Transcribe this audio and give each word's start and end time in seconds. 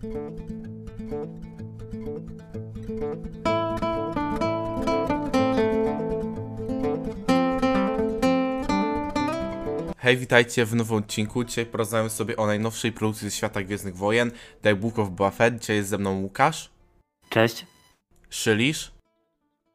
Hej, 0.00 0.08
witajcie 10.16 10.64
w 10.66 10.74
nowym 10.74 10.98
odcinku. 10.98 11.44
Dzisiaj 11.44 11.66
porozmawiamy 11.66 12.10
sobie 12.10 12.36
o 12.36 12.46
najnowszej 12.46 12.92
produkcji 12.92 13.30
ze 13.30 13.36
świata 13.36 13.62
Gwiezdnych 13.62 13.96
Wojen, 13.96 14.30
The 14.62 14.74
Book 14.74 14.98
of 14.98 15.08
Boba 15.10 15.30
Fett. 15.30 15.60
Dzisiaj 15.60 15.76
jest 15.76 15.88
ze 15.88 15.98
mną 15.98 16.20
Łukasz, 16.20 16.70
Cześć. 17.28 17.66
Szylisz 18.30 18.92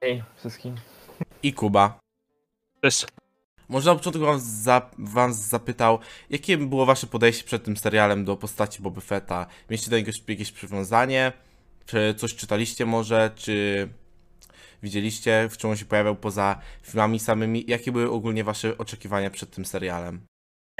Hej 0.02 0.23
wszystkim. 0.36 0.76
i 1.44 1.54
Kuba. 1.54 2.00
Cześć. 2.82 3.05
Może 3.70 3.89
na 3.89 3.95
początku 3.95 4.21
wam, 4.21 4.39
za, 4.39 4.89
wam 4.97 5.34
zapytał, 5.34 6.00
jakie 6.29 6.57
było 6.57 6.86
wasze 6.86 7.07
podejście 7.07 7.43
przed 7.43 7.64
tym 7.64 7.77
serialem 7.77 8.25
do 8.25 8.36
postaci 8.36 8.82
Boba 8.82 9.02
Fetta? 9.02 9.45
Mieliście 9.70 9.91
do 9.91 9.97
niego 9.97 10.11
jakieś 10.27 10.52
przywiązanie? 10.52 11.32
Czy 11.86 12.14
coś 12.18 12.36
czytaliście 12.36 12.86
może? 12.86 13.32
Czy 13.36 13.87
widzieliście, 14.83 15.47
w 15.51 15.57
czym 15.57 15.70
on 15.70 15.78
się 15.78 15.86
pojawiał 15.86 16.15
poza 16.15 16.59
filmami 16.82 17.20
samymi? 17.20 17.65
Jakie 17.68 17.92
były 17.92 18.11
ogólnie 18.11 18.43
wasze 18.43 18.78
oczekiwania 18.78 19.29
przed 19.29 19.51
tym 19.51 19.65
serialem? 19.65 20.21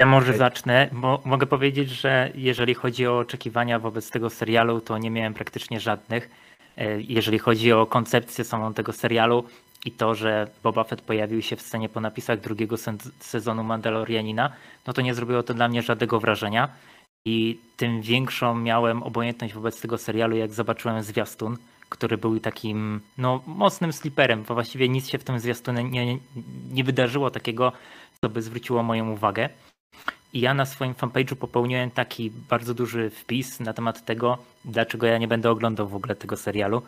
Ja 0.00 0.06
może 0.06 0.32
zacznę, 0.36 0.88
bo 0.92 1.22
mogę 1.24 1.46
powiedzieć, 1.46 1.90
że 1.90 2.32
jeżeli 2.34 2.74
chodzi 2.74 3.06
o 3.06 3.18
oczekiwania 3.18 3.78
wobec 3.78 4.10
tego 4.10 4.30
serialu, 4.30 4.80
to 4.80 4.98
nie 4.98 5.10
miałem 5.10 5.34
praktycznie 5.34 5.80
żadnych. 5.80 6.30
E, 6.76 7.00
Jeżeli 7.00 7.38
chodzi 7.38 7.72
o 7.72 7.86
koncepcję 7.86 8.44
samą 8.44 8.74
tego 8.74 8.92
serialu 8.92 9.44
i 9.86 9.92
to, 9.92 10.14
że 10.14 10.48
Boba 10.62 10.84
Fett 10.84 11.02
pojawił 11.02 11.42
się 11.42 11.56
w 11.56 11.62
scenie 11.62 11.88
po 11.88 12.00
napisach 12.00 12.40
drugiego 12.40 12.76
sezonu 13.20 13.64
Mandalorianina, 13.64 14.52
no 14.86 14.92
to 14.92 15.02
nie 15.02 15.14
zrobiło 15.14 15.42
to 15.42 15.54
dla 15.54 15.68
mnie 15.68 15.82
żadnego 15.82 16.20
wrażenia. 16.20 16.68
I 17.24 17.58
tym 17.76 18.02
większą 18.02 18.54
miałem 18.54 19.02
obojętność 19.02 19.54
wobec 19.54 19.80
tego 19.80 19.98
serialu, 19.98 20.36
jak 20.36 20.52
zobaczyłem 20.52 21.02
zwiastun, 21.02 21.56
który 21.88 22.18
był 22.18 22.40
takim 22.40 23.00
no, 23.18 23.42
mocnym 23.46 23.92
sliperem, 23.92 24.42
bo 24.42 24.54
właściwie 24.54 24.88
nic 24.88 25.08
się 25.08 25.18
w 25.18 25.24
tym 25.24 25.40
zwiastunie 25.40 25.84
nie, 25.84 26.18
nie 26.70 26.84
wydarzyło 26.84 27.30
takiego, 27.30 27.72
co 28.20 28.28
by 28.28 28.42
zwróciło 28.42 28.82
moją 28.82 29.10
uwagę. 29.10 29.48
I 30.32 30.40
ja 30.40 30.54
na 30.54 30.66
swoim 30.66 30.94
fanpage'u 30.94 31.34
popełniłem 31.34 31.90
taki 31.90 32.30
bardzo 32.30 32.74
duży 32.74 33.10
wpis 33.10 33.60
na 33.60 33.72
temat 33.72 34.04
tego, 34.04 34.38
dlaczego 34.64 35.06
ja 35.06 35.18
nie 35.18 35.28
będę 35.28 35.50
oglądał 35.50 35.88
w 35.88 35.94
ogóle 35.94 36.14
tego 36.16 36.36
serialu, 36.36 36.82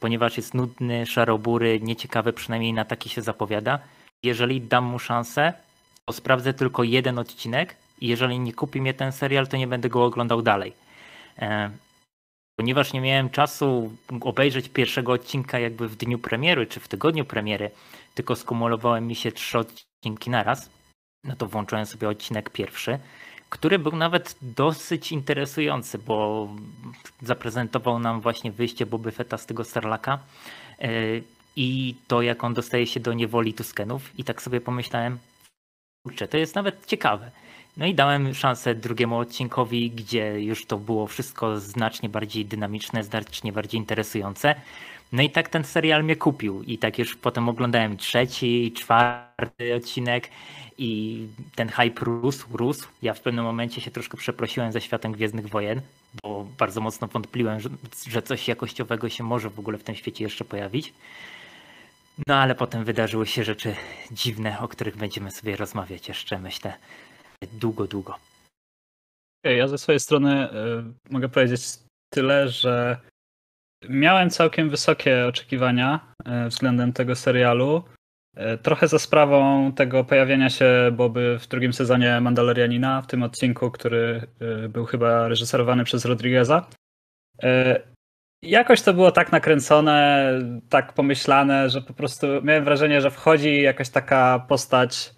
ponieważ 0.00 0.36
jest 0.36 0.54
nudny, 0.54 1.06
szarobury, 1.06 1.80
nieciekawy, 1.80 2.32
przynajmniej 2.32 2.72
na 2.72 2.84
taki 2.84 3.08
się 3.08 3.22
zapowiada. 3.22 3.78
Jeżeli 4.22 4.60
dam 4.60 4.84
mu 4.84 4.98
szansę, 4.98 5.52
to 6.04 6.12
sprawdzę 6.12 6.54
tylko 6.54 6.82
jeden 6.82 7.18
odcinek 7.18 7.76
i 8.00 8.08
jeżeli 8.08 8.40
nie 8.40 8.52
kupi 8.52 8.80
mnie 8.80 8.94
ten 8.94 9.12
serial, 9.12 9.48
to 9.48 9.56
nie 9.56 9.66
będę 9.66 9.88
go 9.88 10.04
oglądał 10.04 10.42
dalej. 10.42 10.72
E, 11.38 11.70
Ponieważ 12.56 12.92
nie 12.92 13.00
miałem 13.00 13.30
czasu 13.30 13.96
obejrzeć 14.20 14.68
pierwszego 14.68 15.12
odcinka 15.12 15.58
jakby 15.58 15.88
w 15.88 15.96
dniu 15.96 16.18
premiery 16.18 16.66
czy 16.66 16.80
w 16.80 16.88
tygodniu 16.88 17.24
premiery, 17.24 17.70
tylko 18.14 18.36
skumulowały 18.36 19.00
mi 19.00 19.14
się 19.14 19.32
trzy 19.32 19.58
odcinki 19.58 20.30
naraz, 20.30 20.70
no 21.24 21.36
to 21.36 21.46
włączyłem 21.46 21.86
sobie 21.86 22.08
odcinek 22.08 22.50
pierwszy, 22.50 22.98
który 23.54 23.78
był 23.78 23.96
nawet 23.96 24.36
dosyć 24.42 25.12
interesujący, 25.12 25.98
bo 25.98 26.48
zaprezentował 27.22 27.98
nam 27.98 28.20
właśnie 28.20 28.52
wyjście 28.52 28.86
Boby 28.86 29.12
Fetta 29.12 29.38
z 29.38 29.46
tego 29.46 29.64
Sarlaka 29.64 30.18
yy, 30.80 30.88
i 31.56 31.94
to, 32.06 32.22
jak 32.22 32.44
on 32.44 32.54
dostaje 32.54 32.86
się 32.86 33.00
do 33.00 33.12
niewoli 33.12 33.54
Tuskenów. 33.54 34.18
I 34.18 34.24
tak 34.24 34.42
sobie 34.42 34.60
pomyślałem, 34.60 35.18
kurczę, 36.06 36.28
to 36.28 36.36
jest 36.36 36.54
nawet 36.54 36.86
ciekawe. 36.86 37.30
No 37.76 37.86
i 37.86 37.94
dałem 37.94 38.34
szansę 38.34 38.74
drugiemu 38.74 39.18
odcinkowi, 39.18 39.90
gdzie 39.90 40.40
już 40.40 40.66
to 40.66 40.78
było 40.78 41.06
wszystko 41.06 41.60
znacznie 41.60 42.08
bardziej 42.08 42.44
dynamiczne, 42.44 43.04
znacznie 43.04 43.52
bardziej 43.52 43.80
interesujące. 43.80 44.54
No 45.12 45.22
i 45.22 45.30
tak 45.30 45.48
ten 45.48 45.64
serial 45.64 46.04
mnie 46.04 46.16
kupił. 46.16 46.62
I 46.62 46.78
tak 46.78 46.98
już 46.98 47.16
potem 47.16 47.48
oglądałem 47.48 47.96
trzeci, 47.96 48.72
czwarty 48.76 49.74
odcinek 49.74 50.30
i 50.78 51.26
ten 51.54 51.68
hype 51.68 52.04
rósł, 52.04 52.56
rósł. 52.56 52.88
Ja 53.02 53.14
w 53.14 53.20
pewnym 53.20 53.44
momencie 53.44 53.80
się 53.80 53.90
troszkę 53.90 54.16
przeprosiłem 54.16 54.72
ze 54.72 54.80
światem 54.80 55.12
Gwiezdnych 55.12 55.48
Wojen, 55.48 55.80
bo 56.22 56.46
bardzo 56.58 56.80
mocno 56.80 57.08
wątpliłem, 57.08 57.60
że, 57.60 57.68
że 58.08 58.22
coś 58.22 58.48
jakościowego 58.48 59.08
się 59.08 59.24
może 59.24 59.50
w 59.50 59.58
ogóle 59.58 59.78
w 59.78 59.84
tym 59.84 59.94
świecie 59.94 60.24
jeszcze 60.24 60.44
pojawić. 60.44 60.92
No 62.26 62.34
ale 62.34 62.54
potem 62.54 62.84
wydarzyły 62.84 63.26
się 63.26 63.44
rzeczy 63.44 63.74
dziwne, 64.10 64.58
o 64.60 64.68
których 64.68 64.96
będziemy 64.96 65.30
sobie 65.30 65.56
rozmawiać 65.56 66.08
jeszcze, 66.08 66.38
myślę, 66.38 66.72
długo, 67.52 67.86
długo. 67.86 68.14
Ja 69.44 69.68
ze 69.68 69.78
swojej 69.78 70.00
strony 70.00 70.50
y, 70.50 70.52
mogę 71.10 71.28
powiedzieć 71.28 71.62
tyle, 72.10 72.48
że 72.48 73.00
miałem 73.88 74.30
całkiem 74.30 74.70
wysokie 74.70 75.26
oczekiwania 75.26 76.00
y, 76.46 76.48
względem 76.48 76.92
tego 76.92 77.14
serialu. 77.14 77.84
Y, 78.36 78.58
Trochę 78.58 78.88
za 78.88 78.98
sprawą 78.98 79.72
tego 79.72 80.04
pojawienia 80.04 80.50
się 80.50 80.90
Boby 80.92 81.38
w 81.40 81.46
drugim 81.46 81.72
sezonie 81.72 82.20
Mandalorianina, 82.20 83.02
w 83.02 83.06
tym 83.06 83.22
odcinku, 83.22 83.70
który 83.70 84.26
y, 84.64 84.68
był 84.68 84.84
chyba 84.84 85.28
reżyserowany 85.28 85.84
przez 85.84 86.04
Rodrigueza. 86.04 86.66
Jakoś 88.44 88.82
to 88.82 88.94
było 88.94 89.12
tak 89.12 89.32
nakręcone, 89.32 90.30
tak 90.68 90.92
pomyślane, 90.92 91.70
że 91.70 91.82
po 91.82 91.94
prostu 91.94 92.26
miałem 92.42 92.64
wrażenie, 92.64 93.00
że 93.00 93.10
wchodzi 93.10 93.62
jakaś 93.62 93.88
taka 93.90 94.46
postać 94.48 95.14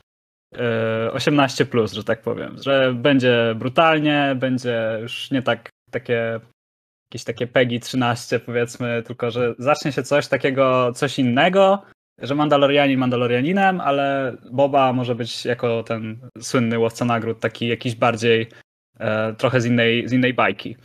e, 0.54 1.12
18, 1.12 1.66
plus, 1.66 1.92
że 1.92 2.04
tak 2.04 2.22
powiem, 2.22 2.56
że 2.64 2.94
będzie 2.94 3.54
brutalnie, 3.56 4.36
będzie 4.38 4.98
już 5.02 5.30
nie 5.30 5.42
tak 5.42 5.68
takie 5.90 6.40
jakieś 7.16 7.24
takie 7.24 7.46
PEGI 7.46 7.80
13 7.80 8.40
powiedzmy, 8.40 9.02
tylko 9.02 9.30
że 9.30 9.54
zacznie 9.58 9.92
się 9.92 10.02
coś 10.02 10.28
takiego, 10.28 10.92
coś 10.94 11.18
innego, 11.18 11.82
że 12.18 12.34
Mandalorianin 12.34 12.98
Mandalorianinem, 12.98 13.80
ale 13.80 14.36
Boba 14.50 14.92
może 14.92 15.14
być 15.14 15.44
jako 15.44 15.82
ten 15.82 16.18
słynny 16.40 16.78
łowca 16.78 17.04
nagród, 17.04 17.40
taki 17.40 17.68
jakiś 17.68 17.94
bardziej 17.94 18.48
e, 19.00 19.34
trochę 19.34 19.60
z 19.60 19.66
innej, 19.66 20.08
z 20.08 20.12
innej 20.12 20.34
bajki. 20.34 20.76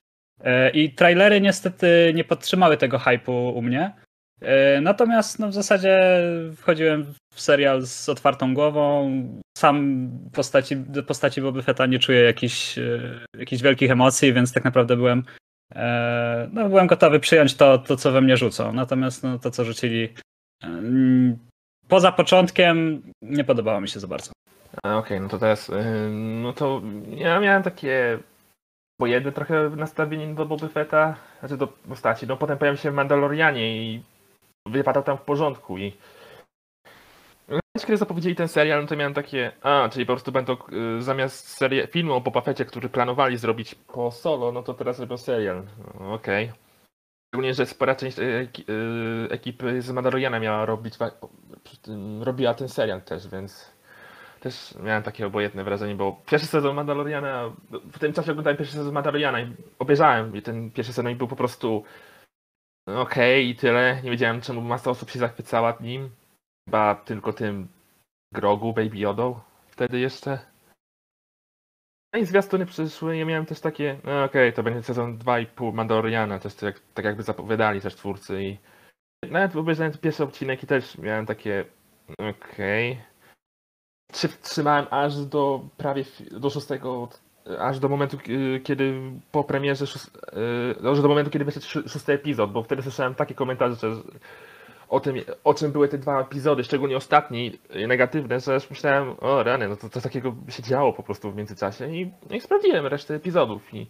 E, 0.43 0.69
I 0.69 0.93
trailery 0.93 1.41
niestety 1.41 2.11
nie 2.15 2.23
podtrzymały 2.23 2.77
tego 2.77 2.99
hypu 2.99 3.49
u 3.49 3.61
mnie. 3.61 3.93
E, 4.41 4.81
Natomiast 4.81 5.39
no, 5.39 5.47
w 5.47 5.53
zasadzie 5.53 5.99
wchodziłem 6.55 7.13
w 7.33 7.41
serial 7.41 7.81
z 7.81 8.09
otwartą 8.09 8.53
głową. 8.53 9.11
Sam 9.57 10.09
postaci, 10.33 10.75
postaci 11.07 11.41
Boby 11.41 11.63
Fetta 11.63 11.85
nie 11.85 11.99
czuję 11.99 12.21
jakichś, 12.21 12.77
e, 12.77 13.19
jakichś 13.37 13.61
wielkich 13.61 13.91
emocji, 13.91 14.33
więc 14.33 14.53
tak 14.53 14.63
naprawdę 14.63 14.95
byłem, 14.95 15.23
no, 16.51 16.69
byłem 16.69 16.87
gotowy 16.87 17.19
przyjąć 17.19 17.55
to, 17.55 17.77
to, 17.77 17.97
co 17.97 18.11
we 18.11 18.21
mnie 18.21 18.37
rzucą. 18.37 18.73
Natomiast 18.73 19.23
no, 19.23 19.39
to, 19.39 19.51
co 19.51 19.65
rzucili 19.65 20.09
e, 20.63 20.69
poza 21.87 22.11
początkiem, 22.11 23.01
nie 23.21 23.43
podobało 23.43 23.81
mi 23.81 23.89
się 23.89 23.99
za 23.99 24.07
bardzo. 24.07 24.31
Okej, 24.83 25.21
no 25.21 25.29
to 25.29 25.37
teraz, 25.37 25.69
y, 25.69 26.09
no 26.41 26.53
to 26.53 26.81
ja 27.09 27.39
miałem 27.39 27.63
takie 27.63 28.19
bojenne 28.99 29.31
trochę 29.31 29.69
nastawienie 29.69 30.35
do 30.35 30.45
Boby 30.45 30.69
Fetta, 30.69 31.15
znaczy 31.39 31.57
do 31.57 31.67
postaci, 31.67 32.27
no 32.27 32.37
potem 32.37 32.57
pojawił 32.57 32.77
się 32.77 32.91
w 32.91 32.93
Mandalorianie 32.93 33.77
i 33.77 34.03
wypadał 34.67 35.03
tam 35.03 35.17
w 35.17 35.21
porządku 35.21 35.77
i 35.77 35.93
kiedy 37.79 37.97
zapowiedzieli 37.97 38.35
ten 38.35 38.47
serial, 38.47 38.81
no 38.81 38.87
to 38.87 38.95
miałem 38.95 39.13
takie, 39.13 39.51
a, 39.61 39.89
czyli 39.91 40.05
po 40.05 40.13
prostu 40.13 40.31
będą 40.31 40.57
y, 40.97 41.01
zamiast 41.01 41.47
serii, 41.47 41.87
filmu 41.87 42.13
o 42.13 42.21
Boba 42.21 42.41
Fetcie, 42.41 42.65
który 42.65 42.89
planowali 42.89 43.37
zrobić 43.37 43.75
po 43.75 44.11
solo, 44.11 44.51
no 44.51 44.63
to 44.63 44.73
teraz 44.73 44.99
robią 44.99 45.17
serial, 45.17 45.63
okej. 45.99 46.51
Szczególnie, 47.29 47.53
że 47.53 47.65
spora 47.65 47.95
część 47.95 48.19
y, 48.19 48.23
y, 48.69 49.27
ekipy 49.29 49.81
z 49.81 49.91
Mandaloriana 49.91 50.39
miała 50.39 50.65
robić, 50.65 50.95
robiła 52.21 52.53
ten 52.53 52.69
serial 52.69 53.01
też, 53.01 53.27
więc 53.27 53.71
też 54.39 54.75
miałem 54.83 55.03
takie 55.03 55.27
obojętne 55.27 55.63
wrażenie, 55.63 55.95
bo 55.95 56.21
pierwszy 56.29 56.47
sezon 56.47 56.75
Mandaloriana, 56.75 57.51
w 57.93 57.99
tym 57.99 58.13
czasie 58.13 58.31
oglądałem 58.31 58.57
pierwszy 58.57 58.75
sezon 58.75 58.93
Mandaloriana 58.93 59.41
i 59.41 59.53
obejrzałem 59.79 60.35
i 60.35 60.41
ten 60.41 60.71
pierwszy 60.71 60.93
sezon 60.93 61.16
był 61.16 61.28
po 61.28 61.35
prostu 61.35 61.84
no 62.87 63.01
okej 63.01 63.49
i 63.49 63.55
tyle. 63.55 64.01
Nie 64.03 64.11
wiedziałem 64.11 64.41
czemu 64.41 64.61
masa 64.61 64.91
osób 64.91 65.09
się 65.09 65.19
zachwycała 65.19 65.78
nim. 65.81 66.09
Chyba 66.66 66.96
tylko 66.96 67.34
tym 67.34 67.67
Grogu, 68.34 68.73
Baby 68.73 68.97
Yodą 68.97 69.40
wtedy 69.67 69.99
jeszcze. 69.99 70.40
No 72.13 72.19
i 72.19 72.25
zwiastuny 72.25 72.66
przyszły, 72.66 73.17
ja 73.17 73.25
miałem 73.25 73.46
też 73.46 73.59
takie, 73.59 73.99
no 74.03 74.23
okej, 74.23 74.53
to 74.53 74.63
będzie 74.63 74.84
sezon 74.84 75.17
2,5 75.17 75.73
Mandaloriana, 75.73 76.40
też 76.40 76.55
tak, 76.55 76.79
tak 76.93 77.05
jakby 77.05 77.23
zapowiadali 77.23 77.81
też 77.81 77.96
twórcy 77.96 78.43
i 78.43 78.58
nawet 79.31 79.55
obejrzałem 79.55 79.93
pierwszy 79.93 80.23
odcinek 80.23 80.63
i 80.63 80.67
też 80.67 80.97
miałem 80.97 81.25
takie, 81.25 81.66
okej. 82.29 83.02
Trzy- 84.11 84.41
Trzymałem 84.41 84.85
aż 84.90 85.25
do 85.25 85.61
prawie 85.78 86.03
do 86.31 86.49
szóstego, 86.49 87.09
aż 87.59 87.79
do 87.79 87.90
momentu, 87.90 88.17
kiedy 88.63 89.02
po 89.31 89.43
premierze, 89.43 89.85
y, 90.84 90.90
aż 90.90 91.02
do 91.02 91.08
momentu, 91.08 91.31
kiedy 91.31 91.46
wyszedł 91.46 91.66
szó- 91.66 91.90
szósty 91.90 92.13
epizod, 92.13 92.52
bo 92.52 92.63
wtedy 92.63 92.81
słyszałem 92.81 93.16
takie 93.16 93.35
komentarze 93.35 93.75
że 93.75 94.02
o 94.91 94.99
tym, 94.99 95.16
o 95.43 95.53
czym 95.53 95.72
były 95.72 95.88
te 95.88 95.97
dwa 95.97 96.22
epizody, 96.22 96.64
szczególnie 96.64 96.97
ostatni, 96.97 97.59
negatywne, 97.88 98.40
że 98.40 98.58
myślałem, 98.70 99.16
o 99.20 99.43
rany, 99.43 99.67
no 99.67 99.76
to 99.76 99.90
coś 99.90 100.03
takiego 100.03 100.35
się 100.49 100.64
działo 100.64 100.93
po 100.93 101.03
prostu 101.03 101.32
w 101.32 101.35
międzyczasie 101.35 101.96
i, 101.96 102.11
no 102.29 102.35
i 102.35 102.41
sprawdziłem 102.41 102.88
resztę 102.88 103.16
epizodów 103.16 103.73
i 103.73 103.88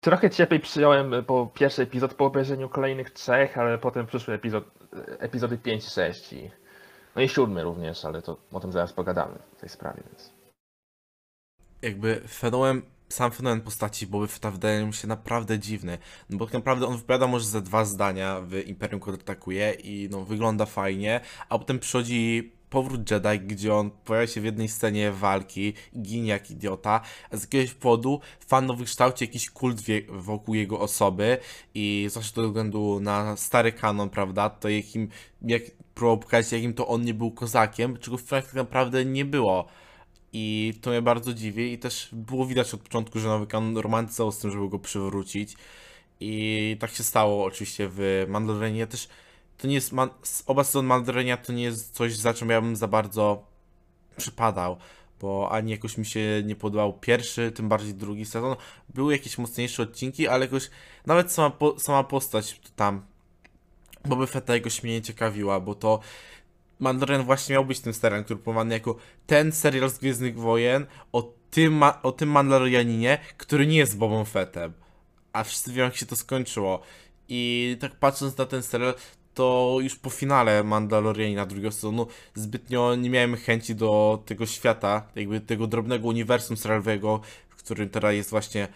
Trochę 0.00 0.30
cieplej 0.30 0.60
przyjąłem 0.60 1.24
po 1.24 1.50
pierwszy 1.54 1.82
epizod 1.82 2.14
po 2.14 2.24
obejrzeniu 2.24 2.68
kolejnych 2.68 3.10
trzech, 3.10 3.58
ale 3.58 3.78
potem 3.78 4.06
przyszły 4.06 4.34
epizod, 4.34 4.64
epizody 5.18 5.58
5 5.58 5.84
i 5.84 5.90
6 5.90 6.32
i, 6.32 6.50
no 7.16 7.22
i 7.22 7.28
siódmy 7.28 7.62
również, 7.62 8.04
ale 8.04 8.22
to 8.22 8.36
o 8.52 8.60
tym 8.60 8.72
zaraz 8.72 8.92
pogadamy 8.92 9.38
w 9.56 9.60
tej 9.60 9.68
sprawie, 9.68 10.02
więc... 10.06 10.32
jakby 11.82 12.20
fenomen, 12.28 12.82
sam 13.08 13.30
fenomen 13.30 13.60
postaci 13.60 14.06
Boby 14.06 14.28
Fetta 14.28 14.50
wydaje 14.50 14.86
mi 14.86 14.94
się 14.94 15.08
naprawdę 15.08 15.58
dziwny, 15.58 15.98
no 16.30 16.38
bo 16.38 16.44
tak 16.44 16.54
naprawdę 16.54 16.86
on 16.86 16.96
wypowiada 16.96 17.26
może 17.26 17.46
ze 17.46 17.62
dwa 17.62 17.84
zdania 17.84 18.40
w 18.40 18.54
Imperium 18.66 19.00
kontratakuje 19.00 19.72
i 19.72 20.08
no 20.10 20.24
wygląda 20.24 20.66
fajnie, 20.66 21.20
a 21.48 21.58
potem 21.58 21.78
przychodzi 21.78 22.52
powrót 22.70 23.10
Jedi, 23.10 23.40
gdzie 23.40 23.74
on 23.74 23.90
pojawia 23.90 24.26
się 24.26 24.40
w 24.40 24.44
jednej 24.44 24.68
scenie 24.68 25.12
walki 25.12 25.74
ginie 26.02 26.28
jak 26.28 26.50
idiota, 26.50 27.00
a 27.30 27.36
z 27.36 27.42
jakiegoś 27.42 27.74
powodu 27.74 28.20
fandom 28.46 28.76
wykształci 28.76 29.24
jakiś 29.24 29.50
kult 29.50 29.80
wokół 30.08 30.54
jego 30.54 30.80
osoby 30.80 31.38
i 31.74 32.06
zwłaszcza 32.10 32.42
ze 32.42 32.48
względu 32.48 33.00
na 33.00 33.36
stary 33.36 33.72
kanon, 33.72 34.10
prawda, 34.10 34.50
to 34.50 34.68
jakim, 34.68 35.08
jak 35.42 35.62
próbował 35.94 36.18
pokazać, 36.18 36.52
jakim 36.52 36.74
to 36.74 36.88
on 36.88 37.02
nie 37.02 37.14
był 37.14 37.30
kozakiem, 37.30 37.96
czego 37.96 38.16
w 38.16 38.24
tak 38.24 38.54
naprawdę 38.54 39.04
nie 39.04 39.24
było. 39.24 39.66
I 40.36 40.74
to 40.80 40.90
mnie 40.90 41.02
bardzo 41.02 41.34
dziwi 41.34 41.72
i 41.72 41.78
też 41.78 42.08
było 42.12 42.46
widać 42.46 42.74
od 42.74 42.80
początku, 42.80 43.20
że 43.20 43.28
nowy 43.28 43.46
kanon 43.46 43.76
romantyzował 43.76 44.32
z 44.32 44.38
tym, 44.38 44.50
żeby 44.50 44.68
go 44.68 44.78
przywrócić. 44.78 45.56
I 46.20 46.76
tak 46.80 46.90
się 46.90 47.02
stało 47.02 47.44
oczywiście 47.44 47.88
w 47.90 48.26
Mandalorianie. 48.28 48.86
Też 48.86 49.08
to 49.58 49.66
nie 49.66 49.74
jest, 49.74 49.92
man, 49.92 50.10
oba 50.46 50.64
sezon 50.64 50.86
Mandaloriania 50.86 51.36
to 51.36 51.52
nie 51.52 51.62
jest 51.62 51.94
coś, 51.94 52.16
za 52.16 52.34
czym 52.34 52.50
ja 52.50 52.60
bym 52.60 52.76
za 52.76 52.88
bardzo 52.88 53.46
przypadał, 54.16 54.76
bo 55.20 55.48
ani 55.52 55.70
jakoś 55.70 55.98
mi 55.98 56.06
się 56.06 56.42
nie 56.44 56.56
podobał 56.56 56.92
pierwszy, 56.92 57.52
tym 57.52 57.68
bardziej 57.68 57.94
drugi 57.94 58.24
sezon. 58.24 58.56
Były 58.94 59.12
jakieś 59.12 59.38
mocniejsze 59.38 59.82
odcinki, 59.82 60.28
ale 60.28 60.44
jakoś 60.44 60.70
nawet 61.06 61.32
sama, 61.32 61.52
sama 61.78 62.04
postać 62.04 62.60
tam 62.76 63.02
Boba 64.04 64.26
Fetta 64.26 64.54
jakoś 64.54 64.82
mnie 64.82 64.92
nie 64.92 65.02
ciekawiła, 65.02 65.60
bo 65.60 65.74
to 65.74 66.00
Mandalorian 66.78 67.26
właśnie 67.26 67.52
miał 67.52 67.64
być 67.64 67.80
tym 67.80 67.94
serialem, 67.94 68.24
który 68.24 68.40
pomany 68.40 68.74
jako 68.74 68.96
ten 69.26 69.52
serial 69.52 69.90
z 69.90 69.98
Gwiezdnych 69.98 70.38
Wojen 70.38 70.86
o 71.12 71.32
tym, 71.50 71.82
o 72.02 72.12
tym 72.12 72.28
Mandalorianinie, 72.28 73.18
który 73.36 73.66
nie 73.66 73.76
jest 73.76 73.98
Bobą 73.98 74.24
Fettem. 74.24 74.72
A 75.32 75.44
wszyscy 75.44 75.72
wiemy, 75.72 75.84
jak 75.84 75.96
się 75.96 76.06
to 76.06 76.16
skończyło. 76.16 76.82
I 77.28 77.76
tak 77.80 77.96
patrząc 77.96 78.38
na 78.38 78.46
ten 78.46 78.62
serial, 78.62 78.94
to 79.34 79.76
już 79.80 79.96
po 79.96 80.10
finale 80.10 80.64
Mandalorianina 80.64 81.46
drugiego 81.46 81.72
sezonu 81.72 82.06
zbytnio 82.34 82.94
nie 82.94 83.10
miałem 83.10 83.36
chęci 83.36 83.74
do 83.74 84.22
tego 84.26 84.46
świata, 84.46 85.08
jakby 85.14 85.40
tego 85.40 85.66
drobnego 85.66 86.08
uniwersum 86.08 86.56
serialowego, 86.56 87.20
w 87.48 87.56
którym 87.56 87.88
teraz 87.88 88.14
jest 88.14 88.30
właśnie 88.30 88.68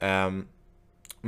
em, 0.00 0.46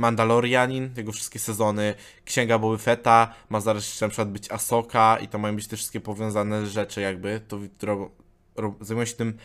Mandalorianin, 0.01 0.93
jego 0.97 1.11
wszystkie 1.11 1.39
sezony, 1.39 1.93
Księga 2.25 2.59
Boby 2.59 2.77
Fetta, 2.77 3.33
ma 3.49 3.59
zaraz 3.59 4.01
na 4.01 4.07
przykład 4.07 4.31
być 4.31 4.51
Asoka 4.51 5.17
i 5.21 5.27
to 5.27 5.39
mają 5.39 5.55
być 5.55 5.67
te 5.67 5.75
wszystkie 5.75 6.01
powiązane 6.01 6.67
rzeczy 6.67 7.01
jakby, 7.01 7.41
to 7.47 7.59
ro, 7.81 8.11
ro, 8.55 8.75
zajmują 8.81 9.05
się 9.05 9.15
tym 9.15 9.37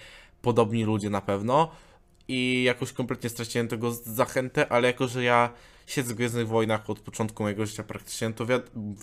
podobni 0.42 0.84
ludzie 0.84 1.10
na 1.10 1.20
pewno. 1.20 1.70
I 2.28 2.62
jakoś 2.62 2.92
kompletnie 2.92 3.30
straciłem 3.30 3.68
tego 3.68 3.92
zachętę, 3.92 4.72
ale 4.72 4.88
jako, 4.88 5.08
że 5.08 5.24
ja 5.24 5.52
siedzę 5.86 6.14
w 6.14 6.16
Gwiezdnych 6.16 6.48
Wojnach 6.48 6.90
od 6.90 7.00
początku 7.00 7.42
mojego 7.42 7.66
życia 7.66 7.82
praktycznie, 7.82 8.32
to 8.32 8.46
wi- 8.46 8.54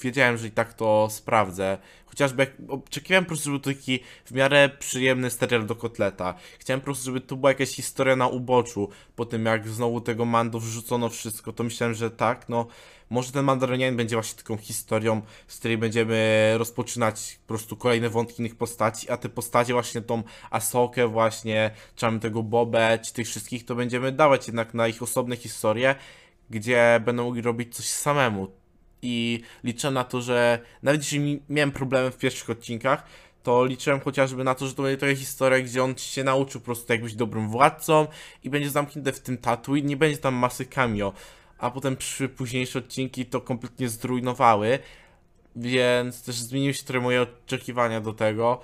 wiedziałem, 0.01 0.37
że 0.37 0.47
i 0.47 0.51
tak 0.51 0.73
to 0.73 1.07
sprawdzę. 1.11 1.77
Chociażby 2.05 2.47
oczekiwałem 2.67 3.23
po 3.25 3.27
prostu, 3.27 3.45
żeby 3.45 3.59
to 3.59 3.69
taki 3.69 3.99
w 4.25 4.31
miarę 4.31 4.69
przyjemny 4.79 5.31
serial 5.31 5.65
do 5.65 5.75
kotleta. 5.75 6.35
Chciałem 6.59 6.81
po 6.81 6.85
prostu, 6.85 7.05
żeby 7.05 7.21
to 7.21 7.35
była 7.35 7.51
jakaś 7.51 7.69
historia 7.69 8.15
na 8.15 8.27
uboczu. 8.27 8.89
Po 9.15 9.25
tym 9.25 9.45
jak 9.45 9.67
znowu 9.67 10.01
tego 10.01 10.25
Mando 10.25 10.59
wrzucono 10.59 11.09
wszystko, 11.09 11.53
to 11.53 11.63
myślałem, 11.63 11.95
że 11.95 12.11
tak, 12.11 12.49
no 12.49 12.67
może 13.09 13.31
ten 13.31 13.45
Mandalorian 13.45 13.95
będzie 13.95 14.15
właśnie 14.15 14.37
taką 14.37 14.57
historią, 14.57 15.21
z 15.47 15.59
której 15.59 15.77
będziemy 15.77 16.53
rozpoczynać 16.57 17.39
po 17.41 17.47
prostu 17.47 17.77
kolejne 17.77 18.09
wątki 18.09 18.41
innych 18.41 18.55
postaci, 18.55 19.09
a 19.09 19.17
te 19.17 19.29
postacie 19.29 19.73
właśnie 19.73 20.01
tą 20.01 20.23
Asokę 20.51 21.07
właśnie, 21.07 21.71
czy 21.95 22.05
mamy 22.05 22.19
tego 22.19 22.43
Bobę, 22.43 22.99
czy 23.05 23.13
tych 23.13 23.27
wszystkich, 23.27 23.65
to 23.65 23.75
będziemy 23.75 24.11
dawać 24.11 24.47
jednak 24.47 24.73
na 24.73 24.87
ich 24.87 25.03
osobne 25.03 25.35
historie, 25.35 25.95
gdzie 26.49 27.01
będą 27.05 27.25
mogli 27.25 27.41
robić 27.41 27.75
coś 27.75 27.85
samemu. 27.85 28.47
I 29.01 29.41
liczę 29.63 29.91
na 29.91 30.03
to, 30.03 30.21
że 30.21 30.59
nawet 30.83 31.01
jeśli 31.01 31.19
mi- 31.19 31.41
miałem 31.49 31.71
problemy 31.71 32.11
w 32.11 32.17
pierwszych 32.17 32.49
odcinkach, 32.49 33.03
to 33.43 33.65
liczyłem 33.65 33.99
chociażby 33.99 34.43
na 34.43 34.55
to, 34.55 34.67
że 34.67 34.73
to 34.73 34.83
będzie 34.83 34.97
taka 34.97 35.15
historia, 35.15 35.59
gdzie 35.59 35.83
on 35.83 35.97
się 35.97 36.23
nauczył 36.23 36.61
po 36.61 36.65
prostu 36.65 36.93
jak 36.93 37.01
być 37.01 37.15
dobrym 37.15 37.49
władcą 37.49 38.07
i 38.43 38.49
będzie 38.49 38.69
zamknięty 38.69 39.11
w 39.11 39.19
tym 39.19 39.37
tatu 39.37 39.75
i 39.75 39.83
nie 39.83 39.97
będzie 39.97 40.17
tam 40.17 40.35
masy 40.35 40.65
cameo. 40.65 41.13
A 41.57 41.71
potem 41.71 41.95
przy 41.95 42.29
późniejsze 42.29 42.79
odcinki 42.79 43.25
to 43.25 43.41
kompletnie 43.41 43.89
zrujnowały, 43.89 44.79
więc 45.55 46.23
też 46.23 46.35
zmieniły 46.35 46.73
się 46.73 46.83
trochę 46.83 47.03
moje 47.03 47.21
oczekiwania 47.21 48.01
do 48.01 48.13
tego. 48.13 48.61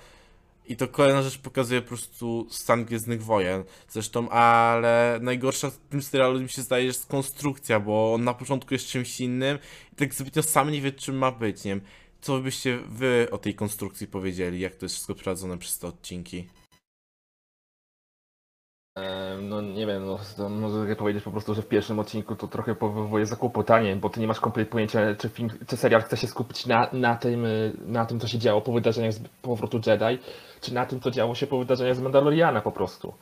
I 0.70 0.76
to 0.76 0.88
kolejna 0.88 1.22
rzecz 1.22 1.38
pokazuje 1.38 1.82
po 1.82 1.88
prostu 1.88 2.46
stan 2.50 2.84
Gwiezdnych 2.84 3.22
Wojen. 3.24 3.64
Zresztą, 3.88 4.28
ale 4.28 5.18
najgorsza 5.22 5.70
w 5.70 5.76
tym 5.76 6.02
serialu 6.02 6.40
mi 6.40 6.48
się 6.48 6.62
zdaje, 6.62 6.84
jest 6.84 7.06
konstrukcja, 7.06 7.80
bo 7.80 8.14
on 8.14 8.24
na 8.24 8.34
początku 8.34 8.74
jest 8.74 8.86
czymś 8.86 9.20
innym 9.20 9.58
i 9.92 9.96
tak 9.96 10.14
zbytnio 10.14 10.42
sam 10.42 10.70
nie 10.70 10.80
wie, 10.80 10.92
czym 10.92 11.18
ma 11.18 11.32
być. 11.32 11.64
Nie 11.64 11.70
wiem, 11.70 11.80
co 12.20 12.38
byście 12.38 12.78
wy 12.88 13.28
o 13.30 13.38
tej 13.38 13.54
konstrukcji 13.54 14.06
powiedzieli, 14.06 14.60
jak 14.60 14.74
to 14.74 14.84
jest 14.84 14.94
wszystko 14.94 15.14
prowadzone 15.14 15.58
przez 15.58 15.78
te 15.78 15.86
odcinki? 15.86 16.48
No 19.42 19.60
nie 19.60 19.86
wiem, 19.86 20.06
no, 20.38 20.48
mogę 20.48 20.96
powiedzieć 20.96 21.24
po 21.24 21.30
prostu, 21.30 21.54
że 21.54 21.62
w 21.62 21.68
pierwszym 21.68 21.98
odcinku 21.98 22.36
to 22.36 22.48
trochę 22.48 22.74
powoduje 22.74 23.26
zakłopotanie, 23.26 23.96
bo 23.96 24.10
ty 24.10 24.20
nie 24.20 24.26
masz 24.26 24.40
kompletnie 24.40 24.72
pojęcia, 24.72 25.14
czy 25.18 25.28
film, 25.28 25.50
czy 25.66 25.76
serial 25.76 26.02
chce 26.02 26.16
się 26.16 26.26
skupić 26.26 26.66
na, 26.66 26.88
na, 26.92 27.16
tym, 27.16 27.44
y, 27.44 27.72
na 27.86 28.06
tym, 28.06 28.20
co 28.20 28.28
się 28.28 28.38
działo 28.38 28.60
po 28.60 28.72
wydarzeniach 28.72 29.12
z 29.12 29.20
powrotu 29.42 29.80
Jedi, 29.86 30.18
czy 30.60 30.74
na 30.74 30.86
tym, 30.86 31.00
co 31.00 31.10
działo 31.10 31.34
się 31.34 31.46
po 31.46 31.58
wydarzeniach 31.58 31.96
z 31.96 32.00
Mandaloriana 32.00 32.60
po 32.60 32.72
prostu. 32.72 33.14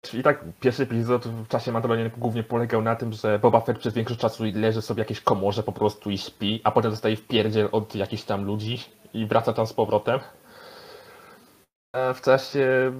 Czyli 0.00 0.22
tak, 0.22 0.44
pierwszy 0.60 0.82
epizod 0.82 1.28
w 1.28 1.48
czasie 1.48 1.72
Mandaloriana 1.72 2.10
głównie 2.16 2.42
polegał 2.42 2.82
na 2.82 2.96
tym, 2.96 3.12
że 3.12 3.38
Boba 3.38 3.60
Fett 3.60 3.78
przez 3.78 3.94
większość 3.94 4.20
czasu 4.20 4.44
leży 4.54 4.82
sobie 4.82 4.96
w 4.96 4.98
jakiejś 4.98 5.20
komorze 5.20 5.62
po 5.62 5.72
prostu 5.72 6.10
i 6.10 6.18
śpi, 6.18 6.60
a 6.64 6.70
potem 6.70 6.90
dostaje 6.90 7.16
wpierdziel 7.16 7.68
od 7.72 7.94
jakichś 7.94 8.22
tam 8.22 8.44
ludzi 8.44 8.78
i 9.14 9.26
wraca 9.26 9.52
tam 9.52 9.66
z 9.66 9.72
powrotem. 9.72 10.20
W 11.94 12.20
czasie, 12.20 12.92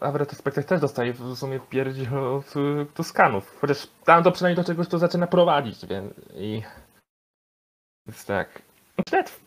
a 0.00 0.10
w 0.10 0.16
retrospekcjach 0.16 0.66
też 0.66 0.80
dostaje 0.80 1.12
w 1.12 1.36
sumie 1.36 1.60
pierdziel 1.60 2.18
od 2.18 2.56
y, 2.56 2.86
Tuskanów. 2.94 3.58
Chociaż 3.60 3.88
tam 4.04 4.22
to 4.22 4.32
przynajmniej 4.32 4.64
do 4.64 4.66
czegoś 4.66 4.88
to 4.88 4.98
zaczyna 4.98 5.26
prowadzić, 5.26 5.86
więc 5.86 6.14
i... 6.34 6.62
Więc 8.06 8.26
tak. 8.26 8.62
Nawet 9.12 9.40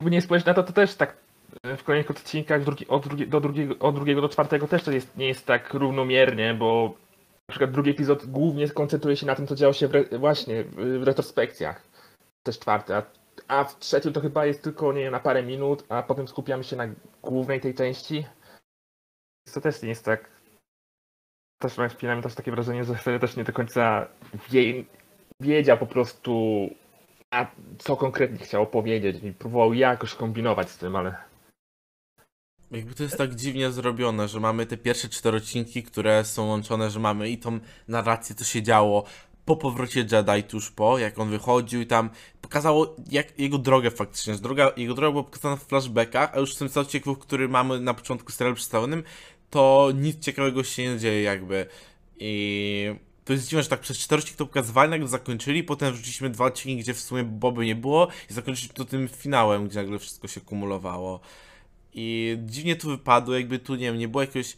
jakby 0.00 0.10
nie 0.10 0.22
spojrzeć 0.22 0.46
na 0.46 0.54
to, 0.54 0.62
to 0.62 0.72
też 0.72 0.94
tak 0.94 1.16
y, 1.66 1.76
w 1.76 1.84
kolejnych 1.84 2.10
odcinkach 2.10 2.64
drugi, 2.64 2.88
od, 2.88 3.06
drugi, 3.06 3.28
do 3.28 3.40
drugiego, 3.40 3.78
od 3.78 3.94
drugiego 3.94 4.20
do 4.20 4.28
czwartego 4.28 4.68
też 4.68 4.82
to 4.82 4.92
jest, 4.92 5.16
nie 5.16 5.28
jest 5.28 5.46
tak 5.46 5.74
równomiernie, 5.74 6.54
bo 6.54 6.94
na 7.48 7.52
przykład 7.52 7.70
drugi 7.70 7.90
epizod 7.90 8.26
głównie 8.26 8.68
koncentruje 8.68 9.16
się 9.16 9.26
na 9.26 9.34
tym, 9.34 9.46
co 9.46 9.54
działo 9.54 9.72
się 9.72 9.88
w 9.88 9.94
re, 9.94 10.18
właśnie 10.18 10.64
w 10.64 11.02
retrospekcjach. 11.02 11.82
Też 12.42 12.58
czwarty, 12.58 12.94
a 12.94 13.02
a 13.52 13.64
w 13.64 13.78
trzecim 13.78 14.12
to 14.12 14.20
chyba 14.20 14.46
jest 14.46 14.62
tylko, 14.62 14.92
nie 14.92 15.00
wiem, 15.00 15.12
na 15.12 15.20
parę 15.20 15.42
minut, 15.42 15.84
a 15.88 16.02
potem 16.02 16.28
skupiamy 16.28 16.64
się 16.64 16.76
na 16.76 16.88
głównej 17.22 17.60
tej 17.60 17.74
części. 17.74 18.26
To 19.54 19.60
też 19.60 19.82
nie 19.82 19.88
jest 19.88 20.04
tak. 20.04 20.30
Też 21.58 21.78
mam 21.78 21.88
chwilami 21.88 22.22
też 22.22 22.34
takie 22.34 22.50
wrażenie, 22.50 22.84
że 22.84 22.94
wtedy 22.94 23.18
też 23.18 23.36
nie 23.36 23.44
do 23.44 23.52
końca 23.52 24.08
wie, 24.50 24.84
wiedział 25.40 25.78
po 25.78 25.86
prostu, 25.86 26.68
a 27.30 27.46
co 27.78 27.96
konkretnie 27.96 28.38
chciał 28.38 28.66
powiedzieć 28.66 29.24
i 29.24 29.32
próbował 29.32 29.74
jakoś 29.74 30.14
kombinować 30.14 30.70
z 30.70 30.78
tym, 30.78 30.96
ale 30.96 31.16
Jakby 32.70 32.94
to 32.94 33.02
jest 33.02 33.18
tak 33.18 33.34
dziwnie 33.34 33.70
zrobione, 33.70 34.28
że 34.28 34.40
mamy 34.40 34.66
te 34.66 34.76
pierwsze 34.76 35.08
cztery 35.08 35.36
odcinki, 35.36 35.82
które 35.82 36.24
są 36.24 36.46
łączone, 36.46 36.90
że 36.90 37.00
mamy 37.00 37.30
i 37.30 37.38
tą 37.38 37.60
narrację, 37.88 38.34
co 38.34 38.44
się 38.44 38.62
działo 38.62 39.04
po 39.44 39.56
powrocie 39.56 40.00
Jedi, 40.00 40.42
tuż 40.48 40.70
po, 40.70 40.98
jak 40.98 41.18
on 41.18 41.30
wychodził 41.30 41.80
i 41.80 41.86
tam 41.86 42.10
pokazało 42.40 42.96
jak 43.10 43.38
jego 43.38 43.58
drogę 43.58 43.90
faktycznie, 43.90 44.34
droga, 44.34 44.72
jego 44.76 44.94
droga 44.94 45.10
była 45.10 45.24
pokazana 45.24 45.56
w 45.56 45.64
flashbackach, 45.64 46.30
a 46.34 46.38
już 46.38 46.54
w 46.54 46.58
tym 46.58 46.68
cały 46.68 46.86
ciekawy, 46.86 47.16
który 47.20 47.48
mamy 47.48 47.80
na 47.80 47.94
początku 47.94 48.32
serialu 48.32 48.56
przedstawionym, 48.56 49.02
to 49.50 49.90
nic 49.94 50.18
ciekawego 50.18 50.64
się 50.64 50.92
nie 50.92 50.98
dzieje 50.98 51.22
jakby. 51.22 51.66
I 52.18 52.94
to 53.24 53.32
jest 53.32 53.48
dziwne, 53.48 53.62
że 53.62 53.68
tak 53.68 53.80
przez 53.80 53.98
cztery 53.98 54.18
odcinki 54.18 54.38
to 54.38 54.46
pokazywali, 54.46 54.90
nagle 54.90 55.08
zakończyli, 55.08 55.64
potem 55.64 55.92
wrzuciliśmy 55.92 56.30
dwa 56.30 56.44
odcinki, 56.44 56.82
gdzie 56.82 56.94
w 56.94 57.00
sumie 57.00 57.24
Boby 57.24 57.66
nie 57.66 57.74
było 57.74 58.08
i 58.30 58.32
zakończyliśmy 58.32 58.74
to 58.74 58.84
tym 58.84 59.08
finałem, 59.08 59.68
gdzie 59.68 59.82
nagle 59.82 59.98
wszystko 59.98 60.28
się 60.28 60.40
kumulowało. 60.40 61.20
I 61.94 62.36
dziwnie 62.44 62.76
to 62.76 62.88
wypadło, 62.88 63.34
jakby 63.34 63.58
tu, 63.58 63.74
nie 63.74 63.86
wiem, 63.86 63.98
nie 63.98 64.08
było 64.08 64.20
jakiegoś 64.20 64.56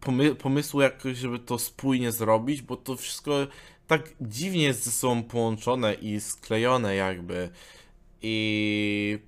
pomy 0.00 0.34
pomysłu 0.34 0.80
jakoś, 0.80 1.16
żeby 1.16 1.38
to 1.38 1.58
spójnie 1.58 2.12
zrobić, 2.12 2.62
bo 2.62 2.76
to 2.76 2.96
wszystko 2.96 3.46
tak 3.88 4.14
dziwnie 4.20 4.62
jest 4.62 4.84
ze 4.84 4.90
sobą 4.90 5.22
połączone 5.22 5.94
i 5.94 6.20
sklejone 6.20 6.94
jakby. 6.94 7.50
I 8.22 9.18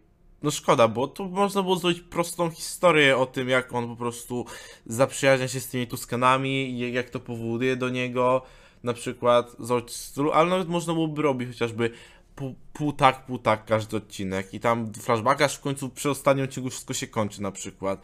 no 0.43 0.51
szkoda, 0.51 0.89
bo 0.89 1.09
tu 1.09 1.29
można 1.29 1.63
było 1.63 1.77
zrobić 1.77 2.01
prostą 2.01 2.51
historię 2.51 3.17
o 3.17 3.27
tym, 3.27 3.49
jak 3.49 3.73
on 3.75 3.89
po 3.89 3.97
prostu 3.97 4.45
zaprzyjaźnia 4.87 5.49
się 5.49 5.61
z 5.61 5.69
tymi 5.69 5.87
Tuskanami, 5.87 6.79
jak 6.93 7.11
to 7.11 7.21
powoduje 7.21 7.77
do 7.77 7.89
niego. 7.89 8.43
na 8.83 8.93
przykład 8.93 9.57
z 9.59 9.91
stylu, 9.91 10.33
ale 10.33 10.51
nawet 10.51 10.69
można 10.69 10.93
byłoby 10.93 11.23
robić 11.23 11.49
chociażby 11.49 11.91
pół, 12.37 12.55
pół 12.73 12.93
tak, 12.93 13.27
pół 13.27 13.39
tak 13.39 13.65
każdy 13.65 13.97
odcinek 13.97 14.55
i 14.55 14.61
tam 14.61 14.93
flashback 14.93 15.43
aż 15.43 15.57
w 15.57 15.61
końcu 15.61 15.89
przy 15.89 16.11
ostatnim 16.11 16.45
odcinku 16.45 16.71
wszystko 16.71 16.95
się 16.95 17.07
kończy 17.07 17.43
na 17.43 17.53
przykład 17.53 18.03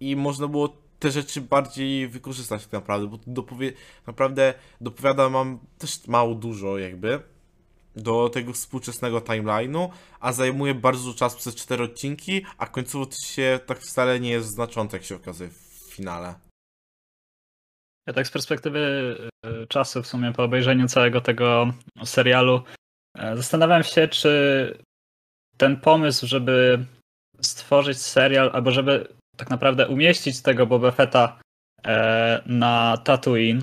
i 0.00 0.16
można 0.16 0.48
było 0.48 0.83
te 1.04 1.10
rzeczy 1.10 1.40
bardziej 1.40 2.08
wykorzystać 2.08 2.62
tak 2.62 2.72
naprawdę, 2.72 3.06
bo 3.06 3.18
dopowie, 3.26 3.72
naprawdę 4.06 4.54
dopowiada 4.80 5.28
mam 5.28 5.58
też 5.78 6.06
mało 6.06 6.34
dużo 6.34 6.78
jakby 6.78 7.20
do 7.96 8.28
tego 8.28 8.52
współczesnego 8.52 9.20
timeline'u, 9.20 9.88
a 10.20 10.32
zajmuje 10.32 10.74
bardzo 10.74 11.04
dużo 11.04 11.18
czasu 11.18 11.36
przez 11.38 11.54
cztery 11.54 11.84
odcinki, 11.84 12.46
a 12.58 12.66
końcowo 12.66 13.06
to 13.06 13.16
się 13.16 13.60
tak 13.66 13.78
wcale 13.78 14.20
nie 14.20 14.30
jest 14.30 14.48
znaczące, 14.48 14.96
jak 14.96 15.06
się 15.06 15.16
okazuje 15.16 15.50
w 15.50 15.94
finale. 15.94 16.34
Ja 18.06 18.12
tak 18.12 18.26
z 18.26 18.30
perspektywy 18.30 18.78
y, 19.62 19.66
czasu, 19.66 20.02
w 20.02 20.06
sumie 20.06 20.32
po 20.32 20.44
obejrzeniu 20.44 20.88
całego 20.88 21.20
tego 21.20 21.72
serialu, 22.04 22.62
e, 23.18 23.36
zastanawiam 23.36 23.82
się, 23.82 24.08
czy 24.08 24.78
ten 25.56 25.80
pomysł, 25.80 26.26
żeby 26.26 26.86
stworzyć 27.40 27.98
serial, 27.98 28.50
albo 28.52 28.70
żeby 28.70 29.14
tak 29.36 29.50
naprawdę 29.50 29.88
umieścić 29.88 30.42
tego 30.42 30.66
Boba 30.66 30.90
Fetta 30.90 31.40
e, 31.84 32.42
na 32.46 32.96
Tatooine 33.04 33.60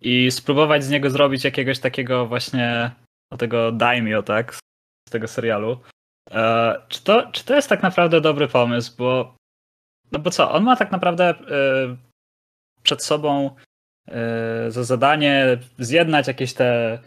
i 0.00 0.30
spróbować 0.30 0.84
z 0.84 0.90
niego 0.90 1.10
zrobić 1.10 1.44
jakiegoś 1.44 1.78
takiego 1.78 2.26
właśnie 2.26 2.90
o 3.32 3.36
tego 3.36 3.72
daimyo, 3.72 4.22
tak, 4.22 4.54
z 5.08 5.10
tego 5.10 5.28
serialu. 5.28 5.80
E, 6.30 6.74
czy, 6.88 7.04
to, 7.04 7.32
czy 7.32 7.44
to 7.44 7.54
jest 7.56 7.68
tak 7.68 7.82
naprawdę 7.82 8.20
dobry 8.20 8.48
pomysł, 8.48 8.92
bo 8.98 9.34
no 10.12 10.18
bo 10.18 10.30
co, 10.30 10.52
on 10.52 10.64
ma 10.64 10.76
tak 10.76 10.92
naprawdę 10.92 11.34
przed 12.82 13.04
sobą 13.04 13.56
za 14.68 14.84
zadanie 14.84 15.58
zjednać 15.78 16.28
jakieś 16.28 16.54
te, 16.54 16.98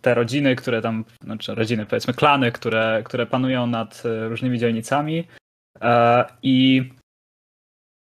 te 0.00 0.14
rodziny, 0.14 0.56
które 0.56 0.82
tam, 0.82 1.04
znaczy 1.24 1.54
rodziny, 1.54 1.86
powiedzmy 1.86 2.14
klany, 2.14 2.52
które, 2.52 3.02
które 3.04 3.26
panują 3.26 3.66
nad 3.66 4.02
różnymi 4.28 4.58
dzielnicami 4.58 5.24
i 6.42 6.84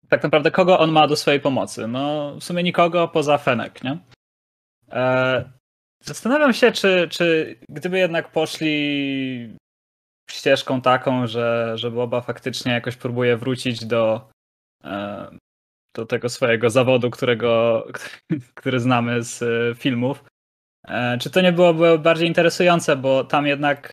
tak 0.08 0.22
naprawdę 0.22 0.50
kogo 0.50 0.78
on 0.78 0.92
ma 0.92 1.06
do 1.06 1.16
swojej 1.16 1.40
pomocy? 1.40 1.88
No 1.88 2.34
w 2.40 2.44
sumie 2.44 2.62
nikogo 2.62 3.08
poza 3.08 3.38
Fenek, 3.38 3.84
nie? 3.84 3.98
Zastanawiam 6.04 6.52
się, 6.52 6.72
czy, 6.72 7.08
czy 7.10 7.56
gdyby 7.68 7.98
jednak 7.98 8.32
poszli 8.32 9.56
ścieżką 10.30 10.80
taką, 10.80 11.26
że, 11.26 11.72
że 11.78 11.90
Boba 11.90 12.20
faktycznie 12.20 12.72
jakoś 12.72 12.96
próbuje 12.96 13.36
wrócić 13.36 13.84
do, 13.84 14.30
do 15.96 16.06
tego 16.06 16.28
swojego 16.28 16.70
zawodu, 16.70 17.10
którego, 17.10 17.86
który 18.56 18.80
znamy 18.80 19.22
z 19.22 19.44
filmów. 19.78 20.24
Czy 21.20 21.30
to 21.30 21.40
nie 21.40 21.52
byłoby 21.52 21.98
bardziej 21.98 22.28
interesujące, 22.28 22.96
bo 22.96 23.24
tam 23.24 23.46
jednak, 23.46 23.92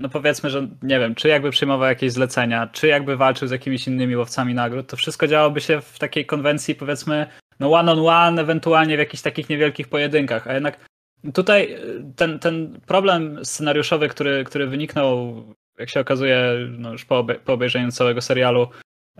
no 0.00 0.08
powiedzmy, 0.08 0.50
że 0.50 0.68
nie 0.82 0.98
wiem, 0.98 1.14
czy 1.14 1.28
jakby 1.28 1.50
przyjmował 1.50 1.88
jakieś 1.88 2.12
zlecenia, 2.12 2.66
czy 2.66 2.86
jakby 2.86 3.16
walczył 3.16 3.48
z 3.48 3.50
jakimiś 3.50 3.86
innymi 3.86 4.16
łowcami 4.16 4.54
nagród, 4.54 4.86
to 4.86 4.96
wszystko 4.96 5.26
działoby 5.26 5.60
się 5.60 5.80
w 5.80 5.98
takiej 5.98 6.26
konwencji, 6.26 6.74
powiedzmy, 6.74 7.26
no 7.60 7.72
one 7.72 7.92
on 7.92 8.08
one, 8.08 8.42
ewentualnie 8.42 8.96
w 8.96 8.98
jakichś 8.98 9.22
takich 9.22 9.48
niewielkich 9.48 9.88
pojedynkach, 9.88 10.46
a 10.46 10.54
jednak 10.54 10.86
tutaj 11.34 11.76
ten, 12.16 12.38
ten 12.38 12.80
problem 12.86 13.44
scenariuszowy, 13.44 14.08
który, 14.08 14.44
który 14.44 14.66
wyniknął, 14.66 15.44
jak 15.78 15.90
się 15.90 16.00
okazuje, 16.00 16.52
no 16.78 16.92
już 16.92 17.04
po, 17.04 17.26
po 17.44 17.52
obejrzeniu 17.52 17.90
całego 17.90 18.20
serialu, 18.20 18.68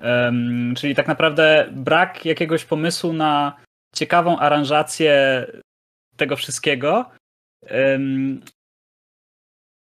Um, 0.02 0.75
czyli 0.75 0.95
tak 0.95 1.09
naprawdę 1.09 1.68
brak 1.73 2.25
jakiegoś 2.25 2.64
pomysłu 2.64 3.12
na 3.12 3.56
ciekawą 3.95 4.38
aranżację 4.38 5.47
tego 6.16 6.37
wszystkiego. 6.37 7.11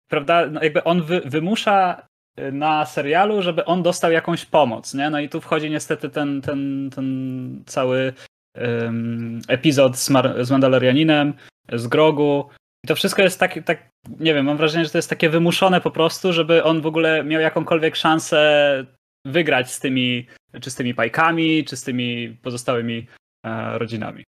Prawda? 0.09 0.47
No 0.51 0.63
jakby 0.63 0.85
on 0.85 1.03
wy, 1.03 1.21
wymusza 1.21 2.07
na 2.53 2.87
serialu, 2.87 3.43
żeby 3.43 3.65
on 3.65 3.83
dostał 3.83 4.13
jakąś 4.13 4.45
pomoc. 4.45 4.95
Nie? 4.95 5.11
No 5.11 5.21
i 5.21 5.29
tu 5.29 5.41
wchodzi 5.41 5.71
niestety 5.71 6.11
ten, 6.11 6.43
ten, 6.43 6.91
ten 6.95 7.63
cały 7.67 8.13
um, 8.55 9.41
epizod 9.49 9.97
z, 9.97 10.11
Mar 10.11 10.45
z 10.45 10.51
Mandalorianinem, 10.51 11.35
z 11.73 11.87
Grogu. 11.87 12.49
I 12.85 12.89
to 12.89 12.95
wszystko 12.95 13.23
jest 13.23 13.41
tak, 13.41 13.59
tak, 13.65 13.89
nie 14.21 14.35
wiem, 14.35 14.47
mam 14.47 14.57
wrażenie, 14.57 14.85
że 14.85 14.91
to 14.91 14.99
jest 14.99 15.11
takie 15.11 15.31
wymuszone 15.31 15.81
po 15.81 15.91
prostu, 15.91 16.33
żeby 16.33 16.65
on 16.65 16.81
w 16.81 16.87
ogóle 16.87 17.25
miał 17.25 17.41
jakąkolwiek 17.41 17.97
szansę 17.97 18.85
wygrać 19.25 19.73
z 19.73 19.81
tymi, 19.81 20.27
czy 20.61 20.71
z 20.71 20.75
tymi 20.75 20.95
pajkami, 20.95 21.65
czy 21.65 21.77
z 21.77 21.83
tymi 21.83 22.37
pozostałymi 22.43 23.07
e, 23.45 23.79
rodzinami. 23.79 24.25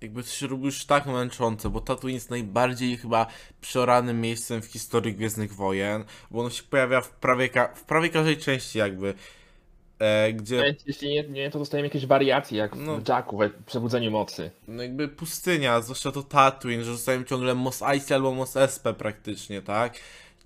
Jakby 0.00 0.22
to 0.22 0.28
się 0.28 0.46
robi 0.46 0.64
już 0.64 0.84
tak 0.84 1.06
męczące, 1.06 1.70
bo 1.70 1.80
Tatooine 1.80 2.14
jest 2.14 2.30
najbardziej 2.30 2.96
chyba 2.96 3.26
przeoranym 3.60 4.20
miejscem 4.20 4.62
w 4.62 4.66
historii 4.66 5.14
Gwiezdnych 5.14 5.54
Wojen, 5.54 6.04
bo 6.30 6.40
ono 6.40 6.50
się 6.50 6.62
pojawia 6.62 7.00
w 7.00 7.10
prawie, 7.10 7.50
w 7.74 7.84
prawie 7.84 8.08
każdej 8.08 8.36
części 8.36 8.78
jakby. 8.78 9.14
E, 9.98 10.32
gdzie... 10.32 10.76
Jeśli 10.86 11.08
nie, 11.08 11.22
nie, 11.22 11.50
to 11.50 11.58
dostajemy 11.58 11.86
jakieś 11.86 12.06
wariacje, 12.06 12.58
jak 12.58 12.76
no, 12.76 12.96
w 12.96 13.08
Jacku, 13.08 13.36
we 13.36 13.50
Przebudzeniu 13.50 14.10
Mocy. 14.10 14.50
No 14.68 14.82
jakby 14.82 15.08
pustynia, 15.08 15.80
zwłaszcza 15.80 16.12
to 16.12 16.22
Tatooine, 16.22 16.84
że 16.84 16.92
dostajemy 16.92 17.24
ciągle 17.24 17.54
Mos 17.54 17.82
Eisley 17.82 18.16
albo 18.16 18.34
Mos 18.34 18.56
Espe 18.56 18.94
praktycznie, 18.94 19.62
tak? 19.62 19.98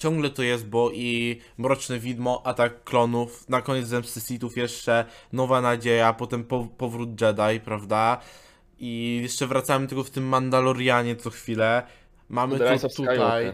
ciągle 0.03 0.31
to 0.31 0.43
jest, 0.43 0.67
bo 0.67 0.91
i 0.91 1.41
Mroczne 1.59 1.99
Widmo, 1.99 2.43
Atak 2.45 2.85
Klonów, 2.85 3.49
na 3.49 3.63
koniec 3.63 3.87
Zemsty 3.87 4.21
Sithów 4.21 4.57
jeszcze 4.57 5.05
Nowa 5.33 5.61
Nadzieja, 5.61 6.13
potem 6.13 6.45
po, 6.45 6.69
Powrót 6.79 7.21
Jedi, 7.21 7.61
prawda? 7.65 8.21
I 8.85 9.21
jeszcze 9.23 9.47
wracamy 9.47 9.87
tylko 9.87 10.05
w 10.05 10.11
tym 10.11 10.25
Mandalorianie 10.25 11.17
co 11.17 11.31
chwilę. 11.31 11.87
Mamy 12.29 12.59
to 12.59 12.89
tutaj. 12.89 13.53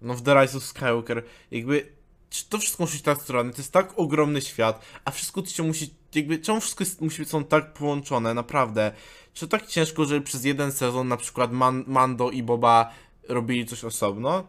No 0.00 0.14
w 0.14 0.22
The 0.22 0.40
Rise 0.40 0.56
of 0.58 0.64
Skywalker. 0.64 1.24
Jakby 1.50 1.92
to 2.48 2.58
wszystko 2.58 2.82
musi 2.82 2.92
być 2.92 3.02
tak 3.02 3.22
strony, 3.22 3.50
to 3.50 3.58
jest 3.58 3.72
tak 3.72 3.98
ogromny 3.98 4.40
świat, 4.40 4.84
a 5.04 5.10
wszystko 5.10 5.42
to 5.42 5.48
się 5.48 5.62
musi, 5.62 5.94
jakby, 6.14 6.38
czemu 6.38 6.60
wszystko 6.60 6.84
jest, 6.84 7.00
musi 7.00 7.22
być 7.22 7.28
są 7.28 7.44
tak 7.44 7.72
połączone, 7.72 8.34
naprawdę. 8.34 8.92
Czy 9.32 9.48
to 9.48 9.58
tak 9.58 9.66
ciężko, 9.66 10.04
żeby 10.04 10.20
przez 10.20 10.44
jeden 10.44 10.72
sezon 10.72 11.08
na 11.08 11.16
przykład 11.16 11.52
Man 11.52 11.84
Mando 11.86 12.30
i 12.30 12.42
Boba 12.42 12.90
robili 13.28 13.66
coś 13.66 13.84
osobno? 13.84 14.46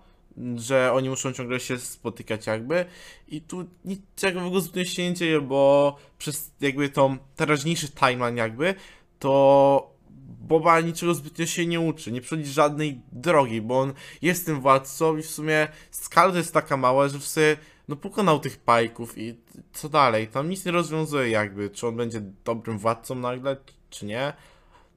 że 0.55 0.93
oni 0.93 1.09
muszą 1.09 1.33
ciągle 1.33 1.59
się 1.59 1.77
spotykać 1.77 2.47
jakby 2.47 2.85
i 3.27 3.41
tu 3.41 3.65
niczego 3.85 4.61
zupełnie 4.61 4.85
się 4.85 5.09
nie 5.09 5.13
dzieje, 5.13 5.41
bo 5.41 5.95
przez 6.17 6.51
jakby 6.61 6.89
tą 6.89 7.17
teraźniejszy 7.35 7.89
timeline 7.89 8.37
jakby, 8.37 8.75
to 9.19 9.90
Boba 10.41 10.81
niczego 10.81 11.13
zbytnio 11.13 11.45
się 11.45 11.65
nie 11.65 11.79
uczy, 11.79 12.11
nie 12.11 12.21
przechodzi 12.21 12.51
żadnej 12.51 13.01
drogi, 13.11 13.61
bo 13.61 13.79
on 13.79 13.93
jest 14.21 14.45
tym 14.45 14.61
władcą 14.61 15.17
i 15.17 15.21
w 15.21 15.29
sumie 15.29 15.67
skala 15.91 16.37
jest 16.37 16.53
taka 16.53 16.77
mała, 16.77 17.07
że 17.07 17.19
w 17.19 17.27
sumie 17.27 17.57
no 17.87 17.95
pokonał 17.95 18.39
tych 18.39 18.57
pajków 18.57 19.17
i 19.17 19.37
co 19.73 19.89
dalej, 19.89 20.27
tam 20.27 20.49
nic 20.49 20.65
nie 20.65 20.71
rozwiązuje 20.71 21.29
jakby, 21.29 21.69
czy 21.69 21.87
on 21.87 21.95
będzie 21.95 22.21
dobrym 22.45 22.77
władcą 22.77 23.15
nagle, 23.15 23.57
czy 23.89 24.05
nie, 24.05 24.33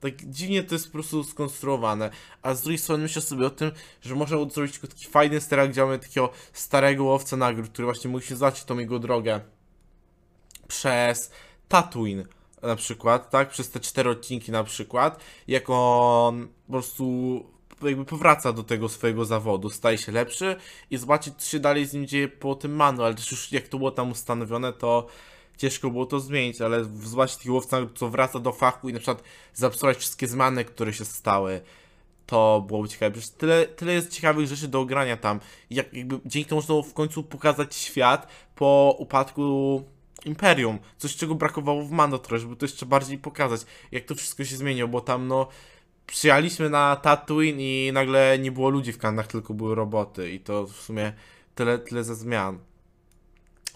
tak 0.01 0.31
dziwnie 0.31 0.63
to 0.63 0.75
jest 0.75 0.87
po 0.87 0.93
prostu 0.93 1.25
skonstruowane. 1.25 2.11
A 2.43 2.55
z 2.55 2.63
drugiej 2.63 2.79
strony 2.79 3.03
myślę 3.03 3.23
sobie 3.23 3.47
o 3.47 3.51
tym, 3.51 3.71
że 4.03 4.15
można 4.15 4.37
zrobić 4.51 4.79
taki 4.79 5.07
fajny 5.07 5.41
sterak, 5.41 5.71
gdzie 5.71 5.83
mamy 5.83 5.99
takiego 5.99 6.31
starego 6.53 7.05
łowcę 7.05 7.37
nagród, 7.37 7.69
który 7.69 7.87
właśnie 7.87 8.11
mógł 8.11 8.25
się 8.25 8.37
zacząć 8.37 8.65
tą 8.65 8.79
jego 8.79 8.99
drogę. 8.99 9.41
Przez 10.69 11.31
Tatooine 11.69 12.25
na 12.66 12.76
przykład, 12.76 13.30
tak? 13.30 13.50
Przez 13.50 13.71
te 13.71 13.80
cztery 13.80 14.11
odcinki 14.11 14.52
na 14.52 14.64
przykład, 14.64 15.21
jak 15.49 15.64
on 15.68 16.49
po 16.66 16.73
prostu 16.73 17.44
jakby 17.83 18.04
powraca 18.04 18.52
do 18.52 18.62
tego 18.62 18.88
swojego 18.88 19.25
zawodu, 19.25 19.71
staje 19.71 19.99
się 19.99 20.12
lepszy 20.12 20.56
i 20.90 20.97
zobaczyć, 20.97 21.35
co 21.37 21.50
się 21.50 21.61
dalej 21.61 21.87
z 21.87 21.92
nim 21.92 22.06
dzieje 22.06 22.28
po 22.28 22.54
tym 22.54 22.76
manu, 22.76 23.02
ale 23.02 23.14
też 23.14 23.30
już 23.30 23.52
jak 23.52 23.68
to 23.68 23.78
było 23.78 23.90
tam 23.90 24.11
ustanowione, 24.11 24.73
to 24.73 25.06
ciężko 25.56 25.90
było 25.90 26.06
to 26.06 26.21
zmienić, 26.21 26.61
ale 26.61 26.85
zwłaszcza 26.85 27.37
taki 27.37 27.50
łowca, 27.50 27.78
co 27.94 28.09
wraca 28.09 28.38
do 28.38 28.52
fachu 28.52 28.88
i 28.88 28.92
na 28.92 28.99
przykład 28.99 29.23
zapsuwać 29.54 29.97
wszystkie 29.97 30.26
zmiany, 30.26 30.64
które 30.64 30.92
się 30.92 31.04
stały, 31.04 31.61
to 32.26 32.64
byłoby 32.66 32.88
ciekawe. 32.88 33.12
Przecież 33.12 33.30
tyle, 33.30 33.66
tyle 33.66 33.92
jest 33.92 34.12
ciekawych 34.12 34.47
rzeczy 34.47 34.68
do 34.68 34.80
ogrania 34.80 35.16
tam. 35.16 35.40
Jak, 35.71 35.94
jakby 35.94 36.21
dzięki 36.26 36.49
temu 36.49 36.61
można 36.61 36.90
w 36.90 36.94
końcu 36.94 37.23
pokazać 37.23 37.76
świat 37.76 38.28
po 38.54 38.97
upadku 38.99 39.83
Imperium. 40.25 40.78
Coś, 40.99 41.16
czego 41.16 41.35
brakowało 41.35 41.85
w 41.85 41.90
Mando 41.90 42.19
trochę, 42.19 42.40
żeby 42.40 42.57
to 42.57 42.64
jeszcze 42.64 42.87
bardziej 42.87 43.19
pokazać, 43.19 43.61
jak 43.93 44.04
to 44.04 44.14
wszystko 44.14 44.45
się 44.45 44.57
zmieniło, 44.57 44.88
bo 44.88 45.00
tam 45.00 45.28
no 45.28 45.49
przyjechaliśmy 46.07 46.71
na 46.71 46.97
Tatooine 46.97 47.61
i 47.61 47.90
nagle 47.93 48.38
nie 48.38 48.52
było 48.52 48.69
ludzi 48.69 48.93
w 48.93 48.99
kanach, 48.99 49.26
tylko 49.26 49.54
były 49.54 49.75
roboty 49.75 50.31
i 50.31 50.40
to 50.40 50.66
w 50.66 50.76
sumie 50.76 51.12
tyle, 51.54 51.78
tyle 51.78 52.04
ze 52.04 52.14
zmian 52.14 52.59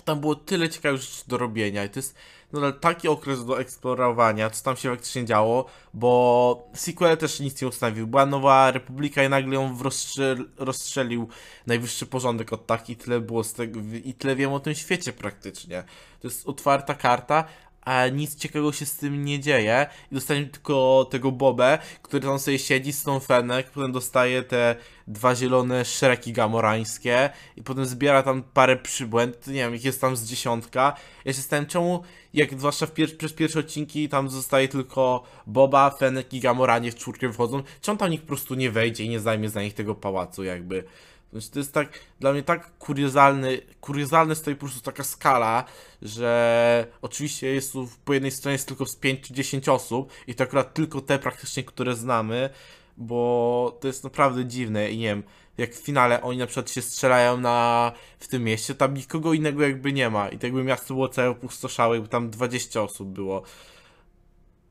tam 0.09 0.21
było 0.21 0.35
tyle 0.35 0.69
ciekawych 0.69 1.01
rzeczy 1.01 1.23
do 1.27 1.39
robienia 1.39 1.85
i 1.85 1.91
to 1.91 1.99
jest 1.99 2.15
nadal 2.53 2.81
taki 2.81 3.09
okres 3.09 3.45
do 3.45 3.61
eksplorowania, 3.61 4.51
co 4.51 4.65
tam 4.65 4.77
się 4.77 4.91
faktycznie 4.91 5.25
działo, 5.25 5.67
bo 5.95 6.71
sequel 6.75 7.17
też 7.17 7.41
nic 7.41 7.63
nie 7.63 7.69
ustawił. 7.69 8.07
Była 8.07 8.27
nowa 8.27 8.71
republika 8.71 9.25
i 9.25 9.29
nagle 9.29 9.55
ją 9.55 9.79
rozstrzel 9.83 10.49
rozstrzelił 10.57 11.29
najwyższy 11.67 12.07
porządek 12.07 12.53
od 12.53 12.67
tak 12.67 12.91
i 12.91 12.97
tyle 12.97 13.21
było 13.21 13.45
z 13.45 13.53
tego, 13.53 13.81
i 14.05 14.15
tyle 14.15 14.37
wiem 14.37 14.53
o 14.53 14.61
tym 14.61 14.75
świecie 14.75 15.13
praktycznie. 15.13 15.85
To 16.21 16.29
jest 16.29 16.49
otwarta 16.49 16.95
karta, 16.95 17.45
a 17.89 18.09
nic 18.09 18.37
ciekawego 18.37 18.73
się 18.73 18.87
z 18.87 18.97
tym 18.97 19.25
nie 19.25 19.41
dzieje 19.41 19.87
i 20.13 20.15
dostajemy 20.15 20.47
tylko 20.47 21.07
tego 21.11 21.33
Bobę, 21.33 21.79
który 22.03 22.27
tam 22.27 22.39
sobie 22.39 22.59
siedzi 22.59 22.93
z 22.93 23.03
tą 23.03 23.21
Fenek, 23.21 23.71
potem 23.71 23.93
dostaje 23.93 24.43
te 24.43 24.77
dwa 25.07 25.35
zielone 25.35 25.85
szereki 25.85 26.33
gamorańskie 26.33 27.31
i 27.57 27.63
potem 27.63 27.87
zbiera 27.87 28.23
tam 28.23 28.43
parę 28.43 28.77
przybłęd, 28.77 29.47
nie 29.47 29.55
wiem, 29.55 29.75
ich 29.75 29.85
jest 29.85 30.01
tam 30.01 30.17
z 30.17 30.25
dziesiątka. 30.25 30.97
Ja 31.25 31.33
się 31.33 31.43
stałem, 31.43 31.67
czemu, 31.67 32.03
jak 32.35 32.59
zwłaszcza 32.59 32.87
w 32.87 32.93
pier 32.93 33.17
przez 33.19 33.33
pierwsze 33.33 33.61
odcinki 33.61 34.09
tam 34.09 34.31
zostaje 34.31 34.69
tylko 34.69 35.23
Boba, 35.47 35.91
Fenek 35.91 36.33
i 36.35 36.41
Gamoranie 36.41 36.93
w 36.93 36.95
czwórkę 36.95 37.33
wchodzą, 37.33 37.63
czemu 37.81 37.99
tam 37.99 38.11
nikt 38.11 38.25
po 38.25 38.29
prostu 38.29 38.55
nie 38.55 38.71
wejdzie 38.71 39.05
i 39.05 39.09
nie 39.09 39.21
zajmie 39.21 39.51
za 39.51 39.63
nich 39.63 39.75
tego 39.75 39.95
pałacu 39.95 40.45
jakby. 40.45 40.85
Znaczy, 41.33 41.51
to 41.51 41.59
jest 41.59 41.73
tak, 41.73 42.01
dla 42.21 42.33
mnie 42.33 42.43
tak 42.43 42.79
kuriozalny, 42.79 43.61
kuriozalny 43.81 44.35
stoi 44.35 44.55
po 44.55 44.61
prostu 44.61 44.81
taka 44.81 45.05
skala, 45.05 45.65
że 46.03 46.87
oczywiście 47.03 47.47
jest 47.47 47.73
tu 47.73 47.89
po 48.05 48.15
jednej 48.15 48.31
stronie 48.31 48.53
jest 48.53 48.69
tylko 48.69 48.87
z 48.87 48.97
5 48.97 49.21
czy 49.21 49.35
10 49.35 49.69
osób 49.69 50.13
i 50.27 50.35
to 50.35 50.45
akurat 50.45 50.75
tylko 50.75 51.01
te 51.01 51.19
praktycznie, 51.19 51.65
które 51.65 51.97
znamy, 51.97 52.51
bo 52.97 53.79
to 53.81 53.87
jest 53.87 54.05
naprawdę 54.05 54.45
dziwne 54.45 54.91
i 54.91 54.99
nie 54.99 55.07
wiem, 55.07 55.23
jak 55.59 55.75
w 55.75 55.85
finale 55.85 56.23
oni 56.23 56.39
na 56.39 56.47
przykład 56.47 56.71
się 56.71 56.83
strzelają 56.83 57.37
na, 57.37 57.93
w 58.19 58.29
tym 58.29 58.45
mieście, 58.45 58.75
tam 58.75 58.95
nikogo 58.95 59.33
innego 59.33 59.63
jakby 59.63 59.93
nie 59.93 60.11
ma 60.11 60.29
i 60.29 60.33
tak 60.33 60.43
jakby 60.43 60.65
miasto 60.65 60.95
było 60.95 61.09
całe 61.09 61.31
opustoszałe, 61.31 61.97
jakby 61.97 62.09
tam 62.09 62.31
20 62.31 62.83
osób 62.83 63.09
było. 63.09 63.43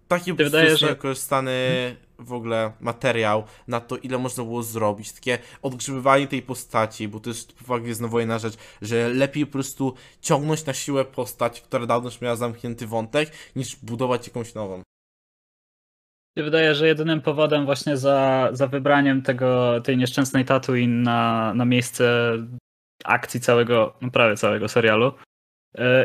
Taki 0.08 0.34
prostu 0.34 0.52
wydaje, 0.52 0.78
że- 0.78 0.86
niewykorzystany 0.86 1.56
w 2.20 2.34
ogóle 2.34 2.72
materiał 2.80 3.44
na 3.68 3.80
to, 3.80 3.98
ile 3.98 4.18
można 4.18 4.44
było 4.44 4.64
zrobić. 4.64 5.14
Takie 5.14 5.40
odgrzebywanie 5.62 6.28
tej 6.28 6.42
postaci, 6.42 7.08
bo 7.08 7.20
to 7.20 7.30
jest 7.30 7.54
poważnie 7.54 7.84
Gwiezdnowojenna 7.84 8.40
rzecz, 8.40 8.54
że 8.82 9.10
lepiej 9.10 9.46
po 9.46 9.52
prostu 9.52 9.94
ciągnąć 10.22 10.66
na 10.66 10.74
siłę 10.74 11.06
postać, 11.06 11.62
która 11.62 11.86
dawno 11.86 12.10
już 12.10 12.22
miała 12.22 12.36
zamknięty 12.36 12.88
wątek, 12.88 13.32
niż 13.56 13.76
budować 13.76 14.28
jakąś 14.28 14.54
nową. 14.54 14.82
Się 16.38 16.44
wydaje, 16.44 16.76
że 16.76 16.88
jedynym 16.88 17.22
powodem 17.22 17.66
właśnie 17.66 17.98
za, 17.98 18.50
za 18.52 18.68
wybraniem 18.68 19.22
tego, 19.22 19.82
tej 19.82 19.98
nieszczęsnej 19.98 20.46
Tatooine 20.46 21.04
na, 21.04 21.54
na 21.54 21.66
miejsce 21.66 22.34
akcji 23.04 23.40
całego, 23.40 23.94
no 24.02 24.12
prawie 24.12 24.38
całego 24.38 24.68
serialu, 24.68 25.12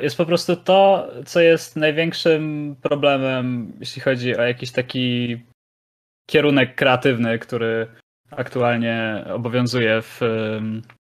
jest 0.02 0.16
po 0.16 0.26
prostu 0.26 0.56
to, 0.56 1.08
co 1.26 1.40
jest 1.40 1.76
największym 1.76 2.76
problemem, 2.82 3.72
jeśli 3.80 4.02
chodzi 4.02 4.36
o 4.36 4.42
jakiś 4.42 4.70
taki 4.70 5.38
kierunek 6.26 6.74
kreatywny, 6.74 7.38
który 7.38 7.86
aktualnie 8.30 9.24
obowiązuje 9.34 10.02
w 10.02 10.20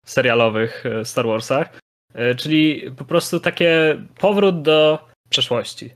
serialowych 0.06 0.86
e, 0.86 1.06
Star 1.06 1.26
Warsach, 1.26 1.80
E, 2.14 2.36
czyli 2.36 2.92
po 2.98 3.06
prostu 3.06 3.40
takie 3.40 4.02
powrót 4.20 4.62
do 4.62 5.08
przeszłości. 5.30 5.90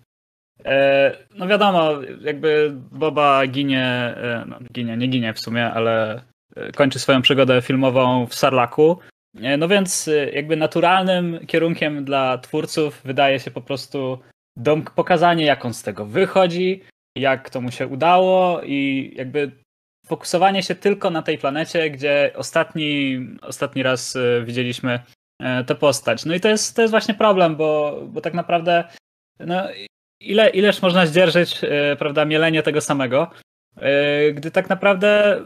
E, 0.65 1.17
No 1.35 1.47
wiadomo, 1.47 1.91
jakby 2.21 2.73
Boba 2.91 3.47
ginie, 3.47 3.85
e, 4.17 4.45
no 4.47 4.59
ginie, 4.73 4.97
nie 4.97 5.07
ginie 5.07 5.33
w 5.33 5.39
sumie, 5.39 5.65
ale 5.65 6.21
e, 6.55 6.71
kończy 6.71 6.99
swoją 6.99 7.21
przygodę 7.21 7.61
filmową 7.61 8.27
w 8.27 8.35
Sarlaku. 8.35 8.99
No 9.57 9.67
więc 9.67 10.07
e, 10.07 10.29
jakby 10.31 10.57
naturalnym 10.57 11.45
kierunkiem 11.47 12.05
dla 12.05 12.37
twórców 12.37 13.01
wydaje 13.03 13.39
się 13.39 13.51
po 13.51 13.61
prostu 13.61 14.19
dom, 14.57 14.83
pokazanie, 14.83 15.45
jak 15.45 15.65
on 15.65 15.73
z 15.73 15.83
tego 15.83 16.05
wychodzi, 16.05 16.81
jak 17.17 17.49
to 17.49 17.61
mu 17.61 17.71
się 17.71 17.87
udało 17.87 18.61
i 18.63 19.11
jakby 19.15 19.51
fokusowanie 20.05 20.63
się 20.63 20.75
tylko 20.75 21.09
na 21.09 21.21
tej 21.21 21.37
planecie, 21.37 21.89
gdzie 21.89 22.31
ostatni, 22.35 23.19
ostatni 23.41 23.83
raz 23.83 24.15
e, 24.15 24.43
widzieliśmy 24.45 24.99
e, 25.41 25.63
tę 25.63 25.75
postać. 25.75 26.25
No 26.25 26.35
i 26.35 26.39
to 26.39 26.49
jest, 26.49 26.75
to 26.75 26.81
jest 26.81 26.91
właśnie 26.91 27.13
problem, 27.13 27.55
bo, 27.55 28.01
bo 28.07 28.21
tak 28.21 28.33
naprawdę 28.33 28.83
no, 29.39 29.63
ile, 30.21 30.49
ileż 30.49 30.81
można 30.81 31.05
zdzierżyć, 31.05 31.59
e, 31.63 31.95
prawda, 31.95 32.25
mielenie 32.25 32.63
tego 32.63 32.81
samego, 32.81 33.31
e, 33.77 34.31
gdy 34.31 34.51
tak 34.51 34.69
naprawdę, 34.69 35.41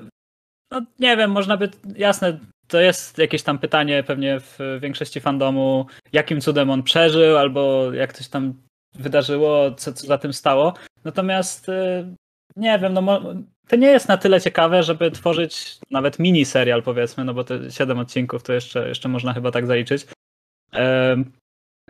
no 0.71 0.81
nie 0.99 1.17
wiem, 1.17 1.31
można 1.31 1.57
by, 1.57 1.69
jasne, 1.95 2.39
to 2.71 2.79
jest 2.79 3.17
jakieś 3.17 3.43
tam 3.43 3.59
pytanie 3.59 4.03
pewnie 4.03 4.39
w 4.39 4.79
większości 4.81 5.19
fandomu, 5.19 5.85
jakim 6.13 6.41
cudem 6.41 6.69
on 6.69 6.83
przeżył, 6.83 7.37
albo 7.37 7.93
jak 7.93 8.13
coś 8.13 8.27
tam 8.27 8.53
wydarzyło, 8.95 9.71
co, 9.71 9.93
co 9.93 10.07
za 10.07 10.17
tym 10.17 10.33
stało. 10.33 10.73
Natomiast 11.03 11.69
e, 11.69 12.15
nie 12.55 12.79
wiem, 12.79 12.93
no 12.93 13.21
to 13.67 13.75
nie 13.75 13.87
jest 13.87 14.07
na 14.07 14.17
tyle 14.17 14.41
ciekawe, 14.41 14.83
żeby 14.83 15.11
tworzyć 15.11 15.77
nawet 15.91 16.19
mini 16.19 16.45
serial 16.45 16.83
powiedzmy, 16.83 17.25
no 17.25 17.33
bo 17.33 17.43
te 17.43 17.71
7 17.71 17.99
odcinków 17.99 18.43
to 18.43 18.53
jeszcze, 18.53 18.87
jeszcze 18.87 19.09
można 19.09 19.33
chyba 19.33 19.51
tak 19.51 19.67
zaliczyć. 19.67 20.05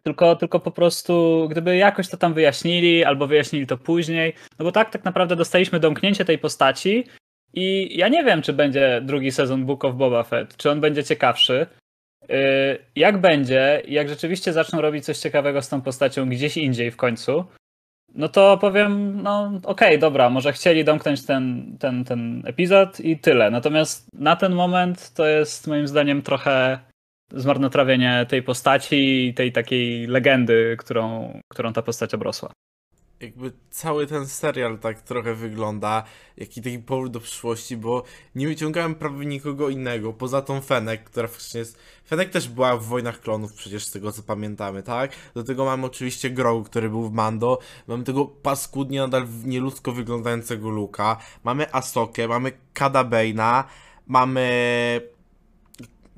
Tylko, 0.03 0.35
tylko 0.35 0.59
po 0.59 0.71
prostu, 0.71 1.47
gdyby 1.51 1.75
jakoś 1.75 2.09
to 2.09 2.17
tam 2.17 2.33
wyjaśnili, 2.33 3.03
albo 3.03 3.27
wyjaśnili 3.27 3.67
to 3.67 3.77
później, 3.77 4.33
no 4.59 4.65
bo 4.65 4.71
tak, 4.71 4.91
tak 4.91 5.03
naprawdę 5.03 5.35
dostaliśmy 5.35 5.79
domknięcie 5.79 6.25
tej 6.25 6.37
postaci 6.37 7.03
i 7.53 7.97
ja 7.97 8.07
nie 8.07 8.23
wiem, 8.23 8.41
czy 8.41 8.53
będzie 8.53 9.01
drugi 9.03 9.31
sezon 9.31 9.65
Book 9.65 9.85
of 9.85 9.95
Boba 9.95 10.23
Fett, 10.23 10.57
czy 10.57 10.71
on 10.71 10.81
będzie 10.81 11.03
ciekawszy. 11.03 11.67
Yy, 12.29 12.35
Jak 12.95 13.21
będzie, 13.21 13.81
jak 13.87 14.09
rzeczywiście 14.09 14.53
zaczną 14.53 14.81
robić 14.81 15.05
coś 15.05 15.17
ciekawego 15.17 15.61
z 15.61 15.69
tą 15.69 15.81
postacią 15.81 16.29
gdzieś 16.29 16.57
indziej 16.57 16.91
w 16.91 16.97
końcu, 16.97 17.45
no 18.15 18.29
to 18.29 18.57
powiem, 18.57 19.21
no 19.21 19.51
okej, 19.63 19.99
dobra, 19.99 20.29
może 20.29 20.53
chcieli 20.53 20.83
domknąć 20.85 21.25
ten, 21.25 21.75
ten, 21.79 22.05
ten 22.05 22.43
epizod 22.45 22.99
i 22.99 23.17
tyle. 23.19 23.51
Natomiast 23.51 24.07
na 24.13 24.35
ten 24.35 24.53
moment 24.53 25.13
to 25.13 25.27
jest 25.27 25.67
moim 25.67 25.87
zdaniem 25.87 26.21
trochę 26.21 26.79
zmarnotrawienie 27.33 28.25
tej 28.29 28.43
postaci 28.43 29.27
i 29.27 29.33
tej 29.33 29.51
takiej 29.51 30.07
legendy, 30.07 30.75
którą, 30.79 31.33
którą 31.47 31.73
ta 31.73 31.81
postać 31.81 32.13
obrosła. 32.13 32.51
Jakby 33.21 33.51
cały 33.69 34.07
ten 34.07 34.27
serial 34.27 34.79
tak 34.79 35.01
trochę 35.01 35.35
wygląda, 35.35 36.03
jaki 36.37 36.61
taki 36.61 36.79
powrót 36.79 37.11
do 37.11 37.19
przyszłości, 37.19 37.77
bo 37.77 38.03
nie 38.35 38.47
wyciągałem 38.47 38.95
prawie 38.95 39.25
nikogo 39.25 39.69
innego, 39.69 40.13
poza 40.13 40.41
tą 40.41 40.61
Fenek, 40.61 41.03
która 41.03 41.27
faktycznie 41.27 41.59
jest... 41.59 41.77
Fenek 42.07 42.29
też 42.29 42.49
była 42.49 42.77
w 42.77 42.85
Wojnach 42.85 43.19
Klonów 43.19 43.53
przecież, 43.53 43.85
z 43.85 43.91
tego 43.91 44.11
co 44.11 44.23
pamiętamy, 44.23 44.83
tak? 44.83 45.11
Do 45.33 45.43
tego 45.43 45.65
mamy 45.65 45.85
oczywiście 45.85 46.29
Grogu, 46.29 46.63
który 46.63 46.89
był 46.89 47.09
w 47.09 47.13
Mando, 47.13 47.59
mamy 47.87 48.03
tego 48.03 48.25
paskudnie 48.25 48.99
nadal 48.99 49.27
nieludzko 49.43 49.91
wyglądającego 49.91 50.69
Luka, 50.69 51.17
mamy 51.43 51.73
Asokę, 51.73 52.27
mamy 52.27 52.51
Kada 52.73 53.03
Bane'a, 53.03 53.63
mamy 54.07 54.51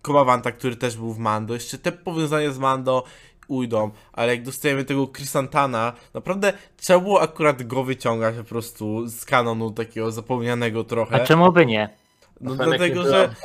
Komawanta, 0.01 0.51
który 0.51 0.75
też 0.75 0.97
był 0.97 1.13
w 1.13 1.19
Mando, 1.19 1.53
jeszcze 1.53 1.77
te 1.77 1.91
powiązania 1.91 2.51
z 2.51 2.59
Mando 2.59 3.03
ujdą, 3.47 3.91
ale 4.13 4.36
jak 4.36 4.43
dostajemy 4.43 4.86
tego 4.86 5.08
Chrysantana, 5.15 5.93
naprawdę 6.13 6.53
trzeba 6.77 6.99
było 6.99 7.21
akurat 7.21 7.63
go 7.63 7.84
wyciągać 7.84 8.36
po 8.36 8.43
prostu 8.43 9.08
z 9.08 9.25
kanonu 9.25 9.71
takiego 9.71 10.12
zapomnianego 10.12 10.84
trochę. 10.84 11.15
A 11.15 11.25
czemu 11.25 11.51
by 11.51 11.65
nie? 11.65 11.89
No 12.41 12.56
Fenek 12.56 12.77
dlatego, 12.77 13.03
że 13.03 13.36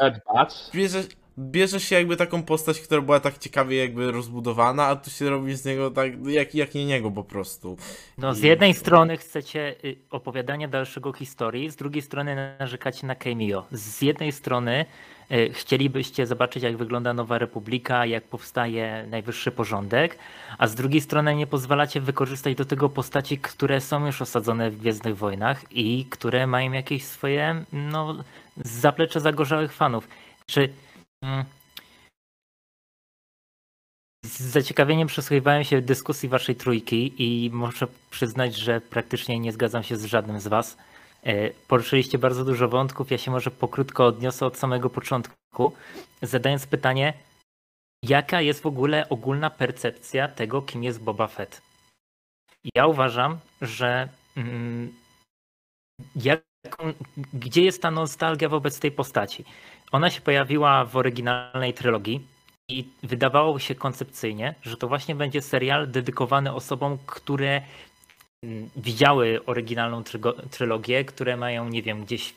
bierze, 0.75 1.03
bierze 1.39 1.81
się 1.81 1.97
jakby 1.97 2.17
taką 2.17 2.43
postać, 2.43 2.81
która 2.81 3.01
była 3.01 3.21
tak 3.21 3.39
ciekawie 3.39 3.77
jakby 3.77 4.13
rozbudowana, 4.13 4.87
a 4.87 4.97
tu 4.97 5.11
się 5.11 5.31
robi 5.31 5.57
z 5.57 5.65
niego 5.65 5.91
tak, 5.91 6.27
jak, 6.27 6.55
jak 6.55 6.75
nie 6.75 6.87
niego 6.87 7.11
po 7.11 7.25
prostu. 7.25 7.77
No, 8.19 8.35
z 8.35 8.43
I- 8.43 8.47
jednej 8.47 8.75
strony 8.75 9.17
chcecie 9.17 9.75
y, 9.85 9.97
opowiadania 10.11 10.69
dalszego 10.69 11.13
historii, 11.13 11.71
z 11.71 11.77
drugiej 11.77 12.03
strony 12.03 12.57
narzekacie 12.59 13.07
na 13.07 13.15
cameo. 13.15 13.67
Z 13.73 14.03
jednej 14.03 14.33
strony 14.33 14.85
chcielibyście 15.53 16.27
zobaczyć, 16.27 16.63
jak 16.63 16.77
wygląda 16.77 17.15
Nowa 17.15 17.39
Republika, 17.39 18.07
jak 18.07 18.25
powstaje 18.25 19.07
najwyższy 19.11 19.51
porządek, 19.51 20.19
a 20.59 20.67
z 20.67 20.75
drugiej 20.75 21.01
strony 21.01 21.35
nie 21.35 21.47
pozwalacie 21.47 22.01
wykorzystać 22.01 22.55
do 22.55 22.65
tego 22.65 22.89
postaci, 22.89 23.39
które 23.39 23.81
są 23.81 24.07
już 24.07 24.23
osadzone 24.23 24.71
w 24.71 24.79
Gwiezdnych 24.79 25.17
Wojnach 25.17 25.73
i 25.73 26.07
które 26.11 26.47
mają 26.47 26.73
jakieś 26.73 27.05
swoje 27.05 27.65
no, 27.73 28.25
zaplecze 28.57 29.21
zagorzałych 29.21 29.73
fanów. 29.73 30.09
Czy 30.47 30.69
mm, 31.23 31.45
z 34.25 34.41
zaciekawieniem 34.41 35.09
przysłuchiwałem 35.09 35.65
się 35.65 35.83
dyskusji 35.83 36.29
waszej 36.29 36.57
trójki 36.57 37.13
i 37.19 37.51
muszę 37.51 37.87
przyznać, 38.11 38.57
że 38.57 38.81
praktycznie 38.81 39.39
nie 39.39 39.53
zgadzam 39.53 39.83
się 39.83 39.97
z 39.97 40.05
żadnym 40.05 40.41
z 40.41 40.49
was. 40.49 40.77
E, 41.29 41.51
Poruszyliście 41.69 42.19
bardzo 42.19 42.45
dużo 42.45 42.69
wątków, 42.69 43.11
ja 43.11 43.19
się 43.19 43.31
może 43.31 43.51
pokrótko 43.51 44.07
odniosę 44.07 44.47
od 44.47 44.59
samego 44.59 44.91
początku, 44.91 45.73
zadając 46.23 46.67
pytanie, 46.67 47.15
jaka 48.03 48.41
jest 48.41 48.63
w 48.63 48.67
ogóle 48.67 49.09
ogólna 49.09 49.51
percepcja 49.51 50.29
tego, 50.29 50.63
kim 50.63 50.85
jest 50.85 51.03
Boba 51.03 51.27
Fett? 51.27 51.63
Ja 52.75 52.87
uważam, 52.87 53.39
że 53.63 54.09
mm, 54.37 54.95
jak, 56.17 56.43
gdzie 57.33 57.63
jest 57.63 57.83
ta 57.83 57.91
nostalgia 57.91 58.49
wobec 58.49 58.81
tej 58.81 58.93
postaci? 58.93 59.45
Ona 59.93 60.11
się 60.11 60.21
pojawiła 60.21 60.85
w 60.85 60.97
oryginalnej 60.97 61.75
trylogii, 61.75 62.27
i 62.71 62.89
wydawało 63.03 63.59
się 63.59 63.75
koncepcyjnie, 63.75 64.55
że 64.63 64.77
to 64.77 64.89
właśnie 64.89 65.15
będzie 65.15 65.43
serial 65.43 65.91
dedykowany 65.91 66.53
osobom, 66.53 66.99
które 67.07 67.63
widziały 68.77 69.41
oryginalną 69.47 70.03
trylogię, 70.51 71.05
które 71.05 71.37
mają, 71.37 71.69
nie 71.69 71.83
wiem, 71.83 72.05
gdzieś 72.05 72.35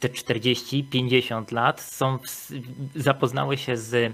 te 0.00 0.08
40-50 0.08 1.52
lat 1.52 1.80
są 1.80 2.18
w, 2.18 2.50
zapoznały 2.96 3.58
się 3.58 3.76
z 3.76 3.94
e, 3.94 4.10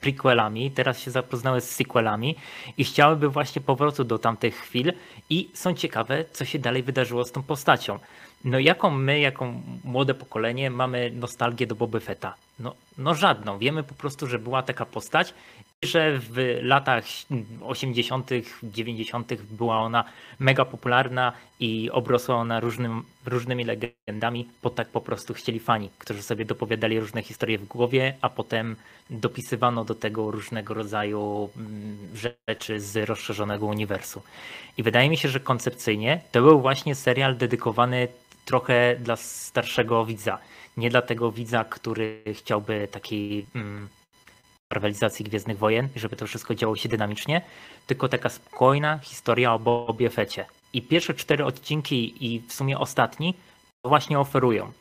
prequelami, 0.00 0.70
teraz 0.70 1.00
się 1.00 1.10
zapoznały 1.10 1.60
z 1.60 1.70
sequelami 1.70 2.36
i 2.78 2.84
chciałyby 2.84 3.28
właśnie 3.28 3.62
powrotu 3.62 4.04
do 4.04 4.18
tamtych 4.18 4.56
chwil 4.56 4.92
i 5.30 5.48
są 5.54 5.74
ciekawe, 5.74 6.24
co 6.32 6.44
się 6.44 6.58
dalej 6.58 6.82
wydarzyło 6.82 7.24
z 7.24 7.32
tą 7.32 7.42
postacią. 7.42 7.98
No 8.44 8.58
jaką 8.58 8.90
my, 8.90 9.20
jako 9.20 9.52
młode 9.84 10.14
pokolenie 10.14 10.70
mamy 10.70 11.10
nostalgię 11.14 11.66
do 11.66 11.74
Boba 11.74 12.00
Fetta? 12.00 12.34
No, 12.60 12.74
no 12.98 13.14
żadną. 13.14 13.58
Wiemy 13.58 13.82
po 13.82 13.94
prostu, 13.94 14.26
że 14.26 14.38
była 14.38 14.62
taka 14.62 14.86
postać 14.86 15.34
że 15.84 16.18
w 16.18 16.58
latach 16.62 17.04
80., 17.62 18.30
90. 18.62 19.32
była 19.50 19.78
ona 19.78 20.04
mega 20.38 20.64
popularna 20.64 21.32
i 21.60 21.90
obrosła 21.90 22.36
ona 22.36 22.60
różnym, 22.60 23.02
różnymi 23.26 23.64
legendami, 23.64 24.48
bo 24.62 24.70
tak 24.70 24.88
po 24.88 25.00
prostu 25.00 25.34
chcieli 25.34 25.60
fani, 25.60 25.90
którzy 25.98 26.22
sobie 26.22 26.44
dopowiadali 26.44 27.00
różne 27.00 27.22
historie 27.22 27.58
w 27.58 27.64
głowie, 27.66 28.14
a 28.20 28.28
potem 28.28 28.76
dopisywano 29.10 29.84
do 29.84 29.94
tego 29.94 30.30
różnego 30.30 30.74
rodzaju 30.74 31.50
mm, 31.56 31.98
rzeczy 32.14 32.80
z 32.80 33.08
rozszerzonego 33.08 33.66
uniwersum. 33.66 34.22
I 34.78 34.82
wydaje 34.82 35.10
mi 35.10 35.16
się, 35.16 35.28
że 35.28 35.40
koncepcyjnie 35.40 36.20
to 36.32 36.42
był 36.42 36.60
właśnie 36.60 36.94
serial 36.94 37.36
dedykowany 37.36 38.08
trochę 38.44 38.96
dla 38.96 39.16
starszego 39.16 40.04
widza. 40.04 40.38
Nie 40.76 40.90
dla 40.90 41.02
tego 41.02 41.32
widza, 41.32 41.64
który 41.64 42.22
chciałby 42.34 42.88
takiej. 42.90 43.46
Mm, 43.54 43.88
marvelizacji 44.70 45.24
Gwiezdnych 45.24 45.58
Wojen, 45.58 45.88
żeby 45.96 46.16
to 46.16 46.26
wszystko 46.26 46.54
działo 46.54 46.76
się 46.76 46.88
dynamicznie, 46.88 47.42
tylko 47.86 48.08
taka 48.08 48.28
spokojna 48.28 48.98
historia 48.98 49.54
o 49.54 49.58
Bobie 49.58 50.10
Fecie. 50.10 50.46
I 50.72 50.82
pierwsze 50.82 51.14
cztery 51.14 51.44
odcinki 51.44 52.26
i 52.26 52.40
w 52.40 52.52
sumie 52.52 52.78
ostatni 52.78 53.34
to 53.82 53.88
właśnie 53.88 54.18
oferują. 54.18 54.72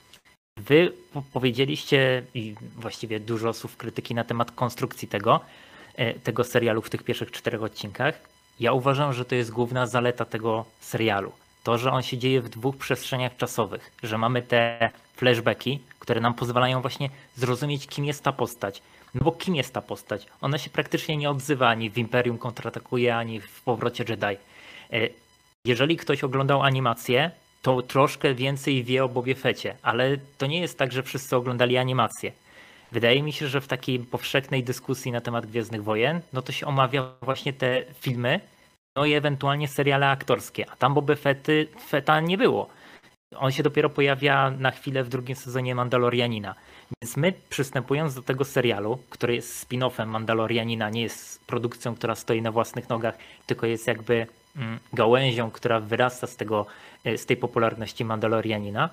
Wy 0.58 0.94
powiedzieliście 1.34 2.24
i 2.34 2.56
właściwie 2.76 3.20
dużo 3.20 3.54
słów 3.54 3.78
krytyki 3.78 4.16
na 4.16 4.24
temat 4.24 4.52
konstrukcji 4.52 5.08
tego, 5.08 5.40
e, 5.96 6.14
tego 6.14 6.44
serialu 6.44 6.82
w 6.82 6.90
tych 6.90 7.04
pierwszych 7.04 7.32
czterech 7.32 7.64
odcinkach. 7.64 8.20
Ja 8.60 8.74
uważam, 8.74 9.14
że 9.14 9.26
to 9.26 9.36
jest 9.36 9.52
główna 9.52 9.88
zaleta 9.88 10.26
tego 10.26 10.66
serialu. 10.80 11.32
To, 11.64 11.78
że 11.78 11.92
on 11.92 12.02
się 12.02 12.18
dzieje 12.18 12.42
w 12.42 12.50
dwóch 12.50 12.78
przestrzeniach 12.78 13.38
czasowych, 13.38 13.92
że 14.04 14.18
mamy 14.18 14.42
te 14.42 14.90
flashbacki, 15.16 15.80
które 16.00 16.22
nam 16.22 16.34
pozwalają 16.34 16.82
właśnie 16.82 17.10
zrozumieć, 17.36 17.88
kim 17.88 18.06
jest 18.06 18.24
ta 18.24 18.32
postać, 18.32 18.82
no 19.16 19.22
bo 19.24 19.32
kim 19.32 19.56
jest 19.56 19.74
ta 19.74 19.82
postać? 19.82 20.28
Ona 20.42 20.58
się 20.58 20.70
praktycznie 20.70 21.18
nie 21.18 21.30
odzywa 21.30 21.68
ani 21.68 21.90
w 21.90 21.98
Imperium 21.98 22.38
kontratakuje, 22.38 23.16
ani 23.16 23.42
w 23.42 23.62
powrocie 23.62 24.06
Jedi. 24.10 24.38
E, 24.94 25.10
jeżeli 25.66 25.98
ktoś 25.98 26.24
oglądał 26.24 26.64
animację, 26.64 27.32
to 27.62 27.82
troszkę 27.82 28.34
więcej 28.34 28.84
wie 28.84 29.04
o 29.04 29.10
Bobie 29.10 29.36
Fecie, 29.36 29.76
ale 29.82 30.18
to 30.38 30.46
nie 30.48 30.60
jest 30.60 30.78
tak, 30.78 30.92
że 30.92 31.04
wszyscy 31.04 31.36
oglądali 31.36 31.78
animację. 31.78 32.32
Wydaje 32.92 33.24
mi 33.24 33.34
się, 33.34 33.48
że 33.48 33.62
w 33.62 33.68
takiej 33.68 34.00
powszechnej 34.00 34.64
dyskusji 34.64 35.12
na 35.12 35.22
temat 35.22 35.46
Gwiezdnych 35.46 35.84
Wojen, 35.84 36.22
no 36.34 36.42
to 36.42 36.52
się 36.52 36.66
omawia 36.66 37.12
właśnie 37.22 37.54
te 37.54 37.84
filmy, 38.00 38.40
no 38.96 39.06
i 39.06 39.14
ewentualnie 39.14 39.68
seriale 39.68 40.10
aktorskie, 40.10 40.70
a 40.70 40.76
tam 40.76 40.94
Boby 40.94 41.16
Fety, 41.16 41.68
Feta 41.90 42.20
nie 42.20 42.38
było. 42.38 42.70
On 43.36 43.52
się 43.52 43.64
dopiero 43.64 43.90
pojawia 43.90 44.52
na 44.52 44.72
chwilę 44.72 45.04
w 45.04 45.10
drugim 45.10 45.36
sezonie 45.36 45.76
Mandalorianina. 45.76 46.56
Więc 47.02 47.18
my 47.18 47.34
przystępując 47.50 48.16
do 48.16 48.22
tego 48.22 48.46
serialu, 48.46 49.00
który 49.10 49.36
jest 49.36 49.70
spin-offem 49.70 50.08
Mandalorianina, 50.08 50.90
nie 50.90 51.02
jest 51.02 51.46
produkcją, 51.46 51.96
która 51.96 52.16
stoi 52.16 52.42
na 52.42 52.52
własnych 52.52 52.90
nogach, 52.90 53.18
tylko 53.46 53.68
jest 53.68 53.88
jakby 53.88 54.28
mm, 54.56 54.80
gałęzią, 54.94 55.52
która 55.52 55.80
wyrasta 55.80 56.28
z, 56.28 56.36
tego, 56.36 56.66
e, 57.04 57.18
z 57.18 57.26
tej 57.26 57.38
popularności 57.38 58.06
Mandalorianina, 58.06 58.90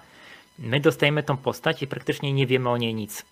my 0.59 0.81
dostajemy 0.81 1.23
tą 1.23 1.37
postać 1.37 1.83
i 1.83 1.87
praktycznie 1.87 2.33
nie 2.33 2.47
wiemy 2.47 2.71
o 2.71 2.77
niej 2.77 2.95
nic. 2.95 3.25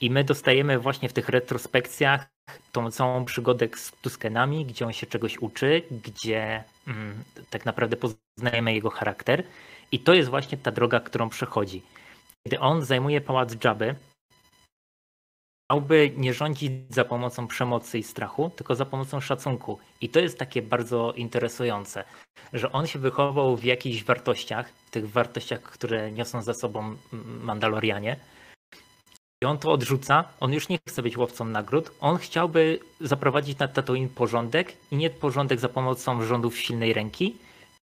I 0.00 0.10
my 0.10 0.24
dostajemy 0.24 0.78
właśnie 0.78 1.08
w 1.08 1.12
tych 1.12 1.28
retrospekcjach 1.28 2.26
tą 2.72 2.90
całą 2.90 3.24
przygodę 3.24 3.68
z 3.74 3.92
Tuskenami, 4.02 4.66
gdzie 4.66 4.86
on 4.86 4.92
się 4.92 5.06
czegoś 5.06 5.38
uczy, 5.38 5.82
gdzie 5.90 6.64
mm, 6.86 7.24
tak 7.50 7.64
naprawdę 7.64 7.96
poznajemy 7.96 8.74
jego 8.74 8.90
charakter. 8.90 9.44
I 9.92 10.00
to 10.00 10.14
jest 10.14 10.30
właśnie 10.30 10.58
ta 10.58 10.70
droga, 10.70 11.00
którą 11.00 11.28
przechodzi. 11.28 11.82
Kiedy 12.46 12.60
on 12.60 12.82
zajmuje 12.82 13.20
pałac 13.20 13.56
Dżaby, 13.56 13.96
chciałby 15.70 16.12
nie 16.16 16.34
rządzić 16.34 16.72
za 16.88 17.04
pomocą 17.04 17.46
przemocy 17.46 17.98
i 17.98 18.02
strachu, 18.02 18.50
tylko 18.56 18.74
za 18.74 18.84
pomocą 18.84 19.20
szacunku. 19.20 19.78
I 20.00 20.08
to 20.08 20.20
jest 20.20 20.38
takie 20.38 20.62
bardzo 20.62 21.12
interesujące, 21.12 22.04
że 22.52 22.72
on 22.72 22.86
się 22.86 22.98
wychował 22.98 23.56
w 23.56 23.64
jakichś 23.64 24.04
wartościach, 24.04 24.72
tych 24.90 25.10
wartościach, 25.10 25.62
które 25.62 26.12
niosą 26.12 26.42
za 26.42 26.54
sobą 26.54 26.96
Mandalorianie. 27.40 28.16
I 29.42 29.46
on 29.46 29.58
to 29.58 29.72
odrzuca, 29.72 30.24
on 30.40 30.52
już 30.52 30.68
nie 30.68 30.78
chce 30.88 31.02
być 31.02 31.16
łowcą 31.16 31.44
nagród, 31.44 31.90
on 32.00 32.18
chciałby 32.18 32.78
zaprowadzić 33.00 33.58
na 33.58 33.68
Tatooine 33.68 34.08
porządek 34.08 34.76
i 34.90 34.96
nie 34.96 35.10
porządek 35.10 35.60
za 35.60 35.68
pomocą 35.68 36.22
rządów 36.22 36.58
silnej 36.58 36.92
ręki, 36.92 37.36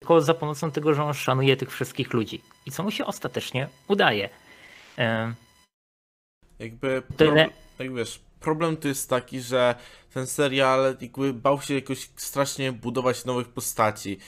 tylko 0.02 0.20
za 0.20 0.34
pomocą 0.34 0.70
tego, 0.70 0.94
że 0.94 1.04
on 1.04 1.14
szanuje 1.14 1.56
tych 1.56 1.70
wszystkich 1.70 2.12
ludzi. 2.12 2.42
I 2.66 2.70
co 2.70 2.82
mu 2.82 2.90
się 2.90 3.06
ostatecznie 3.06 3.68
udaje. 3.88 4.28
Jakby, 6.58 7.02
Tyle. 7.16 7.48
jak 7.78 7.94
wiesz, 7.94 8.20
problem 8.40 8.76
to 8.76 8.88
jest 8.88 9.10
taki, 9.10 9.40
że 9.40 9.74
ten 10.14 10.26
serial 10.26 10.96
jakby 11.00 11.32
bał 11.32 11.60
się 11.60 11.74
jakoś 11.74 12.10
strasznie 12.16 12.72
budować 12.72 13.24
nowych 13.24 13.48
postaci. 13.48 14.18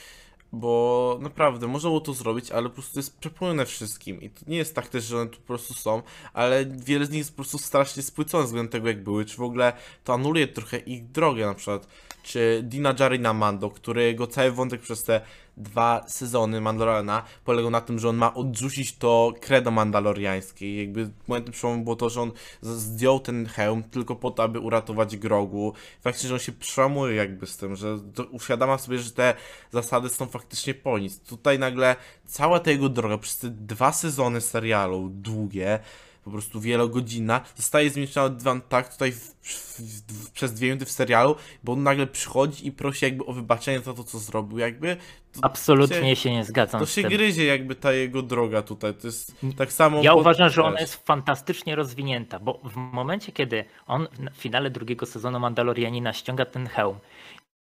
Bo 0.51 1.17
naprawdę 1.21 1.67
można 1.67 1.89
było 1.89 2.01
to 2.01 2.13
zrobić, 2.13 2.51
ale 2.51 2.69
po 2.69 2.75
prostu 2.75 2.99
jest 2.99 3.19
przepełnione 3.19 3.65
wszystkim. 3.65 4.21
I 4.21 4.29
to 4.29 4.41
nie 4.47 4.57
jest 4.57 4.75
tak 4.75 4.87
też, 4.87 5.03
że 5.03 5.17
one 5.17 5.29
tu 5.29 5.39
po 5.39 5.47
prostu 5.47 5.73
są, 5.73 6.01
ale 6.33 6.65
wiele 6.65 7.05
z 7.05 7.09
nich 7.09 7.17
jest 7.17 7.31
po 7.31 7.35
prostu 7.35 7.57
strasznie 7.57 8.03
spłycone 8.03 8.43
względem 8.43 8.71
tego, 8.71 8.87
jak 8.87 9.03
były. 9.03 9.25
Czy 9.25 9.37
w 9.37 9.41
ogóle 9.41 9.73
to 10.03 10.13
anuluje 10.13 10.47
trochę 10.47 10.77
ich 10.77 11.11
drogę, 11.11 11.45
na 11.45 11.53
przykład. 11.53 11.87
Czy 12.23 12.61
Dina 12.63 12.95
Jarina 12.99 13.33
Mando, 13.33 13.69
którego 13.69 14.27
cały 14.27 14.51
wątek 14.51 14.81
przez 14.81 15.03
te 15.03 15.21
dwa 15.57 16.03
sezony 16.07 16.61
Mandaloriana 16.61 17.23
polegał 17.45 17.71
na 17.71 17.81
tym, 17.81 17.99
że 17.99 18.09
on 18.09 18.15
ma 18.15 18.33
odrzucić 18.33 18.97
to 18.97 19.33
credo 19.41 19.71
mandaloriańskie. 19.71 20.83
Jakby 20.83 21.09
momentem 21.27 21.53
przełomu 21.53 21.83
było 21.83 21.95
to, 21.95 22.09
że 22.09 22.21
on 22.21 22.31
zdjął 22.61 23.19
ten 23.19 23.45
hełm 23.45 23.83
tylko 23.83 24.15
po 24.15 24.31
to, 24.31 24.43
aby 24.43 24.59
uratować 24.59 25.17
Grogu. 25.17 25.73
Faktycznie, 26.01 26.27
że 26.27 26.35
on 26.35 26.39
się 26.39 26.51
przełamuje 26.51 27.15
jakby 27.15 27.47
z 27.47 27.57
tym, 27.57 27.75
że 27.75 27.97
uświadama 28.31 28.77
sobie, 28.77 28.99
że 28.99 29.11
te 29.11 29.33
zasady 29.71 30.09
są 30.09 30.25
faktycznie 30.25 30.73
po 30.73 30.99
nic. 30.99 31.19
Tutaj 31.19 31.59
nagle 31.59 31.95
cała 32.25 32.59
ta 32.59 32.71
jego 32.71 32.89
droga 32.89 33.17
przez 33.17 33.37
te 33.37 33.49
dwa 33.49 33.91
sezony 33.91 34.41
serialu, 34.41 35.09
długie, 35.09 35.79
po 36.25 36.31
prostu 36.31 36.59
wielogodzinna, 36.59 37.41
zostaje 37.55 37.89
zmieszczona 37.89 38.61
tak 38.69 38.93
tutaj 38.93 39.11
w, 39.11 39.35
w, 39.41 39.79
w, 40.13 40.31
przez 40.31 40.53
dwie 40.53 40.67
minuty 40.67 40.85
w 40.85 40.91
serialu, 40.91 41.35
bo 41.63 41.73
on 41.73 41.83
nagle 41.83 42.07
przychodzi 42.07 42.67
i 42.67 42.71
prosi 42.71 43.05
jakby 43.05 43.25
o 43.25 43.33
wybaczenie 43.33 43.79
za 43.79 43.93
to, 43.93 44.03
co 44.03 44.19
zrobił, 44.19 44.57
jakby. 44.57 44.97
Absolutnie 45.41 46.15
się, 46.15 46.21
się, 46.21 46.31
nie 46.31 46.43
zgadzam. 46.43 46.79
To 46.79 46.85
się 46.85 47.01
tym. 47.01 47.11
gryzie 47.11 47.45
jakby 47.45 47.75
ta 47.75 47.93
jego 47.93 48.21
droga 48.21 48.61
tutaj, 48.61 48.93
to 48.93 49.07
jest 49.07 49.35
tak 49.57 49.73
samo... 49.73 50.03
Ja 50.03 50.13
uważam, 50.13 50.49
że 50.49 50.63
ona 50.63 50.79
jest 50.79 51.05
fantastycznie 51.05 51.75
rozwinięta, 51.75 52.39
bo 52.39 52.59
w 52.63 52.75
momencie, 52.75 53.31
kiedy 53.31 53.65
on 53.87 54.07
w 54.33 54.37
finale 54.37 54.69
drugiego 54.69 55.05
sezonu 55.05 55.39
Mandalorianina 55.39 56.13
ściąga 56.13 56.45
ten 56.45 56.67
hełm 56.67 56.99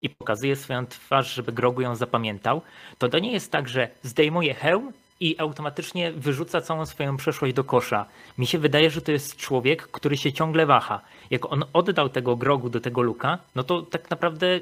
i 0.02 0.10
pokazuje 0.10 0.56
swoją 0.56 0.86
twarz, 0.86 1.34
żeby 1.34 1.52
Grogu 1.52 1.80
ją 1.80 1.96
zapamiętał, 1.96 2.62
to 2.98 3.08
to 3.08 3.18
nie 3.18 3.32
jest 3.32 3.52
tak, 3.52 3.68
że 3.68 3.88
zdejmuje 4.02 4.54
hełm 4.54 4.92
i 5.22 5.38
automatycznie 5.38 6.12
wyrzuca 6.12 6.60
całą 6.60 6.86
swoją 6.86 7.16
przeszłość 7.16 7.54
do 7.54 7.64
kosza. 7.64 8.06
Mi 8.38 8.46
się 8.46 8.58
wydaje, 8.58 8.90
że 8.90 9.02
to 9.02 9.12
jest 9.12 9.36
człowiek, 9.36 9.82
który 9.82 10.16
się 10.16 10.32
ciągle 10.32 10.66
waha. 10.66 11.00
Jak 11.30 11.52
on 11.52 11.64
oddał 11.72 12.08
tego 12.08 12.36
grogu 12.36 12.68
do 12.70 12.80
tego 12.80 13.02
luka, 13.02 13.38
no 13.54 13.62
to 13.64 13.82
tak 13.82 14.10
naprawdę 14.10 14.60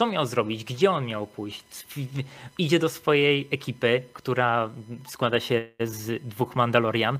co 0.00 0.06
miał 0.06 0.26
zrobić? 0.26 0.64
Gdzie 0.64 0.90
on 0.90 1.06
miał 1.06 1.26
pójść? 1.26 1.64
Idzie 2.58 2.78
do 2.78 2.88
swojej 2.88 3.48
ekipy, 3.50 4.02
która 4.12 4.70
składa 5.08 5.40
się 5.40 5.68
z 5.80 6.22
dwóch 6.22 6.56
Mandalorian. 6.56 7.18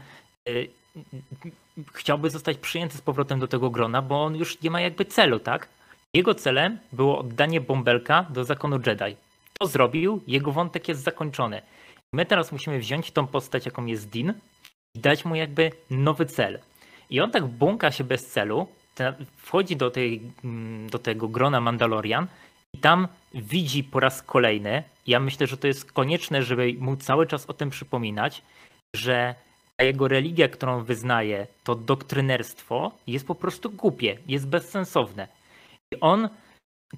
Y, 0.48 0.68
chciałby 1.92 2.30
zostać 2.30 2.58
przyjęty 2.58 2.98
z 2.98 3.00
powrotem 3.00 3.40
do 3.40 3.48
tego 3.48 3.70
grona, 3.70 4.02
bo 4.02 4.24
on 4.24 4.36
już 4.36 4.62
nie 4.62 4.70
ma 4.70 4.80
jakby 4.80 5.04
celu, 5.04 5.40
tak? 5.40 5.68
Jego 6.14 6.34
celem 6.34 6.78
było 6.92 7.18
oddanie 7.18 7.60
bąbelka 7.60 8.26
do 8.30 8.44
zakonu 8.44 8.78
Jedi. 8.86 9.16
To 9.58 9.66
zrobił, 9.66 10.22
jego 10.26 10.52
wątek 10.52 10.88
jest 10.88 11.02
zakończony. 11.02 11.62
My 12.14 12.26
teraz 12.26 12.52
musimy 12.52 12.78
wziąć 12.78 13.10
tą 13.10 13.26
postać, 13.26 13.66
jaką 13.66 13.86
jest 13.86 14.10
Din 14.10 14.34
i 14.94 15.00
dać 15.00 15.24
mu 15.24 15.34
jakby 15.34 15.70
nowy 15.90 16.26
cel. 16.26 16.60
I 17.10 17.20
on 17.20 17.30
tak 17.30 17.46
błąka 17.46 17.90
się 17.90 18.04
bez 18.04 18.26
celu, 18.26 18.66
wchodzi 19.36 19.76
do, 19.76 19.90
tej, 19.90 20.22
mm, 20.44 20.90
do 20.90 20.98
tego 20.98 21.28
grona 21.28 21.60
Mandalorian 21.60 22.26
i 22.74 22.78
tam 22.78 23.08
widzi 23.34 23.84
po 23.84 24.00
raz 24.00 24.22
kolejny, 24.22 24.82
ja 25.06 25.20
myślę, 25.20 25.46
że 25.46 25.56
to 25.56 25.66
jest 25.66 25.92
konieczne, 25.92 26.42
żeby 26.42 26.74
mu 26.78 26.96
cały 26.96 27.26
czas 27.26 27.46
o 27.46 27.52
tym 27.52 27.70
przypominać, 27.70 28.42
że 28.96 29.34
ta 29.76 29.84
jego 29.84 30.08
religia, 30.08 30.48
którą 30.48 30.84
wyznaje, 30.84 31.46
to 31.64 31.74
doktrynerstwo, 31.74 32.92
jest 33.06 33.26
po 33.26 33.34
prostu 33.34 33.70
głupie, 33.70 34.18
jest 34.26 34.48
bezsensowne. 34.48 35.28
I 35.94 36.00
on, 36.00 36.28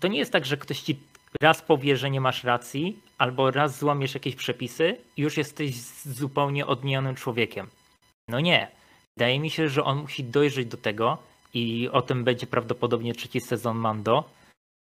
to 0.01 0.09
nie 0.09 0.19
jest 0.19 0.33
tak, 0.33 0.47
że 0.47 0.57
ktoś 0.57 0.81
ci 0.81 0.99
raz 1.43 1.63
powie, 1.63 1.97
że 1.97 2.11
nie 2.11 2.21
masz 2.21 2.45
racji, 2.45 2.99
albo 3.19 3.51
raz 3.51 3.79
złamiesz 3.79 4.15
jakieś 4.15 4.37
przepisy 4.37 4.97
już 5.17 5.37
jesteś 5.37 5.77
zupełnie 6.05 6.67
odmienionym 6.67 7.15
człowiekiem. 7.15 7.67
No 8.29 8.41
nie. 8.41 8.69
Wydaje 9.17 9.41
mi 9.41 9.51
się, 9.51 9.69
że 9.69 9.85
on 9.85 9.99
musi 9.99 10.25
dojrzeć 10.25 10.67
do 10.67 10.77
tego 10.77 11.19
i 11.55 11.89
o 11.93 12.03
tym 12.03 12.25
będzie 12.25 12.47
prawdopodobnie 12.47 13.15
trzeci 13.15 13.41
sezon 13.41 13.77
Mando, 13.77 14.25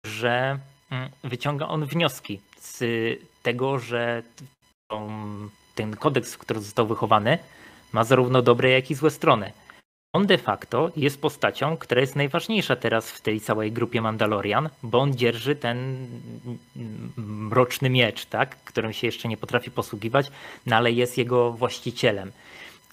że 0.07 0.59
mm, 0.91 1.11
wyciąga 1.25 1.69
on 1.69 1.87
wnioski 1.87 2.41
z 2.59 2.81
tego, 3.43 3.79
że 3.79 4.23
ten 5.75 5.97
kodeks, 5.97 6.37
który 6.39 6.61
został 6.61 6.87
wychowany, 6.87 7.39
ma 7.93 8.05
zarówno 8.05 8.43
dobre, 8.43 8.71
jak 8.71 8.91
i 8.91 8.95
złe 8.95 9.11
strony. 9.11 9.53
On 10.15 10.27
de 10.27 10.39
facto 10.39 10.93
jest 10.97 11.21
postacią, 11.21 11.77
która 11.77 12.01
jest 12.01 12.17
najważniejsza 12.17 12.77
teraz 12.77 13.11
w 13.11 13.21
tej 13.21 13.41
całej 13.41 13.73
grupie 13.73 14.01
Mandalorian, 14.01 14.69
bo 14.83 14.99
on 14.99 15.17
dzierży 15.17 15.57
ten 15.57 16.07
mroczny 17.17 17.91
miecz, 17.91 18.25
tak? 18.25 18.57
którym 18.65 18.93
się 18.93 19.07
jeszcze 19.07 19.29
nie 19.29 19.37
potrafi 19.37 19.71
posługiwać, 19.71 20.31
no 20.67 20.77
ale 20.77 20.93
jest 20.93 21.19
jego 21.19 21.53
właścicielem. 21.53 22.33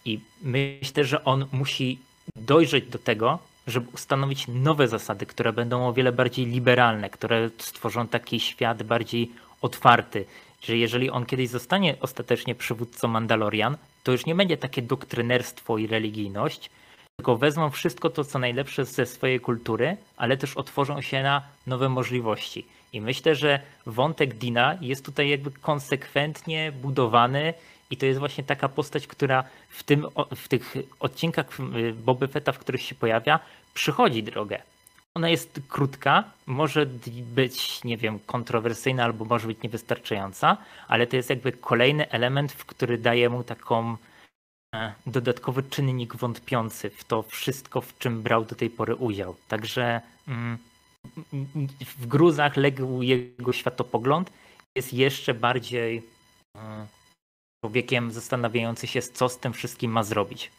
I 0.05 0.19
myślę, 0.41 1.03
że 1.03 1.23
on 1.25 1.45
musi 1.51 1.99
dojrzeć 2.35 2.85
do 2.85 2.99
tego, 2.99 3.39
żeby 3.67 3.87
ustanowić 3.93 4.45
nowe 4.47 4.87
zasady, 4.87 5.25
które 5.25 5.53
będą 5.53 5.87
o 5.87 5.93
wiele 5.93 6.11
bardziej 6.11 6.45
liberalne, 6.45 7.09
które 7.09 7.49
stworzą 7.57 8.07
taki 8.07 8.39
świat 8.39 8.83
bardziej 8.83 9.31
otwarty, 9.61 10.25
że 10.61 10.77
jeżeli 10.77 11.09
on 11.09 11.25
kiedyś 11.25 11.49
zostanie 11.49 11.95
ostatecznie 11.99 12.55
przywódcą 12.55 13.07
Mandalorian, 13.07 13.77
to 14.03 14.11
już 14.11 14.25
nie 14.25 14.35
będzie 14.35 14.57
takie 14.57 14.81
doktrynerstwo 14.81 15.77
i 15.77 15.87
religijność, 15.87 16.69
tylko 17.19 17.37
wezmą 17.37 17.69
wszystko 17.69 18.09
to, 18.09 18.23
co 18.23 18.39
najlepsze 18.39 18.85
ze 18.85 19.05
swojej 19.05 19.39
kultury, 19.39 19.97
ale 20.17 20.37
też 20.37 20.57
otworzą 20.57 21.01
się 21.01 21.23
na 21.23 21.41
nowe 21.67 21.89
możliwości. 21.89 22.65
I 22.93 23.01
myślę, 23.01 23.35
że 23.35 23.59
wątek 23.85 24.33
Dina 24.33 24.77
jest 24.81 25.05
tutaj 25.05 25.29
jakby 25.29 25.51
konsekwentnie 25.51 26.71
budowany 26.71 27.53
i 27.91 27.97
to 27.97 28.05
jest 28.05 28.19
właśnie 28.19 28.43
taka 28.43 28.69
postać, 28.69 29.07
która 29.07 29.43
w, 29.69 29.83
tym, 29.83 30.07
w 30.35 30.47
tych 30.47 30.73
odcinkach 30.99 31.45
y, 31.59 31.93
Boba 31.93 32.27
Fetta, 32.27 32.51
w 32.51 32.59
których 32.59 32.81
się 32.81 32.95
pojawia, 32.95 33.39
przychodzi 33.73 34.23
drogę. 34.23 34.61
Ona 35.15 35.29
jest 35.29 35.61
krótka, 35.69 36.23
może 36.45 36.85
być, 37.35 37.83
nie 37.83 37.97
wiem, 37.97 38.19
kontrowersyjna 38.25 39.03
albo 39.03 39.25
może 39.25 39.47
być 39.47 39.61
niewystarczająca, 39.63 40.57
ale 40.87 41.07
to 41.07 41.15
jest 41.15 41.29
jakby 41.29 41.51
kolejny 41.51 42.09
element, 42.09 42.51
w 42.51 42.65
który 42.65 42.97
daje 42.97 43.29
mu 43.29 43.43
taką 43.43 43.97
dodatkowy 45.07 45.63
czynnik 45.63 46.15
wątpiący 46.15 46.89
w 46.89 47.03
to 47.03 47.23
wszystko, 47.23 47.81
w 47.81 47.97
czym 47.97 48.21
brał 48.21 48.45
do 48.45 48.55
tej 48.55 48.69
pory 48.69 48.95
udział. 48.95 49.35
Także 49.47 50.01
mm, 50.27 50.57
w 51.97 52.07
gruzach 52.07 52.57
legł 52.57 53.01
jego 53.01 53.53
światopogląd, 53.53 54.31
jest 54.77 54.93
jeszcze 54.93 55.33
bardziej 55.33 56.03
mm, 56.55 56.87
człowiekiem 57.63 58.11
zastanawiający 58.11 58.87
się, 58.87 59.01
co 59.01 59.29
z 59.29 59.39
tym 59.39 59.53
wszystkim 59.53 59.91
ma 59.91 60.03
zrobić. 60.03 60.51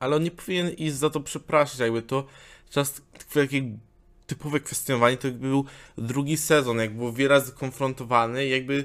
Ale 0.00 0.16
on 0.16 0.22
nie 0.22 0.30
powinien 0.30 0.70
iść 0.70 0.94
za 0.94 1.10
to 1.10 1.20
przepraszać, 1.20 1.78
jakby 1.78 2.02
to 2.02 2.26
czas 2.70 3.02
takie 3.34 3.62
typowe 4.26 4.60
kwestionowanie, 4.60 5.16
to 5.16 5.28
jakby 5.28 5.48
był 5.48 5.64
drugi 5.98 6.36
sezon, 6.36 6.78
jak 6.78 6.96
był 6.96 7.12
wiele 7.12 7.28
razy 7.28 7.52
konfrontowany 7.52 8.46
jakby 8.46 8.84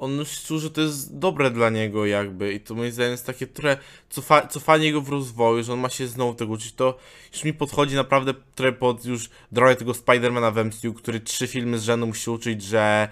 on 0.00 0.24
czuł, 0.46 0.58
że 0.58 0.70
to 0.70 0.80
jest 0.80 1.18
dobre 1.18 1.50
dla 1.50 1.70
niego 1.70 2.06
jakby 2.06 2.52
i 2.52 2.60
to 2.60 2.74
moim 2.74 2.92
zdaniem 2.92 3.12
jest 3.12 3.26
takie 3.26 3.46
trochę 3.46 3.76
cofa, 4.10 4.46
cofanie 4.46 4.92
go 4.92 5.00
w 5.00 5.08
rozwoju, 5.08 5.62
że 5.62 5.72
on 5.72 5.80
ma 5.80 5.88
się 5.88 6.06
znowu 6.06 6.34
tego 6.34 6.52
uczyć, 6.52 6.72
to 6.72 6.98
już 7.32 7.44
mi 7.44 7.52
podchodzi 7.52 7.94
naprawdę 7.94 8.34
trochę 8.54 8.72
pod 8.72 9.04
już 9.04 9.30
drogę 9.52 9.76
tego 9.76 9.94
Spidermana 9.94 10.50
w 10.50 10.64
MCU, 10.64 10.94
który 10.94 11.20
trzy 11.20 11.46
filmy 11.46 11.78
z 11.78 11.82
rzędu 11.82 12.06
musi 12.06 12.30
uczyć, 12.30 12.62
że 12.62 13.08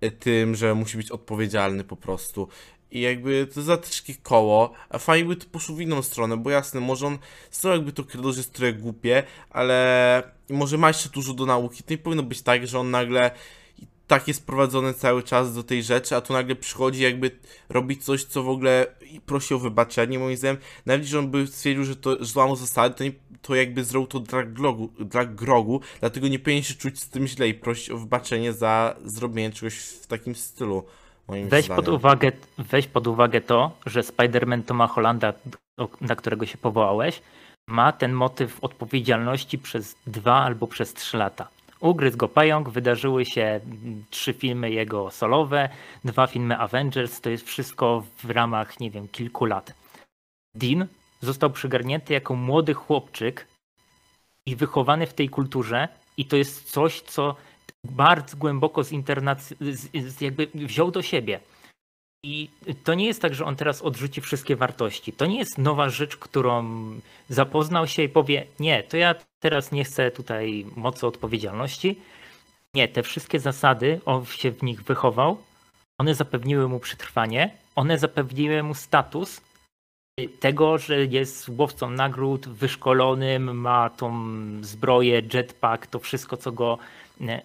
e, 0.00 0.10
tym, 0.10 0.54
że 0.54 0.74
musi 0.74 0.96
być 0.96 1.10
odpowiedzialny 1.10 1.84
po 1.84 1.96
prostu. 1.96 2.48
I 2.90 3.00
jakby 3.00 3.46
to 3.54 3.62
za 3.62 3.76
takie 3.76 4.14
koło, 4.22 4.72
a 4.88 4.98
fajnie 4.98 5.28
by 5.28 5.36
to 5.36 5.46
poszło 5.52 5.76
w 5.76 5.80
inną 5.80 6.02
stronę, 6.02 6.36
bo 6.36 6.50
jasne, 6.50 6.80
może 6.80 7.06
on 7.06 7.18
co 7.50 7.72
jakby 7.72 7.92
to 7.92 8.04
credo, 8.04 8.32
że 8.32 8.38
jest 8.38 8.52
trochę 8.52 8.72
głupie, 8.72 9.22
ale 9.50 10.22
może 10.50 10.78
ma 10.78 10.88
jeszcze 10.88 11.08
dużo 11.08 11.34
do 11.34 11.46
nauki. 11.46 11.82
To 11.82 11.92
nie 11.92 11.98
powinno 11.98 12.22
być 12.22 12.42
tak, 12.42 12.66
że 12.66 12.78
on 12.78 12.90
nagle 12.90 13.30
tak 14.06 14.28
jest 14.28 14.46
prowadzony 14.46 14.94
cały 14.94 15.22
czas 15.22 15.54
do 15.54 15.62
tej 15.62 15.82
rzeczy, 15.82 16.16
a 16.16 16.20
tu 16.20 16.32
nagle 16.32 16.54
przychodzi 16.54 17.02
jakby 17.02 17.30
robić 17.68 18.04
coś, 18.04 18.24
co 18.24 18.42
w 18.42 18.48
ogóle 18.48 18.86
prosi 19.26 19.54
o 19.54 19.58
wybaczenie, 19.58 20.18
moim 20.18 20.36
zdaniem. 20.36 20.56
Nawet 20.86 21.06
że 21.06 21.18
on 21.18 21.30
by 21.30 21.46
stwierdził, 21.46 21.84
że 21.84 21.96
to 21.96 22.18
że 22.18 22.24
złamał 22.24 22.56
zasady, 22.56 22.94
to, 22.94 23.04
nie, 23.04 23.12
to 23.42 23.54
jakby 23.54 23.84
zrobił 23.84 24.06
to 24.06 24.20
dla, 24.20 24.42
glogu, 24.42 24.88
dla 25.00 25.24
grogu, 25.24 25.80
dlatego 26.00 26.28
nie 26.28 26.38
powinien 26.38 26.62
się 26.62 26.74
czuć 26.74 27.00
z 27.00 27.08
tym 27.08 27.26
źle 27.26 27.48
i 27.48 27.54
prosić 27.54 27.90
o 27.90 27.98
wybaczenie 27.98 28.52
za 28.52 28.96
zrobienie 29.04 29.50
czegoś 29.50 29.74
w 29.74 30.06
takim 30.06 30.34
stylu. 30.34 30.84
Moim 31.28 31.48
Weź 31.48 31.64
zdaniem. 31.64 31.84
pod, 31.84 31.94
uwagę, 31.94 32.32
weź 32.58 32.86
pod 32.86 33.06
uwagę 33.06 33.40
to, 33.40 33.70
że 33.86 34.00
Spider-Man 34.00 34.62
Toma 34.62 34.86
Hollanda, 34.86 35.32
na 36.00 36.16
którego 36.16 36.46
się 36.46 36.58
powołałeś, 36.58 37.22
ma 37.68 37.92
ten 37.92 38.12
motyw 38.12 38.64
odpowiedzialności 38.64 39.58
przez 39.58 39.94
dwa 40.06 40.34
albo 40.34 40.66
przez 40.66 40.94
trzy 40.94 41.16
lata. 41.16 41.48
Ugryzł 41.82 42.16
go 42.16 42.28
pająk, 42.28 42.68
wydarzyły 42.68 43.24
się 43.24 43.42
mm, 43.42 44.04
trzy 44.10 44.32
filmy 44.32 44.70
jego 44.70 45.10
solowe, 45.10 45.68
dwa 46.04 46.26
filmy 46.26 46.58
Avengers, 46.58 47.20
to 47.20 47.30
jest 47.30 47.46
wszystko 47.46 48.04
w 48.24 48.30
ramach, 48.30 48.80
nie 48.80 48.90
wiem, 48.90 49.08
kilku 49.08 49.44
lat. 49.44 49.74
Dean 50.54 50.86
został 51.20 51.50
przygarnięty 51.50 52.12
jako 52.12 52.34
młody 52.34 52.74
chłopczyk 52.74 53.46
i 54.46 54.56
wychowany 54.56 55.06
w 55.06 55.14
tej 55.14 55.28
kulturze 55.28 55.88
i 56.16 56.24
to 56.26 56.36
jest 56.36 56.70
coś, 56.70 57.00
co 57.00 57.36
bardzo 57.84 58.36
głęboko 58.36 58.80
zinternac- 58.80 59.54
z, 59.72 60.12
z 60.14 60.20
jakby 60.20 60.46
wziął 60.54 60.90
do 60.90 61.02
siebie. 61.02 61.40
I 62.24 62.50
to 62.84 62.94
nie 62.94 63.06
jest 63.06 63.22
tak, 63.22 63.34
że 63.34 63.44
on 63.44 63.56
teraz 63.56 63.82
odrzuci 63.82 64.20
wszystkie 64.20 64.56
wartości. 64.56 65.12
To 65.12 65.26
nie 65.26 65.38
jest 65.38 65.58
nowa 65.58 65.88
rzecz, 65.90 66.16
którą 66.16 66.64
zapoznał 67.28 67.86
się 67.86 68.02
i 68.02 68.08
powie: 68.08 68.46
Nie, 68.60 68.82
to 68.82 68.96
ja 68.96 69.14
teraz 69.40 69.72
nie 69.72 69.84
chcę 69.84 70.10
tutaj 70.10 70.66
mocy 70.76 71.06
odpowiedzialności. 71.06 71.98
Nie, 72.74 72.88
te 72.88 73.02
wszystkie 73.02 73.40
zasady, 73.40 74.00
on 74.04 74.26
się 74.26 74.50
w 74.50 74.62
nich 74.62 74.82
wychował, 74.82 75.38
one 75.98 76.14
zapewniły 76.14 76.68
mu 76.68 76.80
przetrwanie, 76.80 77.50
one 77.74 77.98
zapewniły 77.98 78.62
mu 78.62 78.74
status 78.74 79.40
tego, 80.40 80.78
że 80.78 81.04
jest 81.04 81.48
łowcą 81.48 81.90
nagród, 81.90 82.48
wyszkolonym, 82.48 83.60
ma 83.60 83.90
tą 83.90 84.12
zbroję, 84.60 85.22
jetpack, 85.34 85.86
to 85.86 85.98
wszystko, 85.98 86.36
co 86.36 86.52
go 86.52 86.78
e, 87.20 87.42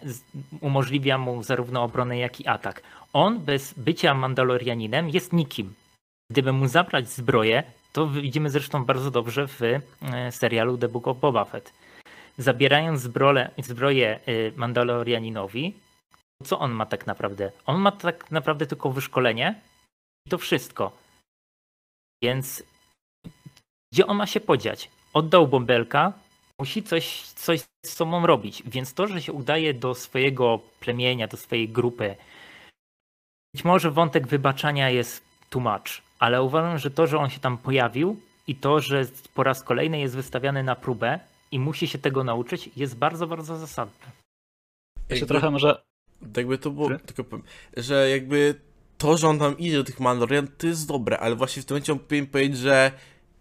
umożliwia 0.60 1.18
mu 1.18 1.42
zarówno 1.42 1.82
obronę, 1.82 2.18
jak 2.18 2.40
i 2.40 2.46
atak. 2.46 2.82
On 3.18 3.38
bez 3.38 3.74
bycia 3.74 4.14
Mandalorianinem 4.14 5.08
jest 5.08 5.32
nikim. 5.32 5.74
Gdyby 6.30 6.52
mu 6.52 6.68
zabrać 6.68 7.08
zbroję, 7.08 7.62
to 7.92 8.06
widzimy 8.06 8.50
zresztą 8.50 8.84
bardzo 8.84 9.10
dobrze 9.10 9.46
w 9.48 9.62
e, 9.62 9.80
serialu 10.32 10.78
The 10.78 10.88
Book 10.88 11.08
of 11.08 11.20
Boba 11.20 11.44
Fett. 11.44 11.72
Zabierając 12.38 13.00
zbrole, 13.00 13.50
zbroję 13.58 14.20
e, 14.26 14.52
Mandalorianinowi, 14.56 15.74
co 16.44 16.58
on 16.58 16.72
ma 16.72 16.86
tak 16.86 17.06
naprawdę? 17.06 17.52
On 17.66 17.80
ma 17.80 17.92
tak 17.92 18.30
naprawdę 18.30 18.66
tylko 18.66 18.90
wyszkolenie 18.90 19.60
i 20.26 20.30
to 20.30 20.38
wszystko. 20.38 20.92
Więc 22.22 22.62
gdzie 23.92 24.06
on 24.06 24.16
ma 24.16 24.26
się 24.26 24.40
podziać? 24.40 24.90
Oddał 25.12 25.48
bąbelka, 25.48 26.12
musi 26.60 26.82
coś, 26.82 27.22
coś 27.22 27.60
z 27.60 27.90
sobą 27.90 28.26
robić. 28.26 28.62
Więc 28.66 28.94
to, 28.94 29.06
że 29.06 29.22
się 29.22 29.32
udaje 29.32 29.74
do 29.74 29.94
swojego 29.94 30.60
plemienia, 30.80 31.26
do 31.28 31.36
swojej 31.36 31.68
grupy, 31.68 32.16
być 33.58 33.64
może 33.64 33.90
wątek 33.90 34.26
wybaczania 34.26 34.90
jest 34.90 35.22
much, 35.54 36.02
ale 36.18 36.42
uważam, 36.42 36.78
że 36.78 36.90
to, 36.90 37.06
że 37.06 37.18
on 37.18 37.30
się 37.30 37.40
tam 37.40 37.58
pojawił 37.58 38.16
i 38.46 38.54
to, 38.54 38.80
że 38.80 39.04
po 39.34 39.42
raz 39.42 39.62
kolejny 39.62 40.00
jest 40.00 40.14
wystawiany 40.14 40.62
na 40.62 40.76
próbę 40.76 41.20
i 41.52 41.58
musi 41.58 41.88
się 41.88 41.98
tego 41.98 42.24
nauczyć, 42.24 42.70
jest 42.76 42.96
bardzo, 42.96 43.26
bardzo 43.26 43.56
zasadne. 43.56 44.06
Ja 45.08 45.16
się 45.16 45.26
trochę 45.26 45.50
może 45.50 45.82
Jakby 46.36 46.58
to 46.58 46.70
było, 46.70 46.88
tylko 47.06 47.24
powiem, 47.24 47.44
że 47.76 48.10
jakby 48.10 48.54
to, 48.98 49.16
że 49.16 49.28
on 49.28 49.38
tam 49.38 49.58
idzie 49.58 49.76
do 49.76 49.84
tych 49.84 50.00
Mandalorian, 50.00 50.48
to 50.58 50.66
jest 50.66 50.88
dobre, 50.88 51.18
ale 51.18 51.36
właśnie 51.36 51.62
w 51.62 51.64
tym 51.64 51.74
momencie 51.74 51.96
powinien 51.96 52.26
powiedzieć, 52.26 52.58
że 52.58 52.92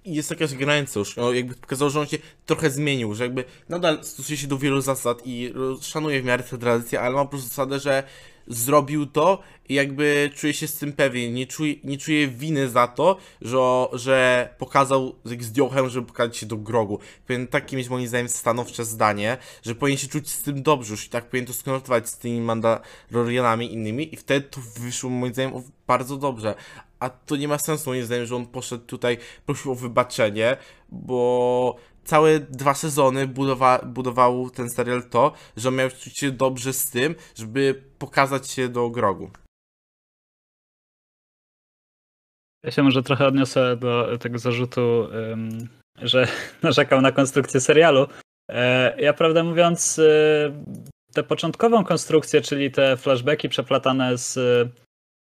jest 0.05 0.29
jakaś 0.29 0.53
granica 0.53 0.99
już, 0.99 1.15
no, 1.15 1.33
jakby 1.33 1.55
pokazał, 1.55 1.89
że 1.89 1.99
on 1.99 2.07
się 2.07 2.17
trochę 2.45 2.69
zmienił, 2.69 3.15
że 3.15 3.23
jakby 3.23 3.43
nadal 3.69 4.03
stosuje 4.03 4.37
się 4.37 4.47
do 4.47 4.57
wielu 4.57 4.81
zasad 4.81 5.21
i 5.25 5.51
ro- 5.53 5.77
szanuje 5.81 6.21
w 6.21 6.25
miarę 6.25 6.43
te 6.43 6.57
tradycje, 6.57 7.01
ale 7.01 7.15
ma 7.15 7.23
po 7.25 7.29
prostu 7.29 7.49
zasadę, 7.49 7.79
że 7.79 8.03
zrobił 8.47 9.05
to 9.05 9.39
i 9.69 9.73
jakby 9.73 10.29
czuje 10.35 10.53
się 10.53 10.67
z 10.67 10.77
tym 10.77 10.93
pewien, 10.93 11.33
nie 11.33 11.47
czuje, 11.47 11.75
nie 11.83 11.97
czuje 11.97 12.27
winy 12.27 12.69
za 12.69 12.87
to, 12.87 13.17
że, 13.41 13.57
że 13.93 14.49
pokazał 14.57 15.15
jak 15.25 15.43
zdjął 15.43 15.69
hełm, 15.69 15.89
żeby 15.89 16.07
pokazać 16.07 16.37
się 16.37 16.45
do 16.45 16.57
grogu. 16.57 16.99
Powinien 17.27 17.47
takie 17.47 17.77
mieć 17.77 17.89
moim 17.89 18.07
zdaniem 18.07 18.29
stanowcze 18.29 18.85
zdanie, 18.85 19.37
że 19.63 19.75
powinien 19.75 19.97
się 19.97 20.07
czuć 20.07 20.29
z 20.29 20.41
tym 20.41 20.63
dobrze 20.63 20.91
już 20.91 21.05
i 21.05 21.09
tak 21.09 21.29
powinien 21.29 21.47
to 21.47 21.53
skonfrontować 21.53 22.09
z 22.09 22.17
tymi 22.17 22.41
Mandalorianami 22.41 23.73
innymi 23.73 24.13
i 24.13 24.17
wtedy 24.17 24.47
to 24.47 24.61
wyszło 24.79 25.09
moim 25.09 25.33
zdaniem 25.33 25.53
bardzo 25.87 26.17
dobrze. 26.17 26.55
A 26.99 27.09
to 27.09 27.35
nie 27.35 27.47
ma 27.47 27.57
sensu 27.57 27.89
moim 27.89 28.03
zdaniem, 28.03 28.25
że 28.25 28.35
on 28.35 28.45
poszedł 28.45 28.85
tutaj, 28.85 29.17
prosił 29.45 29.71
o 29.71 29.75
wybaczenie, 29.75 30.57
bo 30.89 31.75
całe 32.03 32.39
dwa 32.39 32.73
sezony 32.73 33.27
budowa, 33.27 33.79
budował 33.85 34.49
ten 34.49 34.69
serial 34.69 35.03
to, 35.09 35.33
że 35.57 35.71
miał 35.71 35.89
czuć 35.89 36.17
się 36.17 36.31
dobrze 36.31 36.73
z 36.73 36.89
tym, 36.89 37.15
żeby 37.35 37.83
pokazać 37.99 38.49
się 38.49 38.69
do 38.69 38.89
grogu. 38.89 39.31
Ja 42.63 42.71
się 42.71 42.83
może 42.83 43.03
trochę 43.03 43.27
odniosę 43.27 43.77
do 43.77 44.17
tego 44.17 44.39
zarzutu, 44.39 45.07
że 46.01 46.27
narzekał 46.63 47.01
na 47.01 47.11
konstrukcję 47.11 47.59
serialu. 47.59 48.07
E, 48.49 49.01
ja 49.01 49.13
prawdę 49.13 49.43
mówiąc, 49.43 49.99
y, 49.99 50.53
tę 51.13 51.23
początkową 51.23 51.83
konstrukcję, 51.83 52.41
czyli 52.41 52.71
te 52.71 52.97
flashbacki 52.97 53.49
przeplatane 53.49 54.17
z, 54.17 54.37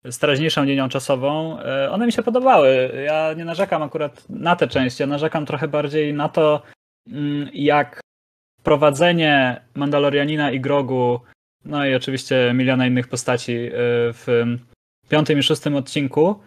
z 0.06 0.20
teraźniejszą 0.20 0.64
linią 0.64 0.90
czasową, 0.90 1.60
e, 1.60 1.92
one 1.92 2.06
mi 2.06 2.12
się 2.12 2.24
podobały. 2.24 2.92
Ja 3.06 3.34
nie 3.34 3.46
narzekam 3.46 3.84
akurat 3.84 4.30
na 4.30 4.56
tę 4.56 4.68
część, 4.68 5.00
ja 5.00 5.08
narzekam 5.08 5.46
trochę 5.46 5.68
bardziej 5.68 6.14
na 6.14 6.30
to, 6.30 6.62
mm, 7.08 7.50
jak 7.54 8.00
prowadzenie 8.64 9.62
Mandalorianina 9.76 10.52
i 10.52 10.60
Grogu, 10.60 11.20
no 11.66 11.86
i 11.86 11.96
oczywiście 11.96 12.52
miliona 12.56 12.88
innych 12.88 13.08
postaci 13.08 13.52
y, 13.52 13.72
w 14.14 14.28
piątym 15.10 15.40
i 15.40 15.44
szóstym 15.44 15.76
odcinku 15.76 16.40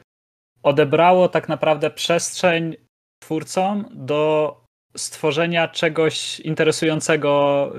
odebrało 0.62 1.29
tak 1.29 1.49
naprawdę 1.49 1.90
przestrzeń 1.90 2.77
twórcom 3.23 3.85
do 3.90 4.57
stworzenia 4.97 5.69
czegoś 5.69 6.40
interesującego 6.40 7.73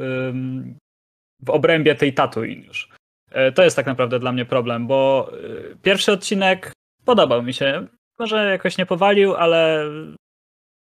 w 1.44 1.50
obrębie 1.50 1.96
tej 1.96 2.14
Tatooine 2.14 2.64
już. 2.64 2.97
E, 3.32 3.52
To 3.52 3.64
jest 3.64 3.76
tak 3.76 3.86
naprawdę 3.86 4.20
dla 4.20 4.32
mnie 4.32 4.46
problem, 4.46 4.88
bo 4.88 5.30
y, 5.74 5.78
pierwszy 5.82 6.12
odcinek 6.12 6.72
podobał 7.06 7.44
mi 7.44 7.54
się. 7.54 7.88
Może 8.20 8.46
jakoś 8.52 8.78
nie 8.78 8.86
powalił, 8.86 9.36
ale 9.36 9.86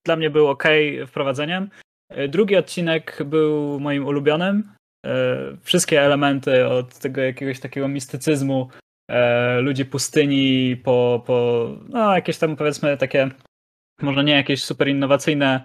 dla 0.07 0.16
mnie 0.16 0.31
był 0.31 0.49
ok 0.49 0.64
wprowadzeniem. 1.07 1.70
E, 2.09 2.29
Drugi 2.29 2.57
odcinek 2.57 3.18
był 3.25 3.81
moim 3.81 4.07
ulubionym. 4.07 4.73
E, 5.07 5.37
Wszystkie 5.62 6.03
elementy 6.03 6.66
od 6.66 6.99
tego 6.99 7.20
jakiegoś 7.20 7.61
takiego 7.61 7.88
mistycyzmu 7.88 8.68
e, 9.11 9.61
ludzi 9.61 9.85
pustyni 9.85 10.77
po, 10.85 11.23
po 11.27 11.68
no, 11.88 12.14
jakieś 12.14 12.38
tam 12.38 12.57
powiedzmy 12.57 12.97
takie, 12.97 13.31
może 14.03 14.25
nie 14.25 14.33
jakieś 14.33 14.64
super 14.64 14.88
innowacyjne 14.88 15.64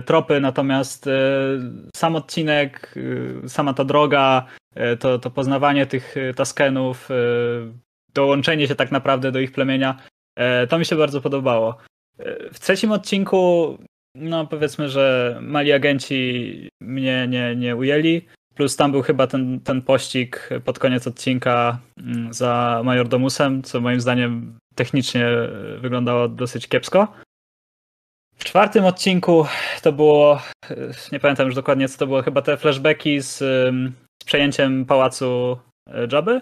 tropy, 0.00 0.40
natomiast 0.40 1.06
e, 1.06 1.10
sam 1.96 2.16
odcinek, 2.16 2.94
e, 3.44 3.48
sama 3.48 3.74
ta 3.74 3.84
droga, 3.84 4.46
e, 4.74 4.96
to, 4.96 5.18
to 5.18 5.30
poznawanie 5.30 5.86
tych 5.86 6.16
e, 6.16 6.34
taskenów, 6.34 7.10
e, 7.10 7.14
dołączenie 8.14 8.68
się 8.68 8.74
tak 8.74 8.92
naprawdę 8.92 9.32
do 9.32 9.40
ich 9.40 9.52
plemienia, 9.52 9.96
e, 10.36 10.66
to 10.66 10.78
mi 10.78 10.84
się 10.84 10.96
bardzo 10.96 11.20
podobało. 11.20 11.76
E, 12.18 12.50
W 12.52 12.60
trzecim 12.60 12.92
odcinku, 12.92 13.78
no 14.14 14.46
powiedzmy, 14.46 14.88
że 14.88 15.38
mali 15.42 15.72
agenci 15.72 16.68
mnie 16.80 17.26
nie, 17.28 17.56
nie 17.56 17.76
ujęli. 17.76 18.22
Plus 18.54 18.76
tam 18.76 18.92
był 18.92 19.02
chyba 19.02 19.26
ten, 19.26 19.60
ten 19.60 19.82
pościg 19.82 20.50
pod 20.64 20.78
koniec 20.78 21.06
odcinka 21.06 21.78
mm, 21.98 22.32
za 22.32 22.80
Majordomusem, 22.84 23.62
co 23.62 23.80
moim 23.80 24.00
zdaniem 24.00 24.58
technicznie 24.74 25.26
e, 25.26 25.48
wyglądało 25.80 26.28
dosyć 26.28 26.68
kiepsko. 26.68 27.12
W 28.38 28.44
czwartym 28.44 28.84
odcinku 28.84 29.46
to 29.82 29.92
było, 29.92 30.42
e, 30.70 30.76
nie 31.12 31.20
pamiętam 31.20 31.46
już 31.46 31.54
dokładnie 31.54 31.88
co 31.88 31.98
to 31.98 32.06
było, 32.06 32.22
chyba 32.22 32.42
te 32.42 32.56
flashbacki 32.56 33.20
z, 33.20 33.38
z 34.22 34.24
przejęciem 34.24 34.84
pałacu 34.84 35.58
e, 35.90 36.06
Jabby. 36.12 36.40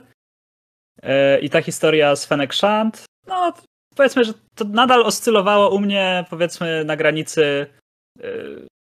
E, 1.03 1.39
I 1.39 1.51
ta 1.51 1.63
historia 1.63 2.17
z 2.17 2.27
Fennec 2.27 2.55
Shand, 2.55 3.05
no 3.27 3.53
powiedzmy, 3.97 4.25
że 4.25 4.33
to 4.55 4.65
nadal 4.65 5.03
oscylowało 5.03 5.71
u 5.71 5.81
mnie 5.81 6.25
powiedzmy 6.31 6.85
na 6.85 6.97
granicy 6.97 7.67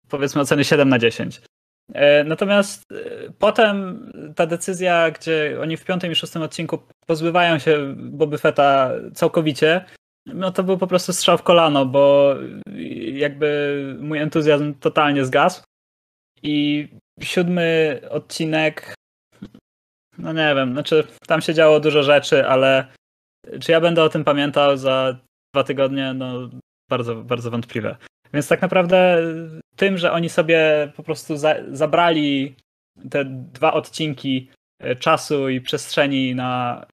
powiedzmy 0.09 0.41
oceny 0.41 0.65
7 0.65 0.89
na 0.89 0.99
10. 0.99 1.41
E, 1.95 2.25
Natomiast 2.25 2.83
potem 3.39 4.11
ta 4.37 4.47
decyzja, 4.47 5.11
gdzie 5.11 5.59
oni 5.63 5.77
w 5.77 5.85
piątym 5.85 6.13
i 6.13 6.15
szóstym 6.15 6.43
odcinku 6.43 6.79
pozbywają 7.07 7.59
się 7.59 7.95
Boby 7.97 8.39
Fetta 8.39 8.91
całkowicie, 9.15 9.85
no 10.27 10.53
to 10.53 10.63
był 10.63 10.79
po 10.79 10.87
prostu 10.87 11.13
strzał 11.13 11.39
w 11.39 11.43
kolano, 11.43 11.87
bo 11.87 12.35
jakby 13.13 13.97
mój 14.01 14.19
entuzjazm 14.19 14.75
totalnie 14.75 15.25
zgasł. 15.25 15.63
I 16.43 16.89
siódmy 17.21 18.01
odcinek, 18.11 18.95
no 20.19 20.33
nie 20.33 20.55
wiem, 20.55 20.73
znaczy 20.73 21.05
tam 21.27 21.41
się 21.41 21.55
działo 21.55 21.81
dużo 21.81 22.03
rzeczy, 22.03 22.47
ale 22.47 22.87
czy 23.61 23.73
ja 23.73 23.81
będę 23.81 24.03
o 24.03 24.09
tym 24.09 24.25
pamiętał 24.25 24.77
za 24.77 25.17
dwa 25.55 25.65
tygodnie? 25.65 26.15
No 26.15 26.51
bardzo, 26.91 27.15
bardzo 27.15 27.51
wątpliwe. 27.51 27.97
Więc 28.33 28.49
tak 28.49 28.63
naprawdę 28.63 29.19
tym, 29.77 29.99
że 29.99 30.13
oni 30.13 30.29
sobie 30.29 30.93
po 30.97 31.03
prostu 31.03 31.37
za, 31.37 31.55
zabrali 31.73 32.57
te 33.11 33.25
dwa 33.25 33.73
odcinki 33.73 34.51
e, 34.81 34.97
czasu 34.97 35.49
i 35.49 35.61
przestrzeni 35.61 36.35
na 36.35 36.87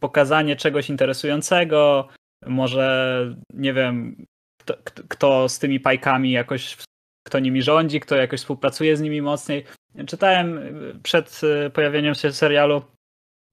pokazanie 0.00 0.56
czegoś 0.56 0.90
interesującego, 0.90 2.08
może 2.46 3.26
nie 3.54 3.72
wiem, 3.74 4.24
kto, 4.60 4.74
kto- 5.08 5.48
z 5.48 5.58
tymi 5.58 5.80
pajkami 5.80 6.30
jakoś, 6.30 6.76
kto 7.26 7.38
nimi 7.38 7.62
rządzi, 7.62 8.00
kto 8.00 8.16
jakoś 8.16 8.40
współpracuje 8.40 8.96
z 8.96 9.00
nimi 9.00 9.22
mocniej. 9.22 9.64
Czytałem 10.06 10.60
przed 11.02 11.40
e, 11.66 11.70
pojawieniem 11.70 12.14
się 12.14 12.32
serialu, 12.32 12.82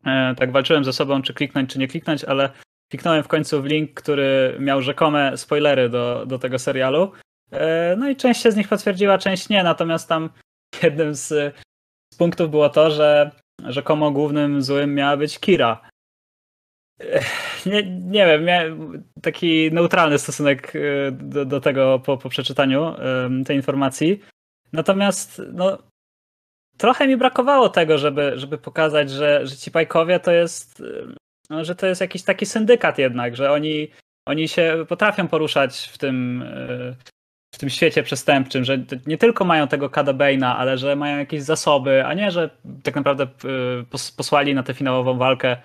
e, 0.05 0.35
tak 0.37 0.51
walczyłem 0.51 0.83
ze 0.83 0.93
sobą, 0.93 1.21
czy 1.21 1.33
kliknąć, 1.33 1.69
czy 1.73 1.79
nie 1.79 1.87
kliknąć, 1.87 2.23
ale 2.23 2.49
kliknąłem 2.91 3.23
w 3.23 3.27
końcu 3.27 3.61
w 3.61 3.65
link, 3.65 3.93
który 3.93 4.57
miał 4.59 4.81
rzekome 4.81 5.37
spoilery 5.37 5.89
do, 5.89 6.25
do 6.25 6.39
tego 6.39 6.59
serialu. 6.59 7.11
E, 7.51 7.95
No 7.97 8.09
i 8.09 8.15
część 8.15 8.41
się 8.41 8.51
z 8.51 8.55
nich 8.55 8.67
potwierdziła, 8.67 9.17
część 9.17 9.49
nie, 9.49 9.63
natomiast 9.63 10.09
tam 10.09 10.29
jednym 10.83 11.15
z, 11.15 11.27
z 12.13 12.17
punktów 12.17 12.49
było 12.51 12.69
to, 12.69 12.91
że 12.91 13.31
rzekomo 13.67 14.11
głównym 14.11 14.61
złym 14.61 14.95
miała 14.95 15.17
być 15.17 15.39
Kira. 15.39 15.89
Nie, 17.65 17.83
nie 17.83 18.25
wiem, 18.25 18.43
miałem 18.43 19.03
taki 19.21 19.71
neutralny 19.71 20.19
stosunek 20.19 20.73
e, 20.75 21.11
do, 21.11 21.45
do 21.45 21.61
tego 21.61 21.99
po, 21.99 22.17
po 22.17 22.29
przeczytaniu 22.29 22.95
tej 23.45 23.55
informacji. 23.55 24.19
Natomiast 24.73 25.41
no, 25.53 25.77
trochę 26.77 27.07
mi 27.07 27.17
brakowało 27.17 27.69
tego, 27.69 27.97
żeby, 27.97 28.33
żeby 28.35 28.57
pokazać, 28.57 29.09
że, 29.09 29.47
że 29.47 29.57
ci 29.57 29.71
pajkowie 29.71 30.19
to 30.19 30.31
jest, 30.31 30.83
no, 31.49 31.65
że 31.65 31.75
to 31.75 31.87
jest 31.87 32.01
jakiś 32.01 32.23
taki 32.23 32.45
syndykat 32.45 32.97
jednak, 32.97 33.35
że 33.35 33.51
oni, 33.51 33.87
oni 34.27 34.47
się 34.47 34.85
potrafią 34.87 35.27
poruszać 35.27 35.89
w 35.93 35.97
tym, 35.97 36.41
e, 36.41 36.95
w 37.55 37.57
tym 37.59 37.69
świecie 37.69 38.03
przestępczym, 38.03 38.63
że 38.63 38.77
nie 39.07 39.17
tylko 39.17 39.45
mają 39.45 39.67
tego 39.67 39.89
Kada 39.89 40.13
ale 40.57 40.77
że 40.77 40.95
mają 40.95 41.17
jakieś 41.17 41.41
zasoby, 41.41 42.05
a 42.05 42.13
nie, 42.13 42.31
że 42.31 42.49
tak 42.83 42.95
naprawdę 42.95 43.27
pos- 43.91 44.15
posłali 44.17 44.53
na 44.53 44.63
tę 44.63 44.73
finałową 44.73 45.17
walkę 45.17 45.57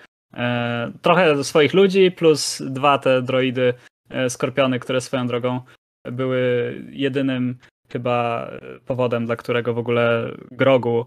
trochę 1.02 1.44
swoich 1.44 1.74
ludzi, 1.74 2.10
plus 2.10 2.62
dwa 2.66 2.98
te 2.98 3.22
droidy 3.22 3.74
e, 4.10 4.30
Skorpiony, 4.30 4.78
które 4.78 5.00
swoją 5.00 5.26
drogą 5.26 5.60
były 6.04 6.74
jedynym 6.90 7.58
chyba 7.88 8.46
e, 8.46 8.80
powodem, 8.80 9.26
dla 9.26 9.36
którego 9.36 9.74
w 9.74 9.78
ogóle 9.78 10.30
Grogu 10.50 11.06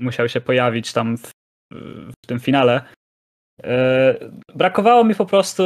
musiał 0.00 0.28
się 0.28 0.40
pojawić 0.40 0.92
tam 0.92 1.18
w, 1.18 1.30
w 2.22 2.26
tym 2.26 2.40
finale. 2.40 2.82
E, 3.64 4.14
Brakowało 4.54 5.04
mi 5.04 5.14
po 5.14 5.26
prostu 5.26 5.62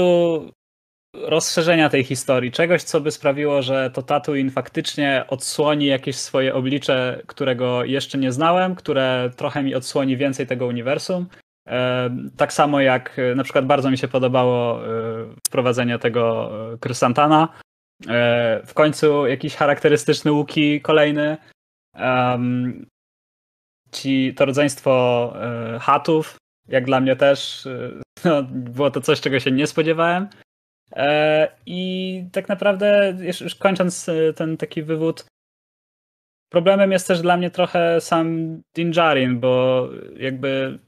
rozszerzenia 1.14 1.88
tej 1.88 2.04
historii, 2.04 2.52
czegoś, 2.52 2.82
co 2.82 3.00
by 3.00 3.10
sprawiło, 3.10 3.62
że 3.62 3.90
to 3.90 4.02
Tatooine 4.02 4.50
faktycznie 4.50 5.24
odsłoni 5.28 5.86
jakieś 5.86 6.16
swoje 6.16 6.54
oblicze, 6.54 7.22
którego 7.26 7.84
jeszcze 7.84 8.18
nie 8.18 8.32
znałem, 8.32 8.74
które 8.74 9.30
trochę 9.36 9.62
mi 9.62 9.74
odsłoni 9.74 10.16
więcej 10.16 10.46
tego 10.46 10.66
uniwersum. 10.66 11.26
Tak 12.36 12.52
samo 12.52 12.80
jak 12.80 13.18
e, 13.18 13.34
na 13.34 13.44
przykład 13.44 13.66
bardzo 13.66 13.90
mi 13.90 13.98
się 13.98 14.08
podobało 14.08 14.86
e, 14.86 14.88
wprowadzenie 15.46 15.98
tego 15.98 16.50
Krysantana. 16.80 17.48
E, 18.08 18.62
W 18.66 18.74
końcu 18.74 19.26
jakiś 19.26 19.54
charakterystyczny 19.54 20.32
łuki 20.32 20.80
kolejny. 20.80 21.36
Ci, 23.92 24.34
to 24.34 24.44
rodzeństwo 24.44 25.34
chatów, 25.80 26.36
jak 26.68 26.84
dla 26.84 27.00
mnie 27.00 27.16
też, 27.16 27.68
no, 28.24 28.42
było 28.42 28.90
to 28.90 29.00
coś, 29.00 29.20
czego 29.20 29.40
się 29.40 29.50
nie 29.50 29.66
spodziewałem. 29.66 30.28
I 31.66 32.24
tak 32.32 32.48
naprawdę, 32.48 33.16
już 33.42 33.54
kończąc 33.54 34.10
ten 34.36 34.56
taki 34.56 34.82
wywód, 34.82 35.24
problemem 36.52 36.92
jest 36.92 37.08
też 37.08 37.20
dla 37.22 37.36
mnie 37.36 37.50
trochę 37.50 38.00
sam 38.00 38.60
Din 38.76 38.90
Djarin, 38.90 39.40
bo 39.40 39.88
jakby 40.16 40.78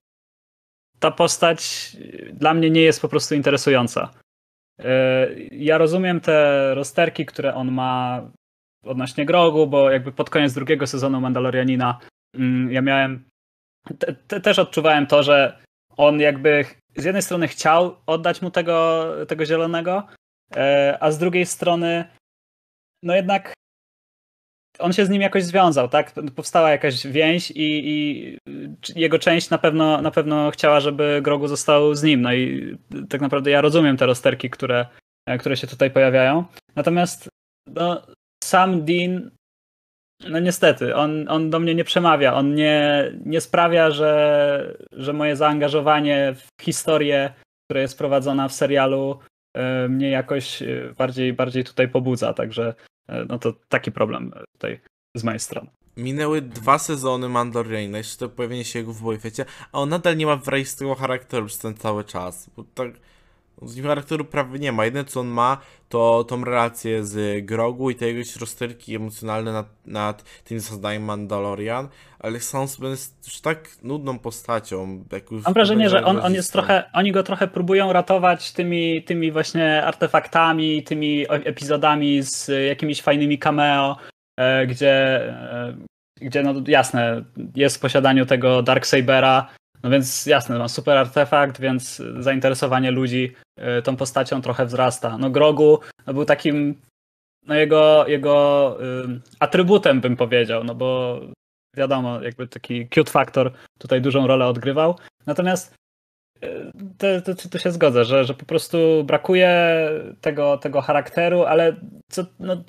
ta 1.01 1.11
postać 1.11 1.91
dla 2.33 2.55
mnie 2.55 2.71
nie 2.71 2.83
jest 2.83 3.01
po 3.03 3.09
prostu 3.09 3.35
interesująca. 3.35 4.11
E, 4.79 5.29
Ja 5.51 5.79
rozumiem 5.79 6.21
te 6.21 6.75
rozterki, 6.75 7.27
które 7.27 7.55
on 7.55 7.73
ma 7.73 8.23
odnośnie 8.85 9.27
Grogu, 9.27 9.67
bo 9.67 9.91
jakby 9.91 10.13
pod 10.13 10.31
koniec 10.31 10.55
drugiego 10.55 10.87
sezonu 10.87 11.21
Mandalorianina 11.21 11.99
mm, 12.35 12.73
ja 12.73 12.83
miałem 12.83 13.29
te, 13.99 14.13
te, 14.13 14.41
też 14.41 14.59
odczuwałem 14.59 15.07
to, 15.07 15.23
że 15.23 15.59
on 15.97 16.21
jakby 16.21 16.65
z 16.97 17.05
jednej 17.05 17.23
strony 17.23 17.49
chciał 17.49 17.97
oddać 18.07 18.43
mu 18.43 18.51
tego, 18.51 19.07
tego 19.29 19.47
zielonego, 19.47 20.07
e, 20.57 20.99
a 21.01 21.11
z 21.11 21.19
drugiej 21.19 21.47
strony 21.47 22.05
no 23.03 23.15
jednak 23.15 23.55
on 24.79 24.93
się 24.93 25.07
z 25.07 25.11
nim 25.11 25.23
jakoś 25.23 25.45
związał, 25.45 25.89
tak? 25.89 26.13
Powstała 26.37 26.71
jakaś 26.71 27.07
więź 27.07 27.51
i, 27.51 27.89
i 27.89 28.39
jego 28.97 29.19
część 29.19 29.51
na 29.51 29.59
pewno, 29.59 30.03
na 30.03 30.11
pewno 30.11 30.51
chciała, 30.51 30.81
żeby 30.81 31.21
Grogu 31.23 31.49
został 31.49 31.95
z 31.95 32.03
nim. 32.03 32.23
No 32.23 32.35
i 32.35 32.77
tak 33.09 33.21
naprawdę 33.21 33.51
ja 33.51 33.61
rozumiem 33.61 33.97
te 33.97 34.07
rozterki, 34.07 34.51
które, 34.51 34.87
które 35.39 35.57
się 35.57 35.67
tutaj 35.67 35.91
pojawiają. 35.91 36.45
Natomiast 36.77 37.29
no, 37.67 38.03
sam 38.45 38.85
Dean, 38.85 39.31
no 40.29 40.39
niestety, 40.39 40.97
on, 40.97 41.29
on 41.29 41.51
do 41.51 41.61
mnie 41.61 41.75
nie 41.75 41.85
przemawia. 41.85 42.35
On 42.35 42.55
nie, 42.55 43.05
nie 43.27 43.41
sprawia, 43.41 43.91
że, 43.91 44.77
że 44.93 45.13
moje 45.13 45.37
zaangażowanie 45.37 46.35
w 46.35 46.63
historię, 46.63 47.33
która 47.65 47.81
jest 47.81 47.99
prowadzona 47.99 48.49
w 48.49 48.53
serialu, 48.53 49.19
e, 49.57 49.89
mnie 49.89 50.11
jakoś 50.11 50.63
bardziej, 50.99 51.33
bardziej 51.33 51.65
tutaj 51.65 51.89
pobudza. 51.89 52.35
Także 52.35 52.75
no 53.29 53.39
to 53.39 53.53
taki 53.69 53.93
problem 53.93 54.33
tutaj 54.53 54.81
z 55.15 55.25
mojej 55.25 55.41
strony. 55.41 55.71
Minęły 55.97 56.43
dwa 56.43 56.79
sezony 56.79 57.29
Mandaloriana, 57.29 57.99
jeszcze 57.99 58.19
to 58.19 58.29
pojawienie 58.29 58.65
się 58.65 58.79
jego 58.79 58.93
w 58.93 59.03
Boyfecie, 59.03 59.45
a 59.73 59.79
on 59.79 59.89
nadal 59.89 60.17
nie 60.17 60.27
ma 60.27 60.37
wraistego 60.37 60.95
charakteru 60.95 61.47
przez 61.47 61.59
ten 61.59 61.75
cały 61.75 62.05
czas. 62.05 62.51
Bo 62.57 62.65
tak, 62.75 62.91
z 63.63 63.83
charakteru 63.83 64.25
prawie 64.25 64.59
nie 64.59 64.73
ma. 64.73 64.85
Jedyne 64.85 65.05
co 65.05 65.21
on 65.21 65.27
ma, 65.27 65.59
to 65.89 66.25
tą 66.25 66.45
relację 66.45 67.05
z 67.05 67.47
Grogu 67.47 67.91
i 67.91 67.95
te 67.95 68.07
jego 68.07 68.31
rozterki 68.41 68.95
emocjonalne 68.95 69.53
nad, 69.53 69.67
nad 69.87 70.25
tym 70.45 70.61
zasadaniem 70.61 71.03
Mandalorian, 71.03 71.89
ale 72.19 72.41
sobie 72.41 72.89
jest 72.89 73.27
już 73.27 73.41
tak 73.41 73.69
nudną 73.83 74.19
postacią. 74.19 75.05
Jak 75.13 75.31
już 75.31 75.45
Mam 75.45 75.55
wrażenie, 75.55 75.91
że 75.91 76.05
on, 76.05 76.21
on 76.21 76.35
jest 76.35 76.53
trochę, 76.53 76.85
oni 76.93 77.13
go 77.13 77.23
trochę 77.23 77.49
próbują 77.49 77.93
ratować 77.93 78.53
tymi, 78.53 79.03
tymi 79.03 79.33
właśnie 79.33 79.85
artefaktami, 79.85 80.83
tymi 80.83 81.27
epizodami 81.31 82.23
z 82.23 82.51
jakimiś 82.69 83.03
fajnymi 83.03 83.39
cameo, 83.39 83.97
e, 84.39 84.67
gdzie, 84.67 84.93
e, 84.93 85.77
gdzie 86.21 86.43
no 86.43 86.55
jasne, 86.67 87.25
jest 87.57 87.77
w 87.77 87.81
posiadaniu 87.81 88.27
tego 88.27 88.63
Darksabera, 88.63 89.49
no 89.83 89.91
więc 89.91 90.27
jasne, 90.27 90.59
ma 90.59 90.69
super 90.69 90.97
artefakt, 90.97 91.61
więc 91.61 92.03
zainteresowanie 92.19 92.91
ludzi 92.91 93.35
e, 93.57 93.83
tą 93.83 93.97
postacią 93.97 94.43
trochę 94.43 94.67
wzrasta. 94.67 95.19
No 95.19 95.31
Grogu 95.31 95.81
no, 96.07 96.15
był 96.15 96.25
takim 96.25 96.75
no 97.47 97.55
jego, 97.55 98.07
jego 98.07 98.77
ym, 99.05 99.23
atrybutem 99.41 100.01
bym 100.01 100.17
powiedział, 100.17 100.65
no 100.65 100.75
bo 100.75 101.21
wiadomo, 101.77 102.23
jakby 102.23 102.49
taki 102.49 102.89
cute 102.89 103.11
factor 103.11 103.53
tutaj 103.79 104.01
dużą 104.03 104.27
rolę 104.27 104.47
odgrywał. 104.47 104.99
Natomiast 105.27 105.75
y, 106.45 106.73
to, 106.99 107.35
to, 107.35 107.49
to 107.49 107.59
się 107.59 107.73
zgodzę, 107.73 108.05
że, 108.05 108.25
że 108.25 108.35
po 108.35 108.47
prostu 108.47 109.05
brakuje 109.05 109.81
tego, 110.21 110.57
tego 110.57 110.81
charakteru, 110.81 111.43
ale 111.43 111.77
co, 112.11 112.25
no, 112.41 112.65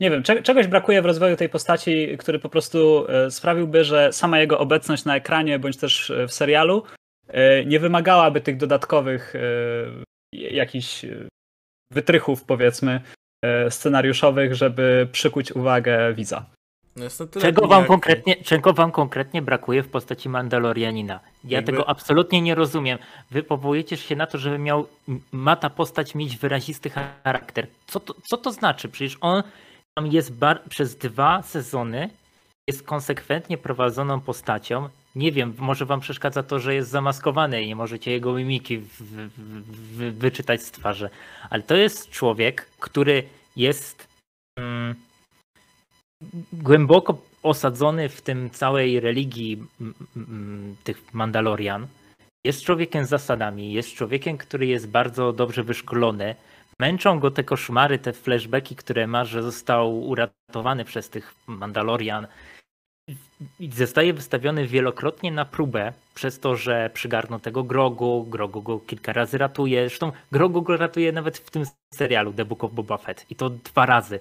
nie 0.00 0.10
wiem, 0.10 0.22
cze- 0.22 0.42
czegoś 0.42 0.66
brakuje 0.66 1.02
w 1.02 1.06
rozwoju 1.06 1.36
tej 1.36 1.48
postaci, 1.48 2.16
który 2.18 2.38
po 2.38 2.48
prostu 2.48 3.06
y, 3.26 3.30
sprawiłby, 3.30 3.84
że 3.84 4.12
sama 4.12 4.38
jego 4.38 4.58
obecność 4.58 5.04
na 5.04 5.16
ekranie 5.16 5.58
bądź 5.58 5.76
też 5.76 6.10
y, 6.10 6.26
w 6.28 6.32
serialu 6.32 6.82
y, 7.28 7.32
nie 7.66 7.80
wymagałaby 7.80 8.40
tych 8.40 8.56
dodatkowych 8.56 9.34
jakichś 10.32 11.04
wytrychów, 11.92 12.44
powiedzmy, 12.44 13.00
scenariuszowych, 13.70 14.54
żeby 14.54 15.08
przykuć 15.12 15.52
uwagę 15.52 16.14
widza. 16.14 16.46
No 16.96 17.06
Czego 17.40 17.66
wam, 17.66 17.84
konkretnie, 17.84 18.36
czego 18.36 18.72
wam 18.72 18.92
konkretnie 18.92 19.42
brakuje 19.42 19.82
w 19.82 19.88
postaci 19.88 20.28
Mandalorianina? 20.28 21.20
Ja 21.44 21.50
Jakby- 21.58 21.72
tego 21.72 21.88
absolutnie 21.88 22.40
nie 22.40 22.54
rozumiem. 22.54 22.98
Wy 23.30 23.42
powołujecie 23.42 23.96
się 23.96 24.16
na 24.16 24.26
to, 24.26 24.38
żeby 24.38 24.58
miał, 24.58 24.86
ma 25.32 25.56
ta 25.56 25.70
postać 25.70 26.14
mieć 26.14 26.36
wyrazisty 26.36 26.90
charakter. 26.90 27.66
Co 27.86 28.00
to, 28.00 28.14
co 28.24 28.36
to 28.36 28.52
znaczy? 28.52 28.88
Przecież 28.88 29.18
on 29.20 29.42
tam 29.98 30.06
jest 30.06 30.34
bar- 30.34 30.62
przez 30.68 30.96
dwa 30.96 31.42
sezony, 31.42 32.10
jest 32.68 32.82
konsekwentnie 32.82 33.58
prowadzoną 33.58 34.20
postacią. 34.20 34.88
Nie 35.14 35.32
wiem, 35.32 35.54
może 35.58 35.86
wam 35.86 36.00
przeszkadza 36.00 36.42
to, 36.42 36.58
że 36.58 36.74
jest 36.74 36.90
zamaskowany 36.90 37.62
i 37.62 37.66
nie 37.66 37.76
możecie 37.76 38.10
jego 38.10 38.34
mimiki 38.34 38.78
w, 38.78 39.02
w, 39.02 39.30
w, 39.36 40.18
wyczytać 40.18 40.62
z 40.62 40.70
twarzy. 40.70 41.10
Ale 41.50 41.62
to 41.62 41.76
jest 41.76 42.10
człowiek, 42.10 42.66
który 42.80 43.22
jest 43.56 44.08
mm, 44.58 44.94
głęboko 46.52 47.18
osadzony 47.42 48.08
w 48.08 48.22
tym 48.22 48.50
całej 48.50 49.00
religii 49.00 49.64
m, 49.80 49.94
m, 50.16 50.76
tych 50.84 51.14
Mandalorian. 51.14 51.86
Jest 52.46 52.62
człowiekiem 52.62 53.04
z 53.04 53.08
zasadami, 53.08 53.72
jest 53.72 53.94
człowiekiem, 53.94 54.38
który 54.38 54.66
jest 54.66 54.88
bardzo 54.88 55.32
dobrze 55.32 55.62
wyszkolony. 55.62 56.34
Męczą 56.80 57.20
go 57.20 57.30
te 57.30 57.44
koszmary, 57.44 57.98
te 57.98 58.12
flashbacki, 58.12 58.76
które 58.76 59.06
ma, 59.06 59.24
że 59.24 59.42
został 59.42 59.98
uratowany 60.00 60.84
przez 60.84 61.10
tych 61.10 61.34
Mandalorian. 61.46 62.26
I 63.60 63.70
Zostaje 63.72 64.12
wystawiony 64.12 64.66
wielokrotnie 64.66 65.32
na 65.32 65.44
próbę 65.44 65.92
przez 66.14 66.40
to, 66.40 66.56
że 66.56 66.90
przygarnął 66.94 67.40
tego 67.40 67.62
Grogu, 67.62 68.26
Grogu 68.28 68.62
go 68.62 68.80
kilka 68.80 69.12
razy 69.12 69.38
ratuje. 69.38 69.88
Zresztą 69.88 70.12
Grogu 70.32 70.62
go 70.62 70.76
ratuje 70.76 71.12
nawet 71.12 71.38
w 71.38 71.50
tym 71.50 71.64
serialu 71.94 72.32
The 72.32 72.44
Book 72.44 72.64
of 72.64 72.72
Boba 72.72 72.98
Fett 72.98 73.26
i 73.30 73.36
to 73.36 73.50
dwa 73.50 73.86
razy. 73.86 74.20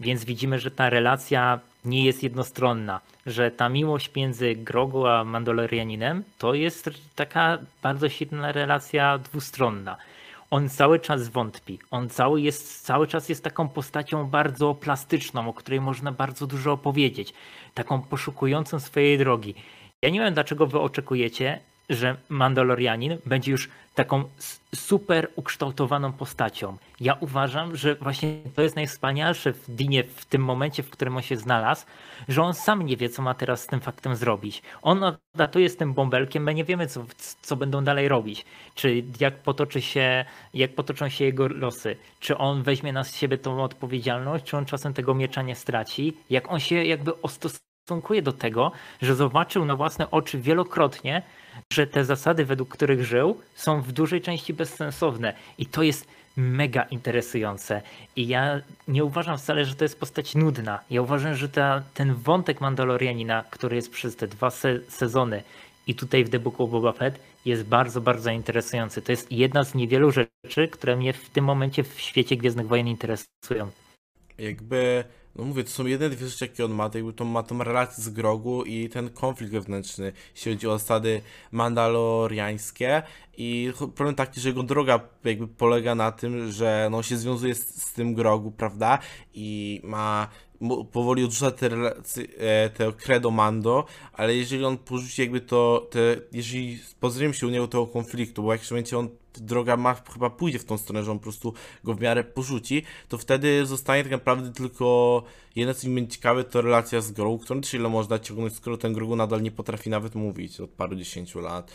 Więc 0.00 0.24
widzimy, 0.24 0.58
że 0.58 0.70
ta 0.70 0.90
relacja 0.90 1.60
nie 1.84 2.04
jest 2.04 2.22
jednostronna, 2.22 3.00
że 3.26 3.50
ta 3.50 3.68
miłość 3.68 4.14
między 4.14 4.54
Grogu 4.54 5.06
a 5.06 5.24
Mandalorianinem 5.24 6.24
to 6.38 6.54
jest 6.54 6.90
taka 7.14 7.58
bardzo 7.82 8.08
silna 8.08 8.52
relacja 8.52 9.18
dwustronna. 9.18 9.96
On 10.52 10.68
cały 10.68 11.00
czas 11.00 11.28
wątpi. 11.28 11.78
On 11.90 12.08
cały, 12.08 12.40
jest, 12.40 12.82
cały 12.82 13.06
czas 13.06 13.28
jest 13.28 13.44
taką 13.44 13.68
postacią 13.68 14.26
bardzo 14.26 14.74
plastyczną, 14.74 15.48
o 15.48 15.52
której 15.52 15.80
można 15.80 16.12
bardzo 16.12 16.46
dużo 16.46 16.72
opowiedzieć. 16.72 17.34
Taką 17.74 18.02
poszukującą 18.02 18.80
swojej 18.80 19.18
drogi. 19.18 19.54
Ja 20.02 20.10
nie 20.10 20.20
wiem, 20.20 20.34
dlaczego 20.34 20.66
wy 20.66 20.80
oczekujecie, 20.80 21.60
że 21.92 22.16
Mandalorianin 22.28 23.18
będzie 23.26 23.50
już 23.50 23.68
taką 23.94 24.24
super 24.74 25.28
ukształtowaną 25.36 26.12
postacią. 26.12 26.76
Ja 27.00 27.16
uważam, 27.20 27.76
że 27.76 27.94
właśnie 27.94 28.36
to 28.54 28.62
jest 28.62 28.76
najwspanialsze 28.76 29.52
w 29.52 29.70
Dinie 29.70 30.04
w 30.04 30.24
tym 30.24 30.44
momencie, 30.44 30.82
w 30.82 30.90
którym 30.90 31.16
on 31.16 31.22
się 31.22 31.36
znalazł, 31.36 31.86
że 32.28 32.42
on 32.42 32.54
sam 32.54 32.82
nie 32.82 32.96
wie, 32.96 33.08
co 33.08 33.22
ma 33.22 33.34
teraz 33.34 33.62
z 33.62 33.66
tym 33.66 33.80
faktem 33.80 34.16
zrobić. 34.16 34.62
On 34.82 35.04
odlatuje 35.34 35.68
z 35.68 35.76
tym 35.76 35.94
bąbelkiem, 35.94 36.42
my 36.42 36.54
nie 36.54 36.64
wiemy, 36.64 36.86
co, 36.86 37.04
co 37.42 37.56
będą 37.56 37.84
dalej 37.84 38.08
robić. 38.08 38.44
Czy 38.74 39.04
jak 39.20 39.42
potoczy 39.42 39.80
się, 39.80 40.24
jak 40.54 40.74
potoczą 40.74 41.08
się 41.08 41.24
jego 41.24 41.48
losy. 41.48 41.96
Czy 42.20 42.38
on 42.38 42.62
weźmie 42.62 42.92
na 42.92 43.04
siebie 43.04 43.38
tą 43.38 43.62
odpowiedzialność, 43.62 44.44
czy 44.44 44.56
on 44.56 44.64
czasem 44.64 44.94
tego 44.94 45.14
miecza 45.14 45.42
nie 45.42 45.54
straci. 45.54 46.16
Jak 46.30 46.52
on 46.52 46.60
się 46.60 46.84
jakby 46.84 47.12
ustosunkuje 47.12 48.22
do 48.22 48.32
tego, 48.32 48.72
że 49.02 49.14
zobaczył 49.14 49.64
na 49.64 49.76
własne 49.76 50.10
oczy 50.10 50.38
wielokrotnie, 50.38 51.22
że 51.72 51.86
te 51.86 52.04
zasady, 52.04 52.44
według 52.44 52.68
których 52.68 53.04
żył, 53.04 53.40
są 53.54 53.82
w 53.82 53.92
dużej 53.92 54.20
części 54.20 54.54
bezsensowne. 54.54 55.34
I 55.58 55.66
to 55.66 55.82
jest 55.82 56.06
mega 56.36 56.82
interesujące. 56.82 57.82
I 58.16 58.28
ja 58.28 58.60
nie 58.88 59.04
uważam 59.04 59.38
wcale, 59.38 59.64
że 59.64 59.74
to 59.74 59.84
jest 59.84 60.00
postać 60.00 60.34
nudna. 60.34 60.80
Ja 60.90 61.02
uważam, 61.02 61.34
że 61.34 61.48
ta, 61.48 61.82
ten 61.94 62.14
wątek 62.14 62.60
Mandalorianina, 62.60 63.44
który 63.50 63.76
jest 63.76 63.90
przez 63.90 64.16
te 64.16 64.28
dwa 64.28 64.50
se 64.50 64.80
sezony 64.88 65.42
i 65.86 65.94
tutaj 65.94 66.24
w 66.24 66.30
The 66.30 66.38
Book 66.38 66.60
of 66.60 66.70
Boba 66.70 66.92
Fett, 66.92 67.18
jest 67.44 67.64
bardzo, 67.64 68.00
bardzo 68.00 68.30
interesujący. 68.30 69.02
To 69.02 69.12
jest 69.12 69.32
jedna 69.32 69.64
z 69.64 69.74
niewielu 69.74 70.10
rzeczy, 70.10 70.68
które 70.68 70.96
mnie 70.96 71.12
w 71.12 71.30
tym 71.30 71.44
momencie 71.44 71.82
w 71.84 72.00
świecie 72.00 72.36
Gwiezdnych 72.36 72.68
Wojen 72.68 72.88
interesują. 72.88 73.70
jakby, 74.38 75.04
no 75.36 75.44
mówię, 75.44 75.64
to 75.64 75.70
są 75.70 75.86
jedyne 75.86 76.16
dwie 76.16 76.28
rzeczy, 76.28 76.44
jakie 76.44 76.64
on 76.64 76.74
ma, 76.74 76.90
to 76.90 76.98
jakby 76.98 77.12
to 77.12 77.24
ma 77.24 77.42
tą 77.42 77.64
relację 77.64 78.04
z 78.04 78.08
Grogu 78.08 78.64
i 78.64 78.88
ten 78.88 79.10
konflikt 79.10 79.52
wewnętrzny, 79.52 80.12
jeśli 80.34 80.52
chodzi 80.52 80.68
o 80.68 80.78
zasady 80.78 81.20
mandaloriańskie. 81.52 83.02
I 83.36 83.72
problem 83.94 84.14
taki, 84.14 84.40
że 84.40 84.48
jego 84.48 84.62
droga 84.62 85.00
jakby 85.24 85.48
polega 85.48 85.94
na 85.94 86.12
tym, 86.12 86.52
że 86.52 86.88
no 86.90 87.02
się 87.02 87.16
związuje 87.16 87.54
z, 87.54 87.82
z 87.82 87.92
tym 87.92 88.14
Grogu, 88.14 88.50
prawda, 88.50 88.98
i 89.34 89.80
ma 89.84 90.28
powoli 90.92 91.24
odrzuca 91.24 91.50
te 91.50 91.68
relacje, 91.68 92.24
e, 92.38 92.70
te 92.70 92.92
credo 92.92 93.30
Mando, 93.30 93.84
ale 94.12 94.36
jeżeli 94.36 94.64
on 94.64 94.78
porzuci 94.78 95.22
jakby 95.22 95.40
to, 95.40 95.88
te, 95.90 96.16
jeżeli 96.32 96.78
pozrzymy 97.00 97.34
się 97.34 97.46
u 97.46 97.50
niego 97.50 97.68
tego 97.68 97.86
konfliktu, 97.86 98.42
bo 98.42 98.48
w 98.48 98.52
jakimś 98.52 98.70
momencie 98.70 98.98
on 98.98 99.08
droga 99.34 99.76
ma, 99.76 99.94
chyba 99.94 100.30
pójdzie 100.30 100.58
w 100.58 100.64
tą 100.64 100.78
stronę, 100.78 101.04
że 101.04 101.10
on 101.10 101.18
po 101.18 101.22
prostu 101.22 101.54
go 101.84 101.94
w 101.94 102.00
miarę 102.00 102.24
porzuci, 102.24 102.82
to 103.08 103.18
wtedy 103.18 103.66
zostanie 103.66 104.02
tak 104.02 104.12
naprawdę 104.12 104.52
tylko 104.52 105.22
jedno, 105.56 105.74
co 105.74 105.88
mi 105.88 105.94
będzie 105.94 106.10
ciekawe, 106.10 106.44
to 106.44 106.62
relacja 106.62 107.00
z 107.00 107.12
Grogu, 107.12 107.38
którą 107.38 107.60
też 107.60 107.74
ile 107.74 107.88
można 107.88 108.18
ciągnąć, 108.18 108.56
skoro 108.56 108.76
ten 108.76 108.92
Grogu 108.92 109.16
nadal 109.16 109.42
nie 109.42 109.50
potrafi 109.50 109.90
nawet 109.90 110.14
mówić 110.14 110.60
od 110.60 110.70
paru 110.70 110.96
dziesięciu 110.96 111.40
lat. 111.40 111.72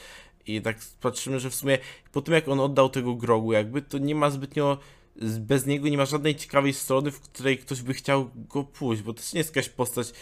I 0.47 0.61
tak 0.61 0.77
patrzymy, 1.01 1.39
że 1.39 1.49
w 1.49 1.55
sumie 1.55 1.77
po 2.11 2.21
tym 2.21 2.33
jak 2.33 2.47
on 2.47 2.59
oddał 2.59 2.89
tego 2.89 3.15
Grogu, 3.15 3.53
jakby 3.53 3.81
to 3.81 3.97
nie 3.97 4.15
ma 4.15 4.29
zbytnio 4.29 4.77
bez 5.21 5.65
niego 5.65 5.89
nie 5.89 5.97
ma 5.97 6.05
żadnej 6.05 6.35
ciekawej 6.35 6.73
strony, 6.73 7.11
w 7.11 7.19
której 7.19 7.57
ktoś 7.57 7.81
by 7.81 7.93
chciał 7.93 8.29
go 8.35 8.63
pójść, 8.63 9.01
bo 9.01 9.13
to 9.13 9.19
też 9.21 9.33
nie 9.33 9.37
jest 9.37 9.55
jakaś 9.55 9.69
postać, 9.69 10.13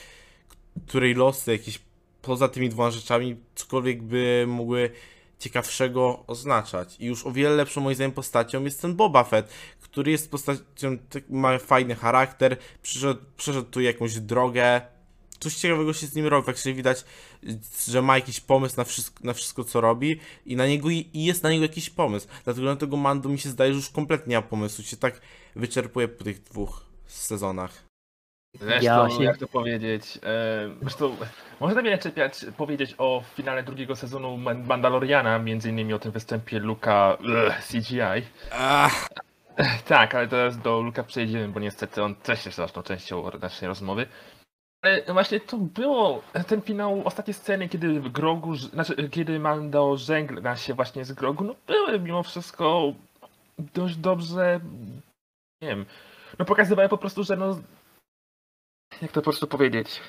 której 0.88 1.14
losy 1.14 1.52
jakieś 1.52 1.80
poza 2.22 2.48
tymi 2.48 2.70
dwoma 2.70 2.92
rzeczami 2.92 3.36
cokolwiek 3.56 4.04
by 4.04 4.46
mogły 4.48 4.90
ciekawszego 5.40 6.24
oznaczać. 6.28 6.96
I 7.00 7.06
już 7.06 7.26
o 7.26 7.32
wiele 7.32 7.56
lepszą 7.56 7.82
moim 7.82 7.96
zdaniem 7.96 8.12
postacią 8.12 8.64
jest 8.64 8.82
ten 8.82 8.96
Boba 8.96 9.24
Fett, 9.24 9.50
który 9.82 10.12
jest 10.12 10.32
postacią, 10.32 10.98
tak, 11.10 11.24
ma 11.30 11.60
fajny 11.60 11.96
charakter, 11.96 12.58
przyszedł, 12.82 13.22
przeszedł 13.38 13.70
tu 13.70 13.82
jakąś 13.82 14.20
drogę, 14.20 14.82
coś 15.40 15.56
ciekawego 15.56 15.94
się 15.94 16.08
z 16.08 16.16
nim 16.16 16.28
robi. 16.28 16.46
Faktycznie 16.46 16.74
widać, 16.74 17.06
że 17.88 18.02
ma 18.02 18.16
jakiś 18.16 18.40
pomysł 18.40 18.78
na 18.78 18.84
wszystko, 18.84 19.20
na 19.24 19.34
wszystko 19.34 19.64
co 19.64 19.82
robi 19.82 20.20
i 20.46 20.56
na 20.56 20.68
niego 20.68 20.90
i 20.90 21.10
jest 21.14 21.44
na 21.44 21.50
niego 21.50 21.64
jakiś 21.64 21.90
pomysł. 21.90 22.28
Dlatego 22.44 22.66
na 22.68 22.76
tego 22.76 22.98
Mando 22.98 23.30
mi 23.30 23.40
się 23.40 23.50
zdaje, 23.50 23.72
że 23.74 23.78
już 23.78 23.90
kompletnie 23.90 24.32
nie 24.32 24.36
ma 24.36 24.42
pomysłu. 24.42 24.84
Się 24.84 24.98
tak 24.98 25.22
wyczerpuje 25.56 26.08
po 26.08 26.24
tych 26.24 26.44
dwóch 26.44 26.86
sezonach. 27.08 27.86
Zresztą, 28.60 28.84
Ja 28.86 29.10
się- 29.10 29.24
jak 29.24 29.38
to 29.38 29.48
powiedzieć, 29.48 30.20
e, 30.24 30.70
zresztą 30.82 31.18
można 31.60 31.82
mnie 31.82 31.98
czepiać, 31.98 32.46
powiedzieć 32.58 32.96
o 32.98 33.24
finale 33.36 33.64
drugiego 33.64 33.96
sezonu 33.96 34.38
Man- 34.38 34.66
Mandaloriana, 34.66 35.40
między 35.40 35.70
innymi 35.70 35.94
o 35.94 36.00
tym 36.00 36.12
występie 36.12 36.60
Luka 36.60 37.18
CGI. 37.72 38.26
Ach, 38.52 39.08
Tak, 39.88 40.16
ale 40.16 40.28
teraz 40.28 40.58
do 40.58 40.82
Luka 40.82 41.04
przejdziemy, 41.04 41.48
bo 41.48 41.60
niestety 41.60 42.04
on 42.04 42.16
też 42.16 42.46
jest 42.46 42.58
ważną 42.58 42.84
częścią 42.84 43.30
naszej 43.42 43.68
rozmowy. 43.68 44.08
Ale 44.86 45.04
właśnie 45.14 45.40
to 45.40 45.58
było 45.58 46.22
ten 46.48 46.62
finał, 46.62 47.02
ostatnie 47.06 47.34
sceny, 47.34 47.70
kiedy 47.70 48.02
Grogu, 48.02 48.56
znaczy 48.56 49.10
kiedy 49.10 49.40
Mando 49.40 49.98
żegna 49.98 50.56
się 50.56 50.74
właśnie 50.74 51.06
z 51.06 51.12
Grogu, 51.12 51.44
no 51.44 51.56
były 51.68 52.00
mimo 52.00 52.24
wszystko 52.24 52.94
dość 53.74 53.96
dobrze, 53.96 54.60
nie 55.62 55.68
wiem, 55.68 55.86
no 56.40 56.46
pokazywały 56.46 56.90
po 56.90 56.98
prostu, 56.98 57.24
że 57.24 57.36
no, 57.36 57.60
jak 59.02 59.12
to 59.12 59.22
po 59.22 59.24
prostu 59.24 59.48
powiedzieć? 59.48 60.02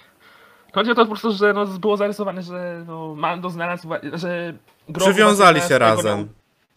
Chodzi 0.73 0.91
o 0.91 0.95
to 0.95 1.03
po 1.03 1.11
prostu, 1.11 1.33
że 1.33 1.53
no, 1.53 1.67
było 1.67 1.97
zarysowane, 1.97 2.43
że 2.43 2.85
no, 2.87 3.15
Mando 3.15 3.51
znalazł, 3.51 3.89
że 4.13 4.55
Grogu 4.89 5.13
przywiązali 5.13 5.61
się 5.61 5.79
razem. 5.79 6.29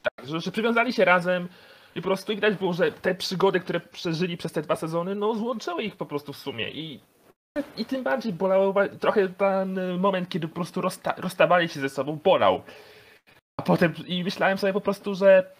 tak, 0.01 0.27
że, 0.27 0.39
że 0.39 0.51
przywiązali 0.51 0.93
się 0.93 1.05
razem 1.05 1.47
i 1.95 2.01
po 2.01 2.07
prostu 2.07 2.35
widać 2.35 2.55
było, 2.55 2.73
że 2.73 2.91
te 2.91 3.15
przygody, 3.15 3.59
które 3.59 3.79
przeżyli 3.79 4.37
przez 4.37 4.51
te 4.51 4.61
dwa 4.61 4.75
sezony, 4.75 5.15
no 5.15 5.35
złączyły 5.35 5.83
ich 5.83 5.95
po 5.95 6.05
prostu 6.05 6.33
w 6.33 6.37
sumie 6.37 6.69
i 6.69 6.99
i 7.77 7.85
tym 7.85 8.03
bardziej 8.03 8.33
bolało 8.33 8.73
wa- 8.73 8.87
trochę 8.87 9.29
ten 9.29 9.97
moment, 9.99 10.29
kiedy 10.29 10.47
po 10.47 10.55
prostu 10.55 10.81
rozsta- 10.81 11.13
rozstawali 11.17 11.69
się 11.69 11.79
ze 11.79 11.89
sobą, 11.89 12.19
bolał. 12.23 12.61
A 13.59 13.63
potem 13.63 13.93
i 14.07 14.23
myślałem 14.23 14.57
sobie 14.57 14.73
po 14.73 14.81
prostu, 14.81 15.15
że 15.15 15.51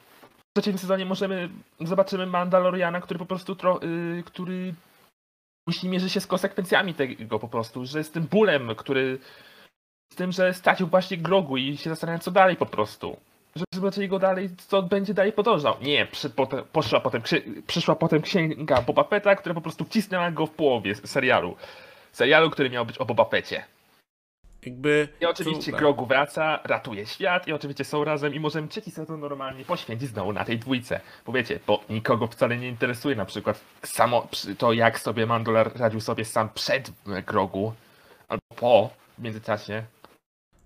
w 0.57 0.61
trzecim 0.61 0.77
sezonie 0.77 1.05
możemy 1.05 1.49
zobaczymy 1.79 2.25
Mandaloriana, 2.25 3.01
który 3.01 3.19
po 3.19 3.25
prostu 3.25 3.53
tro- 3.53 3.83
y, 3.83 4.23
który 4.23 4.73
musi 5.67 5.89
mierzyć 5.89 6.13
się 6.13 6.21
z 6.21 6.27
konsekwencjami 6.27 6.93
tego 6.93 7.39
po 7.39 7.47
prostu, 7.47 7.85
że 7.85 8.03
z 8.03 8.11
tym 8.11 8.23
bólem, 8.23 8.75
który 8.75 9.19
z 10.13 10.15
tym, 10.15 10.31
że 10.31 10.53
stracił 10.53 10.87
właśnie 10.87 11.17
Grogu 11.17 11.57
i 11.57 11.77
się 11.77 11.89
zastanawiam 11.89 12.19
co 12.19 12.31
dalej 12.31 12.55
po 12.55 12.65
prostu 12.65 13.17
żeby 13.55 13.65
zobaczyli 13.75 14.07
go 14.07 14.19
dalej, 14.19 14.49
co 14.57 14.83
będzie 14.83 15.13
dalej 15.13 15.33
podążał. 15.33 15.75
Nie, 15.81 16.05
przy, 16.05 16.29
poszła 16.71 16.99
potem, 16.99 17.21
przyszła 17.67 17.95
potem 17.95 18.21
księga 18.21 18.81
Boba 18.81 19.03
Fetta, 19.03 19.35
która 19.35 19.55
po 19.55 19.61
prostu 19.61 19.85
wcisnęła 19.85 20.31
go 20.31 20.45
w 20.45 20.51
połowie 20.51 20.95
serialu. 20.95 21.55
Serialu, 22.11 22.49
który 22.49 22.69
miał 22.69 22.85
być 22.85 22.97
o 22.97 23.05
Boba 23.05 23.25
Fetcie. 23.25 23.63
Jakby. 24.65 25.07
I 25.21 25.25
oczywiście 25.25 25.71
Grogu 25.71 26.05
wraca, 26.05 26.59
ratuje 26.63 27.05
świat 27.05 27.47
i 27.47 27.53
oczywiście 27.53 27.83
są 27.83 28.03
razem 28.03 28.33
i 28.33 28.39
możemy 28.39 28.67
trzeci 28.67 28.91
sezon 28.91 29.19
normalnie 29.19 29.65
poświęcić 29.65 30.09
znowu 30.09 30.33
na 30.33 30.45
tej 30.45 30.59
dwójce. 30.59 31.01
Bo 31.25 31.31
wiecie, 31.31 31.59
bo 31.67 31.83
nikogo 31.89 32.27
wcale 32.27 32.57
nie 32.57 32.67
interesuje 32.67 33.15
na 33.15 33.25
przykład 33.25 33.61
samo 33.83 34.27
to, 34.57 34.73
jak 34.73 34.99
sobie 34.99 35.25
Mandolar 35.25 35.71
radził 35.75 36.01
sobie 36.01 36.25
sam 36.25 36.49
przed 36.49 36.91
Grogu, 37.27 37.73
albo 38.27 38.43
po, 38.55 38.89
w 39.17 39.23
międzyczasie. 39.23 39.83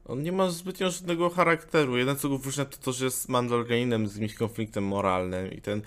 On 0.05 0.23
nie 0.23 0.31
ma 0.31 0.49
zbytnio 0.49 0.89
żadnego 0.89 1.29
charakteru. 1.29 1.97
Jeden 1.97 2.17
co 2.17 2.29
go 2.29 2.37
wyróżnia 2.37 2.65
to 2.65 2.77
to, 2.77 2.91
że 2.91 3.05
jest 3.05 3.29
Mandalorianinem 3.29 4.07
z 4.07 4.15
jakimś 4.15 4.35
konfliktem 4.35 4.83
moralnym 4.83 5.51
i 5.51 5.61
ten 5.61 5.81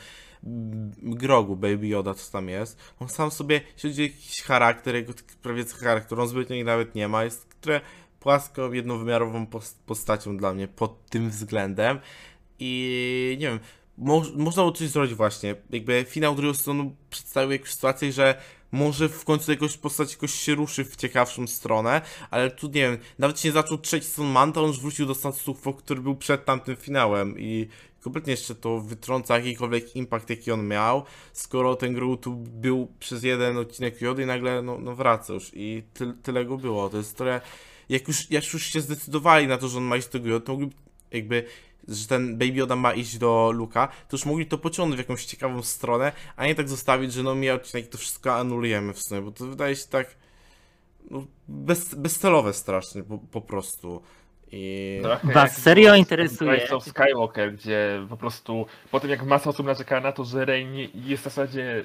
Grogu, 1.02 1.56
Baby 1.56 1.88
Yoda, 1.88 2.14
co 2.14 2.32
tam 2.32 2.48
jest. 2.48 2.78
On 3.00 3.08
sam 3.08 3.30
sobie, 3.30 3.60
o 3.84 3.86
jakiś 3.86 4.42
charakter, 4.42 4.94
jego 4.94 5.12
prawie 5.42 5.64
charakter, 5.64 6.20
on 6.20 6.28
zbytnio 6.28 6.64
nawet 6.64 6.94
nie 6.94 7.08
ma. 7.08 7.24
Jest 7.24 7.60
trochę 7.60 7.80
płaską, 8.20 8.72
jednowymiarową 8.72 9.46
pos- 9.46 9.78
postacią 9.86 10.36
dla 10.36 10.54
mnie 10.54 10.68
pod 10.68 11.06
tym 11.06 11.30
względem. 11.30 11.98
I 12.58 13.36
nie 13.40 13.46
wiem, 13.46 13.60
mo 13.98 14.22
można 14.36 14.62
było 14.62 14.72
coś 14.72 14.88
zrobić 14.88 15.14
właśnie. 15.14 15.54
Jakby 15.70 16.04
finał 16.08 16.34
drugiego 16.34 16.54
sezonu 16.54 16.96
przedstawił 17.10 17.52
jakąś 17.52 17.70
sytuację, 17.70 18.12
że 18.12 18.40
może 18.72 19.08
w 19.08 19.24
końcu 19.24 19.50
jakoś 19.50 19.76
postać 19.76 20.12
jakoś 20.12 20.34
się 20.34 20.54
ruszy 20.54 20.84
w 20.84 20.96
ciekawszą 20.96 21.46
stronę, 21.46 22.00
ale 22.30 22.50
tu 22.50 22.66
nie 22.66 22.72
wiem, 22.72 22.98
nawet 23.18 23.40
się 23.40 23.48
nie 23.48 23.52
zaczął 23.52 23.78
trzeci 23.78 24.06
sezon 24.06 24.26
Manta, 24.26 24.60
on 24.60 24.66
już 24.66 24.80
wrócił 24.80 25.06
do 25.06 25.14
statusu 25.14 25.54
quo, 25.54 25.74
który 25.74 26.00
był 26.00 26.16
przed 26.16 26.44
tamtym 26.44 26.76
finałem 26.76 27.38
i 27.38 27.68
kompletnie 28.00 28.30
jeszcze 28.30 28.54
to 28.54 28.80
wytrąca 28.80 29.36
jakikolwiek 29.38 29.96
impact, 29.96 30.30
jaki 30.30 30.52
on 30.52 30.68
miał, 30.68 31.04
skoro 31.32 31.76
ten 31.76 31.94
Grogu 31.94 32.16
tu 32.16 32.34
był 32.36 32.88
przez 32.98 33.22
jeden 33.22 33.56
odcinek 33.56 34.00
Jody 34.00 34.22
i 34.22 34.26
nagle 34.26 34.62
no, 34.62 34.78
no 34.78 34.94
wraca 34.94 35.32
już 35.32 35.50
i 35.54 35.82
ty, 35.94 36.14
tyle 36.22 36.44
go 36.44 36.56
było, 36.56 36.88
to 36.88 36.96
jest 36.96 37.16
trochę, 37.16 37.40
jak 37.88 38.08
już, 38.08 38.30
jak 38.30 38.52
już 38.52 38.66
się 38.66 38.80
zdecydowali 38.80 39.46
na 39.46 39.58
to, 39.58 39.68
że 39.68 39.78
on 39.78 39.84
ma 39.84 39.96
iść 39.96 40.08
do 40.08 40.18
Jody, 40.18 40.46
to 40.46 40.52
mogli 40.52 40.70
jakby 41.10 41.44
że 41.88 42.06
ten 42.06 42.38
Baby 42.38 42.54
Yoda 42.54 42.76
ma 42.76 42.92
iść 42.92 43.18
do 43.18 43.50
Luka, 43.54 43.88
to 44.08 44.16
już 44.16 44.26
mogli 44.26 44.46
to 44.46 44.58
pociągnąć 44.58 44.96
w 44.96 45.04
jakąś 45.04 45.24
ciekawą 45.24 45.62
stronę, 45.62 46.12
a 46.36 46.46
nie 46.46 46.54
tak 46.54 46.68
zostawić, 46.68 47.12
że 47.12 47.22
no 47.22 47.34
mija 47.34 47.54
odcinek 47.54 47.88
to 47.88 47.98
wszystko 47.98 48.34
anulujemy 48.34 48.92
w 48.92 49.02
sumie, 49.02 49.20
bo 49.20 49.32
to 49.32 49.46
wydaje 49.46 49.76
się 49.76 49.86
tak 49.90 50.16
no, 51.10 51.26
bez, 51.48 51.94
bezcelowe 51.94 52.52
strasznie 52.52 53.02
po, 53.02 53.18
po 53.18 53.40
prostu. 53.40 54.02
I 54.52 55.00
Was 55.24 55.62
serio 55.62 55.94
interesuje? 55.94 56.52
Rise 56.52 56.76
of 56.76 56.84
Skywalker, 56.84 57.54
gdzie 57.54 58.06
po 58.08 58.16
prostu 58.16 58.66
po 58.90 59.00
tym 59.00 59.10
jak 59.10 59.22
masa 59.22 59.50
osób 59.50 59.66
narzeka 59.66 60.00
na 60.00 60.12
to, 60.12 60.24
że 60.24 60.44
Rey 60.44 60.66
nie, 60.66 60.88
jest 60.94 61.22
w 61.22 61.24
zasadzie 61.24 61.84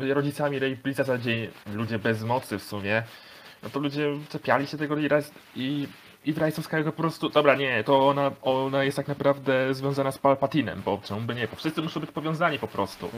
y, 0.00 0.14
rodzicami 0.14 0.58
Rey 0.58 0.76
byli 0.76 0.94
w 0.94 0.96
zasadzie 0.96 1.50
ludzie 1.74 1.98
bez 1.98 2.22
mocy 2.22 2.58
w 2.58 2.62
sumie, 2.62 3.02
no 3.62 3.70
to 3.70 3.80
ludzie 3.80 4.18
czepiali 4.28 4.66
się 4.66 4.78
tego 4.78 4.98
i, 4.98 5.08
raz, 5.08 5.32
i, 5.56 5.88
i 6.24 6.32
w 6.32 6.38
Rise 6.38 6.58
of 6.58 6.64
Skywalker 6.64 6.94
po 6.94 7.02
prostu, 7.02 7.28
dobra 7.28 7.54
nie, 7.54 7.84
to 7.84 8.08
ona, 8.08 8.30
ona 8.42 8.84
jest 8.84 8.96
tak 8.96 9.08
naprawdę 9.08 9.74
związana 9.74 10.12
z 10.12 10.18
Palpatinem, 10.18 10.82
bo 10.84 11.00
czemu 11.04 11.20
by 11.20 11.34
nie, 11.34 11.48
bo 11.48 11.56
wszyscy 11.56 11.82
muszą 11.82 12.00
być 12.00 12.10
powiązani 12.10 12.58
po 12.58 12.68
prostu. 12.68 13.10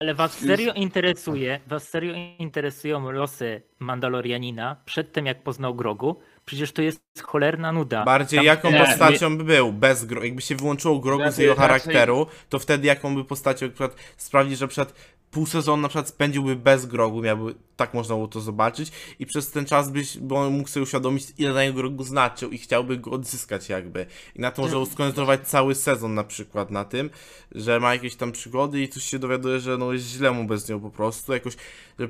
Ale 0.00 0.14
was 0.14 0.32
serio 0.38 0.72
interesuje, 0.72 1.60
was 1.66 1.88
serio 1.88 2.14
interesują 2.38 3.10
losy 3.10 3.62
Mandalorianina 3.78 4.76
przed 4.84 5.12
tym, 5.12 5.26
jak 5.26 5.42
poznał 5.42 5.74
Grogu? 5.74 6.16
Przecież 6.44 6.72
to 6.72 6.82
jest 6.82 7.02
cholerna 7.22 7.72
nuda. 7.72 8.04
bardziej 8.04 8.38
Tam- 8.38 8.46
jaką 8.46 8.70
nie, 8.70 8.78
postacią 8.78 9.38
by 9.38 9.44
był, 9.44 9.72
bez 9.72 10.04
Grogu, 10.04 10.26
jakby 10.26 10.42
się 10.42 10.56
wyłączyło 10.56 10.98
Grogu 10.98 11.30
z 11.30 11.38
jego 11.38 11.54
raczej- 11.54 11.62
charakteru, 11.68 12.26
to 12.48 12.58
wtedy 12.58 12.86
jaką 12.86 13.14
by 13.14 13.24
postacią, 13.24 13.66
na 13.66 13.72
przykład 13.72 13.96
sprawdzić, 14.16 14.58
że 14.58 14.68
przed 14.68 14.94
pół 15.30 15.46
sezonu 15.46 15.82
na 15.82 15.88
przykład 15.88 16.08
spędziłby 16.08 16.56
bez 16.56 16.86
Grogu, 16.86 17.22
miałby, 17.22 17.54
tak 17.76 17.94
można 17.94 18.14
było 18.14 18.28
to 18.28 18.40
zobaczyć 18.40 18.92
i 19.18 19.26
przez 19.26 19.50
ten 19.50 19.66
czas 19.66 19.90
byś, 19.90 20.18
bo 20.18 20.36
on 20.36 20.52
mógł 20.52 20.68
sobie 20.68 20.84
uświadomić, 20.84 21.26
ile 21.38 21.52
na 21.52 21.64
jego 21.64 21.76
Grogu 21.76 22.04
znaczył 22.04 22.50
i 22.50 22.58
chciałby 22.58 22.96
go 22.96 23.10
odzyskać 23.10 23.68
jakby. 23.68 24.06
I 24.36 24.40
na 24.40 24.50
to 24.50 24.62
może 24.62 24.86
skoncentrować 24.86 25.48
cały 25.48 25.74
sezon 25.74 26.14
na 26.14 26.24
przykład 26.24 26.70
na 26.70 26.84
tym, 26.84 27.10
że 27.52 27.80
ma 27.80 27.92
jakieś 27.92 28.16
tam 28.16 28.32
przygody 28.32 28.82
i 28.82 28.88
coś 28.88 29.02
się 29.02 29.18
dowiaduje, 29.18 29.60
że 29.60 29.78
no 29.78 29.92
jest 29.92 30.06
źle 30.06 30.30
mu 30.30 30.44
bez 30.44 30.68
niego 30.68 30.80
po 30.80 30.90
prostu, 30.90 31.32
jakoś, 31.32 31.56
że 31.98 32.08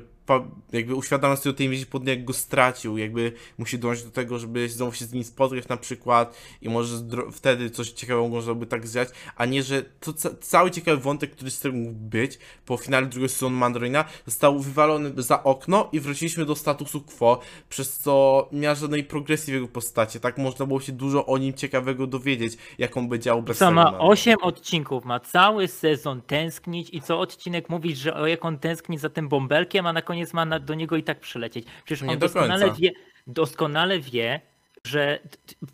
jakby 0.71 0.95
uświadamia 0.95 1.35
sobie 1.35 1.53
o 1.53 1.57
tej 1.57 1.69
więzi 1.69 1.85
pod 1.85 2.07
jak 2.07 2.25
go 2.25 2.33
stracił, 2.33 2.97
jakby 2.97 3.33
musi 3.57 3.79
dążyć 3.79 4.03
do 4.03 4.11
tego, 4.11 4.39
żeby 4.39 4.69
znowu 4.69 4.93
się 4.93 5.05
z 5.05 5.13
nim 5.13 5.23
spotkać 5.23 5.67
na 5.67 5.77
przykład 5.77 6.37
i 6.61 6.69
może 6.69 6.95
wtedy 7.31 7.69
coś 7.69 7.89
ciekawego 7.89 8.27
można 8.27 8.53
by 8.53 8.65
tak 8.65 8.87
zdziać, 8.87 9.09
a 9.35 9.45
nie, 9.45 9.63
że 9.63 9.81
to 9.99 10.13
ca- 10.13 10.35
cały 10.41 10.71
ciekawy 10.71 10.97
wątek, 11.01 11.31
który 11.31 11.51
z 11.51 11.59
tego 11.59 11.77
mógł 11.77 11.99
być 11.99 12.39
po 12.65 12.77
finale 12.77 13.05
drugiego 13.05 13.29
sezonu 13.29 13.55
Mandalorina 13.57 14.05
został 14.25 14.59
wywalony 14.59 15.13
za 15.17 15.43
okno 15.43 15.89
i 15.91 15.99
wróciliśmy 15.99 16.45
do 16.45 16.55
statusu 16.55 17.01
quo, 17.01 17.39
przez 17.69 17.97
co 17.99 18.47
nie 18.51 18.67
ma 18.67 18.75
żadnej 18.75 19.03
progresji 19.03 19.51
w 19.51 19.55
jego 19.55 19.67
postaci, 19.67 20.19
tak 20.19 20.37
można 20.37 20.65
było 20.65 20.81
się 20.81 20.91
dużo 20.91 21.25
o 21.25 21.37
nim 21.37 21.53
ciekawego 21.53 22.07
dowiedzieć, 22.07 22.57
jaką 22.77 23.09
by 23.09 23.19
działał 23.19 23.41
bez 23.43 23.57
Co 23.57 23.71
ma 23.71 23.83
Selma. 23.83 23.99
8 23.99 24.35
odcinków, 24.41 25.05
ma 25.05 25.19
cały 25.19 25.67
sezon 25.67 26.21
tęsknić 26.21 26.89
i 26.93 27.01
co 27.01 27.19
odcinek 27.19 27.69
mówić, 27.69 27.97
że 27.97 28.13
o 28.13 28.27
jak 28.27 28.45
on 28.45 28.59
tęskni 28.59 28.97
za 28.97 29.09
tym 29.09 29.29
bąbelkiem, 29.29 29.87
a 29.87 29.93
na 29.93 30.01
koniec 30.11 30.33
ma 30.33 30.59
do 30.59 30.73
niego 30.73 30.97
i 30.97 31.03
tak 31.03 31.19
przylecieć. 31.19 31.65
Przecież 31.85 32.01
Nie 32.01 32.09
on 32.09 32.19
do 32.19 32.25
doskonale 32.27 32.71
wie, 32.71 32.91
doskonale 33.27 33.99
wie, 33.99 34.41
że 34.83 35.19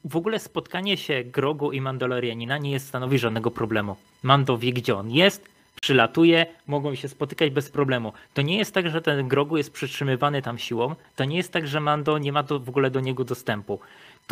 w 0.04 0.16
ogóle 0.16 0.40
spotkanie 0.40 0.98
się 0.98 1.24
Grogu 1.24 1.72
i 1.72 1.82
Mandalorianina 1.82 2.58
nie 2.58 2.72
jest 2.72 2.88
stanowi 2.88 3.20
żadnego 3.20 3.52
problemu. 3.52 3.96
Mando 4.24 4.58
wie 4.58 4.74
gdzie 4.74 4.96
on 4.96 5.12
jest, 5.12 5.50
przylatuje, 5.82 6.46
mogą 6.68 6.96
się 6.96 7.08
spotykać 7.08 7.50
bez 7.50 7.70
problemu. 7.70 8.14
To 8.34 8.42
nie 8.42 8.58
jest 8.58 8.74
tak, 8.74 8.90
że 8.90 9.02
ten 9.02 9.28
Grogu 9.28 9.58
jest 9.58 9.74
przytrzymywany 9.74 10.42
tam 10.42 10.58
siłą, 10.58 10.96
to 11.16 11.26
nie 11.26 11.38
jest 11.38 11.52
tak, 11.52 11.68
że 11.68 11.80
Mando 11.80 12.18
nie 12.18 12.32
ma 12.32 12.44
do, 12.44 12.60
w 12.60 12.70
ogóle 12.70 12.92
do 12.92 13.00
niego 13.00 13.24
dostępu. 13.24 13.80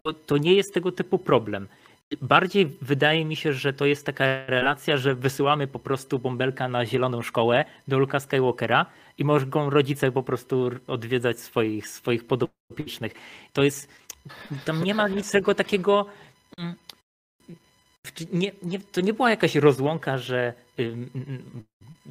To, 0.03 0.13
to 0.13 0.37
nie 0.37 0.53
jest 0.53 0.73
tego 0.73 0.91
typu 0.91 1.17
problem. 1.17 1.67
Bardziej 2.21 2.65
wydaje 2.81 3.25
mi 3.25 3.35
się, 3.35 3.53
że 3.53 3.73
to 3.73 3.85
jest 3.85 4.05
taka 4.05 4.25
relacja, 4.47 4.97
że 4.97 5.15
wysyłamy 5.15 5.67
po 5.67 5.79
prostu 5.79 6.19
bąbelka 6.19 6.67
na 6.67 6.85
zieloną 6.85 7.21
szkołę 7.21 7.65
do 7.87 7.99
Luka 7.99 8.19
Skywalkera 8.19 8.85
i 9.17 9.25
mogą 9.25 9.69
rodzice 9.69 10.11
po 10.11 10.23
prostu 10.23 10.71
odwiedzać 10.87 11.39
swoich, 11.39 11.87
swoich 11.87 12.27
podopiecznych. 12.27 13.13
To 13.53 13.63
jest, 13.63 13.89
tam 14.65 14.83
nie 14.83 14.95
ma 14.95 15.07
niczego 15.07 15.55
takiego, 15.55 16.05
mm, 16.57 16.75
nie, 18.33 18.51
nie, 18.63 18.79
to 18.79 19.01
nie 19.01 19.13
była 19.13 19.29
jakaś 19.29 19.55
rozłąka, 19.55 20.17
że 20.17 20.53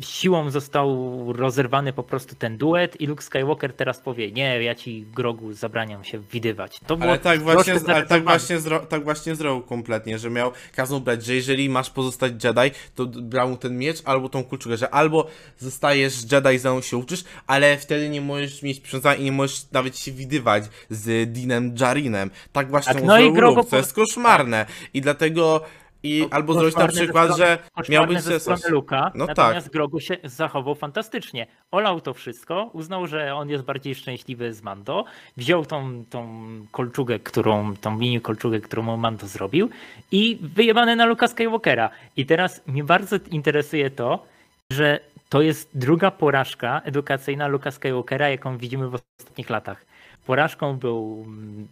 siłą 0.01 0.51
został 0.51 1.33
rozerwany 1.33 1.93
po 1.93 2.03
prostu 2.03 2.35
ten 2.35 2.57
duet 2.57 3.01
i 3.01 3.07
Luke 3.07 3.23
Skywalker 3.23 3.73
teraz 3.73 3.99
powie, 3.99 4.33
nie, 4.33 4.63
ja 4.63 4.75
ci 4.75 5.07
Grogu 5.15 5.53
zabraniam 5.53 6.05
się 6.05 6.19
widywać. 6.19 6.81
To 6.87 6.97
było 6.97 7.11
Ale 7.11 7.19
tak 7.19 7.43
właśnie, 7.43 7.75
ale 7.87 8.07
tak 8.07 8.25
właśnie, 8.25 8.61
zro, 8.61 8.81
tak 8.81 9.05
właśnie 9.05 9.35
zrobił 9.35 9.63
kompletnie, 9.63 10.19
że 10.19 10.31
miał 10.31 10.53
kazał 10.75 11.01
brać, 11.01 11.25
że 11.25 11.35
jeżeli 11.35 11.69
masz 11.69 11.91
pozostać 11.91 12.45
Jedi, 12.45 12.77
to 12.95 13.07
brał 13.07 13.49
mu 13.49 13.57
ten 13.57 13.79
miecz 13.79 14.03
albo 14.05 14.29
tą 14.29 14.45
kulturę, 14.45 14.77
że 14.77 14.91
albo 14.91 15.27
zostajesz 15.59 16.33
Jedi, 16.33 16.59
za 16.59 16.83
się 16.83 16.97
uczysz, 16.97 17.25
ale 17.47 17.79
wtedy 17.79 18.09
nie 18.09 18.21
możesz 18.21 18.63
mieć 18.63 18.81
przywiązania 18.81 19.17
i 19.17 19.25
nie 19.25 19.33
możesz 19.33 19.71
nawet 19.73 19.99
się 19.99 20.13
widywać 20.13 20.65
z 20.91 21.33
Dinem 21.33 21.75
Jarinem. 21.81 22.31
Tak 22.53 22.71
właśnie 22.71 22.95
Tak, 22.95 23.05
no 23.05 23.19
i 23.19 23.33
Grogu 23.33 23.57
Luke, 23.57 23.71
co 23.71 23.77
jest 23.77 23.93
koszmarne. 23.93 24.67
I 24.95 25.01
dlatego 25.01 25.65
i 26.05 26.21
No, 26.21 26.29
albo 26.31 26.55
zrobić 26.55 26.77
na 26.77 26.89
przykład, 26.89 27.37
że 27.37 27.59
koszmarne 27.59 27.93
miał 27.93 28.07
być 28.07 28.21
ze 28.21 28.41
strony 28.41 28.59
sesor. 28.59 28.73
Luka, 28.73 29.13
No 29.15 29.27
tak. 29.27 29.37
natomiast 29.37 29.71
Grogu 29.71 30.01
się 30.01 30.17
zachował 30.25 30.75
fantastycznie. 30.75 31.47
Olał 31.71 32.01
to 32.01 32.15
wszystko, 32.15 32.71
uznał, 32.73 33.07
że 33.07 33.35
on 33.35 33.51
jest 33.51 33.65
bardziej 33.65 33.95
szczęśliwy 33.95 34.55
z 34.55 34.63
Mando, 34.63 35.05
wziął 35.37 35.65
tą, 35.67 36.05
tą 36.11 36.47
kolczugę, 36.73 37.19
którą, 37.19 37.77
tą 37.77 37.97
mini 37.97 38.21
kolczugę, 38.21 38.61
którą 38.61 38.83
mu 38.83 38.97
Mando 38.97 39.27
zrobił 39.27 39.71
i 40.13 40.39
wyjebane 40.43 40.97
na 40.97 41.07
Luka 41.07 41.29
Skywalkera. 41.29 41.91
I 42.17 42.27
teraz 42.27 42.67
mnie 42.67 42.85
bardzo 42.85 43.17
interesuje 43.31 43.91
to, 43.91 44.27
że 44.73 45.01
to 45.29 45.43
jest 45.43 45.71
druga 45.75 46.11
porażka 46.11 46.81
edukacyjna 46.85 47.49
Luka 47.49 47.71
Skywalkera, 47.71 48.29
jaką 48.29 48.59
widzimy 48.59 48.89
w 48.89 48.95
ostatnich 48.95 49.51
latach. 49.51 49.94
Porażką 50.27 50.77
był 50.77 51.25
mm, 51.27 51.69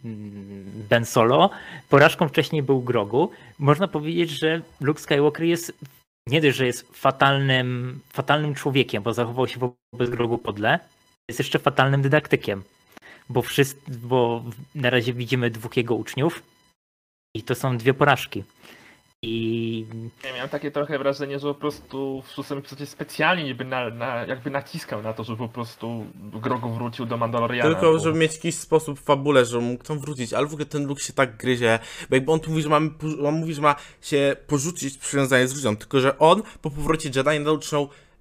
Ben 0.89 1.05
Solo, 1.05 1.49
porażką 1.89 2.27
wcześniej 2.27 2.63
był 2.63 2.81
Grogu. 2.81 3.31
Można 3.59 3.87
powiedzieć, 3.87 4.29
że 4.29 4.61
Luke 4.81 5.01
Skywalker 5.01 5.45
jest 5.45 5.73
nie 6.27 6.41
dość, 6.41 6.57
że 6.57 6.65
jest 6.65 6.97
fatalnym, 6.97 7.99
fatalnym 8.13 8.55
człowiekiem, 8.55 9.03
bo 9.03 9.13
zachował 9.13 9.47
się 9.47 9.59
wobec 9.59 10.09
Grogu 10.09 10.37
podle, 10.37 10.79
jest 11.29 11.39
jeszcze 11.39 11.59
fatalnym 11.59 12.01
dydaktykiem, 12.01 12.63
bo, 13.29 13.41
wszyscy, 13.41 13.91
bo 13.97 14.43
na 14.75 14.89
razie 14.89 15.13
widzimy 15.13 15.49
dwóch 15.49 15.77
jego 15.77 15.95
uczniów 15.95 16.43
i 17.35 17.43
to 17.43 17.55
są 17.55 17.77
dwie 17.77 17.93
porażki. 17.93 18.43
I 19.25 19.85
Ja 20.23 20.33
miałem 20.33 20.49
takie 20.49 20.71
trochę 20.71 20.99
wrażenie, 20.99 21.39
że 21.39 21.47
po 21.47 21.53
prostu 21.53 22.23
w 22.27 22.31
szóstym 22.31 22.57
epizodzie 22.57 22.85
specjalnie 22.85 23.43
niby 23.43 23.65
na, 23.65 23.89
na, 23.89 24.25
jakby 24.25 24.49
naciskał 24.49 25.01
na 25.01 25.13
to, 25.13 25.23
żeby 25.23 25.37
po 25.37 25.49
prostu 25.49 26.05
Grogu 26.15 26.69
wrócił 26.69 27.05
do 27.05 27.17
Mandaloriana. 27.17 27.69
Tylko, 27.69 27.91
bo... 27.91 27.99
żeby 27.99 28.19
mieć 28.19 28.35
jakiś 28.35 28.55
sposób 28.55 28.99
w 28.99 29.03
fabule, 29.03 29.45
że 29.45 29.59
mógł 29.59 29.83
tam 29.83 29.99
wrócić, 29.99 30.33
ale 30.33 30.47
w 30.47 30.53
ogóle 30.53 30.65
ten 30.65 30.85
Luke 30.85 31.01
się 31.01 31.13
tak 31.13 31.37
gryzie, 31.37 31.79
bo 32.09 32.15
jakby 32.15 32.31
on 32.31 32.39
tu 32.39 32.49
mówi, 32.49 32.63
że, 32.63 32.69
mamy, 32.69 32.89
on 33.25 33.39
mówi, 33.39 33.53
że 33.53 33.61
ma 33.61 33.75
się 34.01 34.35
porzucić 34.47 34.97
przywiązanie 34.97 35.47
z 35.47 35.51
rodziną, 35.53 35.77
tylko 35.77 35.99
że 35.99 36.19
on 36.19 36.41
po 36.61 36.69
powrocie 36.69 37.09
Jedi 37.15 37.39
nadal 37.39 37.59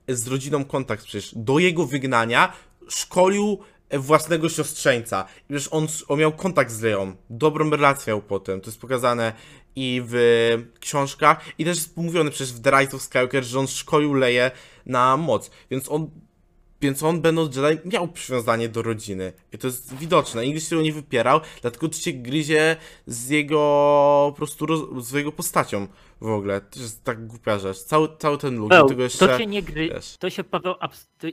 z 0.09 0.29
rodziną 0.29 0.65
kontakt 0.65 1.05
przecież. 1.05 1.35
Do 1.37 1.59
jego 1.59 1.87
wygnania 1.87 2.53
szkolił 2.89 3.59
własnego 3.93 4.49
siostrzeńca. 4.49 5.27
I 5.51 5.53
wiesz, 5.53 5.69
on, 5.71 5.87
on 6.09 6.19
miał 6.19 6.33
kontakt 6.33 6.71
z 6.71 6.83
Leją, 6.83 7.17
dobrą 7.31 7.71
relację 7.71 8.13
miał 8.13 8.23
potem, 8.23 8.61
to 8.61 8.67
jest 8.67 8.81
pokazane 8.81 9.33
i 9.77 10.03
w 10.05 10.15
książkach, 10.81 11.45
i 11.59 11.65
też 11.65 11.77
jest 11.77 11.97
mówione 11.97 12.31
przecież 12.31 12.53
w 12.53 12.61
The 12.61 12.71
Rise 12.71 12.97
of 12.97 13.03
Skywalker, 13.03 13.45
że 13.45 13.59
on 13.59 13.67
szkolił 13.67 14.15
Leję 14.15 14.51
na 14.87 15.17
moc, 15.17 15.51
więc 15.71 15.91
on 15.91 16.11
więc 16.83 17.03
on, 17.03 17.21
będąc 17.21 17.57
Jedi, 17.57 17.89
miał 17.89 18.09
przywiązanie 18.09 18.69
do 18.69 18.83
rodziny. 18.83 19.33
I 19.53 19.59
to 19.59 19.67
jest 19.67 19.95
widoczne. 19.95 20.47
Nigdy 20.47 20.61
się 20.61 20.69
tego 20.69 20.83
nie 20.83 20.93
wypierał, 20.93 21.41
dlatego 21.61 21.89
to 21.89 21.95
się 21.95 22.13
gryzie 22.13 22.77
z 23.07 23.29
jego 23.29 23.59
po 24.31 24.37
prostu 24.37 24.67
roz, 24.67 25.07
z 25.07 25.13
jego 25.13 25.33
postacią 25.33 25.87
w 26.21 26.27
ogóle. 26.27 26.61
To 26.61 26.81
jest 26.81 27.05
tak 27.05 27.27
głupia 27.27 27.59
rzecz. 27.59 27.79
Cały, 27.79 28.09
cały 28.19 28.39
ten 28.39 28.69
Paweł, 28.69 28.89
tego 28.89 29.03
jeszcze... 29.03 29.29
to 29.29 29.39
się 29.39 29.47
nie 29.47 29.63
gry, 29.63 29.89
wiesz. 29.89 30.17
to 30.17 30.31
się 30.31 30.45
Paweł, 30.45 30.75
abs- 30.81 31.33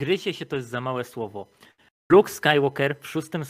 gryzie 0.00 0.34
się 0.34 0.46
to 0.46 0.56
jest 0.56 0.68
za 0.68 0.80
małe 0.80 1.04
słowo. 1.04 1.46
Luke 2.12 2.30
Skywalker 2.30 2.96
w 3.00 3.06
szóstym 3.06 3.42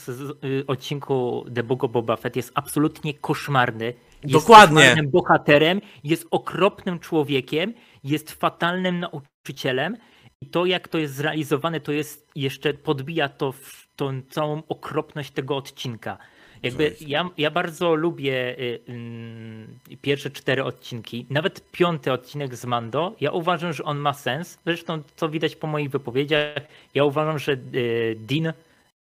y, 0.43 0.63
odcinku 0.67 1.45
The 1.55 1.63
Book 1.63 1.83
of 1.83 1.91
Boba 1.91 2.15
Fett 2.15 2.35
jest 2.35 2.51
absolutnie 2.55 3.13
koszmarny. 3.13 3.85
Jest 4.23 4.33
Dokładnie. 4.33 4.75
koszmarnym 4.75 5.11
bohaterem, 5.11 5.81
jest 6.03 6.27
okropnym 6.31 6.99
człowiekiem, 6.99 7.73
jest 8.03 8.31
fatalnym 8.31 8.99
nauczycielem 8.99 9.97
i 10.41 10.47
to 10.47 10.65
jak 10.65 10.87
to 10.87 10.97
jest 10.97 11.13
zrealizowane, 11.13 11.79
to 11.79 11.91
jest 11.91 12.27
jeszcze 12.35 12.73
podbija 12.73 13.29
to 13.29 13.51
w 13.51 13.87
tą 13.95 14.21
całą 14.29 14.63
okropność 14.69 15.31
tego 15.31 15.55
odcinka. 15.57 16.17
Jakby 16.63 16.95
ja, 17.01 17.29
ja 17.37 17.51
bardzo 17.51 17.95
lubię 17.95 18.59
y, 18.59 18.79
ym, 18.89 19.79
pierwsze 20.01 20.29
cztery 20.29 20.63
odcinki, 20.63 21.25
nawet 21.29 21.71
piąty 21.71 22.11
odcinek 22.11 22.55
z 22.55 22.65
Mando. 22.65 23.15
Ja 23.21 23.31
uważam, 23.31 23.73
że 23.73 23.83
on 23.83 23.97
ma 23.97 24.13
sens. 24.13 24.59
Zresztą, 24.65 25.01
co 25.15 25.29
widać 25.29 25.55
po 25.55 25.67
moich 25.67 25.89
wypowiedziach, 25.89 26.55
ja 26.93 27.03
uważam, 27.03 27.39
że 27.39 27.51
y, 27.51 28.15
Dean 28.19 28.53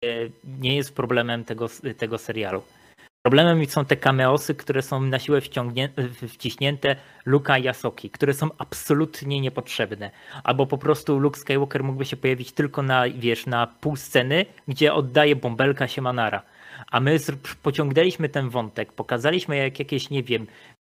y, 0.05 0.31
nie 0.59 0.75
jest 0.75 0.95
problemem 0.95 1.43
tego, 1.43 1.69
tego 1.97 2.17
serialu. 2.17 2.61
Problemem 3.25 3.65
są 3.65 3.85
te 3.85 3.97
cameosy, 3.97 4.55
które 4.55 4.81
są 4.81 5.01
na 5.01 5.19
siłę 5.19 5.41
wciśnięte 6.27 6.95
Luka 7.25 7.57
i 7.57 7.67
Asoki, 7.67 8.09
które 8.09 8.33
są 8.33 8.49
absolutnie 8.57 9.41
niepotrzebne. 9.41 10.11
Albo 10.43 10.67
po 10.67 10.77
prostu 10.77 11.19
Luke 11.19 11.39
Skywalker 11.39 11.83
mógłby 11.83 12.05
się 12.05 12.17
pojawić 12.17 12.51
tylko 12.51 12.81
na, 12.81 13.09
wiesz, 13.09 13.45
na 13.45 13.67
pół 13.67 13.95
sceny, 13.95 14.45
gdzie 14.67 14.93
oddaje 14.93 15.35
bąbelka 15.35 15.87
Siemanara. 15.87 16.41
A 16.95 16.99
my 16.99 17.17
pociągnęliśmy 17.63 18.29
ten 18.29 18.49
wątek, 18.49 18.93
pokazaliśmy 18.93 19.57
jak 19.57 19.79
jakieś, 19.79 20.09
nie 20.09 20.23
wiem, 20.23 20.47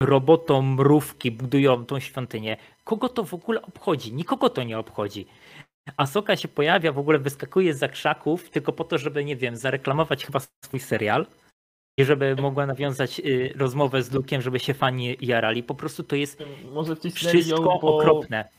robotomrówki 0.03 1.31
budują 1.31 1.85
tą 1.85 1.99
świątynię. 1.99 2.57
Kogo 2.83 3.09
to 3.09 3.23
w 3.23 3.33
ogóle 3.33 3.61
obchodzi? 3.61 4.13
Nikogo 4.13 4.49
to 4.49 4.63
nie 4.63 4.79
obchodzi. 4.79 5.25
Asoka 5.97 6.35
się 6.35 6.47
pojawia, 6.47 6.91
w 6.91 6.99
ogóle 6.99 7.19
wyskakuje 7.19 7.73
za 7.73 7.87
krzaków, 7.87 8.49
tylko 8.49 8.71
po 8.73 8.83
to, 8.83 8.97
żeby, 8.97 9.25
nie 9.25 9.35
wiem, 9.35 9.55
zareklamować 9.55 10.25
chyba 10.25 10.39
swój 10.65 10.79
serial 10.79 11.27
i 11.97 12.05
żeby 12.05 12.35
mogła 12.35 12.65
nawiązać 12.65 13.19
y, 13.19 13.53
rozmowę 13.55 14.03
z 14.03 14.11
Luke'iem, 14.11 14.41
żeby 14.41 14.59
się 14.59 14.73
fani 14.73 15.17
jarali. 15.21 15.63
Po 15.63 15.75
prostu 15.75 16.03
to 16.03 16.15
jest 16.15 16.43
Może 16.73 16.95
wcisnęli 16.95 17.37
ją, 17.37 17.41
wszystko 17.41 17.79
bo... 17.79 17.97
okropne. 17.97 18.49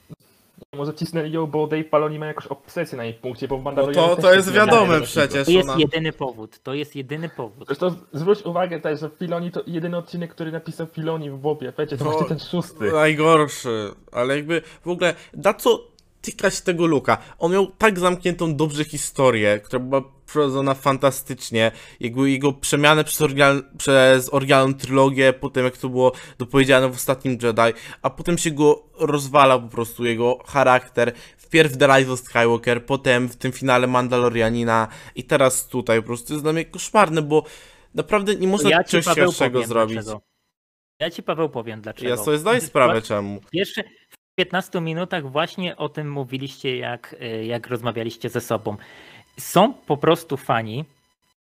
Może 0.77 0.93
wcisnęli 0.93 1.33
ją, 1.33 1.47
bo 1.47 1.67
Dave 1.67 1.85
Paloni 1.85 2.19
ma 2.19 2.27
jakąś 2.27 2.47
obsesję 2.47 2.99
na 2.99 3.05
jej 3.05 3.15
punkcie, 3.15 3.49
bo 3.49 3.59
w 3.59 3.65
No 3.65 3.87
to, 3.93 4.17
to 4.17 4.35
jest 4.35 4.53
wiadome 4.53 5.01
przecież. 5.01 5.47
To 5.47 5.51
jest 5.53 5.69
Ona... 5.69 5.79
jedyny 5.79 6.13
powód. 6.13 6.59
To 6.63 6.75
jest 6.75 6.97
jedyny 6.97 7.29
powód. 7.29 7.67
Zresztą 7.67 7.95
zwróć 8.13 8.43
uwagę 8.43 8.81
też, 8.81 9.01
że 9.01 9.11
Filoni 9.19 9.51
to 9.51 9.63
jedyny 9.67 9.97
odcinek, 9.97 10.31
który 10.31 10.53
napisał 10.53 10.87
Filoni 10.87 11.31
w 11.31 11.37
Bobie 11.39 11.73
Fecie, 11.73 11.97
to 11.97 12.05
No. 12.05 12.11
właśnie 12.11 12.29
ten 12.29 12.39
szósty. 12.39 12.93
Najgorszy, 12.93 13.91
ale 14.13 14.37
jakby 14.37 14.63
w 14.85 14.89
ogóle 14.89 15.15
na 15.35 15.55
co 15.55 15.85
tykać 16.23 16.61
tego 16.61 16.87
Luka? 16.87 17.19
On 17.39 17.53
miał 17.53 17.67
tak 17.67 17.99
zamkniętą 17.99 18.57
dobrze 18.57 18.85
historię, 18.85 19.61
która 19.65 19.81
była 19.81 20.03
prowadzona 20.33 20.75
fantastycznie. 20.75 21.71
Jego, 22.01 22.27
jego 22.27 22.53
przemianę 22.53 23.05
przez, 23.05 23.23
oryginal, 23.23 23.65
przez 23.79 24.35
oryginalną 24.35 24.75
trylogię, 24.75 25.33
potem 25.33 25.65
jak 25.65 25.77
to 25.77 25.89
było 25.89 26.13
dopowiedziane 26.39 26.89
w 26.89 26.95
ostatnim 26.95 27.33
Jedi, 27.43 27.79
a 28.03 28.11
potem 28.11 28.39
się 28.39 28.51
go 28.51 28.83
rozwala 28.99 29.59
po 29.59 29.69
prostu, 29.69 30.05
jego 30.05 30.39
charakter. 30.47 31.13
Wpierw 31.37 31.77
The 31.77 31.87
Rise 31.87 32.13
of 32.13 32.21
Skywalker, 32.21 32.87
potem 32.87 33.29
w 33.29 33.37
tym 33.37 33.53
finale 33.53 33.87
Mandalorianina 33.87 34.89
i 35.15 35.25
teraz 35.25 35.69
tutaj 35.69 36.01
po 36.01 36.07
prostu 36.07 36.33
jest 36.33 36.45
dla 36.45 36.53
mnie 36.53 36.65
koszmarne, 36.65 37.23
bo 37.23 37.45
naprawdę 37.95 38.35
nie 38.37 38.49
można 38.49 38.71
ja 38.71 38.85
czegoś 38.85 39.39
powiem 39.39 39.67
zrobić. 39.67 39.95
dlaczego. 39.95 40.33
Ja 41.01 41.11
ci 41.11 41.23
Paweł 41.23 41.49
powiem 41.49 41.81
dlaczego. 41.81 42.11
Ja 42.11 42.17
sobie 42.17 42.39
zdaję 42.39 42.61
sprawę 42.61 43.03
czemu. 43.03 43.41
Pierwsze 43.51 43.83
w 44.09 44.35
15 44.35 44.81
minutach 44.81 45.31
właśnie 45.31 45.77
o 45.77 45.89
tym 45.89 46.11
mówiliście, 46.11 46.77
jak, 46.77 47.17
y, 47.23 47.45
jak 47.45 47.67
rozmawialiście 47.67 48.29
ze 48.29 48.41
sobą. 48.41 48.77
Są 49.39 49.75
po 49.75 49.97
prostu 49.97 50.37
fani, 50.37 50.85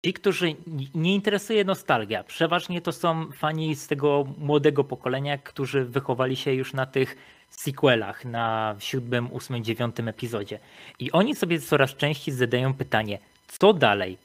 ci, 0.05 0.13
którzy 0.13 0.55
nie 0.95 1.15
interesuje 1.15 1.65
nostalgia. 1.65 2.25
Przeważnie 2.25 2.81
to 2.81 2.93
są 2.93 3.33
fani 3.33 3.75
z 3.75 3.87
tego 3.87 4.27
młodego 4.39 4.85
pokolenia, 4.85 5.39
którzy 5.39 5.85
wychowali 5.85 6.37
się 6.37 6.53
już 6.53 6.73
na 6.73 6.87
tych 6.87 7.17
sequelach, 7.51 8.25
na 8.25 8.77
siódmym, 8.79 9.33
ósmym, 9.33 9.65
dziewiątym 9.65 10.09
epizodzie. 10.09 10.59
I 10.99 11.13
oni 11.13 11.35
sobie 11.35 11.61
coraz 11.61 11.95
częściej 11.95 12.35
zadają 12.35 12.75
pytanie, 12.75 13.19
co 13.49 13.73
dalej? 13.73 14.19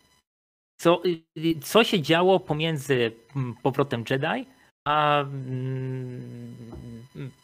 Co, 0.77 1.01
y, 1.05 1.21
y, 1.37 1.59
co 1.59 1.83
się 1.83 2.01
działo 2.01 2.39
pomiędzy 2.39 3.11
mm, 3.35 3.55
powrotem 3.63 4.03
Jedi 4.09 4.45
a 4.87 5.21
mm, 5.21 6.55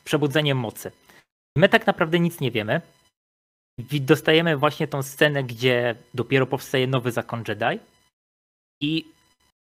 przebudzeniem 0.04 0.58
mocy? 0.58 0.92
My 1.58 1.70
tak 1.70 1.88
naprawdę 1.88 2.20
nic 2.20 2.40
nie 2.40 2.52
wiemy. 2.52 2.82
Dostajemy 3.80 4.58
właśnie 4.58 4.88
tą 4.88 5.04
scenę, 5.04 5.44
gdzie 5.44 5.96
dopiero 6.14 6.48
powstaje 6.48 6.88
nowy 6.88 7.12
zakon 7.12 7.44
Jedi. 7.48 7.80
I 8.82 9.06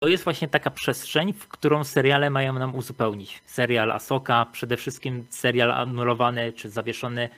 to 0.04 0.08
jest 0.08 0.24
właśnie 0.24 0.48
taka 0.48 0.72
przestrzeń, 0.72 1.34
w 1.34 1.48
którą 1.48 1.84
seriale 1.84 2.30
mają 2.30 2.54
nam 2.54 2.76
uzupełnić. 2.76 3.42
Serial 3.46 3.92
Asoka, 3.92 4.46
przede 4.52 4.78
wszystkim 4.78 5.26
serial 5.30 5.72
anulowany 5.72 6.54
czy 6.54 6.70
zawieszony 6.70 7.30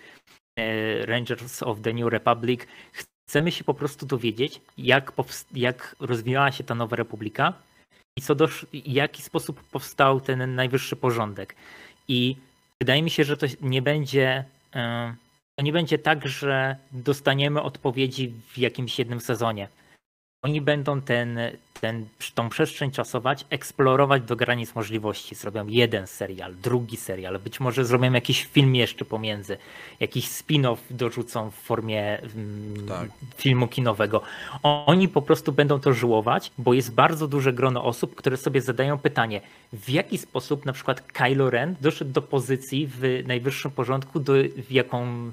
e, 0.59 1.05
Rangers 1.05 1.63
of 1.63 1.82
the 1.82 1.93
New 1.93 2.11
Republic. 2.11 2.61
Chcemy 2.91 3.51
się 3.51 3.63
po 3.63 3.74
prostu 3.74 4.05
dowiedzieć, 4.05 4.61
jak, 4.78 5.11
jak 5.53 5.95
rozwijała 5.99 6.51
się 6.51 6.63
ta 6.63 6.76
nowa 6.76 6.95
republika 6.95 7.53
i 8.17 8.21
co 8.21 8.36
do, 8.36 8.47
jaki 8.74 9.21
sposób 9.21 9.63
powstał 9.63 10.21
ten 10.21 10.55
najwyższy 10.55 10.95
porządek. 10.95 11.55
I 12.07 12.36
wydaje 12.82 13.01
mi 13.03 13.09
się, 13.09 13.24
że 13.24 13.38
to 13.38 13.45
nie 13.61 13.82
będzie. 13.82 14.45
e, 14.76 15.15
to 15.56 15.64
nie 15.64 15.74
będzie 15.74 15.99
tak, 15.99 16.28
że 16.28 16.76
dostaniemy 16.91 17.62
odpowiedzi 17.62 18.34
w 18.54 18.58
jakimś 18.58 18.99
jednym 18.99 19.20
sezonie. 19.20 19.68
Oni 20.43 20.62
będą 20.62 21.01
ten, 21.01 21.39
ten, 21.82 22.06
tą 22.36 22.49
przestrzeń 22.49 22.91
czasować, 22.91 23.45
eksplorować 23.49 24.24
do 24.24 24.36
granic 24.36 24.76
możliwości. 24.76 25.36
Zrobią 25.36 25.68
jeden 25.68 26.08
serial, 26.08 26.56
drugi 26.56 26.97
serial, 26.97 27.39
być 27.39 27.60
może 27.60 27.86
zrobią 27.86 28.14
jakiś 28.14 28.45
film 28.45 28.76
jeszcze 28.76 29.06
pomiędzy, 29.06 29.58
jakiś 29.99 30.28
spin-off 30.28 30.78
dorzucą 30.89 31.51
w 31.51 31.56
formie 31.56 32.20
mm, 32.20 32.88
Tak. 32.88 33.10
filmu 33.38 33.68
kinowego. 33.68 34.22
Oni 34.64 35.08
po 35.08 35.22
prostu 35.22 35.51
będą 35.51 35.80
to 35.80 35.93
żyłować, 35.93 36.51
bo 36.58 36.74
jest 36.74 36.93
bardzo 36.93 37.28
duże 37.28 37.54
grono 37.54 37.84
osób, 37.84 38.16
które 38.16 38.38
sobie 38.38 38.62
zadają 38.62 38.97
pytanie, 38.97 39.41
w 39.74 39.89
jaki 39.89 40.18
sposób 40.18 40.66
na 40.66 40.74
przykład 40.74 41.01
Kylo 41.01 41.49
Ren 41.49 41.76
doszedł 41.82 42.12
do 42.12 42.22
pozycji 42.22 42.88
w 42.88 43.24
najwyższym 43.28 43.72
porządku, 43.72 44.20
do, 44.20 44.34
w 44.58 44.72
jaką 44.72 45.32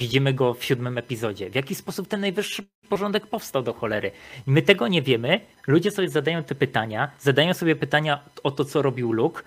widzimy 0.00 0.34
go 0.34 0.54
w 0.54 0.64
siódmym 0.64 0.98
epizodzie. 0.98 1.50
W 1.50 1.54
jaki 1.54 1.74
sposób 1.74 2.08
ten 2.08 2.20
najwyższy 2.20 2.62
porządek 2.88 3.26
powstał 3.26 3.62
do 3.62 3.72
cholery? 3.72 4.10
My 4.46 4.62
tego 4.62 4.88
nie 4.88 5.02
wiemy. 5.02 5.40
Ludzie 5.66 5.90
sobie 5.90 6.08
zadają 6.08 6.44
te 6.44 6.54
pytania, 6.54 7.10
zadają 7.20 7.54
sobie 7.54 7.76
pytania 7.76 8.20
o 8.42 8.50
to, 8.50 8.64
co 8.64 8.82
robił 8.82 9.12
Luke. 9.12 9.42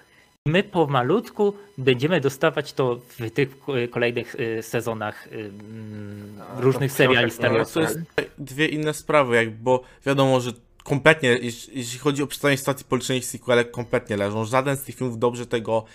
I 0.45 0.49
My 0.49 0.63
pomalutku 0.63 1.53
będziemy 1.77 2.21
dostawać 2.21 2.73
to 2.73 2.95
w 3.19 3.31
tych 3.31 3.49
kolejnych 3.91 4.35
e, 4.35 4.63
sezonach 4.63 5.27
e, 5.27 5.31
mm, 5.35 6.41
różnych 6.57 6.91
w 6.91 6.95
seriali 6.95 7.31
Star 7.31 7.51
No, 7.51 7.57
Warsa. 7.57 7.73
to 7.73 7.81
jest 7.81 7.99
dwie 8.37 8.67
inne 8.67 8.93
sprawy, 8.93 9.35
jak, 9.35 9.51
bo 9.51 9.83
wiadomo, 10.05 10.39
że 10.39 10.51
kompletnie, 10.83 11.29
jeśli 11.71 11.99
chodzi 11.99 12.23
o 12.23 12.27
przedstawienie 12.27 12.57
stacji 12.57 12.85
politycznej 12.89 13.21
sequele, 13.21 13.65
kompletnie 13.65 14.17
leżą. 14.17 14.45
Żaden 14.45 14.77
z 14.77 14.83
tych 14.83 14.95
filmów 14.95 15.19
dobrze 15.19 15.45
tego 15.45 15.85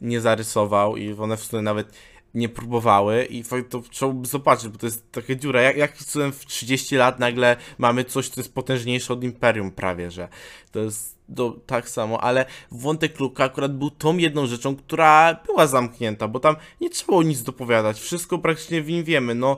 nie 0.00 0.20
zarysował 0.20 0.96
i 0.96 1.12
one 1.12 1.36
w 1.36 1.44
sumie 1.44 1.62
nawet 1.62 1.92
nie 2.34 2.48
próbowały 2.48 3.24
i 3.24 3.42
fakt 3.44 3.70
to 3.70 3.80
trzeba 3.90 4.12
by 4.12 4.26
zobaczyć, 4.28 4.68
bo 4.68 4.78
to 4.78 4.86
jest 4.86 5.12
taka 5.12 5.34
dziura. 5.34 5.62
Jak, 5.62 5.76
jak 5.76 5.96
cudem 5.96 6.32
w 6.32 6.46
30 6.46 6.96
lat 6.96 7.18
nagle 7.18 7.56
mamy 7.78 8.04
coś, 8.04 8.28
co 8.28 8.40
jest 8.40 8.54
potężniejsze 8.54 9.12
od 9.12 9.24
Imperium 9.24 9.70
prawie, 9.70 10.10
że 10.10 10.28
to 10.72 10.78
jest 10.80 11.18
do, 11.28 11.56
tak 11.66 11.88
samo, 11.88 12.20
ale 12.20 12.44
wątek 12.70 13.20
Luka 13.20 13.44
akurat 13.44 13.76
był 13.78 13.90
tą 13.90 14.16
jedną 14.16 14.46
rzeczą, 14.46 14.76
która 14.76 15.34
była 15.46 15.66
zamknięta, 15.66 16.28
bo 16.28 16.40
tam 16.40 16.56
nie 16.80 16.90
trzeba 16.90 17.06
było 17.06 17.22
nic 17.22 17.42
dopowiadać, 17.42 18.00
wszystko 18.00 18.38
praktycznie 18.38 18.82
w 18.82 18.88
nim 18.88 19.04
wiemy, 19.04 19.34
no 19.34 19.56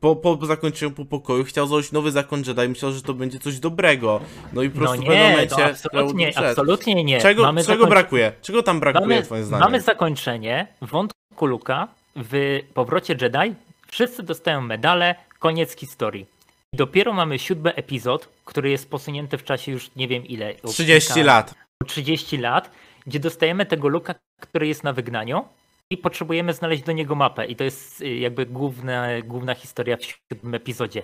po, 0.00 0.16
po 0.16 0.46
zakończeniu 0.46 0.90
po 0.92 1.04
pokoju 1.04 1.44
chciał 1.44 1.66
założyć 1.66 1.92
nowy 1.92 2.10
zakon 2.10 2.42
Jedi, 2.46 2.68
myślał, 2.68 2.92
że 2.92 3.02
to 3.02 3.14
będzie 3.14 3.38
coś 3.38 3.58
dobrego. 3.58 4.20
No 4.52 4.62
i 4.62 4.70
po 4.70 4.80
No 4.80 4.86
prostu 4.86 5.02
w 5.02 5.06
pewnym 5.06 5.22
nie, 5.24 5.30
momencie 5.30 5.56
to 5.56 5.64
absolutnie, 5.64 6.30
przed. 6.30 6.44
absolutnie 6.44 7.04
nie. 7.04 7.20
Czego, 7.20 7.42
czego 7.46 7.62
zakońc- 7.84 7.88
brakuje? 7.88 8.32
Czego 8.42 8.62
tam 8.62 8.80
brakuje, 8.80 9.06
Mamy, 9.08 9.22
twoim 9.22 9.44
zdaniem? 9.44 9.64
mamy 9.64 9.80
zakończenie 9.80 10.66
wątku 10.82 11.46
Luka 11.46 11.88
w 12.16 12.60
powrocie 12.74 13.16
Jedi. 13.20 13.54
Wszyscy 13.88 14.22
dostają 14.22 14.60
medale, 14.60 15.14
koniec 15.38 15.76
historii. 15.76 16.26
I 16.72 16.76
dopiero 16.76 17.12
mamy 17.12 17.38
siódmy 17.38 17.74
epizod, 17.74 18.28
który 18.44 18.70
jest 18.70 18.90
posunięty 18.90 19.38
w 19.38 19.44
czasie 19.44 19.72
już 19.72 19.90
nie 19.96 20.08
wiem 20.08 20.26
ile. 20.26 20.54
o 20.62 20.68
30 20.68 21.12
kilka- 21.12 21.26
lat. 21.26 21.54
30 21.86 22.38
lat, 22.38 22.70
gdzie 23.06 23.20
dostajemy 23.20 23.66
tego 23.66 23.88
Luka, 23.88 24.14
który 24.40 24.66
jest 24.68 24.84
na 24.84 24.92
wygnaniu 24.92 25.44
i 25.90 25.96
potrzebujemy 25.96 26.52
znaleźć 26.52 26.82
do 26.82 26.92
niego 26.92 27.14
mapę. 27.14 27.46
I 27.46 27.56
to 27.56 27.64
jest 27.64 28.00
y, 28.00 28.16
jakby 28.16 28.46
główna, 28.46 29.06
główna 29.24 29.54
historia 29.54 29.96
w 29.96 30.04
siódmym 30.04 30.54
epizodzie. 30.54 31.02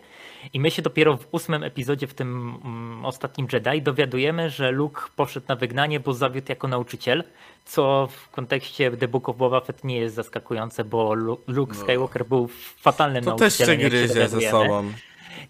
I 0.53 0.61
my 0.61 0.70
się 0.70 0.83
dopiero 0.83 1.16
w 1.16 1.28
ósmym 1.33 1.62
epizodzie, 1.64 2.07
w 2.07 2.14
tym 2.14 2.59
mm, 2.64 3.05
ostatnim 3.05 3.47
Jedi, 3.53 3.83
dowiadujemy, 3.83 4.51
że 4.51 4.70
Luke 4.70 5.03
poszedł 5.16 5.47
na 5.49 5.57
wygnanie, 5.57 6.01
bo 6.01 6.14
zawiódł 6.14 6.47
jako 6.49 6.68
nauczyciel, 6.68 7.24
co 7.64 8.09
w 8.12 8.30
kontekście 8.30 8.91
The 8.91 9.09
Book 9.09 9.28
of 9.28 9.37
Boba 9.37 9.61
Fett 9.61 9.85
nie 9.85 9.97
jest 9.99 10.14
zaskakujące, 10.14 10.85
bo 10.85 11.14
Lu- 11.14 11.41
Luke 11.47 11.74
Skywalker 11.74 12.24
był 12.26 12.49
fatalnym 12.76 13.24
No. 13.24 13.33
To 13.33 13.39
też 13.39 13.59
się 13.59 13.66
nauczycielem. 13.66 13.91
gryzie 13.91 14.28
ze 14.28 14.41
sobą. 14.51 14.93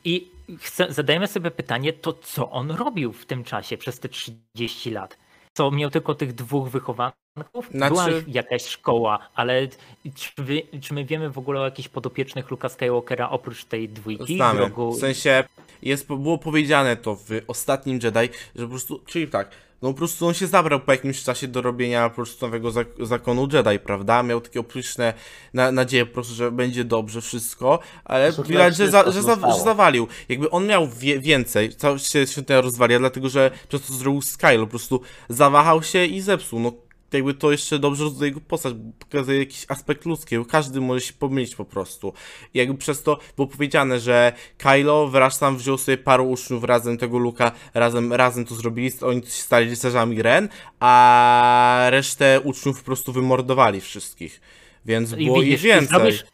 I 0.05 0.31
chce, 0.61 0.93
zadajemy 0.93 1.27
sobie 1.27 1.51
pytanie, 1.51 1.93
to 1.93 2.13
co 2.13 2.51
on 2.51 2.71
robił 2.71 3.13
w 3.13 3.27
tym 3.27 3.45
czasie, 3.45 3.77
przez 3.77 4.01
te 4.01 4.09
30 4.09 4.91
lat? 4.91 5.19
Co, 5.55 5.71
miał 5.71 5.91
tylko 5.91 6.15
tych 6.15 6.33
dwóch 6.33 6.69
wychowanków? 6.69 7.69
Znaczy- 7.71 7.95
Była 7.95 8.09
jakaś 8.27 8.65
szkoła, 8.67 9.29
ale 9.35 9.69
czy, 10.15 10.31
wy, 10.39 10.63
czy 10.81 10.95
my 10.95 11.05
wiemy 11.05 11.31
w 11.31 11.39
ogóle 11.39 11.61
o 11.61 11.65
jakichś 11.65 11.89
podopiecznych 11.89 12.51
Luka 12.51 12.69
Skywalkera 12.69 13.31
oprócz 13.31 13.65
tej 13.65 13.89
dwójki? 13.89 14.37
Znamy. 14.37 14.59
Grogu? 14.59 14.93
W 14.93 14.99
sensie 15.01 15.45
jest, 15.83 16.07
było 16.07 16.39
powiedziane 16.39 16.97
to 16.97 17.15
w 17.17 17.29
ostatnim 17.47 17.99
Jedi, 18.03 18.29
że 18.57 18.63
po 18.65 18.69
prostu, 18.71 19.01
czyli 19.07 19.29
tak, 19.29 19.51
no 19.83 19.89
po 19.89 19.95
prostu 19.99 20.27
on 20.27 20.35
się 20.35 20.47
zabrał 20.47 20.81
po 20.81 20.93
jakimś 20.93 21.23
czasie 21.23 21.49
do 21.49 21.63
robienia 21.63 22.09
po 22.09 22.15
prostu 22.15 22.47
nowego 22.47 22.69
zak- 22.71 23.07
zakonu 23.07 23.49
Jedi, 23.53 23.79
prawda? 23.79 24.23
Miał 24.23 24.41
takie 24.41 24.61
optyczne 24.61 25.15
na, 25.55 25.73
nadzieję 25.73 26.07
po 26.07 26.15
prostu, 26.15 26.35
że 26.35 26.51
będzie 26.51 26.85
dobrze 26.85 27.21
wszystko, 27.21 27.79
ale 28.05 28.33
widać, 28.49 28.77
że, 28.77 28.91
za, 28.91 29.11
że, 29.11 29.23
za, 29.23 29.35
że 29.35 29.61
zawalił. 29.65 30.09
Jakby 30.29 30.51
on 30.51 30.67
miał 30.67 30.89
wie, 30.89 31.21
więcej, 31.21 31.75
cała 31.77 31.99
się 31.99 32.27
świątynia 32.27 32.61
rozwalia, 32.61 32.99
dlatego 32.99 33.29
że 33.29 33.51
przez 33.69 33.83
to 33.83 33.93
zrobił 33.93 34.23
Skylo, 34.23 34.67
po 34.67 34.71
prostu 34.71 35.01
zawahał 35.29 35.83
się 35.83 36.07
i 36.07 36.21
zepsuł, 36.21 36.61
no 36.61 36.73
jakby 37.17 37.35
to 37.35 37.51
jeszcze 37.53 37.79
dobrze 37.79 38.05
rozdaje 38.05 38.31
jego 38.31 38.41
postać, 38.41 38.75
pokazuje 38.99 39.39
jakiś 39.39 39.65
aspekt 39.69 40.05
ludzki, 40.05 40.39
bo 40.39 40.45
każdy 40.45 40.81
może 40.81 41.01
się 41.01 41.13
pomylić 41.13 41.57
po 41.57 41.65
prostu. 41.65 42.13
I 42.55 42.59
jakby 42.59 42.79
przez 42.79 43.03
to 43.03 43.19
było 43.37 43.49
powiedziane, 43.49 44.01
że 44.01 44.33
Kylo 44.59 45.09
wraz 45.09 45.39
tam 45.39 45.57
wziął 45.57 45.79
sobie 45.79 45.99
paru 45.99 46.31
uczniów 46.31 46.65
razem 46.65 46.99
tego 46.99 47.19
Luka, 47.19 47.53
razem, 47.75 48.13
razem 48.13 48.45
to 48.45 48.55
zrobili, 48.55 48.91
oni 49.01 49.23
się 49.23 49.29
stali 49.31 49.71
rycerzami 49.71 50.23
Ren, 50.23 50.49
a 50.81 51.87
resztę 51.91 52.41
uczniów 52.41 52.79
po 52.79 52.85
prostu 52.85 53.13
wymordowali 53.13 53.81
wszystkich. 53.81 54.41
Więc 54.87 55.13
I 55.13 55.27
było 55.27 55.41
widzisz, 55.41 55.55
ich 55.55 55.61
więcej. 55.61 55.85
I 55.85 55.89
zrobisz, 55.89 56.25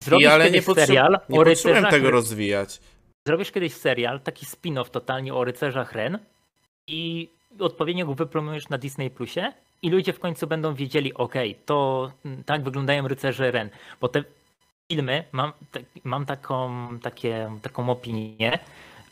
zrobisz 0.00 0.26
I, 0.26 0.30
ale 0.30 0.50
nie, 0.50 0.62
potrze- 0.62 0.86
serial 0.86 1.20
nie 1.28 1.40
o 1.40 1.44
potrzebuję 1.44 1.82
tego 1.90 2.10
rozwijać. 2.10 2.80
Zrobisz 3.28 3.50
kiedyś 3.50 3.72
serial, 3.72 4.20
taki 4.20 4.46
spin-off 4.46 4.90
totalnie 4.90 5.34
o 5.34 5.44
rycerzach 5.44 5.92
Ren 5.92 6.18
i 6.86 7.28
odpowiednio 7.58 8.06
go 8.06 8.14
wypromujesz 8.14 8.68
na 8.68 8.78
Disney 8.78 9.10
Plusie 9.10 9.52
i 9.84 9.90
ludzie 9.90 10.12
w 10.12 10.20
końcu 10.20 10.46
będą 10.46 10.74
wiedzieli, 10.74 11.14
okej, 11.14 11.54
to 11.66 12.10
tak 12.46 12.64
wyglądają 12.64 13.08
rycerze 13.08 13.50
Ren, 13.50 13.70
bo 14.00 14.08
te 14.08 14.24
filmy, 14.92 15.24
mam, 15.32 15.52
tak, 15.72 15.82
mam 16.04 16.26
taką, 16.26 16.88
takie, 17.02 17.50
taką 17.62 17.90
opinię, 17.90 18.58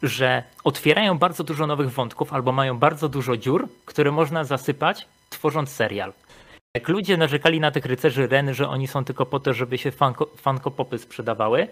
że 0.02 0.42
otwierają 0.64 1.18
bardzo 1.18 1.44
dużo 1.44 1.66
nowych 1.66 1.90
wątków 1.90 2.32
albo 2.32 2.52
mają 2.52 2.78
bardzo 2.78 3.08
dużo 3.08 3.36
dziur, 3.36 3.68
które 3.84 4.10
można 4.12 4.44
zasypać 4.44 5.06
tworząc 5.30 5.70
serial. 5.70 6.12
Jak 6.76 6.88
ludzie 6.88 7.16
narzekali 7.16 7.60
na 7.60 7.70
tych 7.70 7.86
rycerzy 7.86 8.26
Ren, 8.26 8.54
że 8.54 8.68
oni 8.68 8.88
są 8.88 9.04
tylko 9.04 9.26
po 9.26 9.40
to, 9.40 9.52
żeby 9.52 9.78
się 9.78 9.90
fanko, 9.90 10.30
fankopopy 10.36 10.98
sprzedawały, 10.98 11.68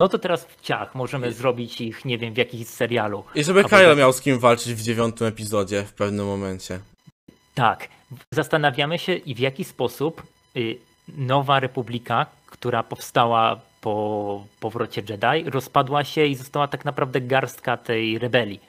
no 0.00 0.08
to 0.08 0.18
teraz 0.18 0.44
w 0.44 0.60
ciach 0.60 0.94
możemy 0.94 1.32
zrobić 1.32 1.80
ich, 1.80 2.04
nie 2.04 2.18
wiem, 2.18 2.34
w 2.34 2.36
jakimś 2.36 2.66
serialu. 2.66 3.24
I 3.34 3.44
żeby 3.44 3.64
tak- 3.64 3.98
miał 3.98 4.12
z 4.12 4.20
kim 4.20 4.38
walczyć 4.38 4.74
w 4.74 4.82
dziewiątym 4.82 5.26
epizodzie 5.26 5.84
w 5.84 5.92
pewnym 5.92 6.26
momencie. 6.26 6.80
Tak. 7.58 7.88
Zastanawiamy 8.34 8.98
się 8.98 9.14
i 9.14 9.34
w 9.34 9.38
jaki 9.38 9.64
sposób 9.64 10.22
y, 10.56 10.78
nowa 11.08 11.60
republika, 11.60 12.26
która 12.46 12.82
powstała 12.82 13.60
po 13.80 14.44
powrocie 14.60 15.02
Jedi, 15.08 15.50
rozpadła 15.50 16.04
się 16.04 16.26
i 16.26 16.34
została 16.34 16.68
tak 16.68 16.84
naprawdę 16.84 17.20
garstka 17.20 17.76
tej 17.76 18.18
rebelii. 18.18 18.60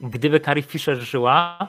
Gdyby 0.00 0.40
Carrie 0.40 0.62
Fisher 0.62 0.96
żyła 0.96 1.68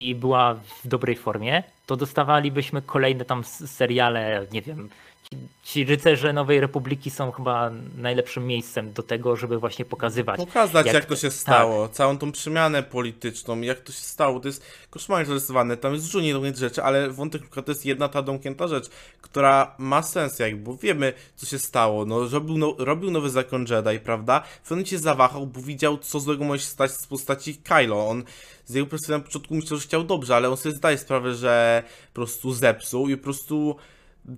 i 0.00 0.14
była 0.14 0.54
w 0.54 0.88
dobrej 0.88 1.16
formie, 1.16 1.62
to 1.86 1.96
dostawalibyśmy 1.96 2.82
kolejne 2.82 3.24
tam 3.24 3.44
seriale, 3.44 4.46
nie 4.52 4.62
wiem. 4.62 4.88
Ci, 5.22 5.38
ci 5.64 5.84
rycerze 5.84 6.32
Nowej 6.32 6.60
Republiki 6.60 7.10
są 7.10 7.32
chyba 7.32 7.70
najlepszym 7.96 8.46
miejscem 8.46 8.92
do 8.92 9.02
tego, 9.02 9.36
żeby 9.36 9.58
właśnie 9.58 9.84
pokazywać. 9.84 10.36
Pokazać, 10.40 10.86
jak, 10.86 10.94
Jak- 10.94 11.04
to 11.04 11.16
się 11.16 11.28
tak. 11.28 11.32
stało, 11.38 11.88
całą 11.88 12.18
tą 12.18 12.32
przemianę 12.32 12.82
polityczną, 12.82 13.60
jak 13.60 13.80
to 13.80 13.92
się 13.92 14.00
stało. 14.00 14.40
To 14.40 14.48
jest 14.48 14.64
koszmarnie 14.90 15.26
zarysowane, 15.26 15.76
tam 15.76 15.92
jest 15.92 16.06
dużo 16.06 16.20
niedomkniętych 16.20 16.60
rzeczy, 16.60 16.82
ale 16.82 17.10
wątek 17.10 17.42
to 17.64 17.70
jest 17.72 17.86
jedna 17.86 18.08
ta 18.08 18.22
domknięta 18.22 18.68
rzecz, 18.68 18.88
która 19.20 19.74
ma 19.78 20.02
sens, 20.02 20.38
jakby, 20.38 20.62
bo 20.62 20.76
wiemy, 20.76 21.12
co 21.36 21.46
się 21.46 21.58
stało. 21.58 22.04
No, 22.04 22.28
robił, 22.28 22.58
no, 22.58 22.74
robił 22.78 23.10
nowy 23.10 23.30
zakon 23.30 23.66
Jedi, 23.70 24.00
prawda? 24.04 24.40
W 24.40 24.44
pewnym 24.62 24.78
momencie 24.78 24.98
zawahał, 24.98 25.46
bo 25.46 25.60
widział, 25.60 25.98
co 25.98 26.20
złego 26.20 26.44
może 26.44 26.62
się 26.62 26.68
stać 26.70 26.90
z 26.90 27.06
postaci 27.06 27.56
Kylo. 27.56 28.08
On 28.08 28.24
z 28.64 28.74
jego 28.74 28.86
perspektywy 28.86 29.18
na 29.18 29.24
początku 29.24 29.54
myślał, 29.54 29.80
że 29.80 29.86
chciał 29.86 30.04
dobrze, 30.04 30.36
ale 30.36 30.50
on 30.50 30.56
sobie 30.56 30.74
zdaje 30.74 30.98
sprawę, 30.98 31.34
że 31.34 31.82
po 32.08 32.14
prostu 32.14 32.52
zepsuł 32.52 33.08
i 33.08 33.16
po 33.16 33.24
prostu 33.24 33.76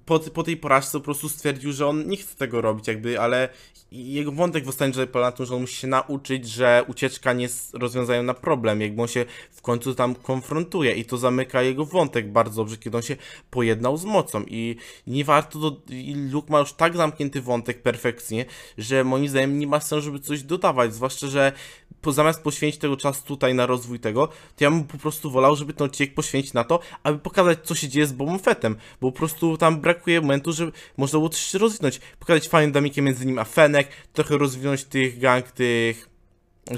po, 0.05 0.19
po 0.19 0.43
tej 0.43 0.57
porażce 0.57 0.99
po 0.99 1.05
prostu 1.05 1.29
stwierdził, 1.29 1.73
że 1.73 1.87
on 1.87 2.09
nie 2.09 2.17
chce 2.17 2.37
tego 2.37 2.61
robić, 2.61 2.89
jakby, 2.89 3.21
ale 3.21 3.49
jego 3.93 4.33
wątek 4.33 4.65
w 4.65 4.69
ostatnim 4.69 5.01
Jedi 5.01 5.47
że 5.47 5.55
on 5.55 5.61
musi 5.61 5.77
się 5.77 5.87
nauczyć, 5.87 6.49
że 6.49 6.85
ucieczka 6.87 7.33
nie 7.33 7.43
jest 7.43 7.75
rozwiązaniem 7.75 8.27
na 8.27 8.35
problem, 8.35 8.81
jakby 8.81 9.03
on 9.03 9.09
się 9.09 9.25
w 9.51 9.63
końcu 9.63 9.95
tam 9.95 10.15
konfrontuje 10.15 10.93
i 10.93 11.05
to 11.05 11.19
zamyka 11.19 11.63
jego 11.63 11.85
wątek 11.85 12.33
bardzo 12.33 12.57
dobrze, 12.57 12.77
kiedy 12.77 12.97
on 12.97 13.03
się 13.03 13.17
pojednał 13.51 13.97
z 13.97 14.05
mocą. 14.05 14.45
I 14.47 14.77
nie 15.07 15.25
warto, 15.25 15.59
do, 15.59 15.77
i 15.91 16.15
Luke 16.15 16.53
ma 16.53 16.59
już 16.59 16.73
tak 16.73 16.97
zamknięty 16.97 17.43
wątek 17.43 17.83
perfekcyjnie, 17.83 18.45
że 18.79 19.05
moim 19.05 19.29
zdaniem 19.29 19.59
nie 19.59 19.67
ma 19.67 19.81
sensu, 19.81 20.05
żeby 20.05 20.21
coś 20.21 20.43
dodawać, 20.43 20.95
zwłaszcza, 20.95 21.27
że 21.27 21.53
po, 22.01 22.13
zamiast 22.13 22.43
poświęcić 22.43 22.81
tego 22.81 22.97
czasu 22.97 23.23
tutaj 23.27 23.55
na 23.55 23.67
rozwój 23.67 24.01
tego, 24.01 24.27
to 24.27 24.65
ja 24.65 24.71
bym 24.71 24.85
po 24.85 24.99
prostu 24.99 25.31
wolał, 25.31 25.57
żeby 25.57 25.73
ten 25.73 25.85
odcinek 25.85 26.15
poświęcić 26.15 26.53
na 26.53 26.65
to, 26.65 26.81
aby 27.03 27.19
pokazać, 27.19 27.59
co 27.63 27.75
się 27.75 27.89
dzieje 27.89 28.07
z 28.07 28.13
Bobą 28.13 28.39
Fettem, 28.39 28.77
bo 29.01 29.13
po 29.13 29.19
prostu 29.19 29.57
tam 29.57 29.72
nam 29.73 29.81
brakuje 29.81 30.21
momentu, 30.21 30.53
że 30.53 30.71
można 30.97 31.19
było 31.19 31.29
coś 31.29 31.55
rozwinąć. 31.55 32.01
Pokazać 32.19 32.49
fajną 32.49 32.73
dynamikę 32.73 33.03
między 33.03 33.27
nim 33.27 33.39
a 33.39 33.45
Fenek, 33.45 33.89
trochę 34.13 34.39
rozwinąć 34.39 34.85
tych 34.85 35.19
gang, 35.19 35.51
tych 35.51 36.13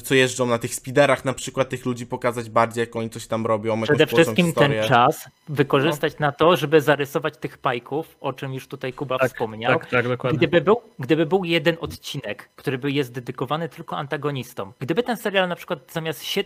co 0.02 0.14
jeżdżą 0.14 0.46
na 0.46 0.58
tych 0.58 0.74
speederach 0.74 1.24
na 1.24 1.32
przykład, 1.32 1.68
tych 1.68 1.86
ludzi 1.86 2.06
pokazać 2.06 2.50
bardziej, 2.50 2.80
jak 2.80 2.96
oni 2.96 3.10
coś 3.10 3.26
tam 3.26 3.46
robią, 3.46 3.82
Przede 3.82 4.06
wszystkim 4.06 4.46
historię. 4.46 4.80
ten 4.80 4.88
czas 4.88 5.28
wykorzystać 5.48 6.18
na 6.18 6.32
to, 6.32 6.56
żeby 6.56 6.80
zarysować 6.80 7.36
tych 7.36 7.58
pajków, 7.58 8.16
o 8.20 8.32
czym 8.32 8.54
już 8.54 8.68
tutaj 8.68 8.92
Kuba 8.92 9.18
Tak, 9.18 9.32
wspomniał. 9.32 9.78
Tak, 9.78 9.90
tak, 9.90 10.08
dokładnie. 10.08 10.38
Gdyby 10.38 10.60
był, 10.60 10.80
gdyby 10.98 11.26
był 11.26 11.44
jeden 11.44 11.76
odcinek, 11.80 12.50
który 12.56 12.78
by 12.78 12.90
jest 12.92 13.12
dedykowany 13.12 13.68
tylko 13.68 13.96
antagonistom, 13.96 14.72
gdyby 14.78 15.02
ten 15.02 15.16
serial 15.16 15.48
na 15.48 15.56
przykład 15.56 15.92
zamiast 15.92 16.22
się... 16.22 16.44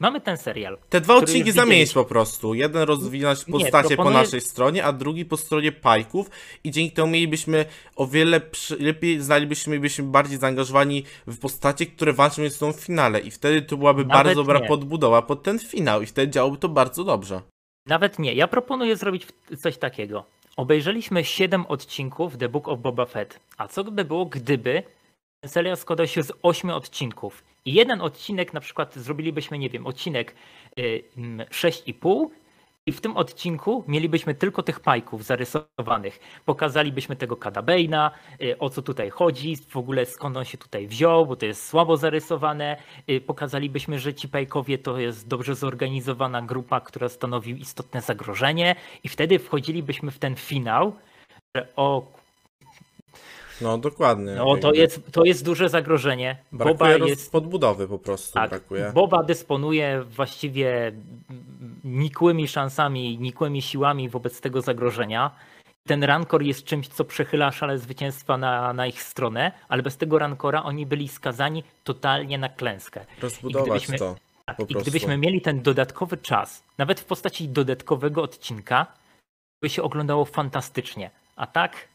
Mamy 0.00 0.20
ten 0.20 0.36
serial. 0.36 0.78
Te 0.88 1.00
dwa 1.00 1.14
odcinki 1.14 1.52
zamienić 1.52 1.92
po 1.92 2.04
prostu. 2.04 2.54
Jeden 2.54 2.82
rozwinąć 2.82 3.46
Nie, 3.46 3.52
postacie 3.52 3.96
po 3.96 4.02
proponuję- 4.02 4.24
naszej 4.24 4.40
stronie, 4.40 4.84
a 4.84 4.92
drugi 4.92 5.24
po 5.24 5.36
stronie 5.36 5.72
pajków 5.72 6.30
i 6.64 6.70
dzięki 6.70 6.92
temu 6.94 7.08
mielibyśmy 7.08 7.64
o 7.96 8.06
wiele 8.06 8.40
przy, 8.40 8.76
lepiej 8.82 9.20
znalibyśmy, 9.20 9.70
bylibyśmy 9.70 10.04
bardziej 10.04 10.38
zaangażowani 10.38 11.04
w 11.26 11.38
postacie, 11.38 11.86
które 11.86 12.12
walczą 12.12 12.42
ze 12.42 12.50
sobą 12.50 12.72
w 12.72 12.80
finale 12.80 13.20
i 13.20 13.30
wtedy 13.30 13.62
to 13.62 13.76
byłaby 13.76 14.04
Nawet 14.04 14.12
bardzo 14.12 14.34
dobra 14.34 14.58
nie. 14.60 14.68
podbudowa 14.68 15.22
pod 15.22 15.42
ten 15.42 15.58
finał 15.58 16.02
i 16.02 16.06
wtedy 16.06 16.32
działałoby 16.32 16.58
to 16.58 16.68
bardzo 16.68 17.04
dobrze. 17.04 17.40
Nawet 17.86 18.18
nie. 18.18 18.34
Ja 18.34 18.48
proponuję 18.48 18.96
zrobić 18.96 19.26
coś 19.58 19.78
takiego. 19.78 20.24
Obejrzeliśmy 20.56 21.24
7 21.24 21.66
odcinków 21.66 22.36
The 22.36 22.48
Book 22.48 22.68
of 22.68 22.80
Boba 22.80 23.06
Fett. 23.06 23.40
A 23.56 23.68
co 23.68 23.84
by 23.84 24.04
było, 24.04 24.26
gdyby 24.26 24.82
ten 25.40 25.50
serial 25.50 25.76
składał 25.76 26.06
się 26.06 26.22
z 26.22 26.32
8 26.42 26.70
odcinków? 26.70 27.42
I 27.64 27.72
jeden 27.72 28.00
odcinek, 28.00 28.54
na 28.54 28.60
przykład 28.60 28.94
zrobilibyśmy, 28.94 29.58
nie 29.58 29.70
wiem, 29.70 29.86
odcinek 29.86 30.34
y, 30.78 31.04
mm, 31.16 31.46
6,5 31.50 32.30
i 32.86 32.92
w 32.92 33.00
tym 33.00 33.16
odcinku 33.16 33.84
mielibyśmy 33.88 34.34
tylko 34.34 34.62
tych 34.62 34.80
pajków 34.80 35.24
zarysowanych. 35.24 36.20
Pokazalibyśmy 36.44 37.16
tego 37.16 37.36
Kada 37.36 37.62
Bane'a, 37.62 38.10
y, 38.42 38.58
o 38.58 38.70
co 38.70 38.82
tutaj 38.82 39.10
chodzi, 39.10 39.56
w 39.56 39.76
ogóle 39.76 40.06
skąd 40.06 40.36
on 40.36 40.44
się 40.44 40.58
tutaj 40.58 40.86
wziął, 40.86 41.26
bo 41.26 41.36
to 41.36 41.46
jest 41.46 41.66
słabo 41.66 41.96
zarysowane. 41.96 42.76
Y, 43.10 43.20
Pokazalibyśmy, 43.20 43.98
że 43.98 44.14
ci 44.14 44.28
pajkowie 44.28 44.78
to 44.78 44.98
jest 44.98 45.28
dobrze 45.28 45.54
zorganizowana 45.54 46.42
grupa, 46.42 46.80
która 46.80 47.08
stanowi 47.08 47.60
istotne 47.60 48.00
zagrożenie 48.00 48.76
i 49.04 49.08
wtedy 49.08 49.38
wchodzilibyśmy 49.38 50.10
w 50.10 50.18
ten 50.18 50.36
finał, 50.36 50.96
że 51.56 51.68
o, 51.76 52.12
No 53.60 53.78
dokładnie. 53.78 54.34
no 54.34 54.56
to 54.56 54.72
jest, 54.72 55.12
to 55.12 55.24
jest 55.24 55.44
duże 55.44 55.68
zagrożenie. 55.68 56.36
Boba 56.52 56.64
Brakuje 56.64 56.98
roz... 56.98 57.08
jest 57.08 57.32
podbudowy 57.32 57.88
po 57.88 57.98
prostu, 57.98 58.34
tak, 58.34 58.50
brakuje. 58.50 58.92
Boba 58.94 59.22
dysponuje 59.22 60.04
właściwie 60.10 60.92
nikłymi 61.84 62.48
szansami, 62.48 63.18
nikłymi 63.18 63.62
siłami 63.62 64.08
wobec 64.08 64.40
tego 64.40 64.60
zagrożenia. 64.60 65.30
Ten 65.86 66.04
rankor 66.04 66.42
jest 66.42 66.64
czymś, 66.64 66.88
co 66.88 67.04
przechyla 67.04 67.52
szale 67.52 67.78
zwycięstwa 67.78 68.36
na, 68.36 68.72
na 68.72 68.86
ich 68.86 69.02
stronę, 69.02 69.52
ale 69.68 69.82
bez 69.82 69.96
tego 69.96 70.18
rankora 70.18 70.62
oni 70.62 70.86
byli 70.86 71.08
skazani 71.08 71.64
totalnie 71.84 72.38
na 72.38 72.48
klęskę. 72.48 73.04
Rozbudować 73.22 73.86
to. 73.98 74.16
Tak, 74.46 74.60
I 74.60 74.66
prostu. 74.66 74.82
gdybyśmy 74.82 75.18
mieli 75.18 75.40
ten 75.40 75.62
dodatkowy 75.62 76.16
czas, 76.16 76.62
nawet 76.78 77.00
w 77.00 77.04
postaci 77.04 77.48
dodatkowego 77.48 78.22
odcinka, 78.22 78.86
by 79.62 79.68
się 79.68 79.82
oglądało 79.82 80.24
fantastycznie. 80.24 81.10
A 81.36 81.46
tak 81.46 81.88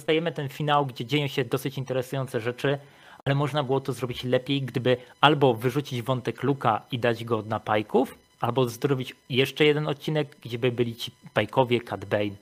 dostajemy 0.00 0.32
ten 0.32 0.48
finał, 0.48 0.86
gdzie 0.86 1.04
dzieją 1.04 1.26
się 1.28 1.44
dosyć 1.44 1.78
interesujące 1.78 2.40
rzeczy, 2.40 2.78
ale 3.24 3.34
można 3.34 3.62
było 3.62 3.80
to 3.80 3.92
zrobić 3.92 4.24
lepiej, 4.24 4.62
gdyby 4.62 4.96
albo 5.20 5.54
wyrzucić 5.54 6.02
wątek 6.02 6.42
Luka 6.42 6.82
i 6.92 6.98
dać 6.98 7.24
go 7.24 7.42
na 7.42 7.60
pajków, 7.60 8.18
albo 8.40 8.68
zrobić 8.68 9.16
jeszcze 9.28 9.64
jeden 9.64 9.88
odcinek, 9.88 10.36
gdzie 10.40 10.58
by 10.58 10.72
byli 10.72 10.96
ci 10.96 11.10
pajkowie 11.34 11.80
Cat 11.80 12.04
Bane. 12.04 12.36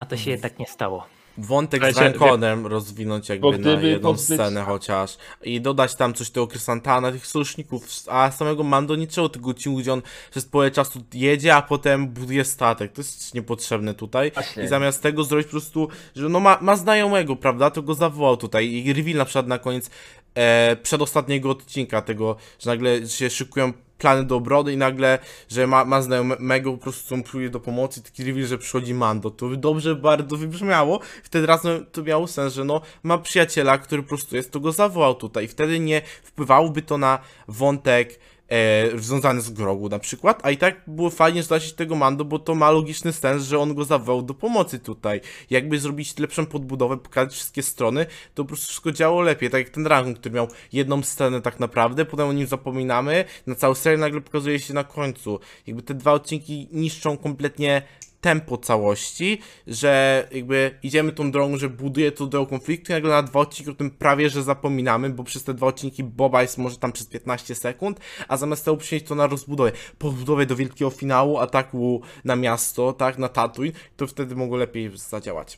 A 0.00 0.06
to 0.06 0.16
się 0.16 0.30
jednak 0.30 0.58
nie 0.58 0.66
stało. 0.66 1.06
Wątek 1.38 1.94
z 1.94 1.98
Ranconem 1.98 2.66
rozwinąć 2.66 3.28
jakby 3.28 3.42
Bo 3.42 3.52
na 3.52 3.58
gdyby 3.58 3.88
jedną 3.88 4.12
pozbyć- 4.12 4.34
scenę 4.34 4.62
chociaż 4.62 5.16
i 5.42 5.60
dodać 5.60 5.94
tam 5.94 6.14
coś 6.14 6.30
tego 6.30 6.46
Krysantana, 6.46 7.12
tych 7.12 7.26
sojuszników, 7.26 7.86
a 8.08 8.30
samego 8.30 8.62
Mando 8.62 8.94
trzeba 9.08 9.28
tego 9.28 9.50
odcinku, 9.50 9.78
gdzie 9.80 9.92
on 9.92 10.02
przez 10.30 10.44
połowę 10.44 10.70
czasu 10.70 11.02
jedzie, 11.14 11.54
a 11.54 11.62
potem 11.62 12.08
buduje 12.08 12.44
statek. 12.44 12.92
To 12.92 13.00
jest 13.00 13.34
niepotrzebne 13.34 13.94
tutaj. 13.94 14.30
Właśnie. 14.30 14.64
I 14.64 14.68
zamiast 14.68 15.02
tego 15.02 15.24
zrobić 15.24 15.46
po 15.46 15.50
prostu, 15.50 15.88
że 16.16 16.28
no 16.28 16.40
ma, 16.40 16.58
ma 16.60 16.76
znajomego, 16.76 17.36
prawda, 17.36 17.70
to 17.70 17.82
go 17.82 17.94
zawołał 17.94 18.36
tutaj 18.36 18.66
i 18.72 18.92
reveal 18.92 19.16
na 19.18 19.24
przykład 19.24 19.46
na 19.46 19.58
koniec 19.58 19.90
e, 20.36 20.76
przedostatniego 20.76 21.50
odcinka 21.50 22.02
tego, 22.02 22.36
że 22.58 22.70
nagle 22.70 23.08
się 23.08 23.30
szykują 23.30 23.72
plany 23.98 24.24
do 24.24 24.36
obrody 24.36 24.72
i 24.72 24.76
nagle, 24.76 25.18
że 25.48 25.66
ma, 25.66 25.84
ma 25.84 26.02
znajomego, 26.02 26.72
po 26.72 26.78
prostu 26.78 27.14
on 27.14 27.22
do 27.50 27.60
pomocy, 27.60 28.02
taki 28.02 28.24
reveal, 28.24 28.46
że 28.46 28.58
przychodzi 28.58 28.94
Mando. 28.94 29.30
To 29.30 29.48
dobrze 29.48 29.94
bardzo 29.94 30.36
wybrzmiało. 30.36 31.00
Wtedy 31.22 31.46
razem 31.46 31.86
to 31.92 32.02
miało 32.02 32.26
sens, 32.26 32.54
że 32.54 32.64
no 32.64 32.80
ma 33.02 33.18
przyjaciela, 33.18 33.78
który 33.78 34.02
po 34.02 34.08
prostu 34.08 34.36
jest, 34.36 34.50
to 34.50 34.60
go 34.60 34.72
zawołał 34.72 35.14
tutaj. 35.14 35.48
Wtedy 35.48 35.80
nie 35.80 36.02
wpływałoby 36.22 36.82
to 36.82 36.98
na 36.98 37.18
wątek 37.48 38.18
e, 38.48 38.98
związany 38.98 39.40
z 39.40 39.50
Grogu 39.50 39.88
na 39.88 39.98
przykład, 39.98 40.40
a 40.42 40.50
i 40.50 40.56
tak 40.56 40.80
było 40.86 41.10
fajnie 41.10 41.42
znaleźć 41.42 41.72
tego 41.72 41.96
Mando, 41.96 42.24
bo 42.24 42.38
to 42.38 42.54
ma 42.54 42.70
logiczny 42.70 43.12
sens, 43.12 43.42
że 43.42 43.58
on 43.58 43.74
go 43.74 43.84
zawołał 43.84 44.22
do 44.22 44.34
pomocy 44.34 44.78
tutaj. 44.78 45.20
Jakby 45.50 45.78
zrobić 45.78 46.18
lepszą 46.18 46.46
podbudowę, 46.46 46.96
pokazać 46.96 47.32
wszystkie 47.34 47.62
strony, 47.62 48.06
to 48.34 48.44
po 48.44 48.48
prostu 48.48 48.66
wszystko 48.66 48.92
działo 48.92 49.20
lepiej, 49.20 49.50
tak 49.50 49.60
jak 49.60 49.70
ten 49.70 49.86
ranking, 49.86 50.18
który 50.18 50.34
miał 50.34 50.48
jedną 50.72 51.02
scenę 51.02 51.42
tak 51.42 51.60
naprawdę, 51.60 52.04
potem 52.04 52.28
o 52.28 52.32
nim 52.32 52.46
zapominamy, 52.46 53.24
na 53.46 53.54
całą 53.54 53.74
serię 53.74 53.98
nagle 53.98 54.20
pokazuje 54.20 54.58
się 54.58 54.74
na 54.74 54.84
końcu. 54.84 55.40
Jakby 55.66 55.82
te 55.82 55.94
dwa 55.94 56.12
odcinki 56.12 56.68
niszczą 56.72 57.16
kompletnie 57.16 57.82
tempo 58.20 58.58
całości, 58.58 59.40
że 59.66 60.28
jakby 60.32 60.78
idziemy 60.82 61.12
tą 61.12 61.30
drogą, 61.30 61.56
że 61.56 61.68
buduje 61.68 62.12
to 62.12 62.26
do 62.26 62.46
konfliktu, 62.46 62.92
nagle 62.92 63.10
na 63.10 63.22
dwa 63.22 63.40
odcinki 63.40 63.70
o 63.70 63.74
tym 63.74 63.90
prawie, 63.90 64.30
że 64.30 64.42
zapominamy, 64.42 65.10
bo 65.10 65.24
przez 65.24 65.44
te 65.44 65.54
dwa 65.54 65.66
odcinki 65.66 66.04
Boba 66.04 66.42
jest 66.42 66.58
może 66.58 66.76
tam 66.76 66.92
przez 66.92 67.06
15 67.06 67.54
sekund, 67.54 68.00
a 68.28 68.35
zamiast 68.36 68.64
tego 68.64 68.76
przynieść 68.76 69.06
to 69.06 69.14
na 69.14 69.26
rozbudowę, 69.26 69.72
podbudowę 69.98 70.46
do 70.46 70.56
wielkiego 70.56 70.90
finału, 70.90 71.38
ataku 71.38 72.02
na 72.24 72.36
miasto, 72.36 72.92
tak, 72.92 73.18
na 73.18 73.28
Tatooine, 73.28 73.72
to 73.96 74.06
wtedy 74.06 74.36
mogło 74.36 74.56
lepiej 74.56 74.90
zadziałać. 74.94 75.56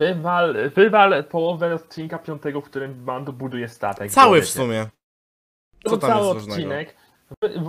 Wywal, 0.00 0.70
wywal 0.70 1.24
połowę 1.24 1.74
odcinka 1.74 2.18
piątego, 2.18 2.60
w 2.60 2.64
którym 2.64 3.04
Mando 3.04 3.32
buduje 3.32 3.68
statek. 3.68 4.10
Cały 4.10 4.42
w 4.42 4.48
sumie. 4.48 4.86
To 5.84 5.90
Co 5.90 5.96
tam 5.96 6.10
cały 6.10 6.34
jest 6.34 6.48
odcinek. 6.48 6.96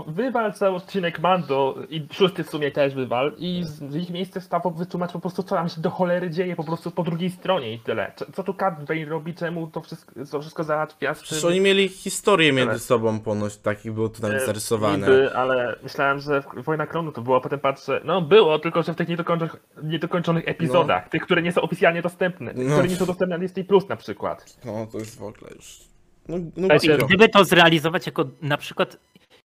Wywal 0.07 0.53
cały 0.53 0.76
odcinek 0.76 1.20
Mando 1.20 1.76
i 1.89 2.07
szósty 2.11 2.43
w 2.43 2.49
sumie 2.49 2.72
też 2.72 2.93
wywal 2.95 3.34
i 3.38 3.61
z 3.64 3.95
ich 3.95 4.09
miejsce 4.09 4.41
stało 4.41 4.72
wytłumacz 4.72 5.11
po 5.11 5.20
prostu 5.20 5.43
co 5.43 5.55
tam 5.55 5.70
się 5.70 5.82
do 5.82 5.89
cholery 5.89 6.30
dzieje 6.30 6.55
po 6.55 6.64
prostu 6.64 6.91
po 6.91 7.03
drugiej 7.03 7.30
stronie 7.30 7.74
i 7.74 7.80
tyle. 7.80 8.11
Co, 8.16 8.26
co 8.32 8.43
tu 8.43 8.53
Cat 8.53 8.86
Bane 8.86 9.05
robi, 9.05 9.34
czemu 9.34 9.68
to 9.68 9.82
wszystko, 9.82 10.14
to 10.32 10.41
wszystko 10.41 10.64
załatwia 10.64 11.14
Przecież 11.14 11.41
tym- 11.41 11.49
oni 11.49 11.61
mieli 11.61 11.89
historię 11.89 12.53
między 12.53 12.80
sobą 12.80 13.20
ponoć, 13.20 13.57
takich 13.57 13.91
było 13.93 14.09
to 14.09 14.22
nawet 14.22 14.41
E, 14.41 14.45
zarysowane. 14.45 14.97
Niby, 14.97 15.36
ale 15.36 15.76
myślałem, 15.84 16.20
że 16.20 16.41
w- 16.41 16.64
Wojna 16.64 16.88
Klonu 16.88 17.11
to 17.11 17.22
było, 17.22 17.38
a 17.38 17.41
potem 17.41 17.59
patrzę, 17.59 18.01
no 18.05 18.22
było, 18.22 18.59
tylko 18.59 18.84
że 18.84 18.93
w 18.93 18.95
tych 18.95 19.07
niedokończonych, 19.07 19.55
niedokończonych 19.84 20.47
epizodach, 20.47 21.09
tych, 21.09 21.22
które 21.24 21.41
nie 21.41 21.51
są 21.51 21.61
oficjalnie 21.61 22.01
dostępne, 22.01 22.53
No. 22.55 22.72
które 22.74 22.88
nie 22.88 22.95
są 22.95 23.05
dostępne 23.05 23.38
na 23.38 23.41
Disney 23.41 23.66
Plus 23.66 23.89
na 23.89 23.95
przykład. 23.95 24.57
No, 24.66 24.88
to 24.91 24.97
jest 24.97 25.20
w 25.20 25.24
ogóle 25.24 25.51
już... 25.55 25.80
No, 26.28 26.38
no. 26.57 26.68
Gdyby 27.07 27.30
to 27.30 27.45
zrealizować 27.45 28.05
jako 28.05 28.26
na 28.41 28.57
przykład 28.57 28.97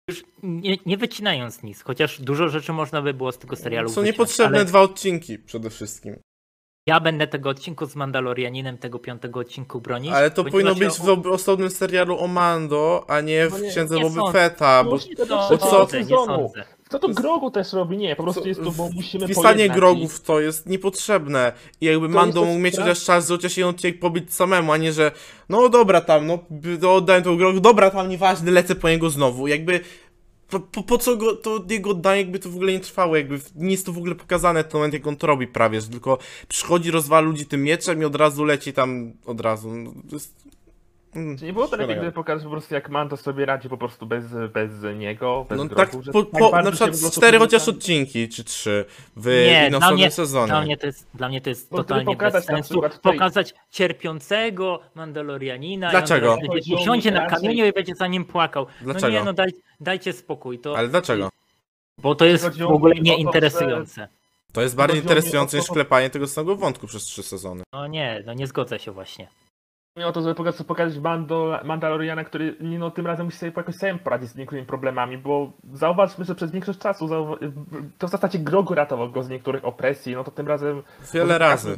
już 0.07 0.23
nie, 0.43 0.77
nie 0.85 0.97
wycinając 0.97 1.63
nic, 1.63 1.83
chociaż 1.83 2.21
dużo 2.21 2.49
rzeczy 2.49 2.73
można 2.73 3.01
by 3.01 3.13
było 3.13 3.31
z 3.31 3.37
tego 3.37 3.55
serialu 3.55 3.89
Są 3.89 4.01
wyciąć, 4.01 4.07
niepotrzebne 4.17 4.57
ale 4.57 4.65
dwa 4.65 4.81
odcinki 4.81 5.39
przede 5.39 5.69
wszystkim. 5.69 6.19
Ja 6.87 6.99
będę 6.99 7.27
tego 7.27 7.49
odcinku 7.49 7.85
z 7.85 7.95
Mandalorianinem, 7.95 8.77
tego 8.77 8.99
piątego 8.99 9.39
odcinku 9.39 9.81
bronić. 9.81 10.11
Ale 10.11 10.31
to 10.31 10.43
powinno 10.43 10.75
być 10.75 10.93
w 10.93 11.09
ob- 11.09 11.27
osobnym 11.27 11.69
serialu 11.69 12.19
o 12.19 12.27
Mando, 12.27 13.05
a 13.07 13.21
nie 13.21 13.47
w 13.47 13.51
No 13.51 13.59
nie, 13.59 13.69
Księdze 13.69 13.97
sądzę. 14.01 14.31
Fetta, 14.31 14.83
bo 14.83 14.91
bo 14.91 14.97
trzeciego 15.57 15.57
co- 15.57 15.97
nie 15.97 16.25
sądzę. 16.25 16.63
Co 16.89 16.99
to 16.99 17.09
Grogu 17.09 17.51
też 17.51 17.73
robi? 17.73 17.97
Nie, 17.97 18.15
po 18.15 18.23
prostu 18.23 18.41
Co- 18.41 18.47
jest 18.47 18.63
to, 18.63 18.71
bo 18.71 18.89
musimy 18.89 19.29
pojednać 19.29 19.71
grogów 19.71 20.21
to 20.21 20.39
jest 20.39 20.69
niepotrzebne. 20.69 21.51
I 21.81 21.85
jakby 21.85 22.07
To 22.07 22.13
Mando 22.13 22.45
mógł 22.45 22.59
mieć 22.59 22.77
chociaż 22.77 23.03
czas, 23.03 23.27
że 23.27 23.33
chociaż 23.33 23.57
jeden 23.57 23.69
odcinek 23.69 23.99
pobyć 23.99 24.33
samemu, 24.33 24.71
a 24.71 24.77
nie, 24.77 24.93
że 24.93 25.11
no 25.49 25.69
dobra 25.69 26.01
tam, 26.01 26.27
no 26.27 26.39
to 26.81 26.95
oddałem 26.95 27.23
tego 27.23 27.35
grogu, 27.35 27.59
dobra 27.59 27.89
tam, 27.89 28.09
nieważne, 28.09 28.51
lecę 28.51 28.75
po 28.75 28.89
niego 28.89 29.09
znowu. 29.09 29.47
Jakby 29.47 29.79
po, 30.49 30.59
po, 30.59 30.83
po 30.83 30.97
co 30.97 31.17
go, 31.17 31.35
to 31.35 31.63
jego 31.69 31.89
oddanie 31.89 32.21
jakby 32.21 32.39
to 32.39 32.49
w 32.49 32.55
ogóle 32.55 32.71
nie 32.71 32.79
trwało, 32.79 33.15
jakby 33.15 33.39
nie 33.55 33.71
jest 33.71 33.85
to 33.85 33.91
w 33.91 33.97
ogóle 33.97 34.15
pokazane 34.15 34.63
ten 34.63 34.73
moment, 34.73 34.93
jak 34.93 35.07
on 35.07 35.15
to 35.15 35.27
robi 35.27 35.47
prawie, 35.47 35.81
że 35.81 35.87
tylko 35.87 36.17
przychodzi, 36.47 36.91
rozwala 36.91 37.27
ludzi 37.27 37.45
tym 37.45 37.63
mieczem 37.63 38.01
i 38.01 38.05
od 38.05 38.15
razu 38.15 38.43
leci 38.43 38.73
tam, 38.73 39.13
od 39.25 39.41
razu. 39.41 39.75
No, 39.75 39.91
to 40.09 40.15
jest... 40.15 40.47
Mm. 41.17 41.37
Czy 41.37 41.45
nie 41.45 41.53
było 41.53 41.67
to 41.67 41.75
lepiej, 41.77 41.95
gdyby 41.95 42.11
pokazać 42.11 42.43
po 42.43 42.49
prostu 42.49 42.73
jak 42.73 42.89
Mando 42.89 43.17
sobie 43.17 43.45
radzi 43.45 43.69
po 43.69 43.77
prostu 43.77 44.05
bez, 44.05 44.25
bez 44.53 44.71
niego, 44.97 45.45
bez 45.49 45.57
No 45.57 45.69
tak, 45.69 45.91
że 46.03 46.11
po, 46.11 46.23
tak 46.23 46.39
po, 46.39 46.61
na 46.61 46.71
przykład 46.71 47.11
cztery 47.13 47.39
chociaż 47.39 47.67
odcinki, 47.67 48.29
czy 48.29 48.43
trzy 48.43 48.85
w 49.15 49.25
Nie, 49.25 49.67
innym 49.67 49.79
dla 49.79 49.91
mnie, 49.91 50.11
sezonie. 50.11 50.47
dla 50.47 50.61
mnie 50.61 50.77
to 50.77 50.85
jest, 50.85 51.07
dla 51.13 51.29
mnie 51.29 51.41
to 51.41 51.49
jest 51.49 51.69
Bo 51.69 51.77
gdyby 51.77 51.87
totalnie 51.87 52.05
bez 52.05 52.15
pokazać 52.15 52.47
na 52.47 52.55
sensu. 52.55 52.69
przykład 52.69 52.93
tutaj- 52.95 53.13
Pokazać 53.13 53.53
cierpiącego 53.69 54.79
Mandalorianina 54.95 55.89
Dlaczego? 55.89 56.37
i 56.37 56.73
on 56.73 56.79
usiądzie 56.81 57.11
na 57.11 57.25
kamieniu 57.25 57.65
i 57.65 57.71
będzie 57.73 57.95
za 57.95 58.07
nim 58.07 58.25
płakał. 58.25 58.67
No 58.81 58.91
Dlaczego? 58.93 59.13
nie, 59.13 59.23
no 59.23 59.33
daj, 59.33 59.49
dajcie 59.79 60.13
spokój. 60.13 60.59
To, 60.59 60.77
Ale 60.77 60.87
dlaczego? 60.87 61.29
Bo 61.97 62.15
to 62.15 62.25
jest 62.25 62.59
w 62.59 62.61
ogóle 62.71 62.95
nieinteresujące. 62.95 64.07
To 64.53 64.61
jest 64.61 64.75
bardziej 64.75 65.01
interesujące 65.01 65.57
niż 65.57 65.67
klepanie 65.67 66.09
tego 66.09 66.27
samego 66.27 66.55
wątku 66.55 66.87
przez 66.87 67.03
trzy 67.03 67.23
sezony. 67.23 67.63
No 67.73 67.87
nie, 67.87 68.23
no 68.25 68.33
nie 68.33 68.47
zgodzę 68.47 68.79
się 68.79 68.91
właśnie. 68.91 69.27
Mi 69.97 70.03
o 70.03 70.11
to, 70.11 70.21
żeby 70.21 70.35
po 70.35 70.43
prostu 70.43 70.63
pokazać 70.63 70.99
Mando, 70.99 71.59
Mandaloriana, 71.63 72.23
który 72.23 72.55
no, 72.59 72.91
tym 72.91 73.07
razem 73.07 73.25
musi 73.25 73.37
sobie 73.37 73.51
jakoś 73.57 73.75
sam 73.75 73.99
poradzić 73.99 74.29
z 74.29 74.35
niektórymi 74.35 74.67
problemami, 74.67 75.17
bo 75.17 75.51
zauważmy, 75.73 76.25
że 76.25 76.35
przez 76.35 76.51
większość 76.51 76.79
czasu 76.79 77.09
to 77.97 78.07
w 78.07 78.11
zasadzie 78.11 78.39
Grogu 78.39 78.75
ratował 78.75 79.11
go 79.11 79.23
z 79.23 79.29
niektórych 79.29 79.65
opresji, 79.65 80.15
no 80.15 80.23
to 80.23 80.31
tym 80.31 80.47
razem 80.47 80.83
Wiele 81.13 81.25
Może 81.25 81.37
razy. 81.37 81.77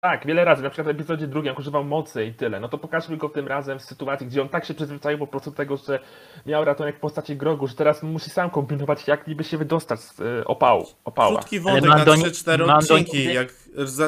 Tak, 0.00 0.26
wiele 0.26 0.44
razy, 0.44 0.62
na 0.62 0.70
przykład 0.70 0.96
w 0.96 1.00
epizodzie 1.00 1.26
drugim, 1.26 1.46
jak 1.46 1.58
używał 1.58 1.84
mocy 1.84 2.24
i 2.24 2.34
tyle. 2.34 2.60
No 2.60 2.68
to 2.68 2.78
pokażmy 2.78 3.16
go 3.16 3.28
tym 3.28 3.48
razem 3.48 3.78
w 3.78 3.82
sytuacji, 3.82 4.26
gdzie 4.26 4.42
on 4.42 4.48
tak 4.48 4.64
się 4.64 4.74
przyzwyczaił 4.74 5.18
po 5.18 5.26
prostu 5.26 5.50
do 5.50 5.56
tego, 5.56 5.76
że 5.76 5.98
miał 6.46 6.64
ratunek 6.64 6.96
w 6.96 7.00
postaci 7.00 7.36
grogu, 7.36 7.66
że 7.66 7.74
teraz 7.74 8.02
musi 8.02 8.30
sam 8.30 8.50
kombinować, 8.50 9.08
jak 9.08 9.26
niby 9.26 9.44
się 9.44 9.58
wydostać 9.58 10.00
z 10.00 10.20
y, 10.20 10.44
opału, 10.44 10.86
opała. 11.04 11.36
Krótki 11.38 11.60
wątek 11.60 11.84
na 11.84 11.98
nie- 11.98 12.04
3-4 12.04 12.66
Mando 12.66 12.94
odcinki, 12.94 13.34
jak 13.34 13.48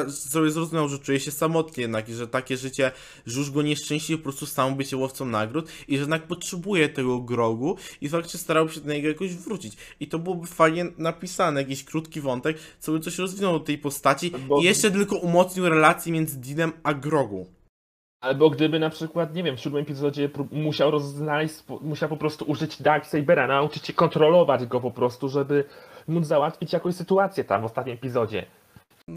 sobie 0.09 0.51
zrozumiał, 0.51 0.89
że 0.89 0.99
czuje 0.99 1.19
się 1.19 1.31
samotnie 1.31 1.81
jednak 1.81 2.09
i 2.09 2.13
że 2.13 2.27
takie 2.27 2.57
życie, 2.57 2.91
że 3.25 3.39
już 3.39 3.51
go 3.51 3.61
nieszczęśliwie 3.61 4.17
po 4.17 4.23
prostu 4.23 4.45
sam 4.45 4.75
bycie 4.75 4.97
łowcą 4.97 5.25
nagród 5.25 5.69
i 5.87 5.95
że 5.95 5.99
jednak 6.01 6.27
potrzebuje 6.27 6.89
tego 6.89 7.19
grogu 7.19 7.75
i 8.01 8.09
faktycznie 8.09 8.39
starał 8.39 8.69
się 8.69 8.81
do 8.81 8.93
niego 8.93 9.07
jakoś 9.07 9.35
wrócić. 9.35 9.77
I 9.99 10.07
to 10.07 10.19
byłoby 10.19 10.47
fajnie 10.47 10.85
napisane, 10.97 11.61
jakiś 11.61 11.83
krótki 11.83 12.21
wątek, 12.21 12.57
co 12.79 12.91
by 12.91 12.99
coś 12.99 13.17
rozwinął 13.17 13.59
do 13.59 13.65
tej 13.65 13.77
postaci 13.77 14.31
Bo- 14.47 14.61
i 14.61 14.63
jeszcze 14.63 14.91
tylko 14.91 15.15
umocnił 15.15 15.69
relację 15.69 16.11
między 16.11 16.37
Dinem 16.39 16.71
a 16.83 16.93
Grogu. 16.93 17.45
Albo 18.21 18.49
gdyby 18.49 18.79
na 18.79 18.89
przykład, 18.89 19.35
nie 19.35 19.43
wiem, 19.43 19.57
w 19.57 19.59
siódmym 19.59 19.81
epizodzie 19.81 20.29
musiał 20.51 20.91
rozznaleźć, 20.91 21.53
spo- 21.55 21.81
musiał 21.81 22.09
po 22.09 22.17
prostu 22.17 22.45
użyć 22.45 22.81
Darksabera, 22.81 23.47
nauczyć 23.47 23.85
się 23.87 23.93
kontrolować 23.93 24.65
go 24.65 24.79
po 24.81 24.91
prostu, 24.91 25.29
żeby 25.29 25.63
móc 26.07 26.25
załatwić 26.25 26.73
jakąś 26.73 26.95
sytuację 26.95 27.43
tam 27.43 27.61
w 27.61 27.65
ostatnim 27.65 27.95
epizodzie. 27.95 28.45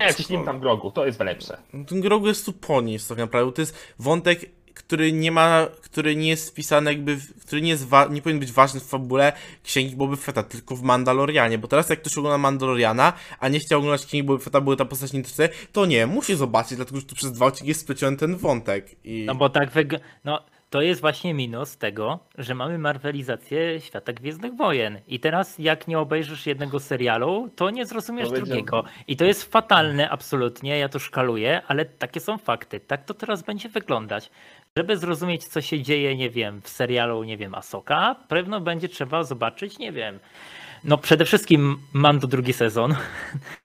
Nie, 0.01 0.15
ciśnijmy 0.15 0.45
tam 0.45 0.61
grogu, 0.61 0.91
to 0.91 1.07
jest 1.07 1.21
lepsze. 1.21 1.59
Ten 1.89 2.01
Grogu 2.01 2.27
jest 2.27 2.47
tu 2.47 2.53
po 2.53 2.81
niej, 2.81 2.99
tak 3.09 3.19
naprawdę. 3.19 3.53
To 3.53 3.63
jest 3.63 3.95
wątek, 3.99 4.41
który 4.75 5.13
nie 5.13 5.33
ma, 5.33 5.67
który 5.83 6.17
nie 6.17 6.29
jest 6.29 6.51
wpisany 6.51 6.93
jakby, 6.93 7.17
w, 7.17 7.41
który 7.41 7.63
nie 7.63 7.71
jest, 7.71 7.87
nie 8.11 8.23
powinien 8.23 8.41
być 8.41 8.53
ważny 8.53 8.81
w 8.81 8.85
fabule 8.85 9.33
Księgi 9.65 9.97
Boby 9.97 10.17
Fetta, 10.17 10.43
tylko 10.43 10.77
w 10.77 10.83
Mandalorianie, 10.83 11.59
bo 11.59 11.69
teraz 11.69 11.89
jak 11.89 12.01
ktoś 12.01 12.19
ogląda 12.19 12.39
Mandaloriana, 12.39 13.13
a 13.41 13.49
nie 13.49 13.59
chciał 13.59 13.79
oglądać 13.79 14.07
Księgi 14.07 14.27
Boby 14.27 14.45
Fetta, 14.45 14.61
bo 14.61 14.77
ta 14.77 14.85
postać 14.85 15.13
nie 15.13 15.23
to 15.73 15.87
nie, 15.87 16.07
musi 16.07 16.35
zobaczyć, 16.35 16.77
dlatego 16.77 17.01
że 17.01 17.07
tu 17.07 17.15
przez 17.15 17.33
dwa 17.33 17.47
odcinki 17.47 17.69
jest 17.69 17.81
spleciony 17.81 18.17
ten 18.17 18.37
wątek 18.37 18.97
i... 19.05 19.25
No 19.27 19.35
bo 19.35 19.51
tak 19.51 19.71
wyg... 19.71 19.95
No 20.25 20.43
to 20.73 20.81
jest 20.83 21.01
właśnie 21.01 21.35
minus 21.35 21.77
tego, 21.77 22.19
że 22.39 22.55
mamy 22.55 22.79
marwelizację 22.79 23.81
świata 23.81 24.13
Gwiezdnych 24.13 24.57
Wojen. 24.57 24.99
I 25.09 25.21
teraz 25.21 25.59
jak 25.59 25.89
nie 25.89 25.99
obejrzysz 25.99 26.47
jednego 26.47 26.81
serialu, 26.81 27.51
to 27.57 27.71
nie 27.71 27.87
zrozumiesz 27.87 28.31
drugiego. 28.31 28.85
I 29.07 29.17
to 29.17 29.25
jest 29.25 29.53
fatalne 29.53 30.11
absolutnie, 30.11 30.79
ja 30.79 30.89
to 30.89 30.99
szkaluję, 30.99 31.63
ale 31.69 31.85
takie 31.85 32.21
są 32.21 32.39
fakty. 32.39 32.81
Tak 32.81 33.05
to 33.05 33.15
teraz 33.15 33.43
będzie 33.43 33.69
wyglądać. 33.69 34.31
Żeby 34.77 34.97
zrozumieć, 34.97 35.45
co 35.45 35.61
się 35.61 35.83
dzieje, 35.83 36.17
nie 36.17 36.31
wiem, 36.31 36.63
w 36.63 36.69
serialu, 36.69 37.25
nie 37.25 37.37
wiem, 37.37 37.55
Asoka, 37.55 38.17
pewno 38.29 38.61
będzie 38.61 38.89
trzeba 38.89 39.25
zobaczyć, 39.25 39.79
nie 39.79 39.93
wiem. 39.93 40.19
No 40.85 40.99
przede 40.99 41.25
wszystkim 41.25 41.79
Mando 41.93 42.27
drugi 42.27 42.53
sezon. 42.53 42.95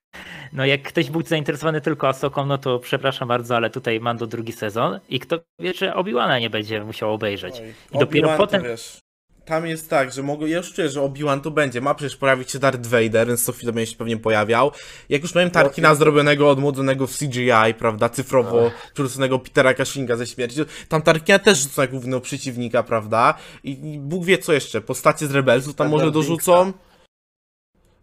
No 0.53 0.65
jak 0.65 0.83
ktoś 0.83 1.09
był 1.09 1.21
zainteresowany 1.21 1.81
tylko 1.81 2.07
Asoką, 2.07 2.45
no 2.45 2.57
to 2.57 2.79
przepraszam 2.79 3.27
bardzo, 3.27 3.55
ale 3.55 3.69
tutaj 3.69 3.99
Mando 3.99 4.27
drugi 4.27 4.53
sezon 4.53 4.99
i 5.09 5.19
kto 5.19 5.39
wie, 5.59 5.73
czy 5.73 5.93
Obi-Wana 5.93 6.39
nie 6.39 6.49
będzie 6.49 6.83
musiał 6.83 7.13
obejrzeć. 7.13 7.55
Oj, 7.59 7.73
I 7.95 7.97
dopiero 7.99 8.37
potem- 8.37 8.63
wiesz, 8.63 8.99
tam 9.45 9.67
jest 9.67 9.89
tak, 9.89 10.13
że 10.13 10.23
mogę, 10.23 10.49
ja 10.49 10.57
już 10.57 10.73
czuję, 10.73 10.89
że 10.89 11.01
Obi-Wan 11.01 11.41
to 11.41 11.51
będzie. 11.51 11.81
Ma 11.81 11.95
przecież 11.95 12.17
pojawić 12.17 12.51
się 12.51 12.59
Darth 12.59 12.87
Vader, 12.87 13.27
więc 13.27 13.45
co 13.45 13.51
chwilę 13.51 13.73
będzie 13.73 13.91
się 13.91 13.97
pewnie 13.97 14.17
pojawiał. 14.17 14.71
Jak 15.09 15.21
już 15.21 15.35
miałem 15.35 15.49
Tarkina 15.51 15.95
zrobionego, 15.95 16.49
odmłodzonego 16.49 17.07
w 17.07 17.17
CGI, 17.17 17.73
prawda, 17.79 18.09
cyfrowo 18.09 18.71
przerzuconego 18.93 19.39
Petera 19.39 19.73
Cushinga 19.73 20.15
ze 20.15 20.27
śmierci, 20.27 20.59
tam 20.89 21.01
Tarkina 21.01 21.39
też 21.39 21.57
rzucą 21.57 21.81
jak 21.81 21.91
głównego 21.91 22.21
przeciwnika, 22.21 22.83
prawda? 22.83 23.33
I, 23.63 23.93
I 23.93 23.99
Bóg 23.99 24.25
wie 24.25 24.37
co 24.37 24.53
jeszcze, 24.53 24.81
postacie 24.81 25.27
z 25.27 25.31
Rebelsów 25.31 25.75
tam 25.75 25.89
może 25.89 26.11
dorzucą. 26.11 26.73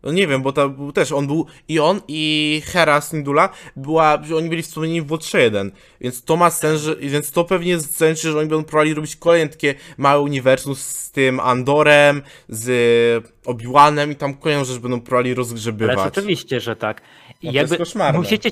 No 0.04 0.12
nie 0.12 0.26
wiem, 0.26 0.42
bo 0.42 0.52
to 0.52 0.68
był 0.68 0.92
też 0.92 1.12
on 1.12 1.26
był 1.26 1.46
i 1.68 1.80
on 1.80 2.00
i 2.08 2.62
Hera 2.66 3.00
Syndulla 3.00 3.48
była, 3.76 4.18
oni 4.36 4.48
byli 4.48 4.62
wspomnieni 4.62 5.02
w 5.02 5.06
WOT 5.06 5.34
1, 5.34 5.70
więc 6.00 6.24
to 6.24 6.36
ma 6.36 6.50
sens, 6.50 6.80
że, 6.80 6.96
więc 6.96 7.30
to 7.30 7.44
pewnie 7.44 7.80
sens, 7.80 8.22
że 8.22 8.30
oni 8.38 8.48
będą 8.48 8.64
próbowali 8.64 8.94
robić 8.94 9.16
kolejne 9.16 9.48
takie 9.50 9.74
małe 9.98 10.20
uniwersum 10.20 10.74
z 10.74 11.10
tym 11.10 11.40
Andorem, 11.40 12.22
z 12.48 13.26
Obi-Wanem 13.46 14.12
i 14.12 14.16
tam 14.16 14.34
kolejną 14.34 14.64
rzecz 14.64 14.78
będą 14.78 15.00
próbowali 15.00 15.30
Ale 15.30 15.36
rozgrzebywać. 15.36 15.98
oczywiście, 15.98 16.60
że 16.60 16.76
tak. 16.76 17.02
I 17.42 17.46
No 17.46 17.52
to 17.52 17.58
jest 17.58 17.76
koszmarne. 17.76 18.18
Musicie... 18.18 18.50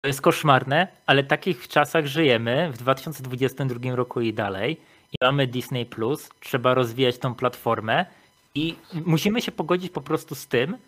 To 0.00 0.08
jest 0.08 0.20
koszmarne, 0.20 0.88
ale 1.06 1.22
w 1.22 1.26
takich 1.26 1.68
czasach 1.68 2.06
żyjemy 2.06 2.72
w 2.72 2.78
2022 2.78 3.96
roku 3.96 4.20
i 4.20 4.34
dalej. 4.34 4.80
I 5.12 5.16
mamy 5.24 5.46
Disney 5.46 5.86
Plus, 5.86 6.28
trzeba 6.40 6.74
rozwijać 6.74 7.18
tą 7.18 7.34
platformę 7.34 8.06
i 8.54 8.76
musimy 9.06 9.42
się 9.42 9.52
pogodzić 9.52 9.92
po 9.92 10.00
prostu 10.00 10.34
z 10.34 10.46
tym, 10.46 10.78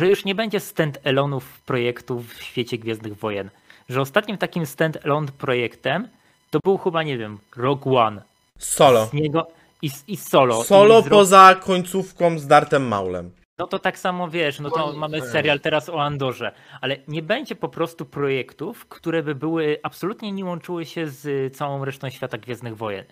że 0.00 0.08
już 0.08 0.24
nie 0.24 0.34
będzie 0.34 0.58
stand-alone'ów 0.58 1.40
projektów 1.66 2.34
w 2.34 2.42
świecie 2.42 2.78
Gwiezdnych 2.78 3.16
Wojen. 3.18 3.50
Że 3.88 4.00
ostatnim 4.00 4.38
takim 4.38 4.64
stand-alone 4.64 5.26
projektem 5.38 6.08
to 6.50 6.58
był 6.64 6.78
chyba, 6.78 7.02
nie 7.02 7.18
wiem, 7.18 7.38
Rogue 7.56 7.96
One. 7.96 8.22
Solo. 8.58 9.06
Z 9.06 9.12
niego 9.12 9.46
i, 9.82 9.90
i 10.06 10.16
solo. 10.16 10.64
Solo 10.64 10.98
I 10.98 11.02
Rogue- 11.02 11.10
poza 11.10 11.54
końcówką 11.54 12.38
z 12.38 12.46
Dartem 12.46 12.88
Maulem. 12.88 13.30
No 13.58 13.66
to 13.66 13.78
tak 13.78 13.98
samo 13.98 14.28
wiesz, 14.28 14.60
no 14.60 14.70
to 14.70 14.92
mamy 14.92 15.22
serial 15.22 15.60
teraz 15.60 15.88
o 15.88 16.02
Andorze, 16.02 16.52
ale 16.80 16.96
nie 17.08 17.22
będzie 17.22 17.54
po 17.54 17.68
prostu 17.68 18.06
projektów, 18.06 18.86
które 18.86 19.22
by 19.22 19.34
były 19.34 19.78
absolutnie 19.82 20.32
nie 20.32 20.44
łączyły 20.44 20.86
się 20.86 21.08
z 21.08 21.56
całą 21.56 21.84
resztą 21.84 22.10
świata 22.10 22.38
Gwiezdnych 22.38 22.76
Wojen. 22.76 23.04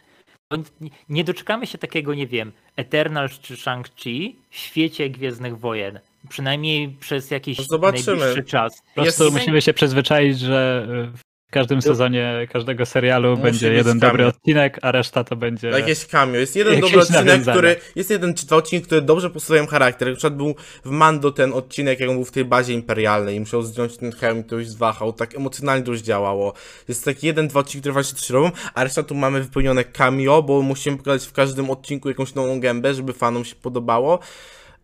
Nie- 1.08 1.24
doczekamy 1.24 1.66
się 1.66 1.78
takiego, 1.78 2.14
nie 2.14 2.26
wiem, 2.26 2.52
Eternals 2.76 3.38
czy 3.38 3.54
Shang-Chi 3.56 4.34
w 4.50 4.56
świecie 4.56 5.10
Gwiezdnych 5.10 5.58
Wojen. 5.58 6.00
Przynajmniej 6.28 6.88
przez 7.00 7.30
jakiś 7.30 7.58
No 7.58 7.64
zobaczymy. 7.64 8.16
najbliższy 8.16 8.44
czas. 8.50 8.82
Po 8.94 9.02
prostu 9.02 9.24
Jest- 9.24 9.36
musimy 9.36 9.62
się 9.62 9.72
przyzwyczaić, 9.74 10.38
że 10.38 10.86
y, 11.14 11.18
w 11.48 11.50
każdym 11.50 11.82
sezonie 11.82 12.48
każdego 12.52 12.86
serialu 12.86 13.30
Musi 13.30 13.42
będzie 13.42 13.68
być 13.68 13.76
jeden 13.78 13.98
dobry 13.98 14.26
odcinek, 14.26 14.78
a 14.82 14.92
reszta 14.92 15.24
to 15.24 15.36
będzie. 15.36 15.68
Jakieś 15.68 16.06
cameo. 16.06 16.40
Jest 16.40 16.56
jeden 16.56 16.74
Jakieś 16.74 16.90
dobry 16.90 17.02
odcinek, 17.02 17.24
nawiązania. 17.24 17.56
który. 17.56 17.76
Jest 17.96 18.10
jeden 18.10 18.34
czy 18.34 18.46
dwa 18.46 18.56
odcinki, 18.56 18.86
które 18.86 19.02
dobrze 19.02 19.30
postawiają 19.30 19.66
charakter. 19.66 20.08
Na 20.08 20.14
przykład 20.14 20.36
był 20.36 20.54
w 20.84 20.90
Mando 20.90 21.32
ten 21.32 21.52
odcinek, 21.52 22.00
jak 22.00 22.10
on 22.10 22.16
był 22.16 22.24
w 22.24 22.30
tej 22.32 22.44
bazie 22.44 22.74
imperialnej 22.74 23.36
i 23.36 23.40
musiał 23.40 23.62
zdjąć 23.62 23.96
ten 23.96 24.12
hełm 24.12 24.40
i 24.40 24.44
to 24.44 24.56
już 24.58 24.68
zwahał. 24.68 25.12
Tak 25.12 25.34
emocjonalnie 25.34 25.84
to 25.84 25.90
już 25.90 26.00
działało. 26.00 26.52
Jest 26.88 27.04
taki 27.04 27.26
jeden, 27.26 27.48
dwa 27.48 27.60
odcinki, 27.60 27.80
które 27.80 27.92
właśnie 27.92 28.18
coś 28.18 28.30
robią, 28.30 28.50
a 28.74 28.84
reszta 28.84 29.02
tu 29.02 29.14
mamy 29.14 29.42
wypełnione 29.42 29.84
cameo, 29.84 30.42
bo 30.42 30.62
musimy 30.62 30.96
pokazać 30.96 31.28
w 31.28 31.32
każdym 31.32 31.70
odcinku 31.70 32.08
jakąś 32.08 32.34
nową 32.34 32.60
gębę, 32.60 32.94
żeby 32.94 33.12
fanom 33.12 33.44
się 33.44 33.54
podobało. 33.54 34.18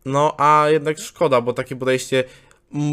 No 0.05 0.35
a 0.39 0.67
jednak 0.69 0.99
szkoda, 0.99 1.41
bo 1.41 1.53
takie 1.53 1.77
podejście. 1.77 2.25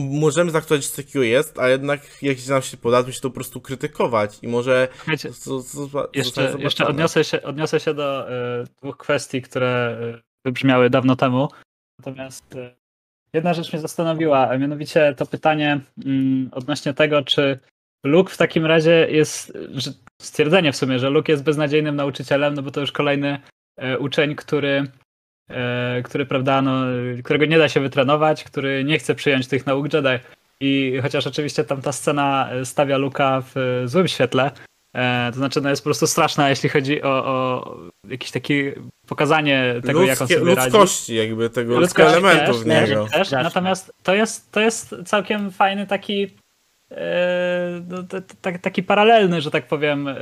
Możemy 0.09 0.51
zaakceptować, 0.51 0.85
że 0.85 1.03
takiego 1.03 1.23
jest, 1.23 1.59
a 1.59 1.69
jednak 1.69 2.01
jak 2.21 2.37
nam 2.49 2.61
się 2.61 2.77
poda, 2.77 3.03
to 3.03 3.11
się 3.11 3.21
to 3.21 3.29
po 3.29 3.35
prostu 3.35 3.61
krytykować 3.61 4.39
i 4.41 4.47
może 4.47 4.87
Słuchajcie, 4.97 5.33
z- 5.33 5.43
z- 5.43 5.67
z- 5.67 5.73
zostać 5.73 6.07
Jeszcze, 6.13 6.53
jeszcze 6.59 6.87
odniosę, 6.87 7.23
się, 7.23 7.41
odniosę 7.41 7.79
się 7.79 7.93
do 7.93 8.29
e, 8.31 8.63
dwóch 8.81 8.97
kwestii, 8.97 9.41
które 9.41 9.97
e, 10.17 10.21
wybrzmiały 10.45 10.89
dawno 10.89 11.15
temu. 11.15 11.47
Natomiast 11.99 12.55
e, 12.55 12.75
jedna 13.33 13.53
rzecz 13.53 13.73
mnie 13.73 13.81
zastanowiła, 13.81 14.49
a 14.49 14.57
mianowicie 14.57 15.13
to 15.17 15.25
pytanie 15.25 15.79
mm, 16.05 16.49
odnośnie 16.51 16.93
tego, 16.93 17.21
czy 17.21 17.59
Luke 18.05 18.33
w 18.33 18.37
takim 18.37 18.65
razie 18.65 19.07
jest, 19.09 19.57
że, 19.73 19.91
stwierdzenie 20.21 20.71
w 20.71 20.77
sumie, 20.77 20.99
że 20.99 21.09
Luke 21.09 21.31
jest 21.31 21.43
beznadziejnym 21.43 21.95
nauczycielem, 21.95 22.53
no 22.53 22.61
bo 22.61 22.71
to 22.71 22.81
już 22.81 22.91
kolejny 22.91 23.39
uczeń, 23.99 24.35
który, 24.35 24.87
który 26.03 26.25
prawda, 26.25 26.61
no, 26.61 26.81
którego 27.23 27.45
nie 27.45 27.57
da 27.57 27.69
się 27.69 27.79
wytrenować, 27.79 28.43
który 28.43 28.83
nie 28.83 28.99
chce 28.99 29.15
przyjąć 29.15 29.47
tych 29.47 29.65
nauk 29.65 29.93
Jedi. 29.93 30.23
I 30.61 30.99
chociaż 31.01 31.27
oczywiście 31.27 31.63
tam 31.63 31.81
ta 31.81 31.91
scena 31.91 32.49
e, 32.51 32.65
stawia 32.65 32.97
Luka 32.97 33.41
w 33.41 33.57
e, 33.57 33.87
złym 33.87 34.07
świetle, 34.07 34.51
E, 34.95 35.31
to 35.31 35.37
znaczy, 35.37 35.61
no 35.61 35.69
jest 35.69 35.81
po 35.81 35.87
prostu 35.87 36.07
straszna, 36.07 36.49
jeśli 36.49 36.69
chodzi 36.69 37.01
o, 37.03 37.25
o 37.25 37.77
jakieś 38.09 38.31
takie 38.31 38.73
pokazanie 39.07 39.75
tego, 39.85 40.03
jak 40.03 40.21
on 40.21 40.27
Ludzkie, 40.27 40.39
sobie 40.39 40.55
radzi. 40.55 40.71
ludzkości 40.71 41.15
jakby 41.15 41.49
tego 41.49 41.79
Ludzkości 41.79 42.11
elementów 42.11 42.55
też, 42.55 42.63
w 42.63 42.67
niego. 42.67 43.07
Też, 43.07 43.29
też. 43.29 43.43
Natomiast 43.43 43.93
to 44.03 44.15
jest, 44.15 44.51
to 44.51 44.59
jest 44.59 44.95
całkiem 45.05 45.51
fajny 45.51 45.87
taki 45.87 46.27
e, 46.91 47.81
no, 47.89 48.03
t- 48.03 48.21
t- 48.21 48.59
taki 48.59 48.83
paralelny, 48.83 49.41
że 49.41 49.51
tak 49.51 49.67
powiem, 49.67 50.07
e, 50.07 50.15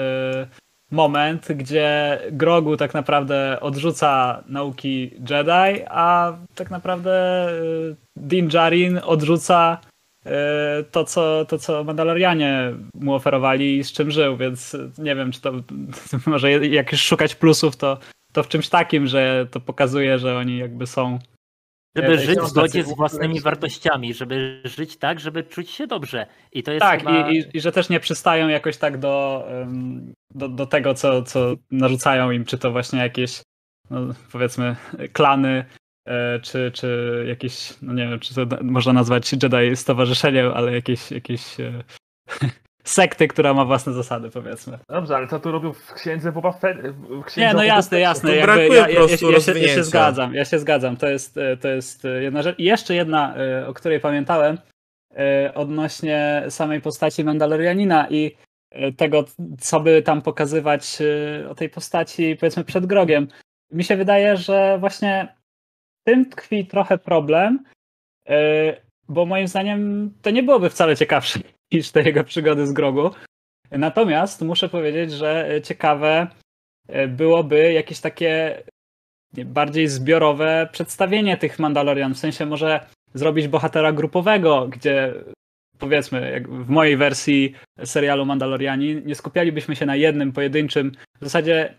moment, 0.92 1.48
gdzie 1.56 2.20
Grogu 2.32 2.78
tak 2.78 2.94
naprawdę 2.94 3.60
odrzuca 3.62 4.44
nauki 4.48 5.12
Jedi, 5.30 5.84
a 5.90 6.38
tak 6.56 6.72
naprawdę 6.72 7.12
e, 7.50 7.96
Din 8.18 8.48
Djarin 8.48 9.00
odrzuca 9.04 9.78
e, 10.26 10.84
to 10.92 11.04
co, 11.04 11.46
to, 11.46 11.58
co 11.58 11.84
Mandalorianie 11.84 12.74
mu 12.94 13.14
oferowali 13.14 13.78
i 13.78 13.84
z 13.84 13.92
czym 13.92 14.12
żył, 14.12 14.38
więc 14.38 14.78
nie 14.98 15.16
wiem, 15.16 15.32
czy 15.32 15.42
to 15.42 15.54
może 16.26 16.52
jak 16.52 16.92
już 16.92 17.02
szukać 17.02 17.36
plusów, 17.36 17.76
to, 17.76 17.98
to 18.34 18.44
w 18.44 18.48
czymś 18.48 18.70
takim, 18.70 19.08
że 19.08 19.48
to 19.52 19.60
pokazuje, 19.60 20.20
że 20.20 20.38
oni 20.38 20.58
jakby 20.58 20.88
są 20.88 21.20
Żeby 21.96 22.20
żyć 22.20 22.40
w 22.40 22.48
zgodzie 22.48 22.84
z 22.84 22.96
własnymi 22.96 23.42
wartościami, 23.42 24.14
żeby 24.14 24.62
żyć 24.64 24.98
tak, 24.98 25.20
żeby 25.20 25.44
czuć 25.44 25.70
się 25.70 25.88
dobrze. 25.88 26.28
I 26.52 26.64
to 26.64 26.72
jest 26.72 26.82
Tak, 26.82 27.00
chyba... 27.00 27.30
i, 27.30 27.38
i, 27.38 27.58
i 27.58 27.62
że 27.62 27.72
też 27.72 27.90
nie 27.90 28.00
przystają 28.00 28.48
jakoś 28.48 28.78
tak 28.78 28.98
do, 28.98 29.48
do, 30.36 30.50
do 30.50 30.66
tego, 30.66 30.94
co, 30.94 31.24
co 31.24 31.54
narzucają 31.72 32.32
im, 32.32 32.46
czy 32.46 32.58
to 32.58 32.72
właśnie 32.72 33.00
jakieś, 33.00 33.42
no, 33.90 34.00
powiedzmy, 34.32 34.76
klany, 35.14 35.66
e, 36.08 36.40
czy, 36.40 36.72
czy 36.74 37.24
jakieś, 37.28 37.74
no 37.82 37.94
nie 37.94 38.08
wiem, 38.10 38.20
czy 38.20 38.36
to 38.36 38.46
można 38.62 38.94
nazwać 38.94 39.34
Jedi 39.34 39.76
stowarzyszeniem, 39.76 40.52
ale 40.54 40.74
jakieś, 40.74 41.12
jakieś 41.12 41.60
e, 41.60 41.84
sekty, 42.90 43.28
która 43.28 43.54
ma 43.54 43.66
własne 43.66 43.94
zasady, 43.94 44.30
powiedzmy. 44.30 44.80
Dobrze, 44.90 45.16
ale 45.16 45.28
co 45.28 45.40
tu 45.40 45.52
robił 45.52 45.74
w 45.74 45.94
księdze 45.94 46.32
Boba 46.32 46.52
Fett? 46.52 46.78
W 46.88 47.24
księdze 47.24 47.48
Nie, 47.48 47.54
no 47.54 47.64
jasne, 47.64 48.00
jasne. 48.00 48.36
Jakby 48.36 48.46
brakuje 48.46 48.80
ja, 48.80 48.86
po 48.86 48.92
ja, 48.92 48.96
prostu 48.96 49.32
ja, 49.32 49.40
się, 49.40 49.60
ja 49.60 49.68
się 49.68 49.84
zgadzam, 49.84 50.34
ja 50.34 50.46
się 50.46 50.60
zgadzam. 50.60 50.98
To 50.98 51.08
jest, 51.08 51.40
to 51.62 51.68
jest 51.68 52.04
jedna 52.22 52.42
rzecz. 52.42 52.60
I 52.60 52.64
jeszcze 52.64 52.96
jedna, 52.96 53.36
e, 53.36 53.68
o 53.68 53.74
której 53.74 54.00
pamiętałem, 54.00 54.58
e, 55.16 55.52
odnośnie 55.56 56.44
samej 56.50 56.82
postaci 56.82 57.24
Mandalorianina 57.24 58.10
i 58.10 58.36
e, 58.72 58.92
tego, 58.92 59.26
co 59.60 59.80
by 59.80 60.02
tam 60.02 60.22
pokazywać 60.22 60.98
o 61.50 61.56
tej 61.56 61.70
postaci, 61.70 62.36
powiedzmy, 62.40 62.64
przed 62.64 62.86
grogiem. 62.86 63.28
Mi 63.72 63.84
się 63.84 63.98
wydaje, 63.98 64.38
że 64.38 64.78
właśnie 64.80 65.36
w 66.02 66.06
tym 66.06 66.30
tkwi 66.30 66.68
trochę 66.68 66.98
problem, 66.98 67.64
bo 69.10 69.26
moim 69.26 69.48
zdaniem 69.48 70.12
to 70.22 70.30
nie 70.30 70.44
byłoby 70.44 70.70
wcale 70.70 70.96
ciekawsze 70.98 71.40
niż 71.72 71.92
te 71.92 72.04
jego 72.04 72.24
przygody 72.24 72.68
z 72.68 72.74
grogu. 72.74 73.12
Natomiast 73.72 74.42
muszę 74.42 74.70
powiedzieć, 74.70 75.12
że 75.12 75.56
e, 75.56 75.62
ciekawe 75.62 76.28
e, 76.88 77.08
byłoby 77.08 77.74
jakieś 77.74 78.00
takie 78.00 78.64
bardziej 79.34 79.88
zbiorowe 79.88 80.70
przedstawienie 80.72 81.38
tych 81.38 81.60
Mandalorian. 81.60 82.14
W 82.14 82.20
sensie 82.20 82.46
może 82.46 82.86
zrobić 83.14 83.48
bohatera 83.48 83.92
grupowego, 83.92 84.68
gdzie 84.68 85.14
powiedzmy, 85.80 86.32
jak 86.32 86.50
w 86.50 86.70
mojej 86.70 86.98
wersji 86.98 87.54
serialu 87.84 88.26
Mandaloriani, 88.26 89.02
nie 89.06 89.16
skupialibyśmy 89.16 89.76
się 89.76 89.86
na 89.86 89.96
jednym 89.96 90.32
pojedynczym, 90.32 90.92
w 91.22 91.24
zasadzie 91.24 91.74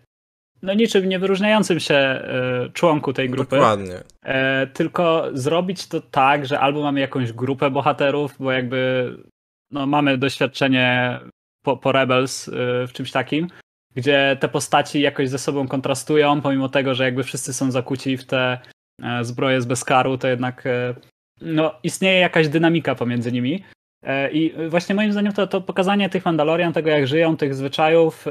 no 0.62 0.74
niczym 0.74 1.08
nie 1.08 1.18
wyróżniającym 1.18 1.80
się 1.80 1.94
e, 1.94 2.68
członku 2.72 3.12
tej 3.12 3.30
grupy. 3.30 3.56
Dokładnie. 3.56 3.94
E, 4.24 4.66
tylko 4.66 5.24
zrobić 5.32 5.86
to 5.86 6.00
tak, 6.00 6.46
że 6.46 6.60
albo 6.60 6.82
mamy 6.82 7.00
jakąś 7.00 7.32
grupę 7.32 7.70
bohaterów, 7.70 8.34
bo 8.40 8.52
jakby 8.52 9.10
no, 9.70 9.86
mamy 9.86 10.18
doświadczenie 10.18 11.18
po, 11.64 11.76
po 11.76 11.92
Rebels 11.92 12.48
e, 12.48 12.52
w 12.86 12.92
czymś 12.92 13.10
takim, 13.10 13.48
gdzie 13.94 14.36
te 14.40 14.48
postaci 14.48 15.00
jakoś 15.00 15.28
ze 15.28 15.38
sobą 15.38 15.68
kontrastują, 15.68 16.40
pomimo 16.40 16.68
tego, 16.68 16.94
że 16.94 17.04
jakby 17.04 17.24
wszyscy 17.24 17.54
są 17.54 17.70
zakuci 17.70 18.16
w 18.16 18.26
te 18.26 18.58
e, 19.02 19.24
zbroje 19.24 19.62
z 19.62 19.66
bezkaru, 19.66 20.18
to 20.18 20.28
jednak 20.28 20.66
e, 20.66 20.94
no, 21.40 21.74
istnieje 21.82 22.20
jakaś 22.20 22.48
dynamika 22.48 22.94
pomiędzy 22.94 23.32
nimi. 23.32 23.64
E, 24.02 24.30
I 24.30 24.68
właśnie 24.68 24.94
moim 24.94 25.12
zdaniem 25.12 25.32
to, 25.32 25.46
to 25.46 25.60
pokazanie 25.60 26.08
tych 26.08 26.24
Mandalorian, 26.24 26.72
tego 26.72 26.90
jak 26.90 27.06
żyją, 27.06 27.36
tych 27.36 27.54
zwyczajów, 27.54 28.26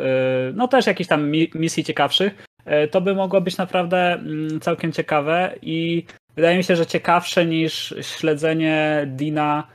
no 0.54 0.68
też 0.68 0.88
jakichś 0.88 1.08
tam 1.08 1.30
mi- 1.30 1.52
misji 1.56 1.84
ciekawszych, 1.84 2.46
to 2.92 3.02
by 3.02 3.16
mogło 3.16 3.42
być 3.42 3.58
naprawdę 3.58 4.14
mm, 4.14 4.60
całkiem 4.60 4.92
ciekawe 4.92 5.56
i 5.62 6.06
wydaje 6.36 6.58
mi 6.58 6.64
się, 6.64 6.76
że 6.76 6.86
ciekawsze 6.86 7.46
niż 7.46 7.96
śledzenie 8.02 9.08
Dina 9.08 9.68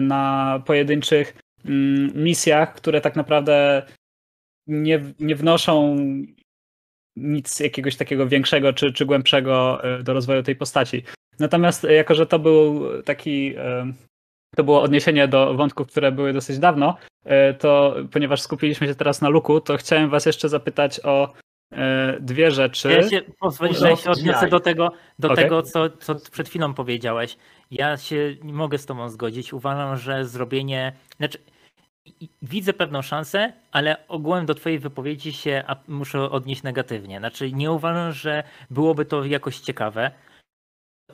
na 0.00 0.62
pojedynczych 0.66 1.34
mm, 1.64 2.24
misjach, 2.24 2.74
które 2.74 3.00
tak 3.00 3.16
naprawdę 3.16 3.82
nie, 4.66 5.00
nie 5.20 5.36
wnoszą 5.36 5.96
nic 7.16 7.60
jakiegoś 7.60 7.96
takiego 7.96 8.28
większego 8.28 8.72
czy, 8.72 8.92
czy 8.92 9.06
głębszego 9.06 9.84
e, 9.84 10.02
do 10.02 10.12
rozwoju 10.12 10.42
tej 10.42 10.56
postaci. 10.56 11.02
Natomiast 11.38 11.84
e, 11.84 11.92
jako, 11.92 12.14
że 12.14 12.26
to 12.26 12.38
był 12.38 12.82
taki 13.02 13.54
to 14.56 14.64
było 14.64 14.82
odniesienie 14.82 15.28
do 15.28 15.54
wątków, 15.54 15.88
które 15.88 16.12
były 16.12 16.32
dosyć 16.32 16.58
dawno, 16.58 16.96
to 17.58 17.96
ponieważ 18.12 18.40
skupiliśmy 18.40 18.86
się 18.86 18.94
teraz 18.94 19.20
na 19.20 19.28
Luku, 19.28 19.60
to 19.60 19.76
chciałem 19.76 20.10
was 20.10 20.26
jeszcze 20.26 20.48
zapytać 20.48 21.00
o 21.04 21.32
dwie 22.20 22.50
rzeczy. 22.50 22.92
Ja 22.92 23.08
się 23.08 23.22
pozwolisz, 23.40 23.78
że 23.78 23.90
ja 23.90 23.96
się 23.96 24.10
odniosę 24.10 24.48
do 24.48 24.60
tego, 24.60 24.92
do 25.18 25.32
Okej. 25.32 25.44
tego 25.44 25.62
co, 25.62 25.90
co 25.90 26.14
przed 26.14 26.48
chwilą 26.48 26.74
powiedziałeś. 26.74 27.36
Ja 27.70 27.96
się 27.96 28.36
nie 28.42 28.52
mogę 28.52 28.78
z 28.78 28.86
tobą 28.86 29.08
zgodzić. 29.08 29.52
Uważam, 29.52 29.96
że 29.96 30.24
zrobienie. 30.24 30.92
Znaczy, 31.16 31.38
widzę 32.42 32.72
pewną 32.72 33.02
szansę, 33.02 33.52
ale 33.72 34.08
ogółem 34.08 34.46
do 34.46 34.54
twojej 34.54 34.78
wypowiedzi 34.78 35.32
się 35.32 35.64
muszę 35.88 36.30
odnieść 36.30 36.62
negatywnie. 36.62 37.18
Znaczy, 37.18 37.52
nie 37.52 37.72
uważam, 37.72 38.12
że 38.12 38.42
byłoby 38.70 39.04
to 39.04 39.24
jakoś 39.24 39.58
ciekawe. 39.58 40.10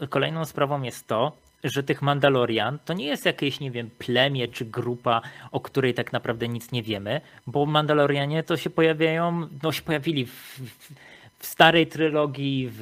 Kolejną 0.08 0.44
sprawą 0.44 0.82
jest 0.82 1.06
to, 1.06 1.32
że 1.64 1.82
tych 1.82 2.02
Mandalorian 2.02 2.78
to 2.84 2.92
nie 2.92 3.06
jest 3.06 3.26
jakieś, 3.26 3.60
nie 3.60 3.70
wiem, 3.70 3.90
plemię 3.90 4.48
czy 4.48 4.64
grupa, 4.64 5.22
o 5.52 5.60
której 5.60 5.94
tak 5.94 6.12
naprawdę 6.12 6.48
nic 6.48 6.72
nie 6.72 6.82
wiemy, 6.82 7.20
bo 7.46 7.66
Mandalorianie 7.66 8.42
to 8.42 8.56
się 8.56 8.70
pojawiają, 8.70 9.48
no 9.62 9.72
się 9.72 9.82
pojawili 9.82 10.26
w, 10.26 10.30
w, 10.30 10.92
w 11.40 11.46
starej 11.46 11.86
trylogii, 11.86 12.70
w, 12.72 12.80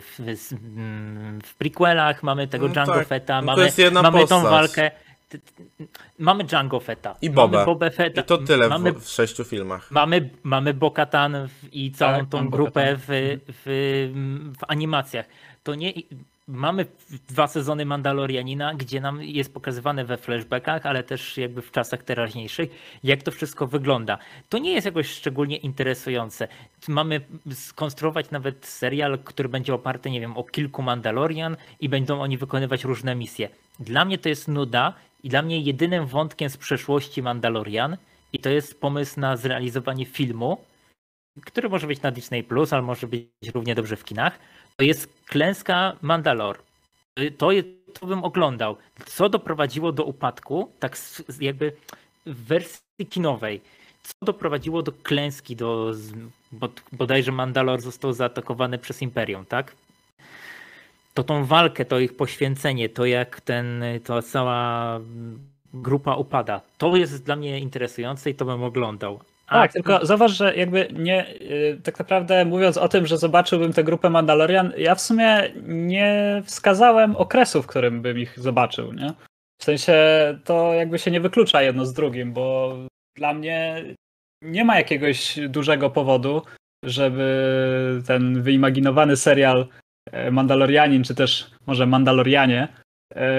w, 0.00 0.54
w, 1.44 1.54
prequelach, 1.54 2.22
mamy 2.22 2.48
tego 2.48 2.68
No 2.68 2.74
Django 2.74 2.94
tak, 2.94 3.08
Fetta, 3.08 3.34
no 3.34 3.40
to 3.40 3.46
mamy, 3.46 3.64
jest 3.64 3.78
jedna 3.78 4.02
mamy 4.02 4.26
tą 4.26 4.42
walkę. 4.42 4.90
Mamy 6.18 6.44
Django 6.44 6.80
Fetta. 6.80 7.16
I 7.22 7.30
Bobę. 7.30 7.56
Mamy 7.56 7.66
Bobę 7.66 7.90
Fetta. 7.90 8.20
I 8.20 8.24
to 8.24 8.38
tyle 8.38 8.68
Mamy, 8.68 8.92
w, 8.92 9.04
w 9.04 9.08
sześciu 9.08 9.44
filmach. 9.44 9.90
mamy, 9.90 10.30
mamy 10.42 10.74
Bokatan 10.74 11.48
i 11.72 11.92
całą 11.92 12.18
Tak, 12.18 12.28
tą 12.28 12.50
grupę 12.50 12.96
w, 12.96 13.06
w, 13.64 14.52
w 14.58 14.64
animacjach. 14.68 15.26
To 15.62 15.74
nie. 15.74 15.92
Mamy 16.48 16.86
dwa 17.28 17.46
sezony 17.46 17.86
Mandalorianina, 17.86 18.74
gdzie 18.74 19.00
nam 19.00 19.22
jest 19.22 19.54
pokazywane 19.54 20.04
we 20.04 20.16
flashbackach, 20.16 20.86
ale 20.86 21.02
też 21.02 21.36
jakby 21.38 21.62
w 21.62 21.70
czasach 21.70 22.02
teraźniejszych, 22.02 22.70
jak 23.04 23.22
to 23.22 23.30
wszystko 23.30 23.66
wygląda. 23.66 24.18
To 24.48 24.58
nie 24.58 24.72
jest 24.72 24.84
jakoś 24.84 25.10
szczególnie 25.10 25.56
interesujące. 25.56 26.48
Mamy 26.88 27.20
skonstruować 27.52 28.30
nawet 28.30 28.66
serial, 28.66 29.18
który 29.18 29.48
będzie 29.48 29.74
oparty, 29.74 30.10
nie 30.10 30.20
wiem, 30.20 30.36
o 30.36 30.44
kilku 30.44 30.82
Mandalorian 30.82 31.56
i 31.80 31.88
będą 31.88 32.20
oni 32.20 32.38
wykonywać 32.38 32.84
różne 32.84 33.14
misje. 33.14 33.48
Dla 33.80 34.04
mnie 34.04 34.18
to 34.18 34.28
jest 34.28 34.48
nuda 34.48 34.92
i 35.22 35.28
dla 35.28 35.42
mnie 35.42 35.60
jedynym 35.60 36.06
wątkiem 36.06 36.50
z 36.50 36.56
przeszłości 36.56 37.22
Mandalorian 37.22 37.96
i 38.32 38.38
to 38.38 38.50
jest 38.50 38.80
pomysł 38.80 39.20
na 39.20 39.36
zrealizowanie 39.36 40.04
filmu, 40.06 40.58
który 41.42 41.68
może 41.68 41.86
być 41.86 42.02
na 42.02 42.10
Disney 42.10 42.44
Plus, 42.44 42.72
ale 42.72 42.82
może 42.82 43.06
być 43.06 43.28
równie 43.54 43.74
dobrze 43.74 43.96
w 43.96 44.04
kinach. 44.04 44.38
To 44.76 44.84
jest 44.84 45.08
klęska 45.26 45.96
Mandalor. 46.02 46.58
Y, 47.18 47.30
To, 47.30 47.50
to 48.00 48.06
bym 48.06 48.24
oglądał. 48.24 48.76
Co 49.06 49.28
doprowadziło 49.28 49.92
do 49.92 50.04
upadku, 50.04 50.70
tak 50.80 50.98
jakby 51.40 51.72
w 52.26 52.46
wersji 52.46 53.06
kinowej, 53.10 53.60
co 54.02 54.14
doprowadziło 54.22 54.82
do 54.82 54.92
klęski, 54.92 55.56
do 55.56 55.92
bod, 56.52 56.82
bodajże 56.92 57.32
Mandalor 57.32 57.80
został 57.80 58.12
zaatakowany 58.12 58.78
przez 58.78 59.02
Imperium, 59.02 59.46
tak? 59.46 59.76
To 61.14 61.24
tą 61.24 61.44
walkę, 61.44 61.84
to 61.84 61.98
ich 61.98 62.16
poświęcenie, 62.16 62.88
to 62.88 63.06
jak 63.06 63.40
ten, 63.40 63.84
to 64.04 64.22
cała 64.22 65.00
grupa 65.74 66.14
upada. 66.16 66.60
To 66.78 66.96
jest 66.96 67.24
dla 67.24 67.36
mnie 67.36 67.58
interesujące 67.58 68.30
i 68.30 68.34
to 68.34 68.44
bym 68.44 68.62
oglądał. 68.62 69.20
A- 69.46 69.60
Tak, 69.60 69.72
tylko 69.72 70.06
zauważ, 70.06 70.32
że 70.36 70.56
jakby 70.56 70.88
nie, 70.92 71.34
y, 71.40 71.80
tak 71.82 71.98
naprawdę 71.98 72.44
mówiąc 72.44 72.76
o 72.76 72.88
tym, 72.88 73.06
że 73.06 73.18
zobaczyłbym 73.18 73.72
tę 73.72 73.84
grupę 73.84 74.10
Mandalorian, 74.10 74.72
ja 74.78 74.94
w 74.94 75.00
sumie 75.00 75.52
nie 75.66 76.42
wskazałem 76.44 77.16
okresu, 77.16 77.62
w 77.62 77.66
którym 77.66 78.02
bym 78.02 78.18
ich 78.18 78.38
zobaczył, 78.40 78.92
nie? 78.92 79.12
W 79.60 79.64
sensie 79.64 79.94
to 80.44 80.74
jakby 80.74 80.98
się 80.98 81.10
nie 81.10 81.20
wyklucza 81.20 81.62
jedno 81.62 81.86
z 81.86 81.92
drugim, 81.92 82.32
bo 82.32 82.76
dla 83.16 83.34
mnie 83.34 83.84
nie 84.42 84.64
ma 84.64 84.76
jakiegoś 84.76 85.38
dużego 85.48 85.90
powodu, 85.90 86.42
żeby 86.84 88.02
ten 88.06 88.42
wyimaginowany 88.42 89.16
serial 89.16 89.66
e, 90.12 90.30
Mandalorianin, 90.30 91.04
czy 91.04 91.14
też 91.14 91.50
może 91.66 91.86
Mandalorianie, 91.86 92.68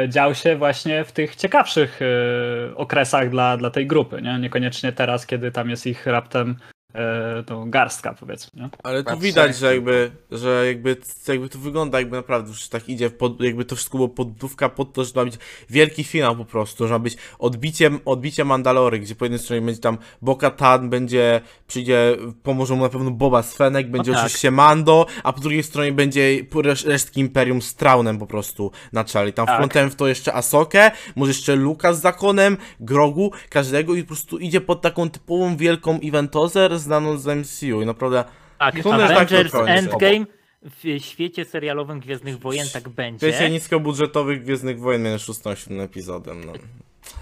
dział 0.08 0.36
się 0.36 0.56
właśnie 0.56 1.04
w 1.04 1.12
tych 1.12 1.36
ciekawszych 1.36 2.00
e, 2.02 2.76
okresach 2.76 3.30
dla, 3.30 3.58
dla 3.58 3.70
tej 3.70 3.88
grupy, 3.88 4.22
nie? 4.22 4.40
Niekoniecznie 4.40 4.92
teraz, 4.92 5.26
kiedy 5.26 5.52
tam 5.52 5.70
jest 5.70 5.88
ich 5.88 6.06
raptem 6.06 6.56
e, 6.95 7.43
tą 7.43 7.72
garstka, 7.72 8.13
powiedzmy, 8.19 8.61
nie? 8.61 8.69
Ale 8.84 9.03
tu 9.03 9.17
widać, 9.17 9.57
że 9.57 9.73
jakby, 9.73 10.11
że 10.31 10.63
jakby, 10.67 10.97
jakby 11.27 11.49
to 11.49 11.59
wygląda, 11.59 11.99
jakby 11.99 12.15
naprawdę 12.15 12.49
już 12.49 12.69
tak 12.69 12.89
idzie, 12.89 13.09
pod, 13.09 13.41
jakby 13.41 13.65
to 13.65 13.76
wszystko 13.76 13.97
było 13.97 14.09
podbudówka 14.09 14.69
pod 14.69 14.93
to, 14.93 15.03
że 15.05 15.13
to 15.13 15.19
ma 15.19 15.26
być 15.26 15.38
wielki 15.69 16.03
finał 16.03 16.35
po 16.35 16.45
prostu, 16.45 16.88
że 16.88 16.93
ma 16.93 16.99
być 16.99 17.17
odbiciem, 17.39 17.99
odbicie 18.05 18.45
Mandalory, 18.45 18.99
gdzie 18.99 19.15
po 19.15 19.26
jednej 19.26 19.39
stronie 19.39 19.61
będzie 19.61 19.81
tam 19.81 19.97
Bo-Katan, 20.22 20.89
będzie, 20.89 21.41
przyjdzie, 21.67 22.17
pomoże 22.43 22.76
mu 22.76 22.84
na 22.84 22.89
pewno 22.89 23.11
Boba 23.11 23.43
Svenek, 23.43 23.91
będzie 23.91 24.11
tak. 24.11 24.19
oczywiście 24.22 24.51
Mando, 24.51 25.05
a 25.23 25.34
po 25.34 25.39
drugiej 25.41 25.63
stronie 25.63 25.91
będzie 25.91 26.43
resz- 26.43 26.88
resztki 26.88 27.19
Imperium 27.22 27.61
z 27.61 27.76
Traunem 27.76 28.19
po 28.19 28.27
prostu 28.27 28.72
na 28.93 29.03
czele. 29.03 29.30
I 29.30 29.34
tam 29.34 29.45
Tak. 29.45 29.55
wplątałem 29.55 29.89
w 29.89 29.95
to 29.95 30.07
jeszcze 30.07 30.34
Asokę, 30.34 30.91
może 31.15 31.30
jeszcze 31.30 31.55
Luka 31.55 31.93
z 31.93 32.01
Zakonem, 32.01 32.57
Grogu, 32.80 33.31
każdego 33.49 33.95
i 33.95 34.01
po 34.01 34.07
prostu 34.07 34.38
idzie 34.38 34.61
pod 34.61 34.81
taką 34.81 35.09
typową 35.09 35.57
wielką 35.57 35.99
eventozę 36.03 36.67
znaną 36.86 37.18
z 37.18 37.28
MCU 37.28 37.82
i 37.82 37.86
naprawdę 37.86 38.24
Tak, 38.57 38.76
tak 38.76 38.86
Avengers 38.86 39.52
końca. 39.52 39.74
Endgame 39.74 40.26
w 40.64 41.03
świecie 41.03 41.45
serialowym 41.45 41.99
Gwiezdnych 41.99 42.40
Wojen 42.40 42.68
tak 42.74 42.90
będzie. 42.90 43.28
Wiecie, 43.28 43.49
niskobudżetowych 43.49 44.44
Gwiezdnych 44.44 44.80
Wojen 44.80 45.07
a 45.07 45.56
siódmym 45.56 45.82
epizodem, 45.82 46.45
no. 46.45 46.53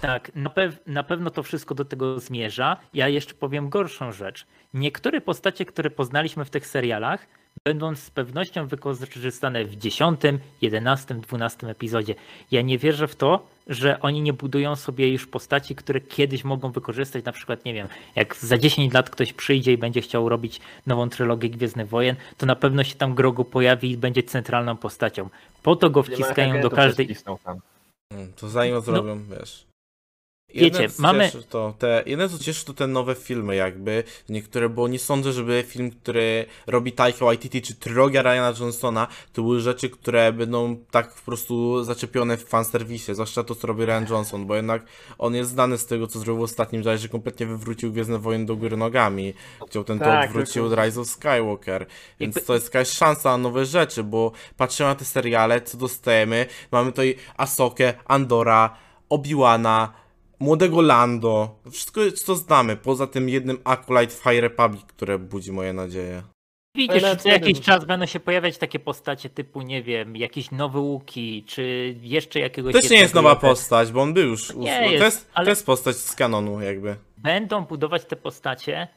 Tak, 0.00 0.34
na, 0.34 0.50
pew- 0.50 0.76
na 0.86 1.02
pewno 1.02 1.30
to 1.30 1.42
wszystko 1.42 1.74
do 1.74 1.84
tego 1.84 2.20
zmierza. 2.20 2.76
Ja 2.94 3.08
jeszcze 3.08 3.34
powiem 3.34 3.68
gorszą 3.68 4.12
rzecz. 4.12 4.46
Niektóre 4.74 5.20
postacie, 5.20 5.64
które 5.64 5.90
poznaliśmy 5.90 6.44
w 6.44 6.50
tych 6.50 6.66
serialach, 6.66 7.26
będą 7.64 7.96
z 7.96 8.10
pewnością 8.10 8.66
wykorzystane 8.66 9.64
w 9.64 9.76
10, 9.76 10.20
11, 10.62 11.14
12 11.14 11.68
epizodzie. 11.68 12.14
Ja 12.50 12.62
nie 12.62 12.78
wierzę 12.78 13.08
w 13.08 13.16
to, 13.16 13.46
że 13.66 14.00
oni 14.00 14.22
nie 14.22 14.32
budują 14.32 14.76
sobie 14.76 15.12
już 15.12 15.26
postaci, 15.26 15.74
które 15.74 16.00
kiedyś 16.00 16.44
mogą 16.44 16.72
wykorzystać. 16.72 17.24
Na 17.24 17.32
przykład, 17.32 17.64
nie 17.64 17.74
wiem, 17.74 17.88
jak 18.16 18.36
za 18.36 18.58
10 18.58 18.92
lat 18.94 19.10
ktoś 19.10 19.32
przyjdzie 19.32 19.72
i 19.72 19.78
będzie 19.78 20.00
chciał 20.00 20.28
robić 20.28 20.60
nową 20.86 21.08
trylogię 21.08 21.50
Gwiezdnych 21.50 21.88
Wojen, 21.88 22.16
to 22.36 22.46
na 22.46 22.56
pewno 22.56 22.84
się 22.84 22.94
tam 22.94 23.14
Grogu 23.14 23.44
pojawi 23.44 23.90
i 23.90 23.96
będzie 23.96 24.22
centralną 24.22 24.76
postacią. 24.76 25.28
Po 25.62 25.76
to 25.76 25.90
go 25.90 26.02
wciskają 26.02 26.60
do 26.60 26.70
każdej. 26.70 27.06
Mm, 28.10 28.32
To 28.32 28.48
zanim 28.48 28.80
zrobią, 28.80 29.24
wiesz. 29.24 29.66
Wiecie, 30.48 30.64
Jedne, 30.82 30.88
co 30.96 31.02
mamy- 31.02 31.24
Cieszy, 31.30 31.42
to 31.42 31.74
te, 31.78 32.02
jedne 32.06 32.28
co 32.28 32.38
cieszy 32.38 32.64
to 32.64 32.74
te 32.74 32.86
nowe 32.86 33.14
filmy 33.14 33.56
jakby, 33.56 34.04
niektóre, 34.28 34.68
bo 34.68 34.88
nie 34.88 34.98
sądzę, 34.98 35.32
żeby 35.32 35.64
film, 35.68 35.90
który 35.90 36.46
robi 36.66 36.92
Taika 36.92 37.24
Waititi, 37.24 37.62
czy 37.62 37.74
trylogia 37.74 38.22
Ryana 38.22 38.52
Johnsona, 38.60 39.06
to 39.32 39.42
były 39.42 39.60
rzeczy, 39.60 39.90
które 39.90 40.32
będą 40.32 40.76
tak 40.90 41.14
po 41.14 41.22
prostu 41.22 41.84
zaczepione 41.84 42.36
w 42.36 42.44
fanserwisie, 42.44 43.14
zwłaszcza 43.14 43.44
to, 43.44 43.54
co 43.54 43.66
robi 43.66 43.84
Ryan 43.84 44.06
Johnson, 44.10 44.46
bo 44.46 44.56
jednak 44.56 44.82
on 45.18 45.34
jest 45.34 45.50
znany 45.50 45.78
z 45.78 45.86
tego, 45.86 46.06
co 46.06 46.18
zrobił 46.18 46.40
w 46.40 46.44
ostatnim 46.44 46.82
czasie, 46.82 46.98
że 46.98 47.08
kompletnie 47.08 47.46
wywrócił 47.46 47.92
Gwiezdne 47.92 48.18
Wojny 48.18 48.46
do 48.46 48.56
góry 48.56 48.76
nogami. 48.76 49.34
Chciał 49.68 49.84
ten 49.84 49.98
to 49.98 50.04
Tak, 50.04 50.26
odwrócił 50.28 50.66
od 50.66 50.72
Rise 50.78 51.00
of 51.00 51.06
Skywalker, 51.08 51.86
więc 52.20 52.34
Jakby- 52.36 52.46
to 52.46 52.54
jest 52.54 52.66
jakaś 52.74 52.88
szansa 52.88 53.30
na 53.30 53.38
nowe 53.38 53.66
rzeczy, 53.66 54.02
bo 54.04 54.32
patrzymy 54.56 54.88
na 54.88 54.94
te 54.94 55.04
seriale, 55.04 55.60
co 55.60 55.78
dostajemy, 55.78 56.46
mamy 56.72 56.90
tutaj 56.90 57.16
Asokę, 57.36 57.94
Andora, 58.04 58.76
Obi-Wana, 59.10 59.88
młodego 60.44 60.82
Lando, 60.82 61.58
wszystko 61.70 62.00
co 62.12 62.34
znamy, 62.34 62.76
poza 62.76 63.06
tym 63.06 63.28
jednym 63.28 63.58
Acolyte 63.64 64.14
Fire 64.14 64.40
Republic, 64.40 64.82
które 64.84 65.18
budzi 65.18 65.52
moje 65.52 65.72
nadzieje. 65.72 66.22
Widzisz, 66.76 67.04
Ale 67.04 67.16
co 67.16 67.28
jakiś 67.28 67.60
czas 67.60 67.84
będą 67.84 68.06
się 68.06 68.20
pojawiać 68.20 68.58
takie 68.58 68.78
postacie 68.78 69.30
typu, 69.30 69.62
nie 69.62 69.82
wiem, 69.82 70.16
jakieś 70.16 70.50
nowe 70.50 70.78
łuki, 70.78 71.44
czy 71.46 71.94
jeszcze 72.02 72.40
jakiegoś... 72.40 72.72
To 72.72 72.80
też 72.80 72.90
nie 72.90 72.98
jest 72.98 73.14
nowa 73.14 73.36
postać, 73.36 73.92
bo 73.92 74.02
on 74.02 74.14
był 74.14 74.28
już, 74.28 74.54
Nie 74.54 74.70
jest, 74.70 74.98
to, 74.98 75.04
jest, 75.04 75.30
ale- 75.34 75.44
to 75.44 75.50
jest 75.50 75.66
postać 75.66 75.96
z 75.96 76.14
kanonu 76.14 76.60
jakby. 76.60 76.96
Będą 77.18 77.64
budować 77.64 78.04
te 78.04 78.16
postacie 78.16 78.88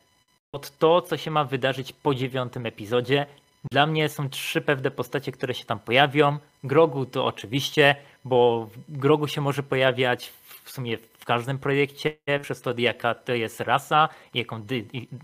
pod 0.52 0.78
to, 0.78 1.02
co 1.02 1.18
się 1.18 1.32
ma 1.32 1.44
wydarzyć 1.44 1.94
po 1.94 2.16
dziewiątym 2.16 2.66
epizodzie. 2.66 3.26
Dla 3.72 3.88
mnie 3.88 4.10
są 4.10 4.30
trzy 4.30 4.62
pewne 4.62 4.92
postacie, 4.92 5.32
które 5.32 5.54
się 5.54 5.66
tam 5.66 5.80
pojawią. 5.80 6.38
Grogu 6.64 7.06
to 7.06 7.26
oczywiście, 7.26 7.96
bo 8.26 8.70
Grogu 8.90 9.28
się 9.28 9.42
może 9.42 9.64
pojawiać 9.64 10.32
w 10.64 10.72
sumie 10.72 10.98
w 10.98 11.17
każdym 11.28 11.60
projekcie, 11.60 12.18
przez 12.42 12.62
to 12.62 12.74
jaka 12.78 13.16
to 13.16 13.34
jest 13.34 13.60
rasa, 13.60 14.10
jaką, 14.34 14.66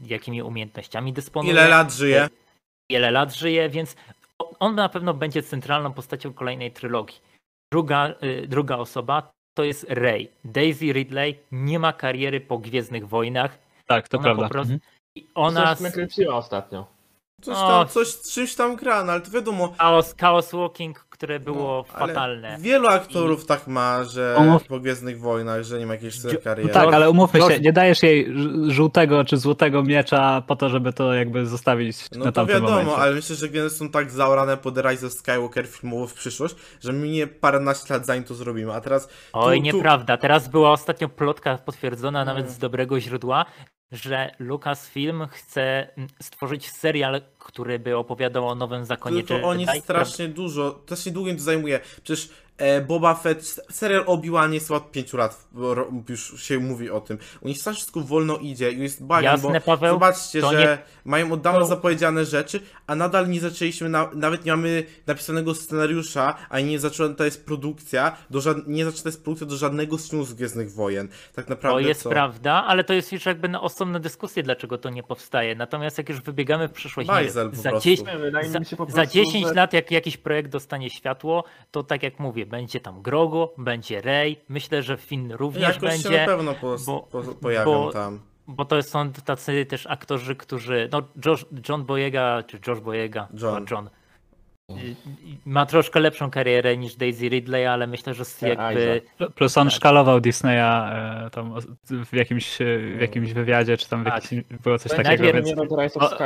jakimi 0.06 0.42
umiejętnościami 0.42 1.14
dysponuje. 1.14 1.54
Ile 1.54 1.68
lat 1.68 1.94
żyje? 1.94 2.30
ile 2.90 3.12
lat 3.12 3.36
żyje, 3.36 3.70
więc 3.70 3.96
on 4.60 4.76
na 4.76 4.90
pewno 4.90 5.14
będzie 5.14 5.44
centralną 5.44 5.94
postacią 5.94 6.34
kolejnej 6.34 6.72
trylogii. 6.72 7.22
Druga, 7.74 8.14
y, 8.24 8.48
druga 8.48 8.78
osoba 8.78 9.32
to 9.58 9.64
jest 9.64 9.86
Rey. 9.90 10.30
Daisy 10.46 10.94
Ridley 10.94 11.40
nie 11.52 11.80
ma 11.80 11.94
kariery 11.94 12.42
po 12.42 12.58
Gwiezdnych 12.58 13.08
Wojnach. 13.08 13.58
Tak, 13.86 14.08
to 14.08 14.18
Ona 14.18 14.24
prawda. 14.24 14.44
po 14.44 14.50
prostu. 14.50 14.74
Mhm. 14.74 14.92
i 15.16 15.28
Ona. 15.36 15.76
Coś 15.76 15.84
nakręciła 15.84 16.36
ostatnio. 16.36 16.88
Coś 17.42 17.58
O. 17.58 17.68
tam, 17.68 17.88
coś, 17.88 18.22
czymś 18.22 18.56
tam 18.56 18.76
gra, 18.76 19.04
no 19.04 19.12
ale 19.12 19.22
to 19.22 19.32
wiadomo. 19.32 19.74
Chaos, 19.78 20.16
Chaos 20.22 20.52
Walking, 20.52 21.06
które 21.24 21.40
było 21.40 21.86
no, 21.94 22.00
fatalne. 22.08 22.58
Wielu 22.60 22.88
aktorów 22.88 23.46
tak 23.46 23.68
ma, 23.68 24.04
że 24.04 24.36
Umów- 24.40 24.68
po 24.68 24.80
Gwiezdnych 24.80 25.20
Wojnach, 25.20 25.64
że 25.64 25.80
nie 25.80 25.86
ma 25.86 25.94
jakiejś 25.94 26.16
Ju- 26.16 26.42
kariery. 26.44 26.68
No 26.68 26.74
tak, 26.74 26.94
ale 26.94 27.10
umówmy 27.10 27.42
się, 27.42 27.60
nie 27.60 27.74
dajesz 27.74 28.04
jej 28.04 28.34
żółtego 28.68 29.26
czy 29.26 29.38
złotego 29.38 29.84
miecza 29.84 30.44
po 30.48 30.56
to, 30.56 30.70
żeby 30.70 30.94
to 30.94 31.14
jakby 31.14 31.46
zostawić 31.46 31.98
No 32.12 32.20
na 32.20 32.26
to 32.26 32.32
tamtym 32.32 32.56
wiadomo, 32.56 32.72
momencie. 32.72 32.96
ale 33.02 33.16
myślę, 33.16 33.36
że 33.36 33.50
gry 33.50 33.70
są 33.70 33.90
tak 33.90 34.12
zaorane 34.12 34.58
pod 34.58 34.78
Rise 34.78 35.08
of 35.08 35.14
Skywalker 35.14 35.68
filmowo 35.68 36.08
w 36.08 36.14
przyszłość, 36.14 36.56
że 36.82 36.94
minie 36.94 37.28
paręnaście 37.28 37.94
lat 37.94 38.06
zanim 38.06 38.24
to 38.24 38.34
zrobimy, 38.36 38.74
a 38.74 38.82
teraz... 38.82 39.10
Oj, 39.34 39.58
tu- 39.58 39.70
tu- 39.72 39.76
nieprawda. 39.76 40.18
Teraz 40.18 40.48
była 40.48 40.72
ostatnio 40.72 41.10
plotka 41.10 41.58
potwierdzona 41.58 42.26
nawet 42.26 42.44
Mm. 42.44 42.56
z 42.56 42.58
dobrego 42.58 43.00
źródła, 43.00 43.46
że 43.92 44.32
Lucasfilm 44.40 45.28
chce 45.32 45.88
mm, 45.98 46.10
stworzyć 46.22 46.70
serial, 46.72 47.22
który 47.40 47.80
by 47.80 47.98
opowiadał 47.98 48.48
o 48.48 48.56
nowym 48.56 48.86
zakonie 48.86 49.24
Tylko 49.24 49.48
oni 49.48 49.66
Jedi. 49.66 49.82
strasznie 49.82 50.28
dużo, 50.28 50.82
strasznie 50.86 51.12
długo 51.12 51.30
im 51.30 51.38
to 51.38 51.44
zajmuje. 51.44 51.80
Przecież 52.04 52.30
Boba 52.88 53.14
Fett, 53.16 53.60
serial 53.72 54.04
Obi-Wan 54.06 54.54
jest 54.54 54.72
od 54.72 54.92
5 54.92 55.14
lat, 55.14 55.48
już 56.10 56.44
się 56.44 56.60
mówi 56.60 56.90
o 56.90 57.02
tym. 57.02 57.18
U 57.42 57.48
nich 57.48 57.58
wszystko 57.58 58.00
wolno 58.02 58.38
idzie 58.38 58.72
i 58.72 58.80
jest 58.80 59.04
bagan, 59.06 59.24
Jasne, 59.34 59.60
bo 59.60 59.66
Paweł, 59.66 59.94
zobaczcie, 59.94 60.42
to 60.42 60.52
że 60.52 60.60
nie- 60.60 60.78
mają 61.12 61.32
od 61.32 61.42
dawna 61.42 61.60
to- 61.60 61.66
zapowiedziane 61.66 62.26
rzeczy, 62.26 62.60
a 62.88 62.96
nadal 62.96 63.30
nie 63.30 63.40
zaczęliśmy, 63.40 63.90
na, 63.90 64.10
nawet 64.14 64.46
nie 64.46 64.52
mamy 64.52 64.84
napisanego 65.08 65.56
scenariusza, 65.56 66.36
a 66.50 66.60
nie 66.60 66.80
zaczęta 66.80 67.26
jest 67.26 67.46
produkcja, 67.46 68.18
do 68.30 68.42
żad, 68.42 68.58
nie 68.68 68.86
zaczęta 68.86 69.10
jest 69.10 69.24
produkcja 69.24 69.48
do 69.48 69.58
żadnego 69.58 69.98
z 69.98 70.10
filmów 70.10 70.28
z 70.30 70.34
Gwiezdnych 70.34 70.72
Wojen. 70.72 71.08
Tak 71.36 71.46
To 71.46 71.52
naprawdę 71.52 71.88
jest 71.88 72.02
co? 72.04 72.10
prawda, 72.10 72.64
ale 72.68 72.84
to 72.84 72.94
jest 72.94 73.12
już 73.12 73.26
jakby 73.26 73.50
na 73.50 73.62
osobną 73.62 74.00
dyskusję, 74.00 74.44
dlaczego 74.44 74.78
to 74.78 74.90
nie 74.90 75.04
powstaje. 75.04 75.56
Natomiast 75.56 75.98
jak 75.98 76.10
już 76.10 76.22
wybiegamy 76.22 76.68
w 76.68 76.72
przyszłość, 76.72 77.10
nie 77.10 77.16
Bajzel 77.16 77.56
za, 77.56 77.70
prostu. 77.70 77.90
10, 77.90 78.10
Nie, 78.14 78.18
wydaje 78.18 78.50
za, 78.50 78.60
za 78.60 78.76
prostu, 78.76 79.02
10 79.14 79.48
że- 79.48 79.54
lat, 79.54 79.74
jak 79.74 79.92
jakiś 79.92 80.18
projekt 80.18 80.52
dostanie 80.52 80.90
światło, 80.90 81.44
to 81.72 81.84
tak 81.84 82.04
jak 82.04 82.20
mówię, 82.20 82.46
będzie 82.54 82.80
tam 82.80 83.02
Grogu, 83.02 83.50
będzie 83.58 84.02
Rey. 84.02 84.38
Myślę, 84.50 84.82
że 84.84 84.98
Finn 84.98 85.32
również 85.32 85.64
Jakoś 85.64 85.80
się 85.80 85.86
na 85.86 86.10
będzie, 86.10 86.26
pewno 86.26 86.54
po, 86.54 86.76
bo- 86.86 87.02
po, 87.12 87.22
pojawią 87.22 87.66
bo- 87.72 87.92
tam. 87.92 88.20
bo 88.48 88.66
to 88.66 88.84
są 88.84 89.12
tacy 89.12 89.66
też 89.66 89.88
aktorzy, 89.88 90.36
którzy. 90.36 90.90
No, 90.92 91.02
Josh, 91.26 91.46
John 91.70 91.86
Boyega, 91.86 92.44
czy 92.48 92.60
Josh 92.68 92.80
Boyega, 92.80 93.28
John. 93.42 93.56
chyba 93.66 93.76
John. 93.76 93.90
Ma 95.46 95.66
troszkę 95.66 96.00
lepszą 96.00 96.32
karierę 96.32 96.78
niż 96.78 96.96
Daisy 96.96 97.30
Ridley, 97.30 97.66
ale 97.68 97.88
myślę, 97.88 98.14
że 98.14 98.24
Ja, 98.42 98.48
jakby. 98.48 99.02
Plus 99.36 99.58
on 99.58 99.68
Tak. 99.68 99.76
szkalował 99.76 100.20
Disneya 100.20 100.58
e, 101.26 101.30
tam 101.32 101.54
w 102.06 102.14
jakimś, 102.16 102.62
e, 102.62 102.66
w 102.98 103.02
jakimś 103.02 103.34
wywiadzie, 103.34 103.78
czy 103.78 103.90
tam 103.90 104.02
w 104.02 104.06
Tak. 104.06 104.24
jakimś, 104.24 104.44
było 104.64 104.80
coś 104.80 104.92
Będzie 104.92 105.04
takiego, 105.04 105.34
więc 105.34 105.50
O- 106.00 106.18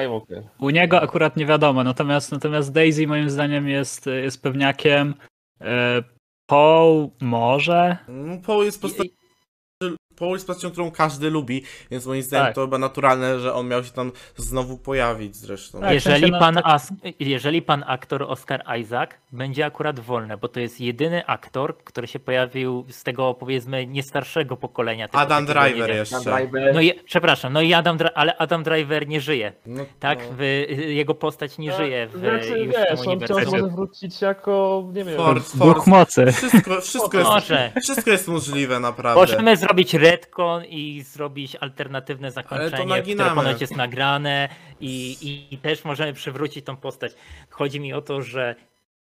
u 0.59 0.69
niego 0.69 1.01
akurat 1.01 1.37
nie 1.37 1.45
wiadomo, 1.45 1.83
natomiast, 1.83 2.31
natomiast 2.31 2.71
Daisy 2.73 3.07
moim 3.07 3.29
zdaniem 3.29 3.67
jest, 3.67 4.05
jest 4.05 4.41
pewniakiem. 4.43 5.13
Paul 6.47 7.09
może? 7.21 7.97
No, 8.07 8.37
Paul 8.45 8.65
jest 8.65 8.81
postacią, 8.81 9.09
Paul 10.19 10.33
jest 10.33 10.47
postacią, 10.47 10.71
którą 10.71 10.91
każdy 10.91 11.29
lubi, 11.29 11.63
więc 11.91 12.05
moim 12.05 12.21
zdaniem 12.21 12.45
Tak. 12.45 12.55
to 12.55 12.61
chyba 12.61 12.77
naturalne, 12.77 13.39
że 13.39 13.53
on 13.53 13.67
miał 13.67 13.83
się 13.83 13.91
tam 13.91 14.11
znowu 14.35 14.77
pojawić 14.77 15.35
zresztą. 15.35 15.79
Tak, 15.81 15.91
jeżeli, 15.93 16.31
no, 16.31 16.39
pan 16.39 16.55
tak- 16.55 16.63
As, 16.67 16.93
jeżeli 17.19 17.61
pan 17.61 17.83
aktor 17.87 18.23
Oscar 18.23 18.63
Isaac 18.81 19.09
będzie 19.31 19.65
akurat 19.65 19.99
wolny, 19.99 20.37
bo 20.37 20.47
to 20.47 20.59
jest 20.59 20.81
jedyny 20.81 21.25
aktor, 21.25 21.77
który 21.77 22.07
się 22.07 22.19
pojawił 22.19 22.85
z 22.89 23.03
tego 23.03 23.33
powiedzmy 23.33 23.87
nie 23.87 24.03
starszego 24.03 24.57
pokolenia. 24.57 25.07
typu 25.07 25.17
Adam 25.17 25.45
Driver 25.45 25.89
jeszcze. 25.89 26.19
Driver. 26.21 26.73
No 26.73 26.81
i, 26.81 26.93
przepraszam, 27.05 27.53
no 27.53 27.61
i 27.61 27.73
Adam, 27.73 27.97
Dra- 27.97 28.11
ale 28.15 28.37
Adam 28.37 28.63
Driver 28.63 29.07
nie 29.07 29.21
żyje, 29.21 29.53
No, 29.65 29.85
tak? 29.99 30.19
no. 30.19 30.25
W, 30.37 30.41
jego 30.87 31.15
postać 31.15 31.57
nie 31.57 31.73
żyje 31.73 32.07
w, 32.07 32.19
Znaczy, 32.19 32.59
już 32.59 32.75
wiesz, 32.75 32.99
tym 32.99 33.09
on 33.09 33.19
wciąż 33.19 33.45
może 33.45 33.67
wrócić 33.67 34.21
jako, 34.21 34.83
nie 34.93 35.03
wiem, 35.03 35.17
Ford, 35.17 35.47
Ford. 35.57 35.87
mocy. 35.87 36.31
Wszystko, 36.31 36.81
wszystko, 36.81 37.17
jest, 37.17 37.29
wszystko 37.83 38.11
jest 38.11 38.27
możliwe, 38.27 38.79
naprawdę. 38.79 39.21
Możemy 39.21 39.57
zrobić 39.57 39.93
retcon 40.11 40.65
i 40.65 41.01
zrobić 41.01 41.55
alternatywne 41.55 42.31
zakończenie, 42.31 43.01
które 43.01 43.35
ponoć 43.35 43.61
jest 43.61 43.75
nagrane 43.75 44.49
i, 44.79 45.17
i, 45.21 45.53
i 45.53 45.57
też 45.57 45.85
możemy 45.85 46.13
przywrócić 46.13 46.65
tą 46.65 46.77
postać. 46.77 47.11
Chodzi 47.49 47.79
mi 47.79 47.93
o 47.93 48.01
to, 48.01 48.21
że 48.21 48.55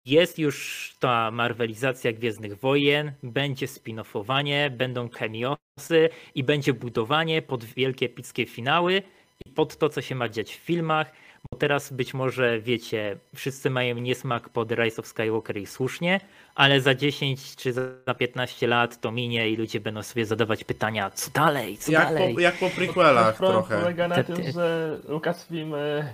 jest 0.05 0.39
już 0.39 0.95
ta 0.99 1.31
marvelizacja 1.31 2.11
Gwiezdnych 2.11 2.59
Wojen, 2.59 3.11
będzie 3.23 3.67
spin-offowanie, 3.67 4.69
będą 4.69 5.09
cameosy 5.09 6.09
i 6.35 6.43
będzie 6.43 6.73
budowanie 6.73 7.41
pod 7.41 7.65
wielkie 7.65 8.05
epickie 8.05 8.45
finały 8.45 9.03
i 9.45 9.49
pod 9.49 9.77
to, 9.77 9.89
co 9.89 10.01
się 10.01 10.15
ma 10.15 10.29
dziać 10.29 10.51
w 10.51 10.59
filmach, 10.59 11.11
teraz 11.59 11.93
być 11.93 12.13
może, 12.13 12.59
wiecie, 12.59 13.17
wszyscy 13.35 13.69
mają 13.69 13.95
niesmak 13.95 14.49
pod 14.49 14.71
Rise 14.71 15.01
of 15.01 15.07
Skywalker 15.07 15.57
i 15.57 15.65
słusznie, 15.65 16.19
ale 16.55 16.81
za 16.81 16.95
10 16.95 17.55
czy 17.55 17.73
za 17.73 18.13
15 18.17 18.67
lat 18.67 19.01
to 19.01 19.11
minie 19.11 19.49
i 19.49 19.55
ludzie 19.57 19.79
będą 19.79 20.03
sobie 20.03 20.25
zadawać 20.25 20.63
pytania, 20.63 21.09
co 21.09 21.31
dalej, 21.31 21.77
co 21.77 21.91
Jak 21.91 22.03
dalej. 22.07 22.33
po, 22.33 22.39
jak 22.39 22.55
po 22.55 22.69
prequelach 22.69 23.37
trochę. 23.37 23.79
polega 23.79 24.07
na 24.07 24.15
Te- 24.15 24.23
tym, 24.23 24.51
że 24.51 24.97
Lucasfilm 25.07 25.73
e, 25.75 26.13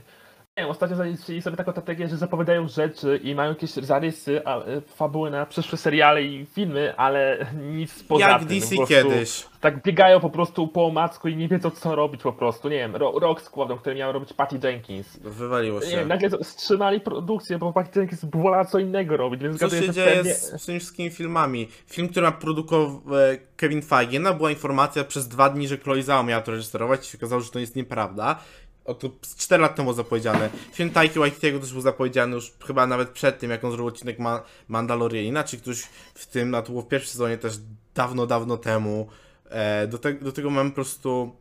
wiem, 0.63 0.69
ostatnio 0.69 0.95
zaczęli 0.97 1.41
sobie 1.41 1.57
taką 1.57 1.71
strategię, 1.71 2.07
że 2.07 2.17
zapowiadają 2.17 2.67
rzeczy 2.67 3.19
i 3.23 3.35
mają 3.35 3.49
jakieś 3.49 3.71
zarysy, 3.71 4.41
a, 4.45 4.59
e, 4.59 4.81
fabuły 4.81 5.31
na 5.31 5.45
przyszłe 5.45 5.77
seriale 5.77 6.23
i 6.23 6.45
filmy, 6.45 6.93
ale 6.97 7.45
nic 7.71 8.03
poza 8.03 8.29
Jak 8.29 8.39
tym. 8.39 8.47
DC 8.47 8.69
po 8.69 8.75
prostu 8.75 8.95
kiedyś. 8.95 9.45
Tak 9.61 9.83
biegają 9.83 10.19
po 10.19 10.29
prostu 10.29 10.67
po 10.67 10.85
omacku 10.85 11.27
i 11.27 11.35
nie 11.35 11.47
wiedzą 11.47 11.69
co 11.69 11.95
robić 11.95 12.21
po 12.21 12.33
prostu. 12.33 12.69
Nie 12.69 12.77
wiem, 12.77 12.95
Ro- 12.95 13.19
Rock 13.19 13.41
Squadron, 13.41 13.79
który 13.79 13.95
miał 13.95 14.11
robić 14.11 14.33
Patty 14.33 14.59
Jenkins. 14.63 15.17
Wywaliło 15.17 15.79
Nie 15.79 15.85
się. 15.85 15.97
wiem, 15.97 16.07
nagle 16.07 16.29
wstrzymali 16.29 16.99
produkcję, 17.01 17.57
bo 17.57 17.73
Patty 17.73 17.99
Jenkins 17.99 18.25
wolała 18.25 18.65
co 18.65 18.79
innego 18.79 19.17
robić, 19.17 19.41
więc 19.41 19.59
Co 19.59 19.69
się 19.69 19.89
dzieje 19.91 20.15
pewnie... 20.15 20.33
z, 20.33 20.61
z 20.61 20.65
tymi 20.65 20.79
wszystkimi 20.79 21.09
filmami? 21.09 21.67
Film, 21.87 22.09
który 22.09 22.31
produkował 22.31 23.01
e, 23.15 23.37
Kevin 23.57 23.81
Feige, 23.81 24.19
no 24.19 24.33
była 24.33 24.49
informacja 24.51 25.03
przez 25.03 25.27
dwa 25.27 25.49
dni, 25.49 25.67
że 25.67 25.77
Chloe 25.77 26.01
Zhao 26.01 26.23
miała 26.23 26.41
to 26.41 26.51
reżyserować 26.51 27.07
i 27.07 27.11
się 27.11 27.17
okazało, 27.17 27.41
że 27.41 27.51
to 27.51 27.59
jest 27.59 27.75
nieprawda. 27.75 28.39
O 28.87 28.93
to 28.93 29.09
z 29.21 29.35
4 29.35 29.61
lat 29.61 29.75
temu 29.75 29.93
zapowiedziane. 29.93 30.49
Film 30.73 30.89
Taiki 30.89 31.19
Waititiego 31.19 31.59
też 31.59 31.73
był 31.73 31.81
zapowiedziany 31.81 32.35
już 32.35 32.53
chyba 32.67 32.87
nawet 32.87 33.09
przed 33.09 33.39
tym, 33.39 33.51
jak 33.51 33.63
on 33.63 33.71
zrobił 33.71 33.87
odcinek 33.87 34.19
Ma 34.19 34.43
Mandalorianina, 34.67 35.43
czy 35.43 35.57
ktoś 35.57 35.81
w 36.13 36.25
tym, 36.25 36.49
no 36.49 36.61
to 36.61 36.69
było 36.69 36.81
w 36.81 36.87
pierwszym 36.87 37.11
sezonie 37.11 37.37
też 37.37 37.53
dawno, 37.95 38.27
dawno 38.27 38.57
temu. 38.57 39.07
E, 39.49 39.87
do, 39.87 39.97
te, 39.97 40.13
do 40.13 40.31
tego 40.31 40.49
mamy 40.49 40.69
po 40.69 40.75
prostu 40.75 41.35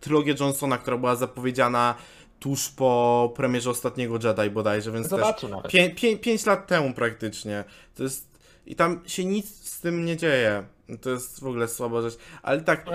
trylogię 0.00 0.34
Johnsona, 0.40 0.78
która 0.78 0.96
była 0.96 1.16
zapowiedziana 1.16 1.94
tuż 2.40 2.68
po 2.68 3.32
premierze 3.36 3.70
ostatniego 3.70 4.18
Jedi 4.22 4.50
bodajże, 4.50 4.92
więc 4.92 5.08
też. 5.16 5.20
Pię, 5.68 5.90
pię, 5.90 6.18
pięć 6.18 6.46
lat 6.46 6.66
temu 6.66 6.94
praktycznie. 6.94 7.64
To 7.94 8.02
jest. 8.02 8.33
I 8.66 8.76
tam 8.76 9.00
się 9.06 9.24
nic 9.24 9.46
z 9.70 9.80
tym 9.80 10.04
nie 10.04 10.16
dzieje. 10.16 10.64
To 11.00 11.10
jest 11.10 11.40
w 11.40 11.46
ogóle 11.46 11.68
słaba 11.68 12.02
rzecz. 12.02 12.16
Ale 12.42 12.60
tak, 12.60 12.86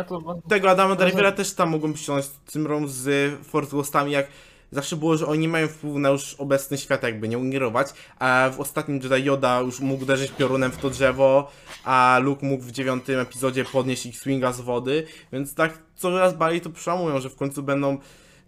tego 0.49 0.69
Adama 0.69 0.95
Drivera 0.95 1.31
też 1.31 1.53
tam 1.53 1.69
mogą 1.69 1.95
ściągnąć 1.95 2.29
rom 2.55 2.87
z 2.89 3.33
Force 3.45 3.71
Ghostami, 3.71 4.11
jak 4.11 4.27
zawsze 4.71 4.95
było, 4.95 5.17
że 5.17 5.27
oni 5.27 5.47
mają 5.47 5.67
wpływ 5.67 5.95
na 5.95 6.09
już 6.09 6.33
obecny 6.33 6.77
świat, 6.77 7.03
jakby 7.03 7.27
nie 7.27 7.37
ingerować, 7.37 7.87
a 8.19 8.49
w 8.53 8.59
ostatnim 8.59 8.99
Jedi 9.03 9.25
Yoda 9.25 9.59
już 9.59 9.79
mógł 9.79 10.03
uderzyć 10.03 10.31
piorunem 10.31 10.71
w 10.71 10.77
to 10.77 10.89
drzewo, 10.89 11.51
a 11.83 12.19
Luke 12.23 12.45
mógł 12.45 12.63
w 12.63 12.71
dziewiątym 12.71 13.19
epizodzie 13.19 13.65
podnieść 13.65 14.07
X-Winga 14.07 14.53
z 14.53 14.61
wody, 14.61 15.07
więc 15.33 15.55
tak 15.55 15.77
coraz 15.95 16.37
bardziej 16.37 16.61
to 16.61 16.69
przełamują, 16.69 17.19
że 17.19 17.29
w 17.29 17.35
końcu 17.35 17.63
będą 17.63 17.97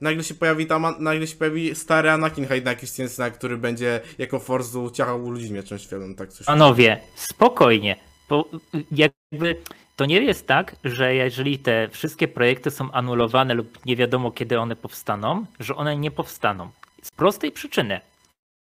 nagle 0.01 0.23
się 0.23 0.33
pojawi 0.33 0.65
tam, 0.65 0.95
nagle 0.99 1.27
się 1.27 1.35
pojawi 1.35 1.75
stary 1.75 2.09
Anakin 2.09 2.47
Hayden 2.47 2.75
Christensen, 2.75 3.31
który 3.31 3.57
będzie 3.57 3.99
jako 4.17 4.39
Forzu 4.39 4.89
ciachał 4.89 5.29
ludzi 5.29 5.53
mieczem 5.53 5.79
światłem, 5.79 6.15
tak 6.15 6.29
coś. 6.29 6.45
Panowie, 6.45 6.99
spokojnie, 7.15 7.95
bo 8.29 8.45
y, 8.75 8.83
jakby 8.91 9.55
to 9.95 10.05
nie 10.05 10.21
jest 10.21 10.47
tak, 10.47 10.75
że 10.83 11.15
jeżeli 11.15 11.59
te 11.59 11.89
wszystkie 11.89 12.27
projekty 12.27 12.71
są 12.71 12.91
anulowane 12.91 13.53
lub 13.53 13.85
nie 13.85 13.95
wiadomo 13.95 14.31
kiedy 14.31 14.59
one 14.59 14.75
powstaną, 14.75 15.45
że 15.59 15.75
one 15.75 15.97
nie 15.97 16.11
powstaną. 16.11 16.69
Z 17.01 17.11
prostej 17.11 17.51
przyczyny. 17.51 17.99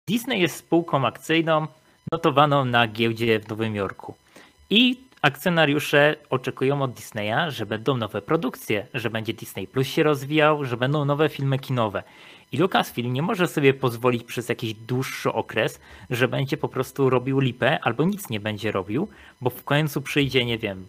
Disney 0.09 0.41
jest 0.41 0.55
spółką 0.55 1.05
akcyjną 1.05 1.67
notowaną 2.11 2.65
na 2.65 2.87
giełdzie 2.87 3.39
w 3.39 3.47
Nowym 3.47 3.75
Jorku. 3.75 4.15
I 4.69 5.06
akcjonariusze 5.27 6.15
oczekują 6.29 6.81
od 6.81 6.91
Disneya, 6.91 7.51
że 7.51 7.65
będą 7.65 7.97
nowe 7.97 8.21
produkcje, 8.21 8.87
że 8.93 9.09
będzie 9.09 9.33
Disney 9.33 9.67
Plus 9.67 9.87
się 9.87 10.03
rozwijał, 10.03 10.65
że 10.65 10.77
będą 10.77 11.05
nowe 11.05 11.29
filmy 11.29 11.59
kinowe. 11.59 12.03
I 12.51 12.57
Lucasfilm 12.57 13.13
nie 13.13 13.21
może 13.21 13.47
sobie 13.47 13.73
pozwolić 13.73 14.23
przez 14.23 14.49
jakiś 14.49 14.73
dłuższy 14.73 15.33
okres, 15.33 15.79
że 16.09 16.27
będzie 16.27 16.57
po 16.57 16.69
prostu 16.69 17.09
robił 17.09 17.39
lipę 17.39 17.79
albo 17.81 18.03
nic 18.03 18.29
nie 18.29 18.39
będzie 18.39 18.71
robił, 18.71 19.07
bo 19.41 19.49
w 19.49 19.63
końcu 19.63 20.01
przyjdzie, 20.01 20.45
nie 20.45 20.57
wiem, 20.57 20.85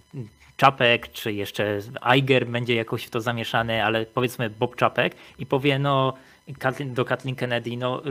Czapek, 0.57 1.13
czy 1.13 1.33
jeszcze 1.33 1.81
Iger 2.17 2.47
będzie 2.47 2.75
jakoś 2.75 3.05
w 3.05 3.11
to 3.11 3.21
zamieszany, 3.21 3.85
ale 3.85 4.07
powiedzmy 4.07 4.51
Bob 4.51 4.77
Czapek 4.77 5.17
i 5.39 5.47
powie 5.47 5.79
no 5.79 6.15
do 6.87 7.05
Kathleen 7.05 7.37
Kennedy, 7.37 7.77
no 7.77 8.03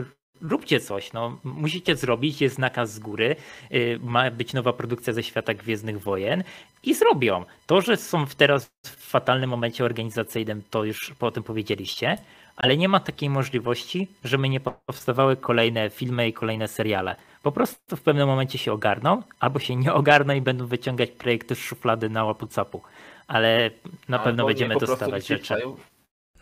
róbcie 0.42 0.80
coś, 0.80 1.12
no 1.12 1.38
musicie 1.44 1.96
zrobić, 1.96 2.40
jest 2.40 2.58
nakaz 2.58 2.92
z 2.92 2.98
góry, 2.98 3.36
y, 3.72 3.98
ma 4.02 4.30
być 4.30 4.52
nowa 4.52 4.72
produkcja 4.72 5.12
ze 5.12 5.22
świata 5.22 5.54
Gwiezdnych 5.54 6.02
Wojen 6.02 6.44
i 6.82 6.94
zrobią. 6.94 7.44
To, 7.66 7.80
że 7.80 7.96
są 7.96 8.26
w 8.26 8.34
teraz 8.34 8.70
w 8.86 9.10
fatalnym 9.10 9.50
momencie 9.50 9.84
organizacyjnym, 9.84 10.62
to 10.70 10.84
już 10.84 11.14
po 11.18 11.30
tym 11.30 11.42
powiedzieliście, 11.42 12.18
ale 12.56 12.76
nie 12.76 12.88
ma 12.88 13.00
takiej 13.00 13.30
możliwości, 13.30 14.08
żeby 14.24 14.48
nie 14.48 14.60
powstawały 14.60 15.36
kolejne 15.36 15.90
filmy 15.90 16.28
i 16.28 16.32
kolejne 16.32 16.68
seriale. 16.68 17.16
Po 17.42 17.52
prostu 17.52 17.96
w 17.96 18.02
pewnym 18.02 18.28
momencie 18.28 18.58
się 18.58 18.72
ogarną, 18.72 19.22
albo 19.40 19.58
się 19.58 19.76
nie 19.76 19.92
ogarną 19.92 20.34
i 20.34 20.40
będą 20.40 20.66
wyciągać 20.66 21.10
projekty 21.10 21.54
z 21.54 21.58
szuflady 21.58 22.10
na 22.10 22.24
łapu 22.24 22.46
capu. 22.46 22.82
Ale 23.26 23.70
na 24.08 24.18
pewno 24.18 24.42
Albo 24.42 24.42
nie 24.42 24.54
będziemy 24.54 24.76
dostawać 24.76 25.26
rzeczy. 25.26 25.54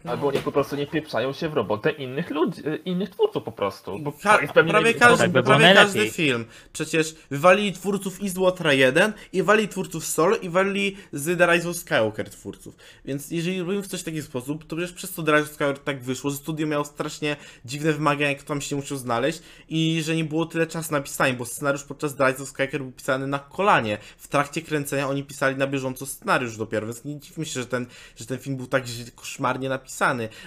Albo 0.07 0.29
oni 0.29 0.39
po 0.39 0.53
prostu 0.53 0.77
nie 0.77 0.87
pieprzają 0.87 1.33
się 1.33 1.49
w 1.49 1.55
robotę 1.55 1.91
innych 1.91 2.31
ludzi, 2.31 2.69
y, 2.69 2.77
innych 2.77 3.11
twórców 3.11 3.43
po 3.45 3.53
prostu. 3.53 3.99
Bo 3.99 4.13
Ka- 4.13 4.35
to 4.37 4.41
jest 4.41 4.53
pewnie 4.55 4.71
prawie 4.73 4.93
nie- 4.93 4.99
każdy, 5.01 5.19
tak 5.19 5.31
by 5.33 5.43
prawie 5.43 5.75
każdy 5.75 6.11
film. 6.11 6.45
Przecież 6.73 7.15
wywalili 7.31 7.73
twórców 7.73 8.23
Eastwatera 8.23 8.73
1 8.73 9.13
i 9.33 9.43
wali 9.43 9.69
twórców 9.69 10.07
Solo 10.07 10.37
i 10.37 10.49
wali 10.49 10.97
z 11.13 11.39
The 11.39 11.47
Rise 11.53 11.69
of 11.71 11.77
Skywalker 11.77 12.31
twórców. 12.31 12.75
Więc 13.05 13.31
jeżeli 13.31 13.61
robimy 13.61 13.83
w 13.83 13.87
coś 13.87 14.01
w 14.01 14.05
taki 14.05 14.23
sposób, 14.23 14.65
to 14.67 14.77
przecież 14.77 14.93
przez 14.95 15.13
to 15.15 15.23
The 15.23 15.33
Rise 15.33 15.45
of 15.45 15.51
Skywalker 15.55 15.83
tak 15.85 16.03
wyszło, 16.03 16.31
że 16.31 16.37
studio 16.37 16.67
miało 16.67 16.85
strasznie 16.85 17.37
dziwne 17.65 17.93
wymagania, 17.93 18.29
jak 18.29 18.43
tam 18.43 18.61
się 18.61 18.77
musiał 18.77 18.99
znaleźć 18.99 19.43
i 19.69 20.03
że 20.05 20.17
nie 20.17 20.25
było 20.25 20.47
tyle 20.47 20.67
czasu 20.67 20.93
na 20.93 21.01
pisanie, 21.01 21.35
bo 21.35 21.45
scenariusz 21.45 21.85
podczas 21.85 22.17
The 22.17 22.29
Rise 22.31 22.43
of 22.43 22.49
Skywalker 22.49 22.81
był 22.83 22.93
pisany 22.93 23.27
na 23.27 23.39
kolanie. 23.39 23.99
W 24.19 24.29
trakcie 24.29 24.63
kręcenia 24.63 25.09
oni 25.09 25.25
pisali 25.25 25.57
na 25.57 25.67
bieżąco 25.67 26.07
scenariusz 26.07 26.57
dopiero, 26.57 26.87
więc 26.87 27.05
nie 27.05 27.21
dziwmy 27.21 27.47
się, 27.47 27.61
że 27.61 27.67
ten, 27.67 27.87
że 28.17 28.27
ten 28.27 28.39
film 28.39 28.57
był 28.57 28.67
tak 28.67 28.85
źle- 28.87 29.11
koszmarnie 29.15 29.69
napisany. 29.69 29.96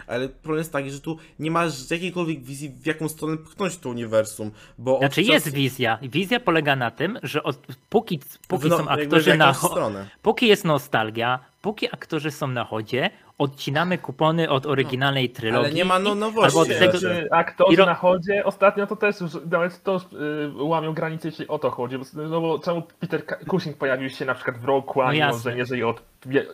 Ale 0.08 0.30
problem 0.30 0.58
jest 0.58 0.74
taki, 0.74 0.92
że 0.92 1.02
tu 1.02 1.18
nie 1.40 1.52
ma 1.52 1.66
jakiejkolwiek 1.92 2.44
wizji, 2.44 2.70
w 2.70 2.86
jaką 2.86 3.10
stronę 3.10 3.38
pchnąć 3.38 3.78
to 3.78 3.90
uniwersum, 3.90 4.52
bo 4.78 4.98
Znaczy 4.98 5.22
czasu- 5.22 5.32
jest 5.32 5.54
wizja. 5.54 5.98
Wizja 6.02 6.40
polega 6.40 6.76
na 6.76 6.92
tym, 6.92 7.20
że 7.24 7.44
od, 7.44 7.58
póki, 7.90 8.20
póki 8.48 8.70
no- 8.70 8.78
są 8.78 8.88
aktorzy 8.90 9.38
na 9.38 9.54
stronę. 9.54 10.10
póki 10.22 10.48
jest 10.48 10.66
nostalgia, 10.66 11.40
póki 11.62 11.88
aktorzy 11.94 12.32
są 12.32 12.48
na 12.48 12.64
chodzie, 12.64 13.10
odcinamy 13.38 13.98
kupony 13.98 14.50
od 14.50 14.66
oryginalnej 14.66 15.30
trylogii. 15.30 15.66
Ale 15.66 15.74
nie 15.74 15.86
ma 15.86 16.00
no, 16.00 16.16
nowości. 16.16 16.46
Albo 16.46 16.60
od 16.60 16.68
tego- 16.68 16.84
jeszcze. 16.84 17.00
Czy 17.00 17.28
aktorzy 17.32 17.78
ro- 17.78 17.86
na 17.86 17.94
chodzie, 17.96 18.46
ostatnio 18.46 18.88
to 18.88 18.96
też 18.96 19.22
już, 19.22 19.32
nawet 19.52 19.84
to 19.84 19.98
y, 19.98 20.64
łamią 20.64 20.94
granice, 20.94 21.28
jeśli 21.28 21.48
o 21.48 21.60
to 21.60 21.70
chodzi. 21.72 21.98
Bo, 21.98 22.06
no 22.14 22.42
bo 22.42 22.60
czemu 22.60 22.82
Peter 23.00 23.24
Cushing 23.50 23.78
pojawił 23.78 24.10
się 24.10 24.26
na 24.26 24.36
przykład 24.36 24.58
w 24.58 24.66
Rogue 24.66 25.02
One, 25.02 25.20
No 25.20 25.28
no 25.32 25.38
że 25.38 25.56
nie 25.56 25.66
żyje 25.66 25.88
od, 25.88 26.02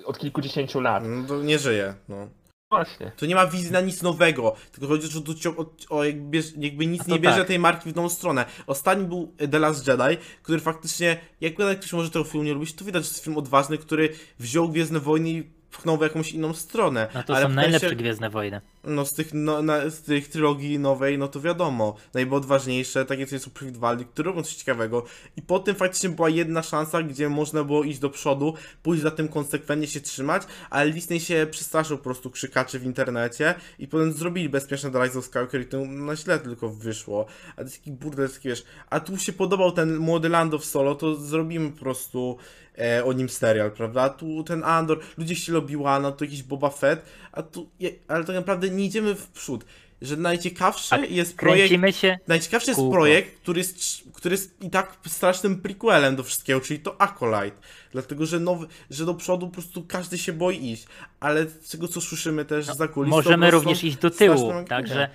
od 0.06 0.18
kilkudziesięciu 0.20 0.80
lat. 0.80 1.04
No 1.08 1.28
to 1.28 1.44
nie 1.44 1.60
żyje, 1.60 1.94
no. 2.10 2.28
Właśnie. 2.70 3.12
Tu 3.18 3.26
nie 3.26 3.36
ma 3.36 3.48
wizji 3.48 3.72
na 3.72 3.82
nic 3.82 4.02
nowego, 4.02 4.56
tylko 4.72 4.88
chodzi, 4.88 5.08
że 5.08 5.22
tu 5.22 5.34
cio- 5.34 5.60
o, 5.90 5.96
o 5.98 6.04
jakby, 6.04 6.44
jakby 6.58 6.88
nic 6.88 7.06
to 7.06 7.12
nie 7.12 7.20
bierze 7.20 7.38
tak. 7.38 7.48
tej 7.48 7.60
marki 7.60 7.90
w 7.90 7.94
tą 7.94 8.10
stronę. 8.10 8.46
Ostatni 8.68 9.06
był 9.06 9.34
The 9.52 9.60
Last 9.60 9.88
Jedi, 9.88 10.18
który 10.44 10.60
faktycznie, 10.60 11.18
jak 11.42 11.54
ktoś 11.54 11.94
może 11.94 12.10
tego 12.10 12.26
filmu 12.26 12.46
nie 12.46 12.54
lubić, 12.54 12.74
to 12.74 12.86
widać, 12.86 13.04
że 13.04 13.10
to 13.10 13.14
jest 13.14 13.24
film 13.24 13.38
odważny, 13.38 13.78
który 13.78 14.10
wziął 14.40 14.70
Gwiezdne 14.70 15.00
Wojny 15.00 15.30
i 15.30 15.44
pchnął 15.78 15.98
w 15.98 16.02
jakąś 16.02 16.32
inną 16.32 16.54
stronę. 16.54 17.08
No 17.16 17.24
to 17.24 17.36
Ale 17.36 17.46
są 17.46 17.52
najlepsze 17.52 17.80
sensie- 17.80 17.96
Gwiezdne 17.96 18.30
Wojny. 18.30 18.62
No 18.84 19.06
z 19.06 19.14
tych, 19.14 19.34
no, 19.34 19.62
na, 19.62 19.90
z 19.90 20.02
tych 20.02 20.28
trylogii 20.28 20.80
nowej, 20.80 21.18
no 21.18 21.28
to 21.28 21.42
wiadomo, 21.42 21.96
najodważniejsze, 22.14 23.06
takie 23.06 23.28
coś 23.28 23.42
są 23.42 23.52
przewidywalne, 23.52 24.06
które 24.06 24.30
robią 24.30 24.44
coś 24.44 24.54
ciekawego 24.56 25.04
i 25.38 25.42
po 25.42 25.60
tym 25.60 25.76
faktycznie 25.76 26.10
była 26.10 26.30
jedna 26.30 26.64
szansa, 26.64 27.04
gdzie 27.04 27.30
można 27.30 27.64
było 27.64 27.84
iść 27.84 28.00
do 28.00 28.10
przodu, 28.10 28.54
pójść 28.84 29.04
za 29.04 29.12
tym 29.12 29.28
konsekwentnie 29.28 29.88
się 29.88 30.02
trzymać, 30.02 30.44
ale 30.70 30.92
Disney 30.92 31.20
się 31.20 31.48
przestraszył 31.52 31.98
po 31.98 32.04
prostu 32.04 32.30
krzykaczy 32.30 32.80
w 32.80 32.84
internecie 32.86 33.56
i 33.80 33.88
potem 33.88 34.14
zrobili 34.14 34.50
bezpieczne 34.50 34.92
The 34.92 35.04
Rise 35.04 35.20
of 35.20 35.26
Skywalker 35.26 35.62
i 35.62 35.66
to 35.66 35.86
na 35.86 36.16
źle 36.16 36.40
tylko 36.40 36.70
wyszło, 36.70 37.26
a 37.52 37.56
to 37.56 37.62
jest 37.64 37.78
taki 37.78 37.92
burdel, 37.92 38.30
taki 38.30 38.50
wiesz, 38.50 38.64
a 38.90 39.00
tu 39.00 39.18
się 39.18 39.34
podobał 39.34 39.72
ten 39.72 39.98
młody 39.98 40.30
Lando 40.30 40.60
w 40.60 40.66
solo, 40.66 40.96
to 40.96 41.16
zrobimy 41.16 41.72
po 41.72 41.80
prostu 41.80 42.38
e, 42.78 43.06
o 43.06 43.14
nim 43.14 43.30
serial, 43.30 43.72
prawda? 43.72 44.02
A 44.02 44.10
tu 44.10 44.44
ten 44.44 44.64
Andor, 44.64 45.00
ludzie 45.18 45.36
się 45.36 45.54
lubiła, 45.54 46.00
no 46.00 46.12
to 46.12 46.26
jakiś 46.26 46.44
Boba 46.44 46.70
Fett, 46.70 47.06
a 47.32 47.44
tu, 47.44 47.70
je, 47.80 47.92
ale 48.08 48.24
tak 48.24 48.36
naprawdę 48.36 48.70
nie 48.70 48.86
idziemy 48.86 49.16
w 49.16 49.28
przód. 49.28 49.66
Że 50.02 50.18
najciekawszy 50.18 50.96
jest 51.10 51.38
projekt, 51.38 51.96
się. 51.96 52.20
najciekawszy 52.28 52.70
jest 52.70 52.80
kółko. 52.80 52.96
projekt, 52.96 53.40
który 53.40 53.60
jest, 53.60 53.78
który 54.14 54.34
jest 54.34 54.64
i 54.64 54.70
tak 54.70 54.98
strasznym 55.08 55.62
prequelem 55.62 56.16
do 56.16 56.24
wszystkiego, 56.24 56.62
czyli 56.62 56.80
to 56.80 57.02
Acolyte. 57.02 57.58
Dlatego, 57.92 58.26
że 58.26 58.40
nowy, 58.40 58.68
że 58.90 59.06
do 59.06 59.14
przodu 59.14 59.48
po 59.48 59.54
prostu 59.54 59.84
każdy 59.84 60.18
się 60.18 60.34
boi 60.34 60.72
iść. 60.72 60.86
Ale 61.20 61.46
z 61.46 61.70
tego, 61.70 61.88
co 61.88 62.02
słyszymy 62.02 62.46
też 62.46 62.66
za 62.66 62.88
kulis, 62.88 63.12
Możemy 63.12 63.52
również 63.52 63.84
iść 63.84 63.98
do 63.98 64.10
tyłu. 64.10 64.54
Także. 64.68 65.10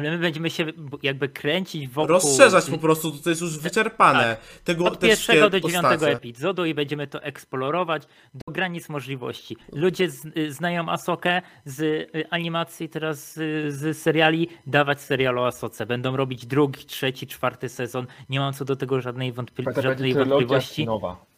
Ale 0.00 0.10
my 0.10 0.18
będziemy 0.18 0.50
się 0.50 0.66
jakby 1.02 1.28
kręcić 1.28 1.88
wokół. 1.88 2.08
Rozszerzać 2.08 2.70
po 2.70 2.78
prostu, 2.78 3.10
to 3.12 3.30
jest 3.30 3.42
już 3.42 3.58
wyczerpane. 3.58 4.36
Tego, 4.64 4.84
Od 4.84 4.98
pierwszego 4.98 5.50
do 5.50 5.60
dziewiątego 5.60 5.90
postacie. 5.92 6.16
epizodu 6.16 6.64
i 6.64 6.74
będziemy 6.74 7.06
to 7.06 7.22
eksplorować 7.22 8.02
do 8.34 8.52
granic 8.52 8.88
możliwości. 8.88 9.56
Ludzie 9.72 10.10
z, 10.10 10.24
y, 10.36 10.52
znają 10.52 10.88
Asokę 10.88 11.42
z 11.64 11.80
y, 11.80 12.24
animacji, 12.30 12.88
teraz 12.88 13.32
z, 13.34 13.74
z 13.74 13.98
seriali, 13.98 14.48
dawać 14.66 15.00
serial 15.00 15.38
o 15.38 15.46
Asoce. 15.46 15.86
Będą 15.86 16.16
robić 16.16 16.46
drugi, 16.46 16.84
trzeci, 16.84 17.26
czwarty 17.26 17.68
sezon. 17.68 18.06
Nie 18.28 18.40
mam 18.40 18.52
co 18.52 18.64
do 18.64 18.76
tego 18.76 19.00
żadnej, 19.00 19.32
wątpli- 19.32 19.74
To 19.74 19.82
żadnej 19.82 20.14
wątpliwości. 20.14 20.86
nowa. 20.86 21.30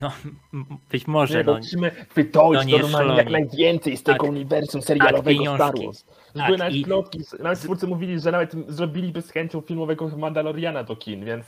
No, 0.00 0.12
być 0.90 1.06
może, 1.06 1.38
Nie, 1.38 1.44
no. 1.44 1.58
no, 2.64 2.78
normalnie 2.78 3.16
jak 3.16 3.30
najwięcej 3.30 3.96
z 3.96 4.02
tego 4.02 4.18
Tak. 4.18 4.28
uniwersum 4.30 4.82
serialowego 4.82 5.22
pieniążki. 5.30 5.56
Star 5.56 5.84
Wars. 5.84 6.04
Tak, 6.34 6.46
były 6.46 6.58
nawet 6.58 6.74
i- 6.74 6.84
plotki, 6.84 7.20
nawet 7.42 7.60
twórcy 7.60 7.86
mówili, 7.86 8.20
że 8.20 8.32
nawet 8.32 8.52
zrobiliby 8.68 9.22
z 9.22 9.30
chęcią 9.30 9.60
filmowego 9.60 10.08
Mandaloriana 10.16 10.84
do 10.84 10.96
kin, 10.96 11.24
więc 11.24 11.44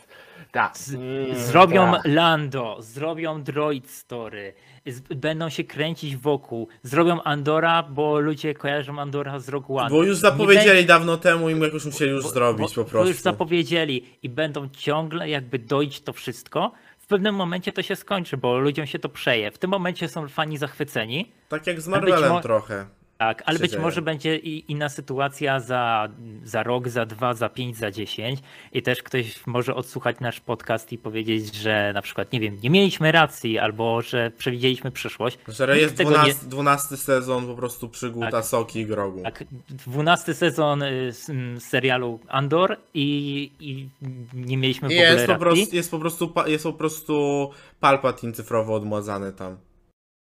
tak. 0.53 0.79
Z- 0.79 0.95
mm, 0.95 1.35
Zrobią 1.37 1.93
tak. 1.93 2.03
Lando, 2.05 2.77
zrobią 2.81 3.43
Droid 3.43 3.91
Story, 3.91 4.53
z, 4.87 5.01
będą 5.01 5.49
się 5.49 5.65
kręcić 5.65 6.17
wokół, 6.17 6.69
zrobią 6.83 7.23
Andora, 7.23 7.83
bo 7.83 8.19
ludzie 8.21 8.55
kojarzą 8.55 8.99
Andora 9.01 9.39
z 9.39 9.49
Rogue 9.49 9.79
One. 9.79 9.91
Bo 9.91 10.03
już 10.03 10.17
zapowiedzieli 10.17 10.87
dawno 10.87 11.17
temu 11.17 11.51
i 11.51 11.61
jakoś 11.61 11.85
musieli 11.85 12.11
już 12.11 12.23
Bo- 12.25 12.31
zrobić 12.31 12.75
bo, 12.75 12.85
po 12.85 12.91
Bo 12.91 12.99
już 12.99 13.07
prostu. 13.09 13.23
zapowiedzieli 13.23 14.05
i 14.23 14.29
będą 14.29 14.69
ciągle 14.69 15.29
jakby 15.29 15.59
dojść 15.59 16.01
to 16.01 16.13
wszystko. 16.13 16.73
W 16.99 17.07
pewnym 17.07 17.35
momencie 17.35 17.73
to 17.73 17.83
się 17.83 17.97
skończy, 17.97 18.37
bo 18.37 18.59
ludziom 18.59 18.87
się 18.87 18.99
to 18.99 19.09
przeje. 19.09 19.51
W 19.51 19.59
tym 19.59 19.71
momencie 19.71 20.09
są 20.09 20.29
fani 20.29 20.59
zachwyceni, 20.59 21.33
Tak 21.49 21.67
jak 21.67 21.81
z 21.81 21.87
być 21.87 21.93
Marvelem 21.93 22.33
mo- 22.33 22.41
trochę. 22.41 22.87
Tak, 23.21 23.43
ale 23.47 23.59
być 23.59 23.77
może 23.77 24.03
będzie 24.03 24.37
i 24.37 24.73
inna 24.73 24.89
sytuacja 24.89 25.61
za, 25.61 26.09
za 26.45 26.63
rok, 26.63 26.89
za 26.89 27.07
dwa, 27.07 27.35
za 27.35 27.49
pięć, 27.49 27.77
za 27.77 27.91
dziesięć 27.91 28.41
i 28.73 28.83
też 28.83 29.03
ktoś 29.03 29.47
może 29.47 29.75
odsłuchać 29.75 30.17
nasz 30.21 30.41
podcast 30.41 30.93
i 30.93 30.99
powiedzieć, 30.99 31.55
że 31.55 31.93
na 31.95 32.03
przykład, 32.03 32.33
nie 32.33 32.41
wiem, 32.41 32.59
nie 32.63 32.71
mieliśmy 32.71 33.13
racji 33.13 33.59
albo 33.59 34.03
że 34.03 34.31
przewidzieliśmy 34.31 34.91
przyszłość. 34.91 35.39
Że 35.49 35.79
jest 35.79 35.95
12, 35.95 36.47
12 36.47 36.97
sezon 36.97 37.47
po 37.47 37.55
prostu 37.55 37.89
przygód 37.89 38.23
Tak. 38.23 38.35
Asoki 38.35 38.81
i 38.81 38.87
Grogu. 38.87 39.23
Tak, 39.23 39.45
dwunasty 39.69 40.35
sezon 40.35 40.83
y, 40.83 41.13
serialu 41.59 42.21
Andor 42.29 42.77
i, 42.95 43.51
i 43.61 43.89
nie 44.35 44.57
mieliśmy 44.57 44.89
w 44.89 44.93
ogóle 44.93 45.13
Jest 45.13 45.27
po, 45.27 45.33
racji. 45.33 45.41
prostu, 45.41 45.77
jest, 45.77 45.91
po 45.91 45.99
prostu, 45.99 46.33
jest 46.47 46.65
po 46.65 46.73
prostu 46.73 47.51
Palpatine 47.81 48.33
cyfrowo 48.33 48.75
odmładzany 48.75 49.33
tam. 49.33 49.57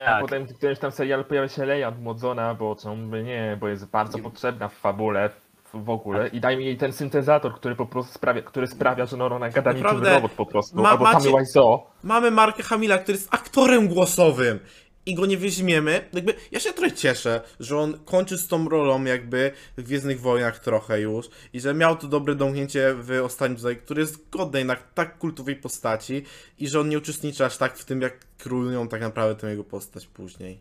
A 0.05 0.11
tak. 0.11 0.21
potem 0.21 0.47
w 0.47 0.57
którymś 0.57 0.79
tam 0.79 0.93
serialu 0.93 1.25
pojawia 1.25 1.49
się 1.49 1.65
Leia 1.65 1.89
odmłodzona, 1.89 2.55
bo 2.55 2.77
czemu 2.77 2.97
by 3.07 3.23
nie, 3.23 3.57
bo 3.61 3.69
jest 3.69 3.87
bardzo 3.87 4.19
potrzebna 4.19 4.69
w 4.69 4.75
fabule 4.75 5.31
w, 5.75 5.91
ogóle 5.91 6.29
i 6.29 6.41
dajmy 6.41 6.63
jej 6.63 6.77
ten 6.77 6.93
syntezator, 6.93 7.55
który 7.55 7.77
po 7.77 7.87
prostu 7.87 8.13
sprawia, 8.15 8.43
który 8.43 8.67
sprawia, 8.67 9.07
że 9.07 9.17
no, 9.17 9.27
ona 9.27 9.49
gada 9.51 9.73
niczym 9.73 10.05
robot 10.05 10.33
po 10.33 10.47
prostu, 10.47 10.83
ma- 10.83 10.91
albo 10.91 11.05
macie- 11.05 11.39
Wiseau. 11.39 11.83
Mamy 12.03 12.31
Marka 12.31 12.63
Hamila, 12.63 12.99
który 12.99 13.19
jest 13.19 13.35
aktorem 13.35 13.89
głosowym 13.89 14.59
i 15.07 15.15
go 15.15 15.27
nie 15.27 15.39
weźmiemy. 15.39 16.09
Jakby 16.13 16.35
ja 16.53 16.61
się 16.61 16.73
trochę 16.73 16.93
cieszę, 16.93 17.41
że 17.61 17.79
on 17.79 17.99
kończy 18.05 18.39
z 18.39 18.49
tą 18.49 18.69
rolą 18.69 19.05
jakby 19.05 19.53
w 19.77 19.83
Gwiezdnych 19.83 20.21
Wojnach 20.21 20.59
trochę 20.59 21.01
już 21.01 21.27
i 21.53 21.61
że 21.61 21.75
miał 21.75 21.97
to 21.97 22.09
dobre 22.09 22.35
domknięcie 22.35 22.95
w 22.95 23.21
ostatnim 23.25 23.59
Jedi, 23.65 23.81
który 23.81 24.01
jest 24.01 24.31
godny 24.31 24.59
jednak 24.59 24.93
tak 24.95 25.19
kultowej 25.19 25.57
postaci 25.57 26.23
i 26.59 26.69
że 26.69 26.81
on 26.81 26.89
nie 26.89 26.99
uczestniczy 26.99 27.45
aż 27.45 27.57
tak 27.57 27.79
w 27.79 27.85
tym, 27.85 28.01
jak 28.01 28.19
królują 28.39 28.89
tak 28.89 29.01
naprawdę 29.01 29.41
tę 29.41 29.51
jego 29.51 29.65
postać 29.65 30.07
później. 30.07 30.61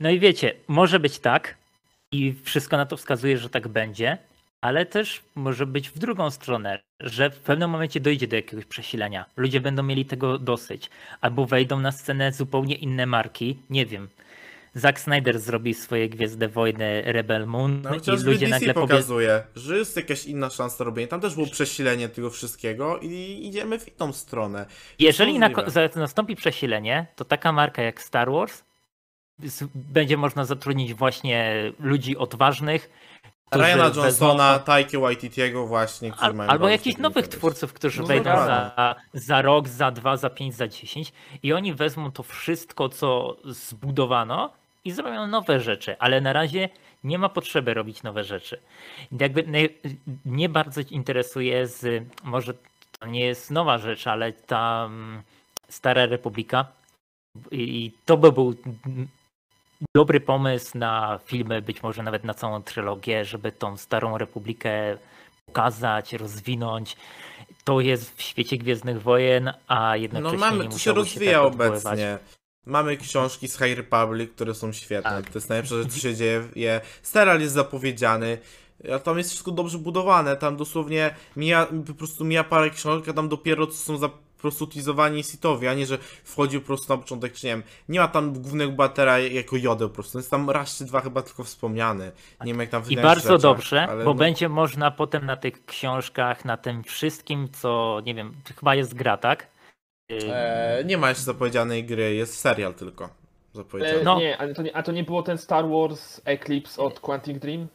No 0.00 0.10
i 0.10 0.20
wiecie, 0.20 0.54
może 0.68 1.00
być 1.00 1.18
tak 1.18 1.56
i 2.12 2.34
wszystko 2.44 2.76
na 2.76 2.86
to 2.86 2.96
wskazuje, 2.96 3.38
że 3.38 3.50
tak 3.50 3.68
będzie, 3.68 4.18
ale 4.60 4.86
też 4.86 5.22
może 5.34 5.66
być 5.66 5.88
w 5.88 5.98
drugą 5.98 6.30
stronę, 6.30 6.80
że 7.00 7.30
w 7.30 7.38
pewnym 7.38 7.70
momencie 7.70 8.00
dojdzie 8.00 8.26
do 8.26 8.36
jakiegoś 8.36 8.64
przesilenia. 8.64 9.26
Ludzie 9.36 9.60
będą 9.60 9.82
mieli 9.82 10.04
tego 10.04 10.38
dosyć, 10.38 10.90
albo 11.20 11.46
wejdą 11.46 11.80
na 11.80 11.92
scenę 11.92 12.32
zupełnie 12.32 12.74
inne 12.74 13.06
marki, 13.06 13.58
nie 13.70 13.86
wiem. 13.86 14.08
Zack 14.74 15.00
Snyder 15.00 15.40
zrobi 15.40 15.74
swoje 15.74 16.08
Gwiezdne 16.08 16.48
Wojny 16.48 17.02
Rebel 17.06 17.46
Moon 17.46 17.82
No, 17.82 17.94
i 17.94 18.24
ludzie 18.24 18.46
DC 18.46 18.50
nagle 18.50 18.74
pokazuje, 18.74 19.42
że 19.56 19.78
jest 19.78 19.96
jakaś 19.96 20.26
inna 20.26 20.50
szansa 20.50 20.84
robienia. 20.84 21.08
Tam 21.08 21.20
też 21.20 21.34
było 21.34 21.46
przesilenie 21.46 22.08
tego 22.08 22.30
wszystkiego 22.30 22.98
i 22.98 23.40
idziemy 23.42 23.78
w 23.78 23.98
inną 23.98 24.12
stronę. 24.12 24.66
jeżeli 24.98 25.38
na, 25.38 25.50
nastąpi 25.96 26.36
przesilenie, 26.36 27.06
to 27.16 27.24
taka 27.24 27.52
marka 27.52 27.82
jak 27.82 28.02
Star 28.02 28.30
Wars 28.30 28.62
będzie 29.74 30.16
można 30.16 30.44
zatrudnić 30.44 30.94
właśnie 30.94 31.54
ludzi 31.78 32.16
odważnych, 32.16 32.90
Ryana 33.52 33.90
wezmą- 33.90 34.02
Johnsona, 34.02 34.58
Taiki 34.58 34.98
Waititiego 34.98 35.66
właśnie, 35.66 36.10
którzy 36.10 36.26
Al, 36.26 36.34
mają 36.34 36.50
albo 36.50 36.68
jakichś 36.68 36.98
nowych 36.98 37.28
twórców, 37.28 37.72
którzy 37.72 38.00
No 38.00 38.06
wejdą 38.06 38.30
za, 38.30 38.94
za 39.14 39.42
rok, 39.42 39.68
za 39.68 39.90
dwa, 39.90 40.16
za 40.16 40.30
pięć, 40.30 40.54
za 40.54 40.68
dziesięć 40.68 41.12
i 41.42 41.52
oni 41.52 41.74
wezmą 41.74 42.12
to 42.12 42.22
wszystko, 42.22 42.88
co 42.88 43.36
zbudowano 43.44 44.50
i 44.84 44.90
zrobią 44.92 45.26
nowe 45.26 45.60
rzeczy, 45.60 45.96
ale 45.98 46.20
na 46.20 46.32
razie 46.32 46.68
nie 47.04 47.18
ma 47.18 47.28
potrzeby 47.28 47.74
robić 47.74 48.02
nowe 48.02 48.24
rzeczy. 48.24 48.60
Jakby 49.20 49.42
naj- 49.42 49.70
mnie 50.24 50.48
bardzo 50.48 50.80
interesuje 50.90 51.66
z, 51.66 52.04
może 52.24 52.54
to 52.98 53.06
nie 53.06 53.20
jest 53.20 53.50
nowa 53.50 53.78
rzecz, 53.78 54.06
ale 54.06 54.32
ta 54.32 54.84
mm, 54.86 55.22
Stara 55.68 56.06
Republika 56.06 56.64
i, 57.50 57.92
to 58.04 58.16
by 58.16 58.32
był 58.32 58.54
dobry 59.96 60.20
pomysł 60.20 60.78
na 60.78 61.20
filmy, 61.24 61.62
być 61.62 61.82
może 61.82 62.02
nawet 62.02 62.24
na 62.24 62.34
całą 62.34 62.62
trylogię, 62.62 63.24
żeby 63.24 63.52
tą 63.52 63.76
Starą 63.76 64.18
Republikę 64.18 64.98
pokazać, 65.46 66.12
rozwinąć. 66.12 66.96
To 67.64 67.80
jest 67.80 68.16
w 68.16 68.22
świecie 68.22 68.56
Gwiezdnych 68.58 69.02
Wojen, 69.02 69.52
a 69.66 69.88
No 69.88 69.96
jednocześnie 69.96 70.38
mamy, 70.38 70.64
nie 70.64 70.70
to 70.70 70.78
się 70.78 70.92
rozwija 70.92 71.32
tak 71.38 71.46
odwoływać. 71.46 71.84
obecnie. 71.86 72.18
Mamy 72.66 72.96
książki 72.96 73.48
z 73.48 73.58
High 73.58 73.76
Republic, 73.76 74.30
które 74.34 74.54
są 74.54 74.72
świetne. 74.72 75.10
Tak. 75.10 75.30
To 75.30 75.38
jest 75.38 75.48
najlepsze, 75.48 75.82
że 75.82 75.88
co 75.88 75.98
się 75.98 76.14
dzieje. 76.14 76.42
Je. 76.56 76.80
Serial 77.02 77.40
jest 77.40 77.54
zapowiedziany. 77.54 78.38
A 78.94 78.98
tam 78.98 79.18
jest 79.18 79.30
wszystko 79.30 79.50
dobrze 79.50 79.78
budowane. 79.78 80.36
Tam 80.36 80.56
dosłownie 80.56 81.14
mija, 81.36 81.66
po 81.86 81.94
prostu 81.94 82.24
mija 82.24 82.44
parę 82.44 82.70
książek, 82.70 83.08
a 83.08 83.12
tam 83.12 83.28
dopiero 83.28 83.66
co 83.66 83.72
są 83.72 83.96
za 83.96 84.10
po 84.40 84.42
prostu 84.42 84.64
utilizowani 84.64 85.22
Sithowi, 85.24 85.68
a 85.68 85.74
nie, 85.74 85.86
że 85.86 85.98
wchodzi 86.24 86.60
po 86.60 86.66
prostu 86.66 86.92
na 86.92 86.98
początek, 86.98 87.32
czy 87.32 87.46
nie 87.46 87.52
wiem, 87.52 87.62
nie 87.88 88.00
ma 88.00 88.08
tam 88.08 88.32
głównego 88.32 88.72
bohatera 88.72 89.18
jako 89.18 89.56
Jodę 89.56 89.88
po 89.88 89.94
prostu, 89.94 90.18
jest 90.18 90.30
tam 90.30 90.50
raz 90.50 90.76
czy 90.78 90.84
dwa 90.84 91.00
chyba 91.00 91.22
tylko 91.22 91.44
wspomniany, 91.44 92.12
nie 92.44 92.52
wiem 92.52 92.60
jak 92.60 92.70
tam 92.70 92.82
w 92.82 92.90
I 92.90 92.96
bardzo 92.96 93.22
rzeczach, 93.22 93.40
dobrze, 93.40 93.86
ale 93.88 94.04
bo 94.04 94.10
no- 94.10 94.18
będzie 94.18 94.48
można 94.48 94.90
potem 94.90 95.26
na 95.26 95.36
tych 95.36 95.66
książkach, 95.66 96.44
na 96.44 96.56
tym 96.56 96.82
wszystkim, 96.84 97.48
co 97.52 98.00
nie 98.06 98.14
wiem, 98.14 98.34
chyba 98.58 98.74
jest 98.74 98.94
gra, 98.94 99.16
tak? 99.16 99.46
Y, 100.12 100.32
E, 100.32 100.82
nie 100.84 100.98
ma 100.98 101.08
jeszcze 101.08 101.24
zapowiedzianej 101.24 101.84
gry, 101.84 102.14
jest 102.14 102.38
serial 102.38 102.74
tylko 102.74 103.08
zapowiedziany. 103.52 104.00
E, 104.00 104.04
No. 104.04 104.18
Nie, 104.18 104.38
a 104.38 104.54
to 104.54 104.62
nie, 104.62 104.76
a 104.76 104.82
to 104.82 104.92
nie 104.92 105.04
było 105.04 105.22
ten 105.22 105.38
Star 105.38 105.68
Wars 105.68 106.20
Eclipse 106.24 106.82
od 106.82 107.00
Quantic 107.00 107.38
Dream? 107.38 107.68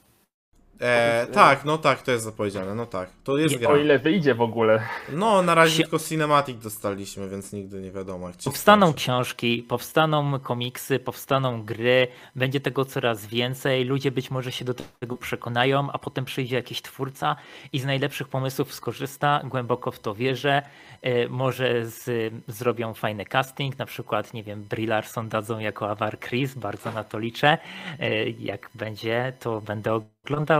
E, 0.81 1.27
tak, 1.34 1.65
no 1.65 1.77
tak, 1.77 2.02
to 2.02 2.11
jest 2.11 2.23
zapowiedziane, 2.23 2.76
no 2.76 2.85
tak. 2.85 3.10
To 3.23 3.38
jest 3.38 3.57
gra. 3.57 3.69
O 3.69 3.77
ile 3.77 3.99
wyjdzie 3.99 4.35
w 4.35 4.41
ogóle. 4.41 4.81
No, 5.14 5.41
na 5.41 5.56
razie 5.56 5.84
tylko 5.84 5.99
cinematic 5.99 6.57
dostaliśmy, 6.64 7.30
więc 7.30 7.53
nigdy 7.53 7.81
nie 7.81 7.91
wiadomo 7.91 8.27
jak 8.27 8.38
ci 8.38 8.43
Powstaną 8.45 8.85
skończy. 8.85 8.99
książki, 9.03 9.64
powstaną 9.64 10.39
komiksy, 10.39 10.99
powstaną 10.99 11.64
gry, 11.64 12.07
będzie 12.35 12.60
tego 12.60 12.85
coraz 12.85 13.26
więcej, 13.26 13.85
ludzie 13.85 14.11
być 14.11 14.31
może 14.31 14.52
się 14.52 14.65
do 14.65 14.73
tego 14.99 15.18
przekonają, 15.18 15.91
a 15.91 15.97
potem 15.99 16.26
przyjdzie 16.26 16.56
jakiś 16.56 16.81
twórca 16.81 17.35
i 17.73 17.80
z 17.80 17.85
najlepszych 17.85 18.27
pomysłów 18.27 18.73
skorzysta, 18.73 19.41
głęboko 19.43 19.91
w 19.91 19.99
to 19.99 20.15
wierzę, 20.15 20.61
E, 21.02 21.27
może 21.27 21.85
z, 21.85 22.34
zrobią 22.47 22.93
fajny 22.93 23.26
casting, 23.26 23.77
na 23.77 23.85
przykład, 23.85 24.34
nie 24.34 24.43
wiem, 24.43 24.64
Brie 24.64 24.88
Larson 24.88 25.30
dadzą 25.30 25.60
jako 25.60 25.89
Avar 25.89 26.19
Chris, 26.19 26.53
bardzo 26.53 26.91
na 26.91 27.03
to 27.03 27.19
liczę, 27.19 27.57
E, 27.99 28.30
jak 28.30 28.69
będzie, 28.76 29.34
to 29.39 29.61
będę 29.61 29.93
oglądał, 29.93 30.14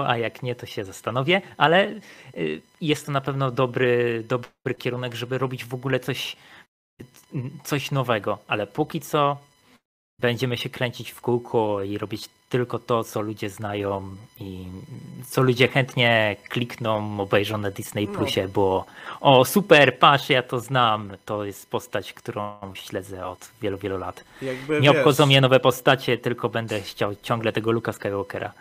a 0.08 0.18
jak 0.18 0.44
nie, 0.44 0.56
to 0.56 0.66
się 0.66 0.86
zastanowię, 0.86 1.42
ale 1.58 1.88
e, 1.88 2.00
jest 2.82 3.06
to 3.06 3.12
na 3.12 3.22
pewno 3.22 3.52
dobry, 3.52 4.24
dobry 4.28 4.76
kierunek, 4.78 5.16
żeby 5.16 5.38
robić 5.38 5.66
w 5.66 5.74
ogóle 5.74 6.00
coś 6.00 6.36
coś 7.64 7.92
nowego, 7.92 8.38
ale 8.48 8.68
póki 8.68 9.02
co 9.02 9.38
będziemy 10.22 10.58
się 10.58 10.70
kręcić 10.70 11.12
w 11.12 11.22
kółko 11.22 11.84
i 11.84 11.98
robić 11.98 12.30
tylko 12.50 12.80
to, 12.80 13.04
co 13.04 13.22
ludzie 13.22 13.50
znają 13.50 14.16
i 14.40 14.66
co 15.28 15.42
ludzie 15.42 15.68
chętnie 15.68 16.36
klikną, 16.50 17.20
obejrzą 17.20 17.58
na 17.58 17.72
Disney 17.72 18.08
No. 18.08 18.14
Plusie, 18.14 18.48
bo 18.48 18.86
o 19.22 19.46
super, 19.46 20.00
patrz, 20.00 20.30
ja 20.30 20.44
to 20.44 20.60
znam, 20.60 21.12
to 21.26 21.46
jest 21.46 21.70
postać, 21.70 22.14
którą 22.14 22.58
śledzę 22.74 23.28
od 23.28 23.50
wielu, 23.62 23.78
wielu 23.78 23.98
lat. 23.98 24.24
Jakby, 24.42 24.82
Nie 24.82 24.90
wiesz, 24.90 24.98
obchodzą 24.98 25.26
mnie 25.26 25.42
nowe 25.42 25.60
postacie, 25.60 26.18
tylko 26.18 26.50
będę 26.50 26.82
chciał 26.82 27.16
ciągle 27.24 27.52
tego 27.52 27.72
Luka 27.72 27.94
Skywalkera. 27.94 28.54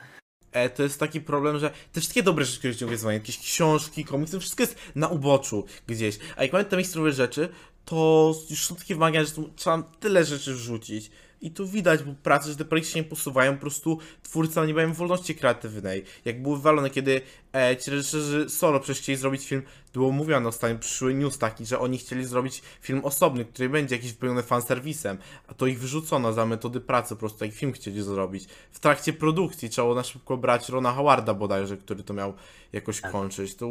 E, 0.55 0.71
to 0.71 0.83
jest 0.83 1.01
taki 1.01 1.21
problem, 1.21 1.59
że 1.59 1.71
te 1.93 2.01
wszystkie 2.01 2.23
dobre 2.23 2.45
rzeczy, 2.45 2.59
które 2.59 2.75
się 2.75 2.87
wyzwania, 2.87 3.19
jakieś 3.19 3.39
książki, 3.39 4.05
komiksy, 4.05 4.41
wszystko 4.41 4.63
jest 4.63 4.77
na 4.95 5.09
uboczu 5.09 5.65
gdzieś. 5.87 6.19
A 6.37 6.43
jak 6.43 6.53
mamy 6.53 6.65
te 6.65 6.77
mainstreamowe 6.77 7.13
rzeczy, 7.13 7.49
to 7.85 8.35
już 8.51 8.67
są 8.67 8.77
takie 8.77 8.95
wymagania, 8.95 9.25
że 9.25 9.33
tu 9.33 9.51
trzeba 9.57 9.83
tyle 9.83 10.25
rzeczy 10.25 10.55
wrzucić. 10.55 11.11
I 11.45 11.51
tu 11.51 11.67
widać, 11.67 12.03
bo 12.03 12.15
pracy, 12.23 12.51
że 12.51 12.57
te 12.57 12.65
projekty 12.65 12.91
się 12.91 12.99
nie 12.99 13.05
posuwają, 13.05 13.55
po 13.55 13.61
prostu 13.61 13.99
twórcy 14.23 14.61
nie 14.67 14.75
mają 14.75 14.93
wolności 14.93 15.35
kreatywnej. 15.35 16.05
Jak 16.25 16.43
było 16.43 16.57
wywalone, 16.57 16.91
kiedy 16.91 17.21
e, 17.53 17.77
ci 17.77 17.91
reżyserzy 17.91 18.51
solo 18.51 18.81
przecież 18.81 19.03
chcieli 19.03 19.19
zrobić 19.19 19.49
film, 19.49 19.63
było 19.93 20.13
mówione 20.13 20.49
ostatnio, 20.49 20.79
przyszły 20.79 21.15
news 21.15 21.39
taki, 21.39 21.67
że 21.67 21.79
oni 21.79 21.99
chcieli 21.99 22.25
zrobić 22.25 22.63
film 22.81 23.01
osobny, 23.05 23.45
który 23.45 23.69
będzie 23.69 23.97
jakiś 23.97 24.13
wypełniony 24.13 24.43
fanserwisem, 24.43 25.19
a 25.49 25.55
to 25.55 25.67
ich 25.67 25.81
wyrzucono 25.81 26.33
za 26.33 26.47
metody 26.47 26.81
pracy, 26.81 27.15
po 27.15 27.19
prostu 27.19 27.39
taki 27.39 27.53
film 27.53 27.73
chcieli 27.73 28.03
zrobić. 28.03 28.45
W 28.73 28.81
trakcie 28.81 29.13
produkcji 29.13 29.71
trzeba 29.71 29.87
było 29.87 29.95
na 29.95 30.05
szybko 30.05 30.37
brać 30.37 30.69
Rona 30.69 30.93
Howarda 30.93 31.35
bodajże, 31.35 31.77
który 31.77 32.03
to 32.03 32.15
miał 32.15 32.35
jakoś 32.73 33.01
kończyć. 33.01 33.55
To, 33.55 33.69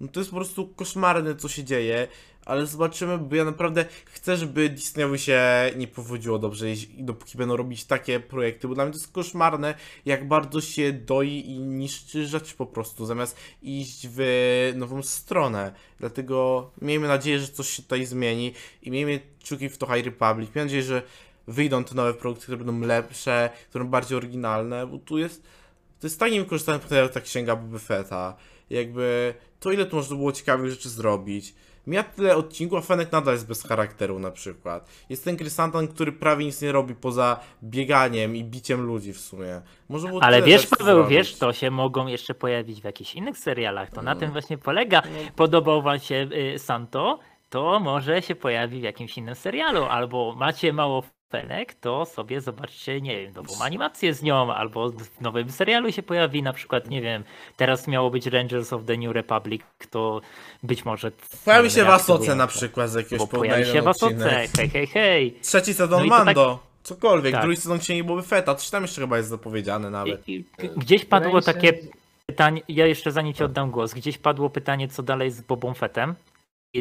no 0.00 0.08
to 0.08 0.20
jest 0.20 0.30
po 0.30 0.36
prostu 0.36 0.68
koszmarne, 0.68 1.36
co 1.36 1.48
się 1.48 1.64
dzieje, 1.64 2.08
ale 2.50 2.66
zobaczymy, 2.66 3.18
bo 3.18 3.36
ja 3.36 3.44
naprawdę 3.44 3.84
chcę, 4.04 4.36
żeby 4.36 4.68
Disneyowi 4.68 5.18
się 5.18 5.40
nie 5.76 5.88
powodziło 5.88 6.38
dobrze, 6.38 6.68
jeśli- 6.68 7.04
dopóki 7.04 7.38
będą 7.38 7.56
robić 7.56 7.84
takie 7.84 8.20
projekty, 8.20 8.68
bo 8.68 8.74
dla 8.74 8.84
mnie 8.84 8.92
to 8.92 8.98
jest 8.98 9.12
koszmarne, 9.12 9.74
jak 10.04 10.28
bardzo 10.28 10.60
się 10.60 10.92
doi 10.92 11.44
i 11.46 11.58
niszczy 11.58 12.26
rzeczy 12.26 12.54
po 12.56 12.66
prostu, 12.66 13.06
zamiast 13.06 13.36
iść 13.62 14.06
w 14.10 14.72
nową 14.76 15.02
stronę. 15.02 15.72
Dlatego 15.98 16.70
miejmy 16.82 17.08
nadzieję, 17.08 17.38
że 17.38 17.48
coś 17.48 17.68
się 17.68 17.82
tutaj 17.82 18.06
zmieni 18.06 18.52
i 18.82 18.90
miejmy 18.90 19.20
kciuki 19.40 19.68
w 19.68 19.78
to 19.78 19.86
High 19.86 20.04
Republic. 20.04 20.54
Miejmy 20.54 20.64
nadzieję, 20.64 20.82
że 20.82 21.02
wyjdą 21.46 21.84
te 21.84 21.94
nowe 21.94 22.14
produkty, 22.14 22.42
które 22.42 22.58
będą 22.58 22.86
lepsze, 22.86 23.50
które 23.68 23.84
będą 23.84 23.90
bardziej 23.90 24.18
oryginalne, 24.18 24.86
bo 24.86 24.98
tu 24.98 25.18
jest 25.18 25.42
to 26.00 26.06
jest 26.06 26.18
tak 26.20 26.32
niewykorzystany 26.32 26.78
potencjał 26.78 27.08
ta 27.08 27.20
księga 27.20 27.56
Boba 27.56 27.78
Fetta. 27.78 28.36
Jakby 28.70 29.34
to 29.60 29.72
ile 29.72 29.86
tu 29.86 29.96
można 29.96 30.16
było 30.16 30.32
ciekawych 30.32 30.70
rzeczy 30.70 30.88
zrobić. 30.88 31.54
Miał 31.90 32.04
tyle 32.16 32.36
odcinków, 32.36 32.78
a 32.78 32.82
Fenek 32.82 33.12
nadal 33.12 33.34
jest 33.34 33.48
bez 33.48 33.62
charakteru 33.62 34.18
na 34.18 34.30
przykład. 34.30 34.90
Jest 35.08 35.24
ten 35.24 35.36
Krysantan, 35.36 35.88
który 35.88 36.12
prawie 36.12 36.44
nic 36.44 36.62
nie 36.62 36.72
robi 36.72 36.94
poza 36.94 37.40
bieganiem 37.64 38.36
i 38.36 38.44
biciem 38.44 38.80
ludzi 38.86 39.12
w 39.12 39.20
sumie. 39.20 39.60
Może 39.88 40.08
było 40.08 40.22
Ale 40.22 40.42
wiesz, 40.42 40.66
Paweł, 40.66 40.86
zrobić. 40.96 41.10
wiesz, 41.18 41.38
to 41.38 41.52
się 41.52 41.70
mogą 41.70 42.06
jeszcze 42.06 42.34
pojawić 42.34 42.80
w 42.80 42.84
jakichś 42.84 43.14
innych 43.14 43.38
serialach. 43.38 43.90
To 43.90 44.02
na 44.02 44.14
No. 44.14 44.20
tym 44.20 44.30
właśnie 44.32 44.58
polega. 44.58 45.02
Podobał 45.36 45.82
wam 45.82 45.98
się 45.98 46.28
y, 46.54 46.58
Santo, 46.58 47.18
to 47.50 47.80
może 47.80 48.22
się 48.22 48.34
pojawi 48.34 48.80
w 48.80 48.82
jakimś 48.82 49.18
innym 49.18 49.34
serialu. 49.34 49.84
Albo 49.84 50.34
macie 50.36 50.72
mało 50.72 51.02
fenek, 51.30 51.74
to 51.74 52.04
sobie 52.06 52.40
zobaczcie, 52.40 53.00
nie 53.00 53.20
wiem, 53.22 53.32
nową 53.34 53.64
animację 53.64 54.14
z 54.14 54.22
nią, 54.22 54.54
albo 54.54 54.90
w 54.90 55.20
nowym 55.20 55.50
serialu 55.50 55.92
się 55.92 56.02
pojawi, 56.02 56.42
na 56.42 56.52
przykład, 56.52 56.90
nie 56.90 57.02
wiem, 57.02 57.24
teraz 57.56 57.88
miało 57.88 58.10
być 58.10 58.26
Rangers 58.26 58.72
of 58.72 58.84
the 58.84 58.96
New 58.96 59.12
Republic, 59.12 59.62
to 59.90 60.20
być 60.62 60.84
może... 60.84 61.12
Pojawi 61.44 61.70
się 61.70 61.84
w 61.84 61.88
Asoce 61.88 62.34
na 62.34 62.46
przykład 62.46 62.90
z 62.90 62.94
jakiegoś 62.94 63.28
pojawi 63.28 63.66
się 63.72 63.82
w 63.82 63.88
Asoce, 63.88 64.48
hej, 64.56 64.68
hej, 64.70 64.86
hej. 64.86 65.32
Trzeci 65.42 65.74
sezon 65.74 66.06
No 66.06 66.16
tak- 66.16 66.26
Mando. 66.26 66.58
Cokolwiek, 66.82 67.32
Tak. 67.32 67.42
drugi 67.42 67.56
sezon 67.56 67.78
Księgi 67.78 68.04
Boby 68.04 68.22
Fetta, 68.22 68.54
coś 68.54 68.70
tam 68.70 68.82
jeszcze 68.82 69.00
chyba 69.00 69.16
jest 69.16 69.28
zapowiedziane 69.28 69.90
nawet. 69.90 70.28
I, 70.28 70.34
i, 70.34 70.44
gdzieś 70.76 71.04
padło 71.04 71.40
takie 71.40 71.78
pytanie, 72.26 72.62
ja 72.68 72.86
jeszcze 72.86 73.12
zanim 73.12 73.34
ci 73.34 73.44
oddam 73.44 73.70
głos, 73.70 73.94
gdzieś 73.94 74.18
padło 74.18 74.50
pytanie, 74.50 74.88
co 74.88 75.02
dalej 75.02 75.30
z 75.30 75.40
Bobą 75.40 75.74
Fettem, 75.74 76.10
I- 76.10 76.29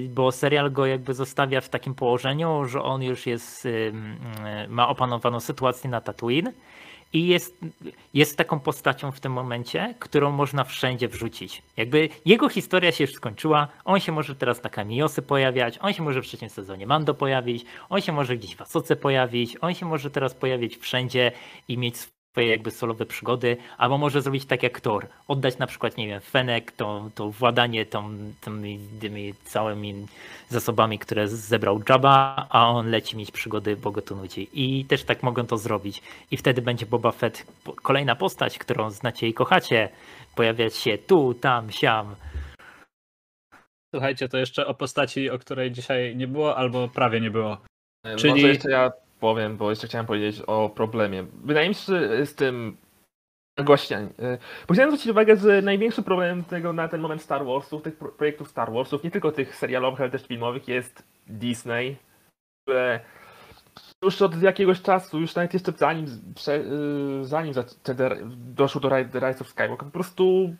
bo 0.09 0.31
serial 0.31 0.71
go 0.71 0.85
jakby 0.85 1.13
zostawia 1.13 1.61
w 1.61 1.69
takim 1.69 1.95
położeniu, 1.95 2.65
że 2.65 2.81
on 2.81 3.03
już 3.03 3.25
jest, 3.25 3.65
y, 3.65 3.93
ma 4.69 4.87
opanowaną 4.87 5.39
sytuację 5.39 5.89
na 5.89 6.01
Tatooine 6.01 6.53
i 7.13 7.27
jest, 7.27 7.59
jest 8.13 8.37
taką 8.37 8.59
postacią 8.59 9.11
w 9.11 9.19
tym 9.19 9.31
momencie, 9.31 9.95
którą 9.99 10.31
można 10.31 10.63
wszędzie 10.63 11.07
wrzucić. 11.07 11.61
Jakby 11.77 12.09
jego 12.25 12.49
historia 12.49 12.91
się 12.91 13.03
już 13.03 13.13
skończyła, 13.13 13.67
on 13.85 13.99
się 13.99 14.11
może 14.11 14.35
teraz 14.35 14.63
na 14.63 14.69
Kamiosy 14.69 15.21
pojawiać, 15.21 15.77
on 15.81 15.93
się 15.93 16.03
może 16.03 16.21
w 16.21 16.25
trzecim 16.25 16.49
sezonie 16.49 16.87
Mando 16.87 17.13
pojawić, 17.13 17.65
on 17.89 18.01
się 18.01 18.11
może 18.11 18.37
gdzieś 18.37 18.55
w 18.55 18.61
Asoce 18.61 18.95
pojawić, 18.95 19.57
on 19.61 19.73
się 19.73 19.85
może 19.85 20.11
teraz 20.11 20.33
pojawić 20.33 20.77
wszędzie 20.77 21.31
i 21.67 21.77
mieć 21.77 21.95
swoje 22.39 22.51
jakby 22.51 22.71
solowe 22.71 23.05
przygody, 23.05 23.57
albo 23.77 23.97
może 23.97 24.21
zrobić 24.21 24.45
tak 24.45 24.63
jak 24.63 24.81
Thor, 24.81 25.07
oddać 25.27 25.57
na 25.57 25.67
przykład, 25.67 25.97
nie 25.97 26.07
wiem, 26.07 26.21
Fenek, 26.21 26.71
to, 26.71 27.09
to 27.15 27.31
władanie 27.31 27.85
tą, 27.85 28.09
tymi, 28.41 28.79
tymi 29.01 29.33
całymi 29.33 30.05
zasobami, 30.49 30.99
które 30.99 31.27
zebrał 31.27 31.81
Jabba, 31.89 32.47
a 32.49 32.69
on 32.69 32.89
leci 32.89 33.17
mieć 33.17 33.31
przygody 33.31 33.75
Bogotunuci. 33.75 34.49
I 34.53 34.85
też 34.85 35.03
tak 35.03 35.23
mogą 35.23 35.45
to 35.45 35.57
zrobić. 35.57 36.01
I 36.31 36.37
wtedy 36.37 36.61
będzie 36.61 36.85
Boba 36.85 37.11
Fett, 37.11 37.45
kolejna 37.83 38.15
postać, 38.15 38.57
którą 38.59 38.91
znacie 38.91 39.27
i 39.27 39.33
kochacie, 39.33 39.89
pojawiać 40.35 40.75
się 40.75 40.97
tu, 40.97 41.33
tam, 41.33 41.71
siam. 41.71 42.15
Słuchajcie, 43.95 44.29
to 44.29 44.37
jeszcze 44.37 44.67
o 44.67 44.73
postaci, 44.73 45.29
o 45.29 45.39
której 45.39 45.71
dzisiaj 45.71 46.15
nie 46.15 46.27
było, 46.27 46.55
albo 46.57 46.87
prawie 46.87 47.21
nie 47.21 47.31
było. 47.31 47.57
Czyli... 48.05 48.17
Czyli- 48.17 48.33
Może 48.33 48.47
jeszcze 48.47 48.71
ja 48.71 48.91
powiem, 49.19 49.57
bo 49.57 49.69
jeszcze 49.69 49.87
chciałem 49.87 50.05
powiedzieć 50.05 50.41
o 50.47 50.69
problemie. 50.69 51.25
Wydaje 51.43 51.69
mi 51.69 51.75
się, 51.75 51.81
że 51.85 52.25
z 52.25 52.35
tym 52.35 52.77
Bo 54.67 54.73
chciałem 54.73 54.91
zwrócić 54.91 55.07
uwagę, 55.07 55.35
że 55.35 55.61
największy 55.61 56.03
problem 56.03 56.43
tego 56.43 56.73
na 56.73 56.87
ten 56.87 57.01
moment 57.01 57.21
Star 57.21 57.45
Warsów, 57.45 57.81
tych 57.81 57.95
pro- 57.95 58.11
projektów 58.11 58.47
Star 58.47 58.71
Warsów, 58.71 59.03
nie 59.03 59.11
tylko 59.11 59.31
tych 59.31 59.55
serialowych, 59.55 60.01
ale 60.01 60.09
też 60.09 60.27
filmowych, 60.27 60.67
jest 60.67 61.03
Disney, 61.27 61.95
które 62.63 62.99
już 64.03 64.21
od 64.21 64.41
jakiegoś 64.41 64.81
czasu, 64.81 65.19
już 65.19 65.35
nawet 65.35 65.53
jeszcze 65.53 65.71
zanim, 65.71 66.05
y, 66.05 67.25
zanim 67.25 67.53
doszło 68.35 68.81
do 68.81 68.89
Rise 68.89 69.41
of 69.41 69.47
Skywalker, 69.47 69.87
po 69.87 69.91
prostu 69.93 70.55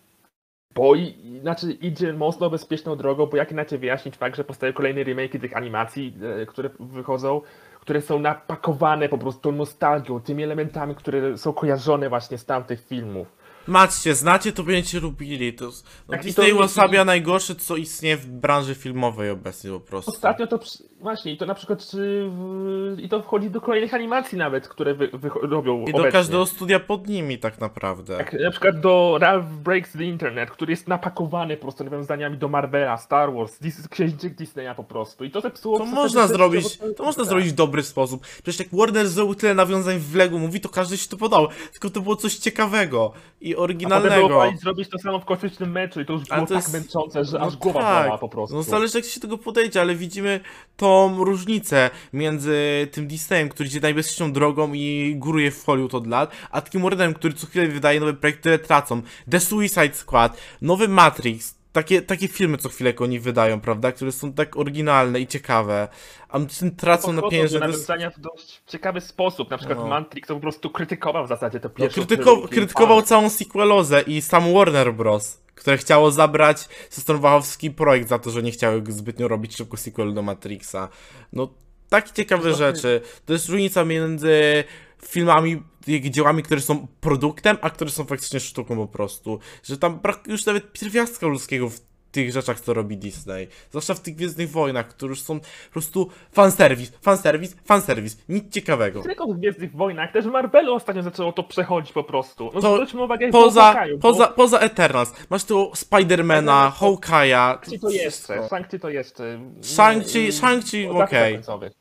boi, 0.75 1.39
znaczy 1.41 1.71
idzie 1.71 2.13
mocno 2.13 2.49
bezpieczną 2.49 2.95
drogą, 2.95 3.25
bo 3.25 3.37
jak 3.37 3.51
inaczej 3.51 3.79
wyjaśnić 3.79 4.15
fakt, 4.15 4.35
że 4.35 4.43
powstają 4.43 4.73
kolejne 4.73 5.03
remake 5.03 5.41
tych 5.41 5.57
animacji, 5.57 6.13
e, 6.41 6.45
które 6.45 6.69
wychodzą, 6.79 7.41
które 7.79 8.01
są 8.01 8.19
napakowane 8.19 9.09
po 9.09 9.17
prostu 9.17 9.51
nostalgią, 9.51 10.19
tymi 10.19 10.43
elementami, 10.43 10.95
które 10.95 11.37
są 11.37 11.53
kojarzone 11.53 12.09
właśnie 12.09 12.37
z 12.37 12.45
tamtych 12.45 12.87
filmów. 12.87 13.38
Macie, 13.67 14.15
znacie, 14.15 14.51
to 14.51 14.63
będziecie 14.63 14.99
lubili. 14.99 15.53
To, 15.53 15.65
no 15.65 15.71
Tak, 16.09 16.21
i 16.21 16.23
Disney 16.25 16.49
to- 16.51 16.55
uosabia 16.57 17.05
najgorsze, 17.05 17.55
co 17.55 17.75
istnieje 17.75 18.17
w 18.17 18.25
branży 18.27 18.75
filmowej 18.75 19.29
obecnie 19.29 19.71
po 19.71 19.79
prostu. 19.79 20.11
Ostatnio 20.11 20.47
to 20.47 20.59
właśnie 21.01 21.31
i 21.33 21.37
to 21.37 21.45
na 21.45 21.53
przykład 21.55 21.91
w, 22.29 22.95
i 23.01 23.09
to 23.09 23.21
wchodzi 23.21 23.49
do 23.49 23.61
kolejnych 23.61 23.93
animacji 23.93 24.37
nawet, 24.37 24.67
które 24.67 24.93
wy, 24.93 25.09
wy, 25.13 25.29
robią 25.41 25.81
I 25.81 25.91
do 25.91 25.97
obecnie. 25.97 26.11
każdego 26.11 26.45
studia 26.45 26.79
pod 26.79 27.07
nimi 27.07 27.39
tak 27.39 27.59
naprawdę. 27.59 28.13
Jak 28.13 28.33
na 28.33 28.51
przykład 28.51 28.79
do 28.79 29.17
Ralph 29.21 29.45
Breaks 29.47 29.91
the 29.93 30.03
Internet, 30.03 30.51
który 30.51 30.71
jest 30.73 30.87
napakowany 30.87 31.57
po 31.57 31.61
prostu 31.61 31.83
nawiązaniami 31.83 32.37
do 32.37 32.47
Marvela, 32.47 32.97
Star 32.97 33.33
Wars, 33.33 33.59
Dis 33.59 33.87
Księżyc 33.87 34.35
Disneya 34.35 34.75
po 34.75 34.83
prostu. 34.83 35.23
I 35.23 35.31
to 35.31 35.41
zepsuło 35.41 35.77
To 35.77 35.85
można 35.85 36.27
zrobić, 36.27 36.77
bo 36.77 36.93
to 36.93 37.03
można 37.03 37.23
tak. 37.23 37.29
zrobić 37.29 37.49
w 37.49 37.55
dobry 37.55 37.83
sposób. 37.83 38.21
Przecież 38.21 38.59
jak 38.59 38.67
Warner 38.79 39.07
zrobił 39.07 39.35
tyle 39.35 39.53
nawiązań 39.53 39.99
w 39.99 40.15
Lego 40.15 40.37
mówi, 40.39 40.59
to 40.61 40.69
każdy 40.69 40.97
się 40.97 41.09
to 41.09 41.17
podał. 41.17 41.47
Tylko 41.71 41.89
to 41.89 42.01
było 42.01 42.15
coś 42.15 42.35
ciekawego 42.35 43.13
i 43.41 43.48
A 43.53 43.55
potem 43.55 43.63
oryginalnego. 43.63 44.39
fajnie 44.39 44.57
zrobić 44.57 44.89
to 44.89 44.99
samo 44.99 45.19
w 45.19 45.25
kosmicznym 45.25 45.71
meczu 45.71 46.01
i 46.01 46.05
to 46.05 46.13
już 46.13 46.23
było 46.23 46.39
to 46.41 46.45
tak 46.45 46.55
jest- 46.55 46.73
męczące, 46.73 47.25
że 47.25 47.39
No 47.39 47.45
aż 47.45 47.55
głowa 47.57 47.79
tak. 47.79 48.03
bolała 48.03 48.17
po 48.17 48.29
prostu. 48.29 48.55
No 48.55 48.63
zależy 48.63 48.97
jak 48.97 49.05
się 49.07 49.19
tego 49.19 49.37
podejdzie, 49.37 49.81
ale 49.81 49.95
widzimy 49.95 50.39
tą 50.77 51.23
różnicę 51.23 51.89
między 52.13 52.87
tym 52.91 53.07
Disneyem, 53.07 53.49
który 53.49 53.69
idzie 53.69 53.79
najbezpieczną 53.79 54.31
drogą 54.31 54.73
i 54.73 55.13
góruje 55.17 55.51
w 55.51 55.65
Hollywood 55.65 55.95
od 55.95 56.07
lat, 56.07 56.31
a 56.51 56.61
takim 56.61 56.81
Warnerem, 56.81 57.13
który 57.13 57.33
co 57.33 57.47
chwilę 57.47 57.67
wydaje 57.67 57.99
nowe 57.99 58.13
projekty, 58.13 58.39
które 58.39 58.59
tracą. 58.59 59.01
The 59.31 59.39
Suicide 59.39 59.93
Squad, 59.93 60.37
nowy 60.61 60.87
Matrix, 60.87 61.58
takie, 61.71 62.01
takie 62.01 62.27
filmy 62.27 62.57
co 62.57 62.69
chwilę 62.69 62.93
oni 62.99 63.19
wydają, 63.19 63.61
prawda, 63.61 63.91
które 63.91 64.11
są 64.11 64.33
tak 64.33 64.57
oryginalne 64.57 65.19
i 65.19 65.27
ciekawe, 65.27 65.87
a 66.29 66.39
tym 66.39 66.75
tracą 66.75 67.13
na 67.13 67.21
pieniądze. 67.21 67.59
To 67.59 67.67
jest... 67.67 67.91
w 68.17 68.19
dość 68.19 68.61
ciekawy 68.67 69.01
sposób. 69.01 69.49
Na 69.51 69.57
przykład 69.57 69.79
No. 69.79 69.87
Matrix 69.87 70.27
to 70.27 70.33
po 70.35 70.41
prostu 70.41 70.69
krytykował 70.69 71.25
w 71.25 71.27
zasadzie 71.27 71.59
te 71.59 71.67
No, 71.67 71.73
pierwsze 71.75 72.01
krytyko 72.01 72.23
trylogie 72.23 72.47
krytykował 72.47 72.87
filmowe. 72.87 73.07
całą 73.07 73.29
sequelozę 73.29 74.01
i 74.01 74.21
sam 74.21 74.53
Warner 74.53 74.93
Bros., 74.93 75.41
które 75.55 75.77
chciało 75.77 76.11
zabrać 76.11 76.69
system 76.89 77.19
wachowski 77.19 77.71
projekt 77.71 78.09
za 78.09 78.19
to, 78.19 78.29
że 78.29 78.43
nie 78.43 78.51
chciały 78.51 78.83
zbytnio 78.89 79.27
robić 79.27 79.55
szybko 79.57 79.77
sequel 79.77 80.13
do 80.13 80.21
Matrixa. 80.21 80.89
No, 81.33 81.53
takie 81.89 82.13
ciekawe 82.13 82.53
rzeczy. 82.53 83.01
To 83.25 83.33
jest 83.33 83.49
różnica 83.49 83.85
między 83.85 84.63
filmami, 85.05 85.63
dziełami, 86.09 86.43
które 86.43 86.61
są 86.61 86.87
produktem, 87.01 87.57
a 87.61 87.69
które 87.69 87.89
są 87.89 88.05
faktycznie 88.05 88.39
sztuką 88.39 88.75
po 88.75 88.87
prostu. 88.87 89.39
Że 89.63 89.77
tam 89.77 89.99
brak 89.99 90.27
już 90.27 90.45
nawet 90.45 90.71
pierwiastka 90.71 91.27
ludzkiego 91.27 91.69
w 91.69 91.79
tych 92.11 92.31
rzeczach, 92.31 92.59
co 92.59 92.73
robi 92.73 92.97
Disney. 92.97 93.47
Zwłaszcza 93.69 93.93
w 93.93 93.99
tych 93.99 94.15
Gwiezdnych 94.15 94.49
Wojnach, 94.51 94.87
które 94.87 95.09
już 95.09 95.21
są 95.21 95.39
po 95.39 95.45
prostu 95.73 96.09
fanserwis, 96.31 96.91
fanserwis, 97.01 97.55
fanserwis. 97.65 98.17
Nic 98.29 98.53
ciekawego. 98.53 99.01
Tylko 99.01 99.27
w 99.27 99.37
Gwiezdnych 99.37 99.71
Wojnach, 99.75 100.11
też 100.11 100.25
Marvelu 100.25 100.73
ostatnio 100.73 101.03
zaczęło 101.03 101.31
to 101.31 101.43
przechodzić 101.43 101.93
po 101.93 102.03
prostu. 102.03 102.51
No 102.53 102.61
To 102.61 102.73
zwróćmy 102.75 103.03
uwagę, 103.03 103.29
Poza, 103.29 103.73
po 103.73 103.79
Hawkeye'u, 103.79 103.99
poza, 103.99 104.27
bo 104.27 104.33
poza 104.33 104.59
Eternals. 104.59 105.13
Masz 105.29 105.43
tu 105.43 105.71
Spidermana, 105.75 106.73
Hawkeye'a. 106.79 107.57
Shang-Chi 107.59 107.79
to 107.79 107.89
jeszcze, 107.89 108.39
Shang-Chi 108.47 108.79
to 108.79 108.89
jeszcze. 108.89 109.39
Shang-Chi, 109.61 110.19
Mm, 110.19 110.31
Shang-Chi, 110.31 110.89
okej. 111.03 111.33
końcowych. 111.33 111.78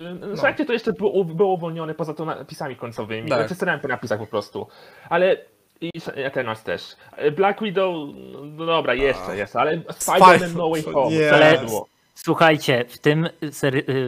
No. 0.00 0.36
Shang-Chi 0.36 0.66
to 0.66 0.72
jeszcze 0.72 0.92
było, 0.92 1.24
było 1.24 1.54
uwolnione 1.54 1.94
poza 1.94 2.14
to 2.14 2.24
napisami 2.24 2.76
końcowymi. 2.76 3.28
Tak. 3.28 3.48
Znaczy 3.48 3.54
po 3.82 3.88
napisach 3.88 4.18
po 4.18 4.26
prostu. 4.26 4.66
Ale 5.08 5.36
i 5.80 5.90
Eternals 6.14 6.62
też. 6.62 6.96
Black 7.36 7.62
Widow, 7.62 8.08
no 8.42 8.66
dobra, 8.66 8.94
jeszcze 8.94 9.36
jest, 9.36 9.56
ale 9.56 9.78
Spider-Man 9.78 10.56
No 10.56 10.70
Way 10.70 10.82
Home. 10.82 11.32
Ale- 11.32 11.58
było? 11.58 11.88
Słuchajcie, 12.14 12.84
w 12.88 12.98
tym, 12.98 13.28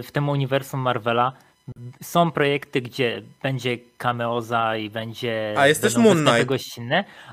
w 0.02 0.12
tym 0.12 0.28
uniwersum 0.28 0.80
Marvela 0.80 1.32
są 2.02 2.30
projekty, 2.30 2.80
gdzie 2.80 3.22
będzie 3.42 3.78
cameoza 3.98 4.76
i 4.76 4.90
będzie 4.90 5.54
A 5.58 5.66
jest 5.66 5.82
też 5.82 5.96
Moon 5.96 6.24
Knight. 6.24 6.38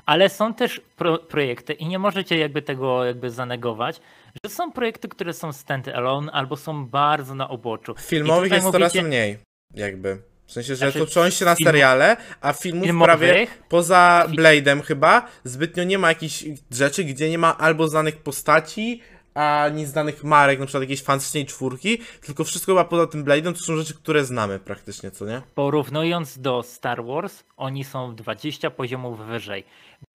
ale 0.06 0.28
są 0.28 0.54
też 0.54 0.80
pro, 0.96 1.18
projekty 1.18 1.72
i 1.72 1.86
nie 1.86 1.98
możecie 1.98 2.38
jakby 2.38 2.62
tego 2.62 3.04
jakby 3.04 3.30
zanegować, 3.30 4.00
że 4.44 4.50
są 4.50 4.72
projekty, 4.72 5.08
które 5.08 5.32
są 5.32 5.50
stand-alone 5.50 6.28
albo 6.32 6.56
są 6.56 6.86
bardzo 6.86 7.34
na 7.34 7.46
uboczu. 7.46 7.94
Filmowych 7.98 8.52
jest 8.52 8.70
coraz 8.70 8.94
mówicie- 8.94 9.08
mniej, 9.08 9.38
jakby. 9.74 10.22
W 10.46 10.52
sensie, 10.52 10.68
że 10.68 10.76
Znaczy, 10.76 10.98
to 10.98 11.06
przełączy 11.06 11.36
się 11.36 11.44
na 11.44 11.54
film- 11.54 11.66
seriale, 11.66 12.16
a 12.40 12.52
filmów 12.52 12.84
filmowych? 12.84 13.18
prawie 13.18 13.46
poza 13.68 14.26
Blade'em 14.28 14.82
chyba 14.82 15.26
zbytnio 15.44 15.84
nie 15.84 15.98
ma 15.98 16.08
jakichś 16.08 16.44
rzeczy, 16.70 17.04
gdzie 17.04 17.30
nie 17.30 17.38
ma 17.38 17.58
albo 17.58 17.88
znanych 17.88 18.16
postaci, 18.16 19.00
ani 19.34 19.86
znanych 19.86 20.24
marek, 20.24 20.58
na 20.60 20.66
przykład 20.66 20.82
jakiejś 20.82 21.02
fantastycznej 21.02 21.46
czwórki, 21.46 21.98
tylko 22.26 22.44
wszystko 22.44 22.72
chyba 22.72 22.84
poza 22.84 23.06
tym 23.06 23.24
Blade'em 23.24 23.52
to 23.52 23.58
są 23.58 23.76
rzeczy, 23.76 23.94
które 23.94 24.24
znamy 24.24 24.58
praktycznie, 24.58 25.10
co 25.10 25.26
nie? 25.26 25.42
Porównując 25.54 26.38
do 26.38 26.62
Star 26.62 27.04
Wars, 27.04 27.44
oni 27.56 27.84
są 27.84 28.14
20 28.14 28.70
poziomów 28.70 29.26
wyżej. 29.26 29.64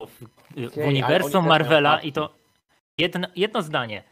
Bo 0.00 0.06
w, 0.06 0.10
oni 0.56 0.86
uniwersum 0.88 1.46
Marvela 1.46 2.00
i 2.00 2.12
to 2.12 2.34
jedno, 2.98 3.28
jedno 3.36 3.62
zdanie. 3.62 4.02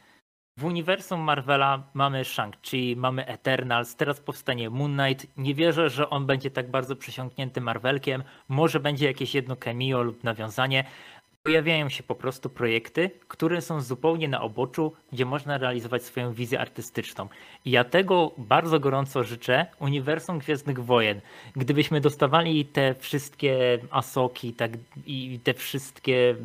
W 0.57 0.65
uniwersum 0.65 1.21
Marvela 1.21 1.83
mamy 1.95 2.25
Shang-Chi, 2.25 2.97
mamy 2.97 3.27
Eternals, 3.27 3.97
teraz 3.97 4.21
powstanie 4.21 4.71
Moon 4.71 4.97
Knight. 4.99 5.27
Nie 5.37 5.55
wierzę, 5.55 5.91
że 5.91 6.11
on 6.11 6.27
będzie 6.27 6.51
tak 6.51 6.71
bardzo 6.71 6.97
przesiąknięty 6.97 7.61
Marvelkiem. 7.61 8.23
Może 8.49 8.81
będzie 8.81 9.07
jakieś 9.07 9.35
jedno 9.35 9.57
cameo 9.57 10.03
lub 10.03 10.25
nawiązanie. 10.25 10.85
Pojawiają 11.43 11.89
się 11.89 12.03
po 12.03 12.15
prostu 12.15 12.51
projekty, 12.51 13.11
które 13.29 13.61
są 13.61 13.81
zupełnie 13.81 14.29
na 14.29 14.41
oboczu, 14.41 14.93
gdzie 15.13 15.25
można 15.25 15.59
realizować 15.59 16.03
swoją 16.03 16.33
wizję 16.33 16.61
artystyczną. 16.61 17.29
I 17.65 17.71
ja 17.71 17.85
tego 17.85 18.33
bardzo 18.39 18.81
gorąco 18.81 19.25
życzę 19.25 19.67
uniwersum 19.79 20.39
Gwiezdnych 20.39 20.85
Wojen. 20.85 21.21
Gdybyśmy 21.57 22.01
dostawali 22.01 22.65
te 22.65 22.95
wszystkie 22.95 23.79
Asoki 23.91 24.53
tak, 24.53 24.71
i 25.07 25.41
te 25.45 25.55
wszystkie 25.55 26.37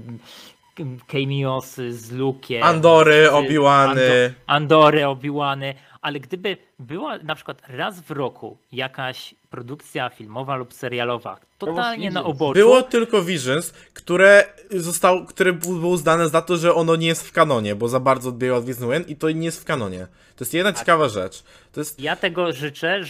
cameosy 1.07 1.93
z 1.93 2.11
Lukiem, 2.11 2.63
Andory. 2.63 3.29
Ando- 3.31 4.33
Andory, 4.47 5.05
Obi-Wany, 5.05 5.73
ale 6.01 6.19
gdyby 6.19 6.57
była 6.79 7.17
na 7.17 7.35
przykład 7.35 7.61
raz 7.67 8.01
w 8.01 8.11
roku 8.11 8.57
jakaś 8.71 9.35
produkcja 9.49 10.09
filmowa 10.09 10.55
lub 10.55 10.73
serialowa, 10.73 11.39
totalnie 11.57 12.11
na 12.11 12.23
oboczu, 12.23 12.53
Było 12.53 12.81
tylko 12.81 13.21
Visions, 13.23 13.73
które 13.93 14.43
zostało, 14.69 15.25
które 15.25 15.53
było 15.53 15.87
uznane 15.89 16.29
za 16.29 16.41
to, 16.41 16.57
że 16.57 16.73
ono 16.73 16.95
nie 16.95 17.07
jest 17.07 17.27
w 17.27 17.31
kanonie, 17.31 17.75
bo 17.75 17.87
za 17.87 17.99
bardzo 17.99 18.29
odbiega 18.29 18.53
od 18.53 18.63
Gwiezdnych 18.63 19.09
i 19.09 19.15
to 19.15 19.31
nie 19.31 19.45
jest 19.45 19.61
w 19.61 19.65
kanonie. 19.65 20.07
To 20.35 20.43
jest 20.43 20.53
jedna 20.53 20.73
ciekawa 20.73 21.09
rzecz. 21.09 21.43
Jest 21.77 21.99
Ja 21.99 22.15
tego 22.15 22.53
życzę 22.53 23.01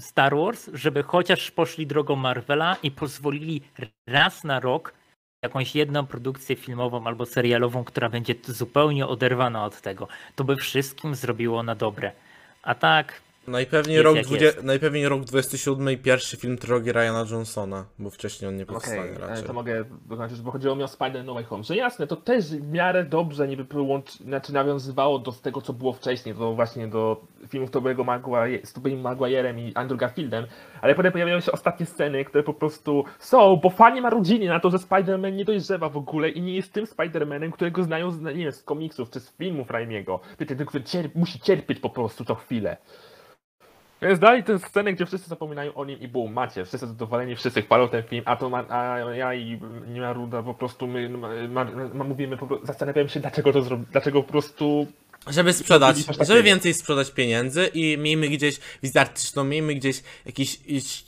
Star 0.00 0.36
Wars, 0.36 0.70
żeby 0.72 1.02
chociaż 1.02 1.50
poszli 1.50 1.86
drogą 1.86 2.16
Marvela 2.16 2.76
i 2.82 2.90
pozwolili 2.90 3.62
raz 4.06 4.44
na 4.44 4.60
rok 4.60 4.92
jakąś 5.42 5.74
jedną 5.74 6.06
produkcję 6.06 6.56
filmową 6.56 7.06
albo 7.06 7.26
serialową, 7.26 7.84
która 7.84 8.08
będzie 8.08 8.34
zupełnie 8.44 9.06
oderwana 9.06 9.64
od 9.64 9.80
tego. 9.80 10.08
To 10.34 10.44
by 10.44 10.56
wszystkim 10.56 11.14
zrobiło 11.14 11.62
na 11.62 11.74
dobre. 11.74 12.12
A 12.62 12.74
tak, 12.74 13.22
najpewniej 13.48 14.02
rok, 14.02 14.16
jak 14.16 14.26
20, 14.26 14.46
jest. 14.46 14.62
najpewniej 14.62 15.08
rok 15.08 15.24
27 15.24 15.90
i 15.90 15.96
pierwszy 15.96 16.36
film 16.36 16.58
trylogii 16.58 16.92
Ryana 16.92 17.24
Johnsona, 17.30 17.84
bo 17.98 18.10
wcześniej 18.10 18.48
on 18.48 18.56
nie 18.56 18.66
powstanie 18.66 19.00
Okej, 19.00 19.14
e, 19.14 19.18
raczej. 19.18 19.44
to 19.44 19.52
mogę 19.52 19.84
dokończyć, 20.06 20.40
bo 20.40 20.50
chodziło 20.50 20.76
mi 20.76 20.82
o 20.82 20.88
Spider 20.88 21.24
No 21.24 21.34
Way 21.34 21.44
Home. 21.44 21.64
Że 21.64 21.76
jasne, 21.76 22.06
to 22.06 22.16
też 22.16 22.44
w 22.44 22.72
miarę 22.72 23.04
dobrze 23.04 23.48
niby 23.48 23.64
połącz... 23.64 24.12
znaczy 24.12 24.52
nawiązywało 24.52 25.18
do 25.18 25.32
tego, 25.32 25.60
co 25.60 25.72
było 25.72 25.92
wcześniej, 25.92 26.34
do 26.34 26.54
właśnie 26.54 26.88
do 26.88 27.20
filmów 27.48 27.70
Tobiego 27.70 28.04
Maguire, 28.04 28.66
z 28.66 28.72
Tobeyem 28.72 29.00
Maguirem 29.00 29.58
i 29.58 29.72
Andrew 29.74 30.00
Garfieldem, 30.00 30.46
ale 30.80 30.94
potem 30.94 31.12
pojawiają 31.12 31.40
się 31.40 31.52
ostatnie 31.52 31.86
sceny, 31.86 32.24
które 32.24 32.44
po 32.44 32.54
prostu 32.54 33.04
są, 33.18 33.56
bo 33.56 33.70
fani 33.70 34.00
marudzili 34.00 34.46
na 34.46 34.60
to, 34.60 34.70
że 34.70 34.76
Spider-Man 34.76 35.32
nie 35.32 35.44
dojrzewa 35.44 35.88
w 35.88 35.96
ogóle 35.96 36.28
i 36.28 36.42
nie 36.42 36.54
jest 36.54 36.72
tym 36.72 36.84
Spider-Manem, 36.84 37.52
którego 37.52 37.84
znają 37.84 38.10
z, 38.10 38.20
nie 38.20 38.34
wiem, 38.34 38.52
z 38.52 38.62
komiksów 38.62 39.10
czy 39.10 39.20
z 39.20 39.36
filmów 39.36 39.70
Raimiego. 39.70 40.20
Ten, 40.36 40.66
który 40.66 40.84
cier... 40.84 41.10
musi 41.14 41.40
cierpieć 41.40 41.80
po 41.80 41.90
prostu 41.90 42.24
co 42.24 42.34
chwilę. 42.34 42.76
Więc 44.02 44.18
dali 44.18 44.42
tę 44.44 44.58
scenę, 44.58 44.92
gdzie 44.92 45.06
wszyscy 45.06 45.28
zapominają 45.28 45.74
o 45.74 45.84
nim 45.84 46.00
i 46.00 46.08
bum, 46.08 46.32
macie, 46.32 46.64
wszyscy 46.64 46.86
zadowoleni, 46.86 47.36
wszyscy 47.36 47.62
chwalą 47.62 47.88
ten 47.88 48.02
film, 48.02 48.22
a 48.26 48.36
to 48.36 48.50
ma, 48.50 48.64
a 48.68 48.98
ja 48.98 49.34
i 49.34 49.60
nie 49.88 50.00
ma 50.00 50.12
ruda 50.12 50.42
po 50.42 50.54
prostu 50.54 50.86
my 50.86 51.08
ma, 51.08 51.28
ma, 51.48 51.64
ma, 51.94 52.04
mówimy, 52.04 52.36
po, 52.36 52.46
prostu- 52.46 52.66
zastanawiamy 52.66 53.08
się 53.08 53.20
dlaczego 53.20 53.52
to 53.52 53.62
zrobić, 53.62 53.88
dlaczego 53.92 54.22
po 54.22 54.28
prostu 54.28 54.86
Żeby 55.28 55.52
sprzedać, 55.52 55.96
żeby 56.20 56.42
więcej 56.42 56.74
sprzedać 56.74 57.10
pieniędzy 57.10 57.66
i 57.66 57.98
miejmy 57.98 58.28
gdzieś 58.28 58.60
wizję 58.82 59.00
artystyczną, 59.00 59.44
miejmy 59.44 59.74
gdzieś 59.74 60.02
jakiś 60.26 60.58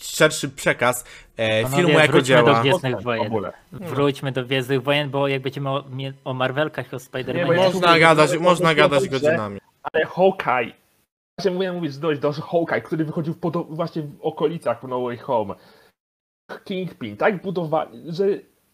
szerszy 0.01 0.49
przekaz 0.49 1.05
e, 1.37 1.63
Panowie, 1.63 1.83
filmu 1.83 1.99
jako 1.99 2.13
wróćmy 2.13 2.37
do 2.37 2.43
dzieła. 2.43 2.61
Gwiezdnych 2.61 3.03
Wojen. 3.03 3.33
Wróćmy 3.73 4.33
do 4.33 4.45
Gwiezdnych 4.45 4.83
Wojen, 4.83 5.11
bo 5.11 5.29
jak 5.29 5.43
będziemy 5.43 5.71
o, 5.71 5.85
o 6.25 6.35
Marvelkach 6.35 6.93
i 6.93 6.97
o 6.97 6.99
Nie, 6.99 7.05
Spider-Manie, 7.05 7.57
Można 7.57 7.99
gadać, 7.99 8.39
można 8.39 8.75
gadać 8.75 9.09
godzinami. 9.09 9.61
Ale 9.83 10.07
Hawkeye, 10.07 10.80
właśnie 11.41 11.51
mówiłem 11.51 11.75
mówić 11.77 11.99
dojść 11.99 12.21
do 12.21 12.33
Hawkeye, 12.33 12.81
który 12.83 13.05
wychodził 13.05 13.35
w 13.35 13.67
właśnie 13.71 14.03
w 14.03 14.21
okolicach 14.21 14.83
No 14.83 15.03
Way 15.03 15.17
Home. 15.19 15.55
Kingpin, 16.65 17.17
tak 17.17 17.43
budowali, 17.43 18.03
że 18.09 18.25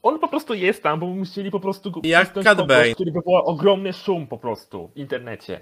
on 0.02 0.18
po 0.18 0.28
prostu 0.28 0.54
jest 0.54 0.82
tam, 0.82 1.00
bo 1.00 1.06
musieli 1.06 1.50
po 1.50 1.60
prostu 1.60 1.90
go 1.90 2.00
Jak 2.04 2.32
Cat 2.32 2.66
Bane. 2.66 2.94
który 2.94 3.12
wywoła 3.12 3.44
ogromny 3.44 3.92
szum 3.92 4.26
po 4.26 4.38
prostu 4.38 4.88
w 4.88 4.96
internecie. 4.96 5.60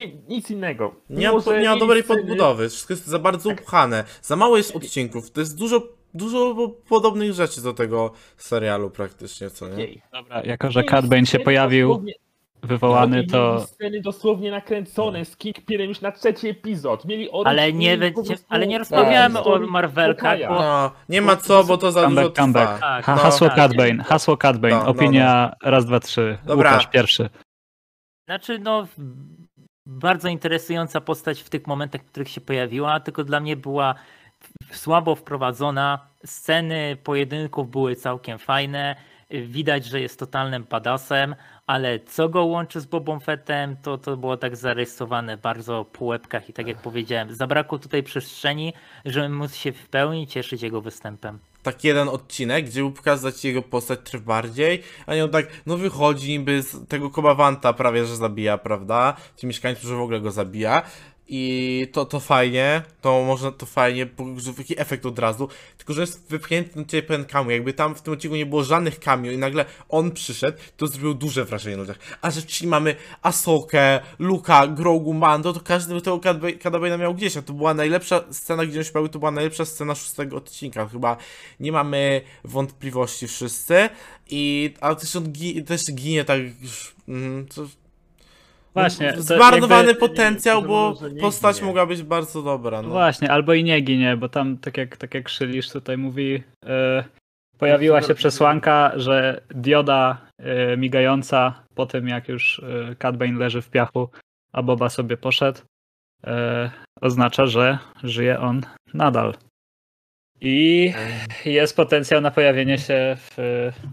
I 0.00 0.16
Nic 0.28 0.50
innego. 0.50 0.94
Nie 1.10 1.32
ma, 1.32 1.58
nie 1.60 1.68
ma 1.68 1.76
dobrej 1.76 2.02
sceny- 2.02 2.06
podbudowy, 2.06 2.68
wszystko 2.68 2.92
jest 2.92 3.06
za 3.06 3.18
bardzo 3.18 3.50
upchane. 3.50 4.04
Za 4.22 4.36
mało 4.36 4.56
jest 4.56 4.76
odcinków, 4.76 5.30
to 5.30 5.40
jest 5.40 5.58
dużo, 5.58 5.82
dużo 6.14 6.54
po- 6.54 6.68
podobnych 6.68 7.32
rzeczy 7.32 7.62
do 7.62 7.72
tego 7.72 8.12
serialu 8.36 8.90
praktycznie, 8.90 9.50
co 9.50 9.68
nie? 9.68 9.86
Dobra, 10.12 10.42
jako 10.42 10.70
że 10.70 10.84
Cat 10.84 11.06
Bane 11.06 11.26
się 11.26 11.38
pojawił 11.38 11.88
dosłownie- 11.88 12.14
wywołany, 12.62 13.16
Mieli 13.16 13.28
to 13.28 13.60
sceny 13.60 14.00
dosłownie 14.00 14.50
nakręcone 14.50 15.24
z 15.24 15.36
Kingpinem 15.36 15.88
już 15.88 16.00
na 16.00 16.12
trzeci 16.12 16.48
epizod. 16.48 17.04
Mieli 17.04 17.30
oręż 17.30 17.50
ale 17.50 17.72
nie, 17.72 17.98
będzie, 17.98 18.34
ale 18.48 18.66
nie 18.66 18.78
rozmawiamy 18.78 19.38
o 19.38 19.42
historii 19.42 19.70
Marvelkach, 19.70 20.38
bo 20.48 20.54
No, 20.54 20.90
nie 21.08 21.22
ma 21.22 21.36
co, 21.36 21.64
bo 21.64 21.78
to 21.78 21.92
za 21.92 22.00
dużo 22.08 22.14
comeback, 22.14 22.36
comeback. 22.36 22.72
trwa. 22.76 22.80
Tak, 22.88 23.04
Ha, 23.04 23.14
no, 23.16 23.22
hasło 23.22 23.46
tak. 23.48 23.56
Cat 23.56 23.76
Bane, 23.76 24.04
hasło 24.04 24.36
Cat 24.36 24.58
Bane, 24.58 24.74
No, 24.74 24.82
no, 24.84 24.88
opinia 24.90 25.52
raz, 25.62 25.86
dwa, 25.86 26.00
trzy. 26.00 26.38
Dobra. 26.44 26.70
Łukasz 26.70 26.86
pierwszy. 26.86 27.30
Znaczy, 28.28 28.58
no, 28.58 28.86
bardzo 29.86 30.28
interesująca 30.28 31.00
postać 31.00 31.40
w 31.42 31.48
tych 31.50 31.66
momentach, 31.66 32.00
w 32.02 32.10
których 32.10 32.28
się 32.28 32.40
pojawiła, 32.40 33.00
tylko 33.00 33.24
dla 33.24 33.40
mnie 33.40 33.56
była 33.56 33.94
słabo 34.72 35.14
wprowadzona. 35.14 35.98
Sceny 36.26 36.96
pojedynków 37.04 37.70
były 37.70 37.96
całkiem 37.96 38.38
fajne. 38.38 38.96
Widać, 39.30 39.84
że 39.84 40.00
jest 40.00 40.18
totalnym 40.18 40.64
padasem, 40.64 41.34
ale 41.70 42.00
co 42.00 42.28
go 42.28 42.44
łączy 42.44 42.80
z 42.80 42.86
Bobą 42.86 43.20
Fettem, 43.20 43.76
to, 43.82 43.98
to 43.98 44.16
było 44.16 44.36
tak 44.36 44.56
zarysowane 44.56 45.36
bardzo 45.36 45.84
po 45.84 46.04
łebkach 46.04 46.48
i 46.48 46.52
tak 46.52 46.66
jak 46.66 46.82
powiedziałem, 46.82 47.34
zabrakło 47.34 47.78
tutaj 47.78 48.02
przestrzeni, 48.02 48.72
żeby 49.04 49.28
móc 49.28 49.54
się 49.54 49.72
w 49.72 49.88
pełni 49.88 50.26
cieszyć 50.26 50.62
jego 50.62 50.80
występem. 50.80 51.38
tak 51.62 51.84
jeden 51.84 52.08
odcinek, 52.08 52.66
gdzie 52.66 52.80
był 52.80 52.92
pokazać 52.92 53.44
jego 53.44 53.62
postać 53.62 54.00
trochę 54.04 54.24
bardziej, 54.24 54.82
a 55.06 55.14
nie 55.14 55.24
on 55.24 55.30
tak, 55.30 55.46
no 55.66 55.76
wychodzi 55.76 56.38
niby 56.38 56.62
z 56.62 56.88
tego 56.88 57.10
Kobawanta 57.10 57.72
prawie, 57.72 58.06
że 58.06 58.16
zabija, 58.16 58.58
prawda? 58.58 59.16
Ci 59.36 59.46
mieszkańcy, 59.46 59.86
że 59.86 59.94
w 59.94 60.00
ogóle 60.00 60.20
go 60.20 60.30
zabija. 60.30 60.82
I 61.32 61.86
to, 61.92 62.04
to 62.04 62.20
fajnie, 62.20 62.82
to 63.00 63.24
można 63.24 63.52
to 63.52 63.66
fajnie, 63.66 64.06
bo 64.06 64.24
taki 64.56 64.80
efekt 64.80 65.06
od 65.06 65.18
razu, 65.18 65.48
tylko 65.78 65.92
że 65.92 66.00
jest 66.00 66.30
wypchnięty 66.30 66.78
na 66.78 66.84
ciebie 66.84 67.02
pewien 67.02 67.24
cameo, 67.24 67.50
jakby 67.50 67.72
tam 67.72 67.94
w 67.94 68.02
tym 68.02 68.12
odcinku 68.12 68.36
nie 68.36 68.46
było 68.46 68.64
żadnych 68.64 69.00
cameo 69.00 69.32
i 69.32 69.38
nagle 69.38 69.64
on 69.88 70.10
przyszedł, 70.10 70.58
to 70.76 70.86
zrobiło 70.86 71.14
duże 71.14 71.44
wrażenie 71.44 71.76
na 71.76 71.82
ludziach. 71.82 71.98
A 72.22 72.30
że 72.30 72.42
czyli 72.42 72.70
mamy 72.70 72.96
Asokę, 73.22 74.00
Luka, 74.18 74.66
Grogu, 74.66 75.14
Mando, 75.14 75.52
to 75.52 75.60
każdy 75.60 75.94
by 75.94 76.00
tego 76.00 76.20
Kadabena 76.62 76.96
miał 76.96 77.14
gdzieś, 77.14 77.36
a 77.36 77.42
to 77.42 77.52
była 77.52 77.74
najlepsza 77.74 78.24
scena, 78.30 78.66
gdzie 78.66 78.78
on 78.78 78.84
pojawił, 78.92 79.08
to 79.08 79.18
była 79.18 79.30
najlepsza 79.30 79.64
scena 79.64 79.94
szóstego 79.94 80.36
odcinka, 80.36 80.88
chyba 80.88 81.16
nie 81.60 81.72
mamy 81.72 82.20
wątpliwości 82.44 83.28
wszyscy. 83.28 83.88
I, 84.30 84.74
ale 84.80 84.96
też 84.96 85.16
on 85.16 85.32
gi, 85.32 85.64
też 85.64 85.92
ginie 85.92 86.24
tak 86.24 86.40
już, 86.62 86.94
mm, 87.08 87.48
co, 87.48 87.66
Właśnie, 88.74 89.14
Zmarnowany 89.16 89.88
jakby- 89.88 90.00
potencjał, 90.08 90.60
nie, 90.62 90.68
bo 90.68 90.94
nie 91.14 91.20
postać 91.20 91.56
ginie. 91.56 91.66
mogła 91.66 91.86
być 91.86 92.02
bardzo 92.02 92.42
dobra. 92.42 92.82
No. 92.82 92.88
Właśnie, 92.88 93.30
albo 93.30 93.54
i 93.54 93.64
nie 93.64 93.80
ginie, 93.80 94.16
bo 94.16 94.28
tam, 94.28 94.58
tak 94.58 94.76
jak, 94.76 94.96
tak 94.96 95.14
jak 95.14 95.28
Szylisz 95.28 95.70
tutaj 95.70 95.98
mówi, 95.98 96.42
e, 96.66 97.04
pojawiła 97.58 98.02
się 98.02 98.14
przesłanka, 98.14 98.92
że 98.96 99.40
dioda 99.50 100.18
e, 100.38 100.76
migająca 100.76 101.62
po 101.74 101.86
tym, 101.86 102.08
jak 102.08 102.28
już 102.28 102.62
e, 102.90 102.94
Cat 102.96 103.16
Bane 103.16 103.38
leży 103.38 103.62
w 103.62 103.70
piachu, 103.70 104.08
a 104.52 104.62
Boba 104.62 104.88
sobie 104.88 105.16
poszedł, 105.16 105.60
e, 106.26 106.70
oznacza, 107.00 107.46
że 107.46 107.78
żyje 108.02 108.40
on 108.40 108.60
nadal. 108.94 109.34
I 110.40 110.92
jest 111.44 111.76
potencjał 111.76 112.20
na 112.20 112.30
pojawienie 112.30 112.78
się 112.78 113.16
w, 113.18 113.36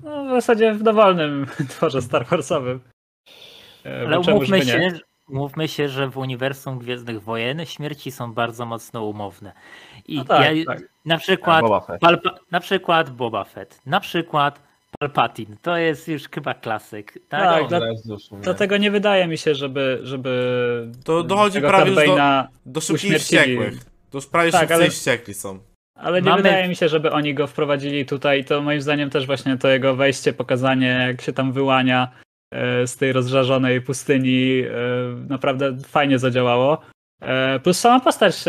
no, 0.04 0.26
w 0.26 0.30
zasadzie 0.30 0.74
w 0.74 0.84
dowolnym 0.84 1.46
tworze 1.70 2.02
Star 2.02 2.26
Warsowym. 2.26 2.80
E, 3.88 4.02
Ale 4.08 4.20
umówmy 4.20 4.62
się, 4.66 4.92
umówmy 5.30 5.68
się, 5.68 5.90
że 5.90 6.08
w 6.10 6.18
uniwersum 6.18 6.80
Gwiezdnych 6.80 7.22
Wojen 7.24 7.66
śmierci 7.66 8.12
są 8.12 8.34
bardzo 8.34 8.66
mocno 8.66 9.06
umowne. 9.06 9.54
I 10.08 10.18
No 10.18 10.26
tak, 10.26 10.56
ja, 10.56 10.66
tak. 10.66 10.82
na 11.06 11.18
przykład 11.18 11.62
Boba 11.62 11.80
Fett. 11.82 12.02
Palpa, 12.02 12.36
na 12.52 12.60
przykład 12.60 13.10
Boba 13.10 13.44
Fett, 13.44 13.82
na 13.86 14.00
przykład 14.00 14.68
Palpatine. 15.00 15.56
To 15.62 15.78
jest 15.78 16.08
już 16.08 16.24
chyba 16.30 16.54
klasyk. 16.54 17.14
Tak? 17.30 17.44
Tak, 17.44 17.68
dla-. 17.68 17.80
Dlatego 18.42 18.78
nie 18.78 18.92
wydaje 18.92 19.28
mi 19.28 19.38
się, 19.38 19.56
żeby. 19.56 20.00
żeby 20.04 20.92
To 21.04 21.24
dochodzi 21.24 21.62
prawie 21.62 21.96
do, 22.06 22.18
do 22.66 22.82
szybkich 22.82 23.18
wściekłych. 23.18 23.74
To 24.10 24.18
już 24.18 24.28
prawie 24.28 24.52
Tak, 24.52 24.72
ale- 24.72 24.90
wściekli 24.90 25.34
są. 25.34 25.60
Ale 25.96 26.22
nie 26.22 26.30
Mamy- 26.30 26.44
wydaje 26.44 26.68
mi 26.68 26.76
się, 26.76 26.90
żeby 26.90 27.12
oni 27.12 27.34
go 27.34 27.48
wprowadzili 27.48 28.06
tutaj. 28.06 28.46
To 28.46 28.62
moim 28.62 28.82
zdaniem 28.82 29.10
też 29.10 29.26
właśnie 29.26 29.58
to 29.58 29.68
jego 29.68 29.96
wejście, 29.96 30.34
pokazanie, 30.34 30.88
jak 31.08 31.22
się 31.22 31.34
tam 31.34 31.52
wyłania. 31.52 32.08
E, 32.52 32.88
z 32.88 32.98
tej 32.98 33.14
rozżarzonej 33.14 33.82
pustyni 33.82 34.62
e, 34.62 34.72
naprawdę 35.30 35.78
fajnie 35.78 36.20
zadziałało. 36.20 36.82
E, 37.22 37.60
Plus 37.60 37.80
sama 37.80 38.00
postać 38.00 38.46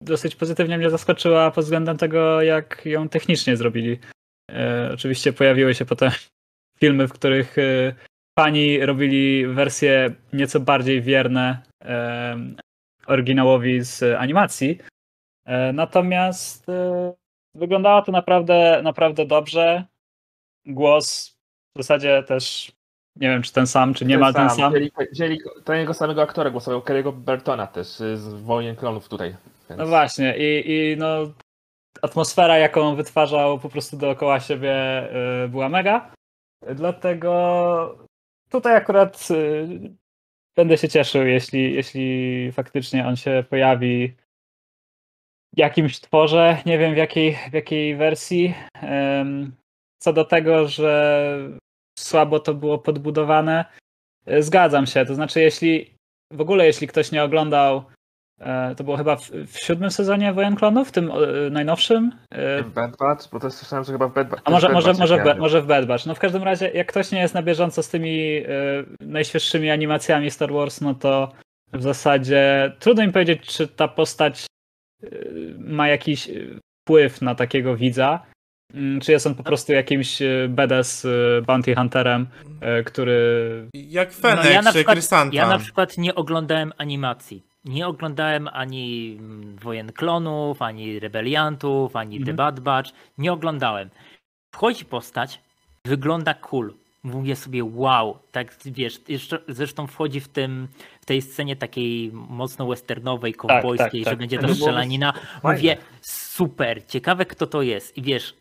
dosyć 0.00 0.36
pozytywnie 0.36 0.78
mnie 0.78 0.90
zaskoczyła 0.90 1.50
pod 1.50 1.64
względem 1.64 1.96
tego, 1.96 2.42
jak 2.42 2.86
ją 2.86 3.08
technicznie 3.08 3.56
zrobili. 3.56 3.98
Oczywiście 4.94 5.32
pojawiły 5.32 5.74
się 5.74 5.84
potem 5.84 6.10
filmy, 6.80 7.08
w 7.08 7.12
których 7.12 7.56
fani 8.38 8.86
robili 8.86 9.46
wersje 9.46 10.14
nieco 10.32 10.60
bardziej 10.60 11.02
wierne 11.02 11.62
oryginałowi 13.06 13.84
z 13.84 14.02
animacji. 14.02 14.78
Natomiast 15.72 16.66
wyglądało 17.54 18.02
to 18.02 18.12
naprawdę, 18.12 18.80
naprawdę 18.82 19.26
dobrze. 19.26 19.84
Głos 20.66 21.36
w 21.76 21.78
zasadzie 21.78 22.22
też 22.22 22.72
nie 23.20 23.28
wiem, 23.28 23.42
czy 23.42 23.52
ten 23.52 23.66
sam, 23.66 23.94
czy 23.94 24.04
nie 24.04 24.18
ma 24.18 24.32
ten 24.32 24.50
sam. 24.50 24.72
Wzięli, 24.72 24.90
wzięli 25.12 25.38
tego 25.64 25.94
samego 25.94 26.22
aktora 26.22 26.50
głosował, 26.50 26.80
Kerry'ego 26.80 27.12
Bertona 27.12 27.66
też 27.66 28.00
y, 28.00 28.16
z 28.16 28.34
Wojen 28.34 28.76
Klonów 28.76 29.08
tutaj. 29.08 29.36
Więc... 29.68 29.78
No 29.78 29.86
właśnie, 29.86 30.36
i, 30.38 30.70
i 30.70 30.96
no, 30.96 31.32
atmosfera, 32.02 32.58
jaką 32.58 32.96
wytwarzał 32.96 33.58
po 33.58 33.68
prostu 33.68 33.96
dookoła 33.96 34.40
siebie, 34.40 35.08
y, 35.44 35.48
była 35.48 35.68
mega. 35.68 36.10
Dlatego 36.74 37.98
tutaj 38.50 38.76
akurat 38.76 39.28
y, 39.30 39.68
będę 40.56 40.78
się 40.78 40.88
cieszył, 40.88 41.26
jeśli, 41.26 41.74
jeśli 41.74 42.52
faktycznie 42.52 43.06
on 43.06 43.16
się 43.16 43.44
pojawi 43.50 44.16
w 45.54 45.58
jakimś 45.58 46.00
tworze, 46.00 46.62
nie 46.66 46.78
wiem 46.78 46.94
w 46.94 46.96
jakiej, 46.96 47.38
w 47.50 47.52
jakiej 47.52 47.96
wersji. 47.96 48.54
Co 49.98 50.12
do 50.12 50.24
tego, 50.24 50.68
że 50.68 51.60
słabo 52.02 52.40
to 52.40 52.54
było 52.54 52.78
podbudowane, 52.78 53.64
y, 54.28 54.42
zgadzam 54.42 54.86
się. 54.86 55.06
To 55.06 55.14
znaczy, 55.14 55.40
jeśli 55.40 55.94
w 56.32 56.40
ogóle, 56.40 56.66
jeśli 56.66 56.86
ktoś 56.86 57.12
nie 57.12 57.24
oglądał 57.24 57.84
E, 58.40 58.74
To 58.74 58.84
było 58.84 58.96
chyba 58.96 59.16
w, 59.16 59.30
w 59.30 59.58
siódmym 59.58 59.90
sezonie 59.90 60.32
Wojen 60.32 60.56
Klonów, 60.56 60.88
w 60.88 60.92
tym 60.92 61.10
e, 61.10 61.50
najnowszym. 61.50 62.12
E, 62.30 62.62
W 62.62 62.70
Bad 62.70 62.96
Batch? 62.96 63.30
Bo 63.32 63.40
to 63.40 63.50
słyszałem, 63.50 63.84
że 63.84 63.92
chyba 63.92 64.08
w 64.08 64.14
Bad 64.14 64.28
Batch. 64.28 64.42
A 64.44 64.50
może, 64.50 64.66
też 64.66 64.74
może, 64.74 64.88
Bad 64.90 64.98
może, 64.98 65.16
się 65.16 65.34
w, 65.34 65.38
może 65.38 65.62
w 65.62 65.66
Bad 65.66 65.86
Batch. 65.86 66.06
No 66.06 66.14
w 66.14 66.18
każdym 66.18 66.42
razie, 66.42 66.70
jak 66.70 66.86
ktoś 66.86 67.12
nie 67.12 67.20
jest 67.20 67.34
na 67.34 67.42
bieżąco 67.42 67.82
z 67.82 67.88
tymi 67.88 68.36
e, 68.36 68.44
najświeższymi 69.00 69.70
animacjami 69.70 70.30
Star 70.30 70.52
Wars, 70.52 70.80
no 70.80 70.94
to 70.94 71.32
w 71.72 71.82
zasadzie 71.82 72.72
trudno 72.78 73.06
mi 73.06 73.12
powiedzieć, 73.12 73.46
czy 73.46 73.68
ta 73.68 73.88
postać 73.88 74.46
e, 75.02 75.08
ma 75.58 75.88
jakiś 75.88 76.28
e, 76.28 76.32
wpływ 76.84 77.22
na 77.22 77.34
takiego 77.34 77.76
widza. 77.76 78.22
Mm, 78.74 79.00
Czy 79.00 79.12
jest 79.12 79.26
on 79.26 79.34
po 79.34 79.42
prostu 79.42 79.72
jakimś 79.72 80.22
e, 80.22 80.48
badass 80.48 81.04
e, 81.04 81.42
bounty 81.46 81.74
hunterem, 81.74 82.26
e, 82.60 82.82
który 82.82 83.68
Jak 83.74 84.12
Fennec 84.12 84.44
No, 84.44 84.50
ja, 84.50 84.62
na 84.62 84.72
przykład, 84.72 85.32
ja 85.32 85.48
na 85.48 85.58
przykład 85.58 85.98
nie 85.98 86.14
oglądałem 86.14 86.72
animacji. 86.78 87.42
Nie 87.64 87.86
oglądałem 87.86 88.48
ani 88.52 89.16
mm, 89.18 89.56
Wojen 89.56 89.92
Klonów, 89.92 90.62
ani 90.62 91.00
Rebeliantów, 91.00 91.96
ani 91.96 92.16
The 92.16 92.20
Mhm. 92.20 92.36
Bad 92.36 92.60
Batch. 92.60 92.90
Nie 93.18 93.32
oglądałem. 93.32 93.90
Wchodzi 94.54 94.84
postać, 94.84 95.40
wygląda 95.84 96.34
cool. 96.34 96.74
Mówię 97.02 97.36
sobie, 97.36 97.64
wow, 97.64 98.18
tak 98.32 98.54
wiesz, 98.64 99.00
jeszcze, 99.08 99.38
zresztą 99.48 99.86
wchodzi 99.86 100.20
w 100.20 100.28
tym, 100.28 100.68
w 101.00 101.06
tej 101.06 101.22
scenie 101.22 101.56
takiej 101.56 102.10
mocno 102.12 102.66
westernowej, 102.66 103.34
kowbojskiej, 103.34 104.04
tak, 104.04 104.12
że 104.12 104.16
będzie 104.16 104.38
To 104.38 104.46
ta 104.46 104.54
strzelanina. 104.54 105.12
Mówię, 105.42 105.76
super, 106.00 106.86
ciekawe 106.86 107.26
kto 107.26 107.46
to 107.46 107.62
jest. 107.62 107.96
I 107.98 108.02
wiesz, 108.02 108.34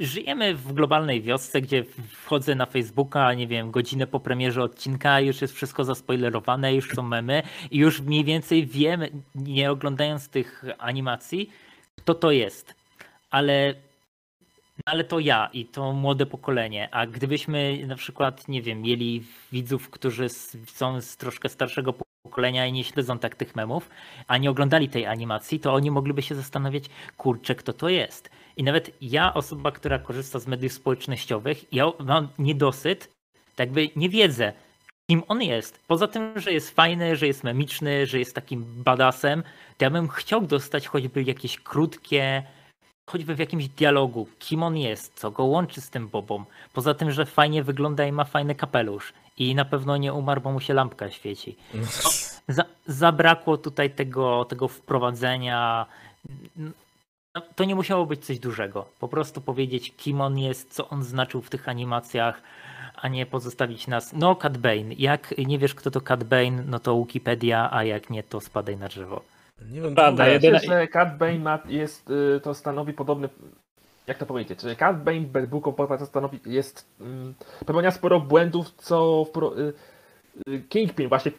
żyjemy 0.00 0.54
w 0.54 0.72
globalnej 0.72 1.22
wiosce, 1.22 1.60
gdzie 1.60 1.84
wchodzę 2.10 2.54
na 2.54 2.66
Facebooka, 2.66 3.34
nie 3.34 3.46
wiem, 3.46 3.70
godzinę 3.70 4.06
po 4.06 4.20
premierze 4.20 4.62
odcinka, 4.62 5.20
już 5.20 5.42
jest 5.42 5.54
wszystko 5.54 5.84
zaspoilerowane, 5.84 6.74
już 6.74 6.90
są 6.90 7.02
memy 7.02 7.42
i 7.70 7.78
już 7.78 8.00
mniej 8.00 8.24
więcej 8.24 8.66
wiem, 8.66 9.02
nie 9.34 9.70
oglądając 9.70 10.28
tych 10.28 10.64
animacji, 10.78 11.50
kto 12.00 12.14
to 12.14 12.30
jest. 12.30 12.74
Ale 13.30 13.74
ale 14.84 15.04
to 15.04 15.18
ja 15.18 15.50
i 15.52 15.66
to 15.66 15.92
młode 15.92 16.26
pokolenie. 16.26 16.88
A 16.94 17.06
gdybyśmy 17.06 17.86
na 17.86 17.96
przykład, 17.96 18.48
nie 18.48 18.62
wiem, 18.62 18.82
mieli 18.82 19.24
widzów, 19.52 19.90
którzy 19.90 20.28
są 20.66 21.00
z 21.00 21.16
troszkę 21.16 21.48
starszego 21.48 21.94
pokolenia 22.22 22.66
i 22.66 22.72
nie 22.72 22.84
śledzą 22.84 23.18
tak 23.18 23.36
tych 23.36 23.56
memów, 23.56 23.90
a 24.26 24.38
nie 24.38 24.50
oglądali 24.50 24.88
tej 24.88 25.06
animacji, 25.06 25.60
to 25.60 25.74
oni 25.74 25.90
mogliby 25.90 26.22
się 26.22 26.34
zastanawiać, 26.34 26.84
kurczę, 27.16 27.54
kto 27.54 27.72
to 27.72 27.88
jest. 27.88 28.30
I 28.56 28.62
nawet 28.62 28.90
ja, 29.00 29.34
osoba, 29.34 29.72
która 29.72 29.98
korzysta 29.98 30.38
z 30.38 30.46
mediów 30.46 30.72
społecznościowych, 30.72 31.72
ja 31.72 31.84
mam 31.98 32.28
niedosyt, 32.38 33.08
tak 33.56 33.66
jakby 33.66 33.90
nie 33.96 34.08
wiedzę, 34.08 34.52
kim 35.10 35.22
on 35.28 35.42
jest. 35.42 35.80
Poza 35.88 36.08
tym, 36.08 36.40
że 36.40 36.52
jest 36.52 36.70
fajny, 36.70 37.16
że 37.16 37.26
jest 37.26 37.44
memiczny, 37.44 38.06
że 38.06 38.18
jest 38.18 38.34
takim 38.34 38.64
badassem, 38.76 39.42
to 39.76 39.84
ja 39.84 39.90
bym 39.90 40.08
chciał 40.08 40.40
dostać 40.40 40.88
choćby 40.88 41.22
jakieś 41.22 41.58
krótkie, 41.60 42.42
choćby 43.10 43.34
w 43.34 43.38
jakimś 43.38 43.68
dialogu, 43.68 44.28
kim 44.38 44.62
on 44.62 44.76
jest, 44.76 45.12
co 45.14 45.30
go 45.30 45.44
łączy 45.44 45.80
z 45.80 45.90
tym 45.90 46.08
Bobą. 46.08 46.44
Poza 46.72 46.94
tym, 46.94 47.10
że 47.10 47.26
fajnie 47.26 47.62
wygląda 47.62 48.06
i 48.06 48.12
ma 48.12 48.24
fajny 48.24 48.54
kapelusz. 48.54 49.12
I 49.38 49.54
na 49.54 49.64
pewno 49.64 49.96
nie 49.96 50.12
umarł, 50.12 50.40
bo 50.40 50.52
mu 50.52 50.60
się 50.60 50.74
lampka 50.74 51.10
świeci. 51.10 51.56
Za, 52.48 52.64
zabrakło 52.86 53.56
tutaj 53.56 53.90
tego, 53.90 54.44
tego 54.44 54.68
wprowadzenia. 54.68 55.86
No, 57.34 57.42
to 57.56 57.64
nie 57.64 57.74
musiało 57.74 58.06
być 58.06 58.24
coś 58.26 58.38
dużego. 58.38 58.86
Po 59.00 59.08
prostu 59.08 59.40
powiedzieć, 59.40 59.92
kim 59.96 60.20
on 60.20 60.38
jest, 60.38 60.74
co 60.74 60.88
on 60.88 61.02
znaczył 61.02 61.42
w 61.42 61.50
tych 61.50 61.68
animacjach, 61.68 62.42
a 62.96 63.08
nie 63.08 63.26
pozostawić 63.26 63.86
nas. 63.86 64.12
No, 64.12 64.36
Cat 64.36 64.58
Bane. 64.58 64.94
Jak 64.98 65.34
nie 65.38 65.58
wiesz, 65.58 65.74
kto 65.74 65.90
to 65.90 66.00
Cat 66.00 66.24
Bane, 66.24 66.50
no 66.66 66.78
to 66.78 66.98
Wikipedia, 66.98 67.68
a 67.72 67.84
jak 67.84 68.10
nie, 68.10 68.22
to 68.22 68.40
spadaj 68.40 68.76
na 68.76 68.88
drzewo. 68.88 69.22
Nie 69.70 69.80
wiem, 69.80 69.94
Prawda, 69.94 70.24
czy- 70.24 70.30
jedyne- 70.30 70.58
że 70.60 70.88
Cat 70.88 71.18
Bane 71.18 71.38
ma, 71.38 71.58
jest, 71.68 72.10
y, 72.10 72.40
to 72.40 72.54
stanowi 72.54 72.92
podobny, 72.92 73.28
jak 74.06 74.18
to 74.18 74.26
powiedzieć, 74.26 74.60
że 74.62 74.76
Cat 74.76 75.02
Bane 75.02 75.20
w 75.20 75.46
Book 75.46 75.68
of 75.68 75.76
Boba 75.76 75.98
to 75.98 76.06
stanowi, 76.06 76.38
jest, 76.46 76.86
mm, 77.00 77.34
popełnia 77.66 77.90
sporo 77.90 78.20
błędów, 78.20 78.70
co 78.76 79.24
w, 79.24 79.30
pro- 79.30 79.58
y, 79.60 79.72
Kingpin 80.68 81.08
właśnie 81.08 81.30
w, 81.30 81.36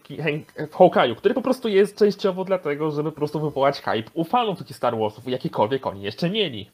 Hawkeye'u, 0.71 1.15
który 1.15 1.33
po 1.33 1.41
prostu 1.41 1.67
jest 1.69 1.97
częściowo 1.97 2.45
dlatego, 2.45 2.91
żeby 2.91 3.11
po 3.11 3.17
prostu 3.17 3.39
wywołać 3.39 3.81
hype 3.81 4.11
u 4.13 4.23
fanów 4.23 4.59
takich 4.59 4.77
Star 4.77 4.97
Warsów, 4.97 5.27
jakikolwiek 5.27 5.87
oni 5.87 6.01
jeszcze 6.01 6.29
mieli. 6.29 6.71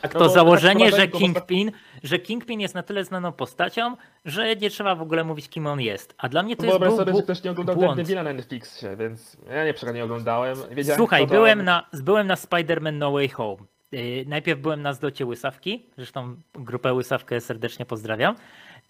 Tak 0.00 0.14
No 0.14 0.20
to 0.20 0.26
bo 0.26 0.32
założenie, 0.32 0.90
tak 0.90 1.00
że 1.00 1.08
Kingpin, 1.08 1.72
że 2.02 2.18
Kingpin 2.18 2.60
jest 2.60 2.74
na 2.74 2.82
tyle 2.82 3.04
znaną 3.04 3.32
postacią, 3.32 3.96
że 4.24 4.56
nie 4.56 4.70
trzeba 4.70 4.94
w 4.94 5.02
ogóle 5.02 5.24
mówić, 5.24 5.48
kim 5.48 5.66
on 5.66 5.80
jest. 5.80 6.14
A 6.18 6.28
dla 6.28 6.42
mnie 6.42 6.56
to 6.56 6.64
jest 6.66 6.78
Wyobraź 6.78 6.96
sobie, 6.96 7.12
bu- 7.12 7.18
że 7.18 7.24
ktoś 7.24 7.42
nie 7.44 7.50
oglądał. 7.50 7.76
Daredevila 7.76 8.22
na 8.22 8.32
Netflixie, 8.32 8.96
więc 8.96 9.36
ja 9.50 9.64
nie 9.64 9.74
przykład 9.74 9.96
nie 9.96 10.04
oglądałem. 10.04 10.56
Wiedziałem, 10.70 10.98
Słuchaj, 10.98 11.20
kto 11.20 11.28
to- 11.28 11.34
byłem 11.34 11.62
na, 11.64 11.86
byłem 12.02 12.26
na 12.26 12.34
Spider-Man 12.34 12.92
No 12.92 13.12
Way 13.12 13.28
Home. 13.28 13.56
Yy, 13.92 14.24
najpierw 14.26 14.60
byłem 14.60 14.82
na 14.82 14.92
zlocie 14.92 15.26
Łysawki, 15.26 15.86
zresztą 15.96 16.36
grupę 16.54 16.94
Łysawkę 16.94 17.40
serdecznie 17.40 17.86
pozdrawiam. 17.86 18.34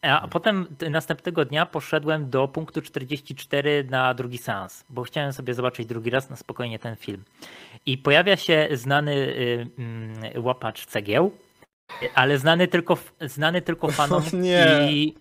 A 0.03 0.29
potem 0.29 0.67
następnego 0.91 1.45
dnia 1.45 1.67
poszedłem 1.67 2.31
do 2.31 2.49
punktu 2.49 2.83
44 2.83 3.85
na 3.91 4.15
drugi 4.15 4.39
seans, 4.39 4.85
bo 4.91 5.03
chciałem 5.03 5.33
sobie 5.33 5.55
zobaczyć 5.55 5.87
drugi 5.87 6.11
raz 6.11 6.31
na 6.31 6.37
spokojnie 6.37 6.79
ten 6.79 6.97
film. 6.97 7.25
I 7.87 7.99
pojawia 7.99 8.37
się 8.37 8.69
znany 8.73 9.13
y, 9.13 9.67
mm, 9.79 10.45
łapacz 10.45 10.87
cegieł, 10.87 11.33
ale 12.15 12.39
znany 12.39 12.69
tylko, 12.69 12.99
znany 13.21 13.63
tylko 13.63 13.89
fanom 13.99 14.23
nie. 14.33 14.89
i 14.91 15.15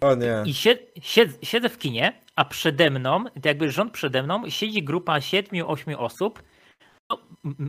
O 0.00 0.14
nie. 0.14 0.42
i 0.44 0.54
sied, 0.54 0.92
sied, 1.02 1.38
siedzę 1.42 1.68
w 1.68 1.78
kinie, 1.78 2.12
a 2.36 2.44
przede 2.44 2.90
mną, 2.90 3.24
jakby 3.44 3.70
rząd 3.70 3.92
przede 3.92 4.22
mną, 4.22 4.50
siedzi 4.50 4.82
grupa 4.82 5.18
7-8 5.18 5.94
osób. 5.96 6.42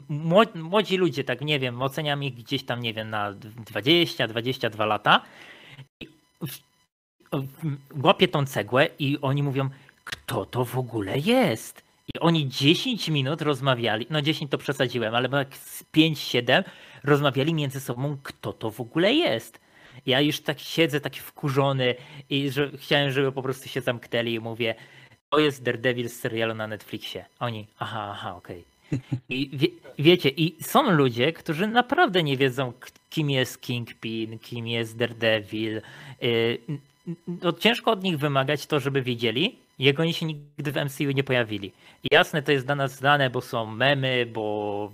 No, 0.09 0.41
młodzi 0.55 0.97
ludzie, 0.97 1.23
tak 1.23 1.41
nie 1.41 1.59
wiem, 1.59 1.81
oceniam 1.81 2.23
ich 2.23 2.33
gdzieś 2.33 2.65
tam, 2.65 2.79
nie 2.79 2.93
wiem, 2.93 3.09
na 3.09 3.33
20-22 3.33 4.87
lata. 4.87 5.21
I 5.99 6.14
Łapię 8.03 8.27
tą 8.27 8.45
cegłę 8.45 8.87
i 8.99 9.17
oni 9.21 9.43
mówią, 9.43 9.69
kto 10.03 10.45
to 10.45 10.65
w 10.65 10.77
ogóle 10.77 11.19
jest? 11.19 11.83
I 12.15 12.19
oni 12.19 12.49
10 12.49 13.09
minut 13.09 13.41
rozmawiali, 13.41 14.07
no 14.09 14.21
10 14.21 14.51
to 14.51 14.57
przesadziłem, 14.57 15.15
ale 15.15 15.29
tak 15.29 15.57
z 15.57 15.83
5-7 15.83 16.63
rozmawiali 17.03 17.53
między 17.53 17.79
sobą, 17.79 18.17
kto 18.23 18.53
to 18.53 18.71
w 18.71 18.81
ogóle 18.81 19.13
jest. 19.13 19.59
Ja 20.05 20.21
już 20.21 20.39
tak 20.39 20.59
siedzę 20.59 21.01
taki 21.01 21.19
wkurzony 21.19 21.95
i 22.29 22.49
że 22.49 22.71
chciałem, 22.77 23.11
żeby 23.11 23.31
po 23.31 23.41
prostu 23.41 23.69
się 23.69 23.81
zamknęli 23.81 24.33
i 24.33 24.39
mówię, 24.39 24.75
to 25.29 25.39
jest 25.39 25.63
Daredevil 25.63 26.09
z 26.09 26.13
serialu 26.13 26.53
na 26.53 26.67
Netflixie. 26.67 27.25
Oni, 27.39 27.67
aha, 27.79 28.09
aha, 28.11 28.35
okej. 28.35 28.63
I 29.29 29.49
wie, 29.53 29.67
wiecie, 29.99 30.29
i 30.29 30.63
są 30.63 30.91
ludzie, 30.91 31.33
którzy 31.33 31.67
naprawdę 31.67 32.23
nie 32.23 32.37
wiedzą, 32.37 32.73
kim 33.09 33.29
jest 33.29 33.61
Kingpin, 33.61 34.39
kim 34.39 34.67
jest 34.67 34.97
Daredevil. 34.97 35.81
No, 37.27 37.53
ciężko 37.53 37.91
od 37.91 38.03
nich 38.03 38.17
wymagać 38.17 38.65
to, 38.65 38.79
żeby 38.79 39.01
wiedzieli, 39.01 39.55
jak 39.79 39.99
oni 39.99 40.13
się 40.13 40.25
nigdy 40.25 40.71
w 40.71 40.75
MCU 40.75 41.03
nie 41.03 41.23
pojawili. 41.23 41.71
I 42.03 42.07
jasne, 42.11 42.41
to 42.41 42.51
jest 42.51 42.65
dla 42.65 42.75
nas 42.75 42.95
znane, 42.95 43.29
bo 43.29 43.41
są 43.41 43.65
memy, 43.65 44.25
bo 44.33 44.91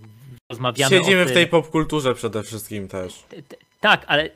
Rozmawiamy 0.51 0.89
Siedzimy 0.89 1.25
w 1.25 1.33
tej 1.33 1.47
popkulturze 1.47 2.15
przede 2.15 2.43
wszystkim 2.43 2.88
też. 2.88 3.23
Tak, 3.79 4.05
ale 4.07 4.29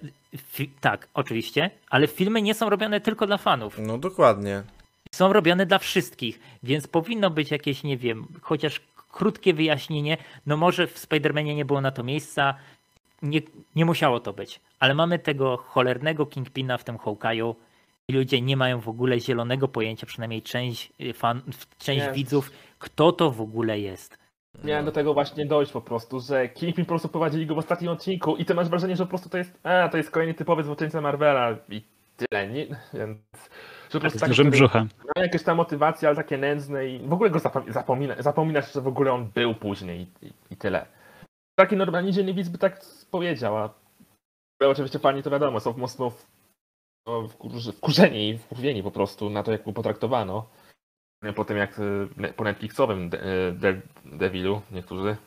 tak, 0.82 1.08
oczywiście, 1.14 1.70
ale 1.90 2.08
filmy 2.08 2.42
nie 2.42 2.54
są 2.54 2.70
robione 2.70 3.02
tylko 3.02 3.28
dla 3.28 3.38
fanów. 3.38 3.80
No 3.80 3.98
dokładnie. 3.98 4.64
Są 5.12 5.34
robione 5.34 5.66
dla 5.66 5.80
wszystkich, 5.80 6.40
więc 6.64 6.88
powinno 6.88 7.30
być 7.30 7.52
jakieś, 7.52 7.84
nie 7.84 7.98
wiem, 7.98 8.28
chociaż 8.42 8.82
krótkie 9.12 9.54
wyjaśnienie. 9.54 10.18
No 10.46 10.58
może 10.58 10.88
w 10.88 11.08
Spider-Manie 11.08 11.56
nie 11.56 11.66
było 11.66 11.82
na 11.82 11.92
to 11.92 12.04
miejsca, 12.04 12.56
nie, 13.22 13.42
nie 13.76 13.86
musiało 13.86 14.20
to 14.20 14.34
być, 14.34 14.60
ale 14.80 14.94
mamy 14.96 15.20
tego 15.20 15.58
cholernego 15.58 16.26
Kingpina 16.26 16.78
w 16.78 16.84
tym 16.84 16.98
Hawkeye'u 16.98 17.56
i 18.08 18.14
ludzie 18.14 18.42
nie 18.42 18.58
mają 18.58 18.80
w 18.80 18.90
ogóle 18.90 19.20
zielonego 19.20 19.68
pojęcia, 19.68 20.08
przynajmniej 20.08 20.42
część 20.42 20.94
y, 21.02 21.14
fan, 21.14 21.42
część 21.78 22.06
Nie. 22.06 22.12
widzów, 22.12 22.52
kto 22.80 23.12
to 23.12 23.32
w 23.32 23.42
ogóle 23.42 23.80
jest. 23.80 24.18
Miałem 24.64 24.86
do 24.86 24.92
tego 24.92 25.14
właśnie 25.14 25.46
dojść 25.46 25.72
po 25.72 25.82
prostu, 25.82 26.20
że 26.20 26.50
Kingpin 26.50 26.86
po 26.86 26.90
prostu 26.90 27.08
prowadzili 27.10 27.46
go 27.46 27.56
w 27.56 27.58
ostatnim 27.58 27.92
odcinku 27.92 28.36
i 28.36 28.46
ty 28.46 28.54
masz 28.56 28.70
wrażenie, 28.70 28.96
że 28.96 29.04
po 29.04 29.10
prostu 29.10 29.30
to 29.30 29.38
jest, 29.38 29.60
a, 29.64 29.90
to 29.90 29.98
jest 29.98 30.12
kolejny 30.12 30.34
typowy 30.34 30.64
złoczyńca 30.64 31.02
Marvela 31.02 31.58
i 31.70 31.82
tyle, 32.18 32.48
nie? 32.48 32.66
Więc, 32.94 33.18
że 33.90 33.92
po 33.92 34.00
prostu 34.00 34.18
Z 34.18 34.22
tak, 34.22 34.30
dużym 34.30 34.50
brzuchem. 34.50 34.90
ma 35.16 35.22
jakieś 35.24 35.44
tam 35.44 35.58
motywacje, 35.58 36.08
ale 36.08 36.16
takie 36.16 36.38
nędzne 36.38 36.88
i 36.88 37.08
w 37.08 37.14
ogóle 37.14 37.30
go 37.30 37.40
zapom- 37.40 37.72
zapomina, 37.72 38.16
zapominasz, 38.20 38.74
że 38.74 38.82
w 38.82 38.88
ogóle 38.88 39.14
on 39.14 39.26
był 39.36 39.54
później 39.56 40.00
i, 40.22 40.26
i, 40.26 40.32
i 40.52 40.58
tyle. 40.58 40.86
Taki 41.60 41.76
normalnie 41.78 42.12
dzienny 42.12 42.34
widz 42.34 42.50
by 42.50 42.58
tak 42.58 42.82
powiedział, 43.12 43.58
a 43.58 43.70
oczywiście 44.64 45.00
fani 45.00 45.24
to 45.24 45.30
wiadomo, 45.30 45.60
są 45.60 45.78
mocno 45.78 46.10
w, 46.10 46.26
no, 47.08 47.22
wkurzy- 47.22 47.72
wkurzeni 47.74 48.30
i 48.30 48.38
wkurwieni 48.38 48.84
po 48.84 48.92
prostu 48.92 49.30
na 49.30 49.44
to, 49.44 49.52
jak 49.52 49.64
go 49.64 49.74
potraktowano. 49.74 50.46
Po 51.36 51.46
tym 51.46 51.58
jak 51.58 51.80
e, 52.24 52.34
po 52.34 52.44
Netflixowym 52.44 53.10
De- 53.10 53.22
e, 53.24 53.52
De- 53.52 53.82
Devilu 54.06 54.62
niektórzy. 54.72 55.18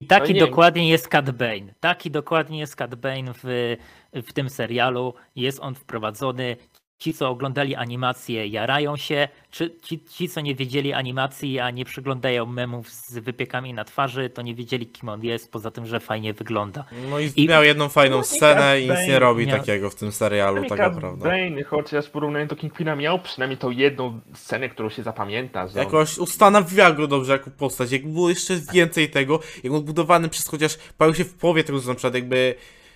I 0.00 0.06
taki 0.06 0.34
nie- 0.34 0.40
dokładnie 0.40 0.88
jest 0.88 1.08
Cat 1.08 1.30
Bane. 1.30 1.74
Taki 1.80 2.10
dokładnie 2.10 2.58
jest 2.58 2.74
Cat 2.76 2.94
Bane 2.94 3.32
w, 3.34 3.76
w 4.12 4.32
tym 4.32 4.50
serialu. 4.50 5.14
Jest 5.36 5.60
on 5.60 5.74
wprowadzony. 5.74 6.56
Ci, 6.98 7.14
co 7.14 7.28
oglądali 7.28 7.74
animację, 7.74 8.46
jarają 8.46 8.96
się. 8.96 9.28
Czy 9.50 9.76
ci, 9.82 10.00
ci, 10.10 10.28
co 10.28 10.40
nie 10.40 10.54
wiedzieli 10.54 10.92
animacji, 10.92 11.58
a 11.60 11.70
nie 11.70 11.84
przyglądają 11.84 12.46
memów 12.46 12.90
z 12.92 13.18
wypiekami 13.18 13.74
na 13.74 13.84
twarzy, 13.84 14.30
to 14.30 14.42
nie 14.42 14.54
wiedzieli, 14.54 14.86
kim 14.86 15.08
on 15.08 15.24
jest, 15.24 15.52
poza 15.52 15.70
tym, 15.70 15.86
że 15.86 16.00
fajnie 16.00 16.32
wygląda. 16.34 16.84
No 17.10 17.18
i, 17.20 17.30
I- 17.36 17.48
miał 17.48 17.64
jedną 17.64 17.88
fajną 17.88 18.16
No 18.16 18.22
scenę 18.22 18.80
i 18.80 18.90
nic 18.90 18.98
nie 19.08 19.18
robi 19.18 19.46
miał- 19.46 19.58
takiego 19.58 19.90
w 19.90 19.94
tym 19.94 20.12
serialu, 20.12 20.64
tak 20.68 20.78
Cat 20.78 20.94
naprawdę. 20.94 21.24
Bane, 21.28 21.62
chociaż 21.64 22.06
w 22.06 22.10
porównaniu 22.10 22.46
do 22.46 22.56
Kingpina 22.56 22.96
miał 22.96 23.18
przynajmniej 23.18 23.58
tą 23.58 23.70
jedną 23.70 24.20
scenę, 24.34 24.68
którą 24.68 24.88
się 24.90 25.02
zapamięta. 25.02 25.68
Że 25.68 25.74
on- 25.74 25.84
Jakoś 25.86 26.18
ustanawia 26.18 26.90
go 26.92 27.06
dobrze 27.06 27.32
jako 27.32 27.50
postać. 27.50 27.92
Jakby 27.92 28.08
było 28.12 28.28
jeszcze 28.28 28.56
więcej 28.72 29.10
tego, 29.10 29.40
jak 29.64 29.72
on 29.72 29.82
budowany 29.82 30.28
przez 30.28 30.46
chociaż 30.48 30.76
pojawił 30.98 31.14
się 31.18 31.24
w 31.24 31.34
połowie 31.34 31.64
tego, 31.64 31.78
na 31.78 31.94
przykład 31.94 32.14
jakby. 32.14 32.54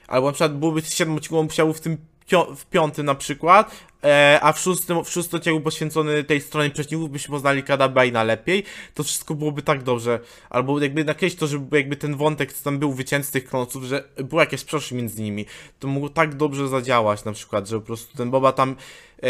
Albo 0.09 0.27
na 0.27 0.33
przykład 0.33 0.59
byłoby 0.59 0.83
7 0.83 1.17
odcinków, 1.17 1.39
on 1.39 1.45
musiał 1.45 1.73
w 1.73 1.81
tym 1.81 1.97
w 2.57 2.67
piątym 2.67 3.07
na 3.07 3.15
przykład, 3.15 3.77
e, 4.05 4.39
a 4.43 4.53
w 4.53 4.61
szóstym, 4.61 5.05
w 5.05 5.11
szóstym 5.11 5.37
odcinku 5.37 5.61
poświęcony 5.61 6.25
tej 6.25 6.41
stronie 6.41 6.71
przeciwników, 6.71 7.11
byśmy 7.11 7.33
poznali 7.33 7.63
Kada 7.63 7.89
Bane'a 7.89 8.27
lepiej, 8.27 8.65
to 8.95 9.03
wszystko 9.03 9.35
byłoby 9.35 9.63
tak 9.63 9.83
dobrze. 9.83 10.21
Albo 10.51 10.81
jakby 10.81 11.05
nakreślić 11.05 11.41
to, 11.41 11.47
żeby 11.47 11.77
jakby 11.77 11.97
ten 11.97 12.17
wątek, 12.17 12.53
co 12.53 12.65
tam 12.65 12.79
był 12.79 12.93
wycięty 12.93 13.29
z 13.29 13.31
tych 13.31 13.45
kronoców, 13.45 13.85
że 13.85 14.05
była 14.17 14.43
jakaś 14.43 14.65
przeszłość 14.65 14.93
między 14.93 15.23
nimi, 15.23 15.47
to 15.79 15.89
mogło 15.89 16.09
tak 16.09 16.35
dobrze 16.35 16.69
zadziałać 16.69 17.25
na 17.25 17.33
przykład, 17.33 17.69
że 17.69 17.81
po 17.81 17.87
prostu 17.87 18.17
ten 18.17 18.31
Boba 18.31 18.53
tam 18.53 18.77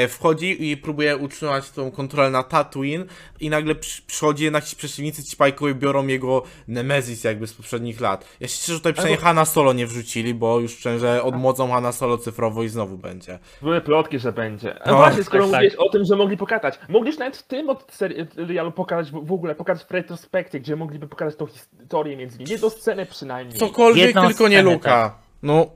wchodzi 0.08 0.70
i 0.70 0.76
próbuje 0.76 1.16
utrzymać 1.16 1.70
tą 1.70 1.90
kontrolę 1.90 2.30
na 2.30 2.42
Tatooine 2.42 3.04
i 3.40 3.50
nagle 3.50 3.74
przy, 3.74 4.02
przychodzi 4.02 4.44
jednak 4.44 4.64
ci 4.64 4.76
przeciwnicy 4.76 5.24
ci 5.24 5.36
Pike'owie 5.36 5.74
biorą 5.74 6.06
jego 6.06 6.42
Nemezis 6.68 7.24
jakby 7.24 7.46
z 7.46 7.54
poprzednich 7.54 8.00
lat. 8.00 8.24
Ja 8.40 8.48
się 8.48 8.54
cieszę, 8.58 8.72
że 8.72 8.78
tutaj 8.78 8.92
przynajmniej 8.92 9.20
Hanna 9.20 9.44
Solo 9.44 9.72
nie 9.72 9.86
wrzucili, 9.86 10.34
bo 10.34 10.60
już 10.60 10.78
że 10.98 11.22
odmłodzą 11.22 11.70
Hanna 11.70 11.92
Solo 11.92 12.18
cyfrowo 12.18 12.62
i 12.62 12.68
znowu 12.68 12.98
będzie. 12.98 13.38
Były 13.62 13.80
plotki, 13.80 14.18
że 14.18 14.32
będzie. 14.32 14.82
A 14.82 14.90
No, 14.90 14.96
właśnie, 14.96 15.24
skoro 15.24 15.48
tak, 15.48 15.70
tak. 15.70 15.80
o 15.80 15.88
tym, 15.88 16.04
że 16.04 16.16
mogli 16.16 16.36
pokazać. 16.36 16.78
Mogliś 16.88 17.18
nawet 17.18 17.36
w 17.36 17.42
tym 17.42 17.70
od 17.70 17.92
serialu 17.92 18.72
pokazać 18.72 19.10
w 19.10 19.32
ogóle, 19.32 19.54
pokazać 19.54 19.86
w 19.86 19.90
retrospekcie, 19.90 20.60
gdzie 20.60 20.76
mogliby 20.76 21.08
pokazać 21.08 21.36
tą 21.36 21.46
historię 21.46 22.16
między 22.16 22.38
nimi. 22.38 22.50
Jedną 22.50 22.70
scenę 22.70 23.06
przynajmniej. 23.06 23.58
Cokolwiek, 23.58 24.06
Jedną 24.06 24.28
tylko 24.28 24.48
nie 24.48 24.56
scenę, 24.56 24.72
Luka. 24.72 25.18
No, 25.42 25.66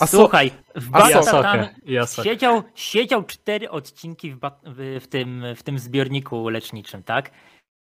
A 0.00 0.06
Słuchaj, 0.06 0.50
w 0.74 0.88
Batatan 0.90 1.68
siedział, 2.24 2.62
siedział 2.74 3.22
cztery 3.24 3.70
odcinki 3.70 4.32
w, 4.32 4.38
w, 4.64 4.98
w, 5.02 5.06
tym, 5.06 5.44
w 5.56 5.62
tym 5.62 5.78
zbiorniku 5.78 6.48
leczniczym, 6.48 7.02
tak? 7.02 7.30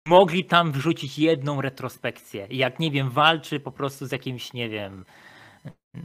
Mogli 0.08 0.44
tam 0.44 0.72
wrzucić 0.72 1.18
jedną 1.18 1.60
retrospekcję. 1.60 2.46
Jak 2.50 2.78
nie 2.80 2.90
wiem, 2.90 3.10
walczy 3.10 3.60
po 3.60 3.72
prostu 3.72 4.06
z 4.06 4.12
jakimś, 4.12 4.52
nie 4.52 4.68
wiem, 4.68 5.04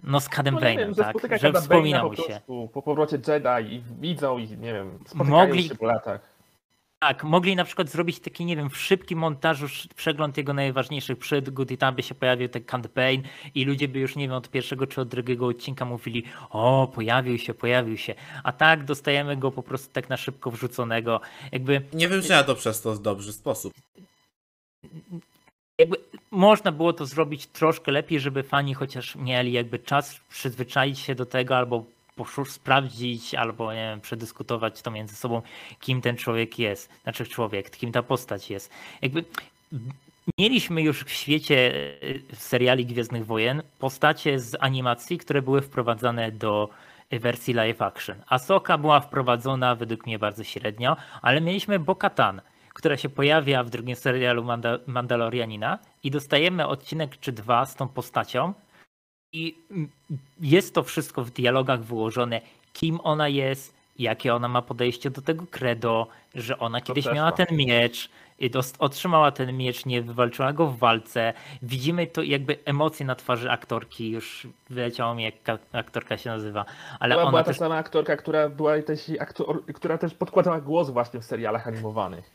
no 0.03 0.19
z 0.19 0.29
Cadem 0.29 0.53
No 0.53 0.61
wiem, 0.61 0.89
że 0.93 1.03
tak? 1.03 1.09
spotyka 1.09 1.37
Że 1.37 1.47
Cada 1.47 1.59
Bane'a 1.59 1.61
wspomina 1.61 2.01
po 2.01 2.07
mu 2.09 2.15
się. 2.15 2.41
po 2.73 2.81
powrocie 2.81 3.17
Jedi 3.27 3.73
i 3.75 3.83
widzą 4.01 4.37
i 4.37 4.47
nie 4.57 4.73
wiem, 4.73 4.99
spotykają 5.07 5.47
Mogli- 5.47 5.67
się 5.67 5.75
po 5.75 5.85
latach. 5.85 6.28
Tak, 7.01 7.23
mogli 7.23 7.55
na 7.55 7.63
przykład 7.63 7.89
zrobić 7.89 8.19
taki, 8.19 8.45
nie 8.45 8.55
wiem, 8.55 8.69
w 8.69 8.77
szybkim 8.77 9.19
montażu 9.19 9.67
przegląd 9.95 10.37
jego 10.37 10.53
najważniejszych 10.53 11.17
przygód 11.17 11.71
i 11.71 11.77
tam 11.77 11.95
by 11.95 12.03
się 12.03 12.15
pojawił 12.15 12.49
ten 12.49 12.63
campaign 12.63 13.23
i 13.55 13.65
ludzie 13.65 13.87
by 13.87 13.99
już, 13.99 14.15
nie 14.15 14.27
wiem, 14.27 14.37
od 14.37 14.49
pierwszego 14.49 14.87
czy 14.87 15.01
od 15.01 15.07
drugiego 15.07 15.47
odcinka 15.47 15.85
mówili 15.85 16.23
o, 16.49 16.91
pojawił 16.95 17.37
się, 17.37 17.53
pojawił 17.53 17.97
się. 17.97 18.15
A 18.43 18.51
tak 18.51 18.85
dostajemy 18.85 19.37
go 19.37 19.51
po 19.51 19.63
prostu 19.63 19.93
tak 19.93 20.09
na 20.09 20.17
szybko 20.17 20.51
wrzuconego. 20.51 21.21
Jakby, 21.51 21.81
nie 21.93 22.07
wybrzmiała 22.07 22.43
to 22.43 22.55
przez 22.55 22.81
to 22.81 22.93
w 22.93 23.01
dobry 23.01 23.33
sposób. 23.33 23.73
jakby 25.77 25.97
można 26.31 26.71
było 26.71 26.93
to 26.93 27.05
zrobić 27.05 27.47
troszkę 27.47 27.91
lepiej, 27.91 28.19
żeby 28.19 28.43
fani 28.43 28.73
chociaż 28.73 29.15
mieli 29.15 29.51
jakby 29.51 29.79
czas 29.79 30.19
przyzwyczaić 30.29 30.99
się 30.99 31.15
do 31.15 31.25
tego 31.25 31.57
albo 31.57 31.85
sprawdzić, 32.25 33.35
albo 33.35 33.73
nie 33.73 33.79
wiem, 33.79 34.01
przedyskutować 34.01 34.81
to 34.81 34.91
między 34.91 35.15
sobą, 35.15 35.41
kim 35.79 36.01
ten 36.01 36.17
człowiek 36.17 36.59
jest, 36.59 36.89
znaczy 37.03 37.25
człowiek, 37.25 37.69
kim 37.69 37.91
ta 37.91 38.03
postać 38.03 38.49
jest. 38.49 38.71
Jakby 39.01 39.23
mieliśmy 40.37 40.81
już 40.81 41.03
w 41.03 41.11
świecie 41.11 41.73
e, 42.31 42.35
seriali 42.35 42.85
Gwiezdnych 42.85 43.25
Wojen 43.25 43.63
postacie 43.79 44.39
z 44.39 44.55
animacji, 44.59 45.17
które 45.17 45.41
były 45.41 45.61
wprowadzane 45.61 46.31
do 46.31 46.69
wersji 47.11 47.53
live 47.53 47.81
action. 47.81 48.15
Ahsoka 48.27 48.77
była 48.77 48.99
wprowadzona 48.99 49.75
według 49.75 50.05
mnie 50.05 50.19
bardzo 50.19 50.43
średnio, 50.43 50.97
ale 51.21 51.41
mieliśmy 51.41 51.79
Bo-Katan, 51.79 52.41
która 52.73 52.97
się 52.97 53.09
pojawia 53.09 53.63
w 53.63 53.69
drugim 53.69 53.95
serialu 53.95 54.43
Manda- 54.43 54.79
Mandalorianina 54.87 55.79
i 56.03 56.11
dostajemy 56.11 56.67
odcinek 56.67 57.19
czy 57.19 57.31
dwa 57.31 57.65
z 57.65 57.75
tą 57.75 57.87
postacią 57.87 58.53
i 59.33 59.57
jest 60.41 60.73
to 60.73 60.83
wszystko 60.83 61.23
w 61.23 61.31
dialogach 61.31 61.83
wyłożone, 61.83 62.41
kim 62.73 62.99
ona 63.03 63.27
jest, 63.27 63.73
jakie 63.99 64.35
ona 64.35 64.47
ma 64.47 64.61
podejście 64.61 65.09
do 65.09 65.21
tego 65.21 65.45
credo, 65.51 66.07
że 66.35 66.59
ona 66.59 66.81
kiedyś 66.81 67.03
też 67.05 67.15
miała 67.15 67.31
ten 67.31 67.47
miecz, 67.57 68.09
otrzymała 68.79 69.31
ten 69.31 69.57
miecz, 69.57 69.85
nie 69.85 70.01
wywalczyła 70.01 70.53
go 70.53 70.67
w 70.67 70.77
walce. 70.77 71.33
Widzimy 71.61 72.07
to 72.07 72.23
jakby 72.23 72.57
emocje 72.65 73.05
na 73.05 73.15
twarzy 73.15 73.51
aktorki, 73.51 74.09
już 74.11 74.47
wyleciało 74.69 75.15
mi 75.15 75.23
jak 75.23 75.43
ka- 75.43 75.57
aktorka 75.71 76.17
się 76.17 76.29
nazywa, 76.29 76.65
ale 76.99 77.15
Była, 77.15 77.21
ona 77.23 77.31
była 77.31 77.43
też 77.43 77.57
ta 77.57 77.65
sama 77.65 77.77
aktorka, 77.77 78.17
która 78.17 78.49
była 78.49 78.81
też 78.81 79.11
aktor, 79.19 79.65
która 79.65 79.97
też 79.97 80.13
podkładała 80.13 80.61
głos 80.61 80.89
właśnie 80.89 81.19
w 81.19 81.25
serialach 81.25 81.67
animowanych. 81.67 82.31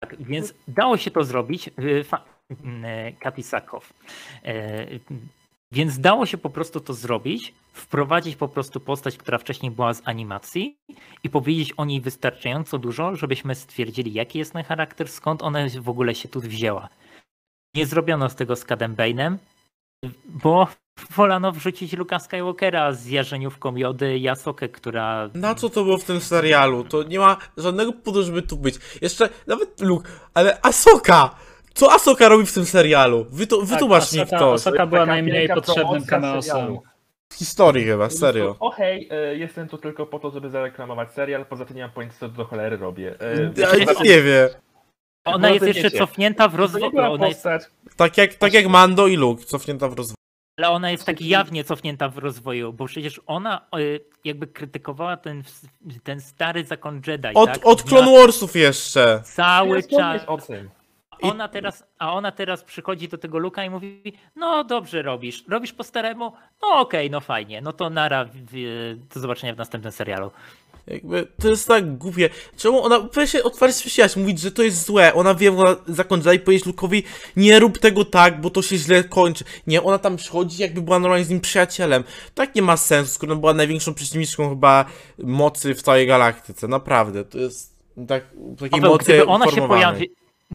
Tak, 0.00 0.22
więc 0.22 0.54
dało 0.68 0.96
się 0.96 1.10
to 1.10 1.24
zrobić. 1.24 1.68
y, 1.68 2.04
y, 2.50 3.12
Kapi 3.20 3.42
Sakow. 3.42 3.92
Więc 5.74 6.00
dało 6.00 6.26
się 6.26 6.38
po 6.38 6.50
prostu 6.50 6.80
to 6.80 6.94
zrobić, 6.94 7.54
wprowadzić 7.72 8.36
po 8.36 8.48
prostu 8.48 8.80
postać, 8.80 9.16
która 9.16 9.38
wcześniej 9.38 9.72
była 9.72 9.94
z 9.94 10.02
animacji 10.04 10.76
i 11.24 11.30
powiedzieć 11.30 11.72
o 11.76 11.84
niej 11.84 12.00
wystarczająco 12.00 12.78
dużo, 12.78 13.16
żebyśmy 13.16 13.54
stwierdzili, 13.54 14.12
jaki 14.12 14.38
jest 14.38 14.52
ten 14.52 14.64
charakter, 14.64 15.08
skąd 15.08 15.42
ona 15.42 15.58
w 15.80 15.88
ogóle 15.88 16.14
się 16.14 16.28
tu 16.28 16.40
wzięła. 16.40 16.88
Nie 17.74 17.86
zrobiono 17.86 18.30
z 18.30 18.34
tego 18.34 18.56
z 18.56 18.64
Cadem 18.64 18.96
bo 20.26 20.68
wolano 21.16 21.52
wrzucić 21.52 21.92
Luka 21.92 22.18
Skywalkera 22.18 22.92
z 22.92 23.06
jarzeniówką 23.06 23.76
Jody 23.76 24.18
i 24.18 24.28
Asokę, 24.28 24.68
która 24.68 25.30
Na 25.34 25.54
co 25.54 25.70
to 25.70 25.84
było 25.84 25.98
w 25.98 26.04
tym 26.04 26.20
serialu? 26.20 26.84
To 26.84 27.02
nie 27.02 27.18
ma 27.18 27.36
żadnego 27.56 27.92
powodu, 27.92 28.22
żeby 28.22 28.42
tu 28.42 28.56
być. 28.56 28.74
Jeszcze 29.02 29.28
nawet 29.46 29.80
Luke, 29.80 30.10
ale 30.34 30.58
Asoka! 30.62 31.36
Co 31.74 31.92
Asoka 31.92 32.28
robi 32.28 32.46
w 32.46 32.52
tym 32.54 32.64
serialu? 32.64 33.26
Wytu 33.30 33.64
wytłumacz 33.66 34.12
mi 34.12 34.18
Tak, 34.18 34.28
Asoka- 34.28 34.36
ktoś. 34.36 34.60
Asoka 34.60 34.86
była 34.86 35.06
najmniej 35.06 35.48
potrzebnym 35.48 36.04
kameosem. 36.06 36.78
W 37.32 37.36
historii 37.36 37.84
chyba, 37.84 38.10
serio. 38.10 38.56
O 38.60 38.70
hej, 38.70 39.08
e, 39.10 39.36
jestem 39.36 39.68
tu 39.68 39.78
tylko 39.78 40.06
po 40.06 40.18
to, 40.18 40.30
żeby 40.30 40.50
zareklamować 40.50 41.10
serial, 41.12 41.46
poza 41.46 41.64
tym 41.64 41.76
nie 41.76 41.82
mam 41.82 41.90
pojęcia, 41.90 42.16
co 42.20 42.28
do 42.28 42.44
cholery 42.44 42.76
robię. 42.76 43.14
E, 43.20 43.52
Ja 43.56 43.76
nikt 43.76 44.00
nie 44.04 44.22
wie. 44.22 44.48
ona 45.24 45.50
jest 45.50 45.66
jeszcze 45.66 45.90
cofnięta 45.90 46.48
w 46.48 46.54
rozwoju. 46.54 46.98
Ona 47.12 47.28
jest 47.28 47.46
Tak 47.96 48.18
jak, 48.18 48.34
tak 48.34 48.52
jak 48.52 48.66
Mando 48.66 49.06
i 49.06 49.16
Luke, 49.16 49.44
cofnięta 49.44 49.88
w 49.88 49.92
rozwoju. 49.92 50.14
Ale 50.58 50.68
ona 50.70 50.90
jest 50.90 51.04
tak 51.04 51.20
jawnie 51.20 51.64
cofnięta 51.64 52.08
w 52.08 52.18
rozwoju, 52.18 52.72
bo 52.72 52.86
przecież 52.86 53.20
ona 53.26 53.66
y, 53.78 54.00
jakby 54.24 54.46
krytykowała 54.46 55.16
ten, 55.16 55.42
ten 56.02 56.20
stary 56.20 56.64
zakon 56.64 57.02
Jedi. 57.06 57.28
Od, 57.34 57.48
tak? 57.50 57.66
od 57.66 57.82
Clone 57.82 58.12
Warsów 58.20 58.56
jeszcze. 58.56 59.22
Cały 59.24 59.82
czas. 59.82 60.22
o 60.26 60.38
tym. 60.38 60.70
I- 61.22 61.30
Ona 61.30 61.48
teraz, 61.48 61.84
a 61.98 62.12
ona 62.14 62.32
teraz 62.32 62.64
przychodzi 62.64 63.08
do 63.08 63.18
tego 63.18 63.38
Luka 63.38 63.64
i 63.64 63.70
mówi, 63.70 64.12
no 64.36 64.64
dobrze 64.64 65.02
robisz, 65.02 65.44
robisz 65.48 65.72
po 65.72 65.84
staremu, 65.84 66.32
no 66.62 66.68
okej, 66.80 67.10
no 67.10 67.20
fajnie, 67.20 67.60
no 67.60 67.72
to 67.72 67.90
nara, 67.90 68.24
do 69.14 69.20
zobaczenia 69.20 69.54
w 69.54 69.58
następnym 69.58 69.92
serialu. 69.92 70.30
Jakby 70.86 71.26
to 71.42 71.48
jest 71.48 71.68
tak 71.68 71.96
głupie. 71.98 72.30
Czemu 72.56 72.84
ona 72.84 73.00
powinna 73.00 73.26
się 73.26 73.42
otwarcie 73.42 73.90
świać, 73.90 74.16
mówić, 74.16 74.40
że 74.40 74.50
to 74.50 74.62
jest 74.62 74.86
złe. 74.86 75.14
Ona 75.14 75.34
wie, 75.34 75.52
ona 75.58 75.76
zakończyła 75.86 76.34
i 76.34 76.38
powiedzieć 76.38 76.66
Lukowi, 76.66 77.02
nie 77.36 77.58
rób 77.60 77.78
tego 77.78 78.04
tak, 78.04 78.40
bo 78.40 78.50
to 78.50 78.62
się 78.62 78.76
źle 78.76 79.04
kończy. 79.04 79.44
Nie, 79.66 79.82
ona 79.82 79.98
tam 79.98 80.16
przychodzi, 80.16 80.62
jakby 80.62 80.82
była 80.82 80.98
normalnie 80.98 81.24
z 81.24 81.30
nim 81.30 81.40
przyjacielem. 81.40 82.04
Tak 82.34 82.54
nie 82.54 82.62
ma 82.62 82.76
sensu, 82.76 83.12
skoro 83.12 83.32
ona 83.32 83.40
była 83.40 83.54
największą 83.54 83.94
przeciwniczką 83.94 84.48
chyba 84.48 84.84
mocy 85.18 85.74
w 85.74 85.82
całej 85.82 86.06
galaktyce. 86.06 86.68
Naprawdę, 86.68 87.24
to 87.24 87.38
jest 87.38 87.74
tak, 88.08 88.24
takiej 88.58 88.70
Paweł, 88.70 88.92
mocy 88.92 89.04
gdyby 89.04 89.26
ona, 89.26 89.50
się 89.50 89.68
pojawi, 89.68 90.10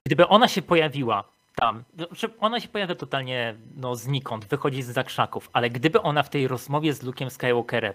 gdyby 0.06 0.28
ona 0.28 0.48
się 0.48 0.62
pojawiła 0.62 1.24
tam, 1.56 1.84
znaczy 1.96 2.30
ona 2.40 2.60
się 2.60 2.68
pojawia 2.68 2.96
totalnie 2.96 3.56
no, 3.76 3.96
znikąd, 3.96 4.46
wychodzi 4.46 4.84
z 4.84 4.88
zakrzaków, 4.88 5.50
ale 5.54 5.70
gdyby 5.70 6.02
ona 6.02 6.24
w 6.24 6.30
tej 6.30 6.48
rozmowie 6.48 6.94
z 6.94 7.04
Luke'em 7.04 7.30
Skywalkerem 7.30 7.94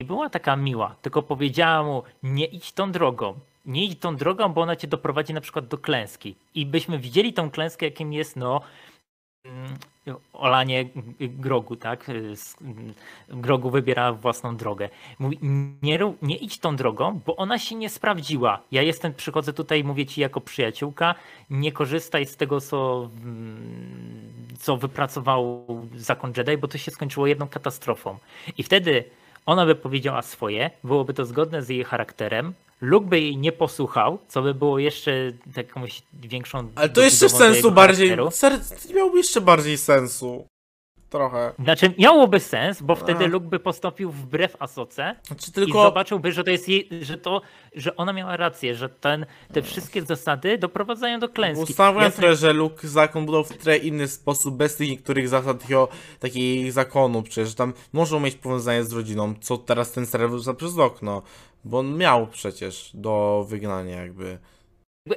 nie 0.00 0.06
była 0.06 0.30
taka 0.30 0.56
miła, 0.56 0.94
tylko 1.02 1.22
powiedziała 1.22 1.82
mu, 1.82 2.02
nie 2.22 2.46
idź 2.46 2.72
tą 2.72 2.92
drogą, 2.92 3.34
nie 3.66 3.84
idź 3.84 3.98
tą 3.98 4.16
drogą, 4.16 4.48
bo 4.48 4.60
ona 4.60 4.76
cię 4.76 4.88
doprowadzi 4.88 5.34
na 5.34 5.40
przykład 5.40 5.66
do 5.66 5.78
klęski. 5.78 6.34
I 6.54 6.66
byśmy 6.66 6.98
widzieli 6.98 7.32
tą 7.32 7.50
klęskę, 7.50 7.86
jakim 7.86 8.12
jest 8.12 8.36
no 8.36 8.60
olanie 10.32 10.88
grogu, 11.20 11.76
tak? 11.76 12.04
Z- 12.34 12.62
mm, 12.62 12.94
Grogu 13.28 13.70
wybiera 13.70 14.12
własną 14.12 14.56
drogę. 14.56 14.88
Mówi, 15.18 15.38
nie, 15.82 15.98
nie 16.22 16.36
idź 16.36 16.58
tą 16.58 16.76
drogą, 16.76 17.20
bo 17.26 17.36
ona 17.36 17.58
się 17.58 17.74
nie 17.74 17.88
sprawdziła. 17.90 18.62
Ja 18.72 18.82
jestem, 18.82 19.14
przychodzę 19.14 19.52
tutaj, 19.52 19.84
mówię 19.84 20.06
ci 20.06 20.20
jako 20.20 20.40
przyjaciółka, 20.40 21.14
nie 21.50 21.72
korzystaj 21.72 22.26
z 22.26 22.36
tego, 22.36 22.60
co, 22.60 23.10
mm, 23.24 24.32
co 24.58 24.76
wypracował 24.76 25.66
zakon 25.94 26.32
Jedi, 26.36 26.56
bo 26.58 26.68
to 26.68 26.78
się 26.78 26.90
skończyło 26.90 27.26
jedną 27.26 27.48
katastrofą. 27.48 28.18
I 28.58 28.62
wtedy 28.62 29.04
ona 29.46 29.66
by 29.66 29.74
powiedziała 29.74 30.22
swoje, 30.22 30.70
byłoby 30.84 31.14
to 31.14 31.24
zgodne 31.24 31.62
z 31.62 31.68
jej 31.68 31.84
charakterem, 31.84 32.54
Luke 32.80 33.06
by 33.06 33.20
jej 33.20 33.36
nie 33.36 33.52
posłuchał, 33.52 34.18
co 34.28 34.42
by 34.42 34.54
było 34.54 34.78
jeszcze 34.78 35.32
jakąś 35.56 36.02
większą... 36.12 36.68
Ale 36.74 36.88
to 36.88 37.00
jeszcze 37.00 37.28
sensu 37.28 37.72
bardziej, 37.72 38.16
ser, 38.30 38.60
miałoby 38.94 39.18
jeszcze 39.18 39.40
bardziej 39.40 39.78
sensu. 39.78 40.46
Trochę. 41.10 41.52
Znaczy 41.58 41.94
miałoby 41.98 42.40
sens, 42.40 42.82
bo 42.82 42.94
wtedy. 42.94 43.26
Luke 43.26 43.46
by 43.46 43.58
postąpił 43.58 44.10
wbrew 44.10 44.56
Asoce 44.62 45.16
Znaczy 45.26 45.50
i 45.50 45.52
tylko... 45.52 45.82
zobaczyłby, 45.82 46.32
że 46.32 46.44
to 46.44 46.50
jest 46.50 46.68
jej, 46.68 46.88
że 47.02 47.18
to, 47.18 47.40
że 47.74 47.96
ona 47.96 48.12
miała 48.12 48.36
rację, 48.36 48.74
że 48.74 48.88
ten, 48.88 49.26
te 49.52 49.62
wszystkie 49.62 50.02
zasady 50.02 50.58
doprowadzają 50.58 51.18
do 51.18 51.28
klęski. 51.28 51.64
Ustawiam 51.64 52.02
Jasne, 52.02 52.20
trochę, 52.20 52.36
że 52.36 52.52
Luke 52.52 52.88
zakon 52.88 53.26
budował 53.26 53.44
w 53.44 53.48
trochę 53.48 53.76
inny 53.76 54.08
sposób, 54.08 54.56
bez 54.56 54.76
tych 54.76 54.88
niektórych 54.88 55.28
zasad 55.28 55.62
takiego, 55.62 55.88
takich 56.20 56.72
zakonów, 56.72 57.24
przecież 57.24 57.54
tam 57.54 57.72
może 57.92 58.20
mieć 58.20 58.34
powiązanie 58.34 58.84
z 58.84 58.92
rodziną, 58.92 59.34
co 59.40 59.58
teraz 59.58 59.92
ten 59.92 60.06
wyrzuca 60.06 60.54
przez 60.54 60.78
okno, 60.78 61.22
bo 61.64 61.78
on 61.78 61.96
miał 61.96 62.26
przecież 62.26 62.90
do 62.94 63.46
wygnania 63.48 64.02
jakby. 64.02 64.38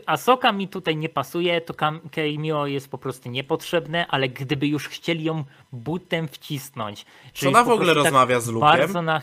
Asoka 0.06 0.52
mi 0.52 0.68
tutaj 0.68 0.96
nie 0.96 1.10
pasuje, 1.10 1.62
to 1.62 1.74
Keimio 2.12 2.68
jest 2.68 2.92
po 2.92 2.98
prostu 2.98 3.30
niepotrzebne, 3.30 4.08
ale 4.08 4.30
gdyby 4.30 4.68
już 4.68 4.88
chcieli 4.88 5.24
ją 5.24 5.44
butem 5.72 6.28
wcisnąć. 6.28 7.06
Czy 7.34 7.48
ona 7.48 7.64
w 7.64 7.70
ogóle 7.70 7.96
tak 7.96 8.04
rozmawia 8.04 8.40
z 8.40 8.50
Luke'em? 8.50 8.60
Bardzo 8.60 9.02
na 9.02 9.22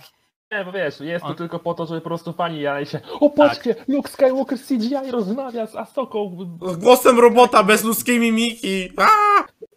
Nie, 0.52 0.64
bo 0.64 0.72
wiesz, 0.72 1.00
jest 1.00 1.22
to 1.22 1.30
On- 1.30 1.36
tylko 1.36 1.58
po 1.58 1.74
to, 1.74 1.86
żeby 1.86 2.00
po 2.00 2.08
prostu 2.08 2.32
fani 2.32 2.60
jali 2.60 2.86
się 2.86 3.00
O 3.20 3.30
patrzcie, 3.30 3.74
Luke 3.88 4.10
Skywalker 4.10 4.58
CGI 4.58 5.10
rozmawia 5.10 5.66
z 5.66 5.76
Asoką. 5.76 6.46
Głosem 6.78 7.18
robota 7.18 7.62
bez 7.62 7.84
ludzkiej 7.84 8.20
mimiki! 8.20 8.88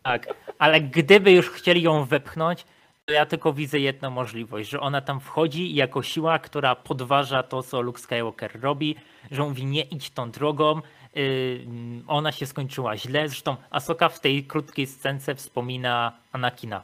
Tak, 0.04 0.28
ale 0.60 0.82
gdyby 0.82 1.32
już 1.32 1.50
chcieli 1.50 1.82
ją 1.82 2.06
wepchnąć, 2.06 2.64
to 2.64 2.70
ja 3.10 3.26
tylko 3.26 3.54
widzę 3.54 3.80
jedną 3.80 4.10
możliwość, 4.10 4.70
że 4.70 4.80
ona 4.80 5.02
tam 5.02 5.20
wchodzi 5.20 5.76
jako 5.76 6.04
siła, 6.04 6.40
która 6.40 6.76
podważa 6.76 7.44
to, 7.44 7.64
co 7.64 7.82
Luke 7.82 8.02
Skywalker 8.02 8.62
robi, 8.62 8.96
że 9.32 9.44
mówi 9.44 9.66
nie 9.66 9.82
idź 9.82 10.10
tą 10.10 10.32
drogą, 10.32 10.82
yy, 11.16 11.66
ona 12.08 12.32
się 12.32 12.46
skończyła 12.46 12.98
źle. 12.98 13.30
Zresztą 13.30 13.56
Asoka 13.70 14.10
w 14.10 14.20
tej 14.20 14.44
krótkiej 14.44 14.88
scence 14.88 15.36
wspomina 15.36 16.12
Anakina. 16.32 16.84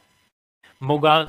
Mogła 0.80 1.26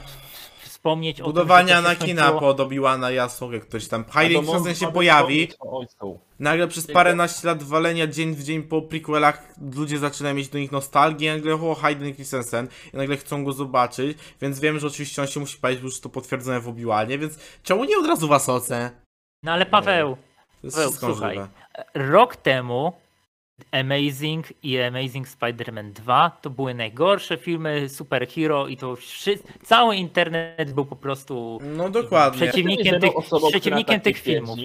wspomnieć 0.83 1.23
Budowanie 1.23 1.73
o 1.73 1.77
tym, 1.77 1.77
że 1.77 1.83
to 1.83 1.95
się 1.95 1.97
Anakina 2.05 2.23
skończyło- 2.23 2.41
pod 2.41 2.61
Obi-Wana 2.61 3.13
i 3.13 3.19
Asokę 3.19 3.61
ktoś 3.61 3.89
tam. 3.89 4.05
Hayden 4.05 4.37
Albo 4.39 4.53
Christensen 4.53 4.87
się 4.89 4.93
pojawi, 4.95 5.49
nagle 6.39 6.69
przez 6.69 6.87
paręnaście 6.87 7.47
lat 7.49 7.63
walenia 7.63 8.07
dzień 8.07 8.35
w 8.35 8.43
dzień 8.45 8.63
po 8.63 8.83
prequelach 8.83 9.55
ludzie 9.77 9.99
zaczynają 9.99 10.35
mieć 10.35 10.49
do 10.49 10.59
nich 10.59 10.73
nostalgię, 10.73 11.35
nagle 11.37 11.55
o 11.55 11.75
Hayden 11.75 12.15
Christensen 12.15 12.69
i 12.95 12.97
nagle 12.97 13.17
chcą 13.17 13.45
go 13.45 13.53
zobaczyć, 13.53 14.19
więc 14.41 14.61
wiem, 14.61 14.79
że 14.79 14.87
oczywiście 14.87 15.23
on 15.23 15.29
się 15.29 15.41
musi 15.41 15.59
pojawić, 15.59 15.83
bo 15.83 15.87
już 15.89 16.01
to 16.01 16.09
potwierdzone 16.09 16.61
w 16.61 16.69
Obi-Wanie, 16.69 17.19
więc 17.19 17.39
czemu 17.63 17.85
nie 17.85 17.99
od 17.99 18.07
razu 18.07 18.29
w 18.29 18.33
Asoce? 18.33 18.91
No 19.43 19.53
ale 19.53 19.67
Paweł, 19.67 20.17
To 20.61 20.67
jest 20.67 20.77
Paweł, 20.77 20.93
słuchaj. 21.15 21.37
możliwe. 21.37 21.49
rok 21.95 22.37
temu 22.37 22.93
Amazing 23.73 24.47
i 24.63 24.81
Amazing 24.81 25.29
Spider-Man 25.29 25.93
2 25.93 26.31
to 26.43 26.51
były 26.51 26.75
najgorsze 26.75 27.37
filmy 27.37 27.89
superhero 27.89 28.67
i 28.67 28.77
to 28.77 28.97
wszyscy, 28.97 29.49
cały 29.63 29.97
internet 29.97 30.73
był 30.73 30.85
po 30.85 30.97
prostu 30.97 31.59
No 31.77 31.91
dokładnie. 31.91 32.43
przeciwnikiem 32.43 33.01
tych, 33.01 33.11
przeciwnikiem 33.49 34.01
tych 34.01 34.19
filmów. 34.19 34.59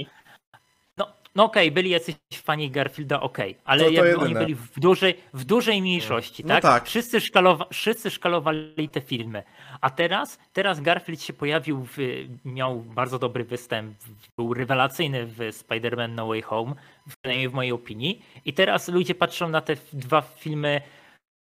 No, 1.36 1.44
no 1.44 1.48
okej, 1.48 1.72
byli 1.72 1.90
jacyś 1.90 2.16
fani 2.34 2.70
Garfielda, 2.72 3.22
okej, 3.22 3.56
ale 3.66 3.80
To- 3.84 3.90
to 3.90 3.92
jakby 4.06 4.18
oni 4.18 4.34
byli 4.34 4.56
w 4.56 4.80
dużej, 4.80 5.16
w 5.34 5.44
dużej 5.46 5.82
mniejszości, 5.82 6.44
No 6.44 6.48
tak? 6.50 6.62
tak. 6.62 6.86
Wszyscy, 6.86 7.22
szkalowa, 7.22 7.66
wszyscy 7.72 8.12
szkalowali 8.12 8.90
te 8.92 9.02
filmy. 9.02 9.44
A 9.82 9.90
teraz, 9.90 10.40
teraz 10.54 10.82
Garfield 10.82 11.22
się 11.22 11.34
pojawił, 11.34 11.86
w, 11.86 11.98
miał 12.46 12.80
bardzo 12.80 13.20
dobry 13.20 13.44
występ, 13.44 13.98
był 14.38 14.54
rewelacyjny 14.54 15.26
w 15.26 15.38
Spider-Man 15.38 16.10
No 16.10 16.28
Way 16.28 16.42
Home, 16.42 16.74
przynajmniej 17.22 17.50
w 17.50 17.54
mojej 17.54 17.72
opinii. 17.72 18.22
I 18.46 18.54
teraz 18.54 18.88
ludzie 18.88 19.16
patrzą 19.16 19.50
na 19.50 19.62
te 19.62 19.76
dwa 19.94 20.22
filmy, 20.22 20.82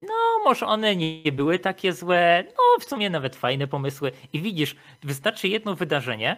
no 0.02 0.14
może 0.44 0.66
one 0.66 0.96
nie 0.96 1.32
były 1.32 1.58
takie 1.58 1.92
złe, 1.92 2.44
no 2.46 2.80
w 2.80 2.84
sumie 2.84 3.10
nawet 3.10 3.36
fajne 3.36 3.66
pomysły. 3.66 4.12
I 4.32 4.40
widzisz, 4.40 4.76
wystarczy 5.02 5.48
jedno 5.48 5.74
wydarzenie, 5.74 6.36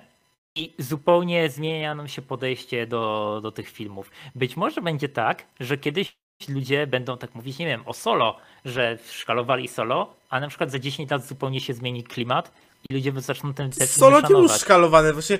i 0.56 0.74
zupełnie 0.78 1.50
zmienia 1.50 1.94
nam 1.94 2.08
się 2.08 2.22
podejście 2.22 2.86
do, 2.86 3.40
do 3.42 3.52
tych 3.52 3.68
filmów. 3.68 4.10
Być 4.34 4.56
może 4.56 4.82
będzie 4.82 5.08
tak, 5.08 5.46
że 5.60 5.78
kiedyś 5.78 6.16
ludzie 6.48 6.86
będą 6.86 7.18
tak 7.18 7.34
mówić, 7.34 7.58
nie 7.58 7.66
wiem, 7.66 7.82
o 7.86 7.92
solo, 7.92 8.36
że 8.64 8.98
szkalowali 9.10 9.68
solo, 9.68 10.14
a 10.30 10.40
na 10.40 10.48
przykład 10.48 10.70
za 10.70 10.78
10 10.78 11.10
lat 11.10 11.26
zupełnie 11.26 11.60
się 11.60 11.74
zmieni 11.74 12.04
klimat 12.04 12.52
i 12.90 12.94
ludzie 12.94 13.12
zaczną 13.16 13.54
ten 13.54 13.70
te 13.70 13.76
filmy 13.76 13.92
Solo 13.92 14.20
nie 14.20 14.28
był 14.28 14.48
szkalowany, 14.48 15.12
właśnie 15.12 15.38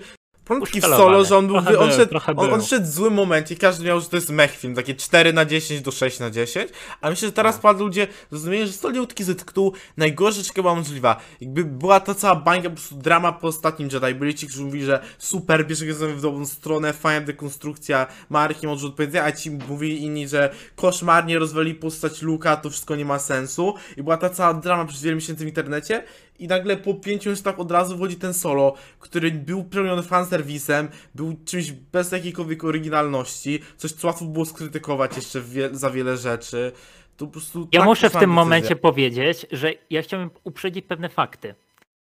w 0.55 0.63
Uszkalowany. 0.63 1.03
solo, 1.03 1.25
że 1.25 1.37
on 1.37 1.47
był, 1.47 1.57
Trochę 1.57 1.79
on, 1.79 1.89
był, 1.89 1.97
szedł, 1.97 2.11
trochę 2.11 2.33
on, 2.37 2.53
on 2.53 2.59
był. 2.59 2.67
szedł 2.67 2.87
w 2.87 2.89
złym 2.91 3.15
momencie 3.15 3.55
i 3.55 3.59
każdy 3.59 3.85
miał, 3.85 4.01
że 4.01 4.07
to 4.07 4.17
jest 4.17 4.31
mech 4.31 4.57
film, 4.57 4.75
takie 4.75 4.95
4 4.95 5.33
na 5.33 5.45
10 5.45 5.81
do 5.81 5.91
6 5.91 6.19
na 6.21 6.31
10, 6.31 6.71
a 7.01 7.11
myślę, 7.11 7.29
że 7.29 7.33
teraz 7.33 7.59
padł 7.59 7.85
ludzie 7.85 8.07
zrozumienie, 8.31 8.67
że 8.67 8.73
Solo 8.73 9.03
Utki 9.03 9.25
z 9.25 9.39
tytułu 9.39 9.73
najgorsza 9.97 10.37
rzecz, 10.39 10.53
była 10.53 10.75
możliwa. 10.75 11.17
Jakby 11.41 11.65
była 11.65 12.01
ta 12.01 12.15
cała 12.15 12.35
bańka, 12.35 12.69
po 12.71 12.75
prostu 12.75 12.95
drama 12.95 13.33
po 13.33 13.49
ostatnim 13.49 13.89
Jedi, 13.93 14.15
byli 14.15 14.35
ci, 14.35 14.47
którzy 14.47 14.65
mówili, 14.65 14.85
że 14.85 15.01
super, 15.19 15.67
bierze 15.67 15.87
w 15.87 16.21
dobrą 16.21 16.47
stronę, 16.47 16.93
fajna 16.93 17.27
dekonstrukcja 17.27 18.07
marki, 18.31 18.67
może 18.67 18.87
odpowiedzenia, 18.87 19.25
a 19.25 19.33
ci 19.33 19.51
mówili 19.51 20.03
inni, 20.03 20.29
że 20.29 20.51
koszmarnie 20.77 21.39
rozwali 21.39 21.75
postać 21.75 22.23
Luka, 22.23 22.57
to 22.57 22.71
wszystko 22.71 22.97
nie 22.97 23.05
ma 23.05 23.19
sensu 23.19 23.75
i 23.97 24.03
była 24.03 24.17
ta 24.17 24.31
cała 24.31 24.55
drama 24.55 24.85
przez 24.85 25.03
wiele 25.03 25.15
miesięcy 25.15 25.45
w 25.45 25.49
internecie 25.49 26.03
i 26.39 26.49
nagle 26.49 26.77
po 26.77 26.95
pięciu 26.95 27.31
minutach 27.31 27.61
od 27.61 27.71
razu 27.71 27.97
wchodzi 27.97 28.17
ten 28.17 28.35
solo, 28.35 28.75
który 28.99 29.31
był 29.31 29.65
pełniony 29.65 30.03
fanserwisem, 30.03 30.89
był 31.15 31.37
czymś 31.45 31.73
bez 31.73 32.13
jakiejkolwiek 32.13 32.65
oryginalności, 32.65 33.61
coś 33.77 33.93
co 33.93 34.07
łatwo 34.07 34.25
było 34.25 34.45
skrytykować 34.45 35.17
jeszcze 35.17 35.41
wie, 35.41 35.69
za 35.73 35.91
wiele 35.91 36.17
rzeczy. 36.17 36.73
To 37.17 37.27
po 37.27 37.33
prostu 37.33 37.69
Ja 37.73 37.81
tak 37.81 37.89
muszę 37.89 38.09
w 38.09 38.13
tym 38.13 38.21
decyzja. 38.21 38.35
momencie 38.35 38.77
powiedzieć, 38.77 39.47
że 39.53 39.73
ja 39.91 40.03
chciałbym 40.03 40.31
uprzedzić 40.45 40.87
pewne 40.87 41.09
fakty. 41.09 41.55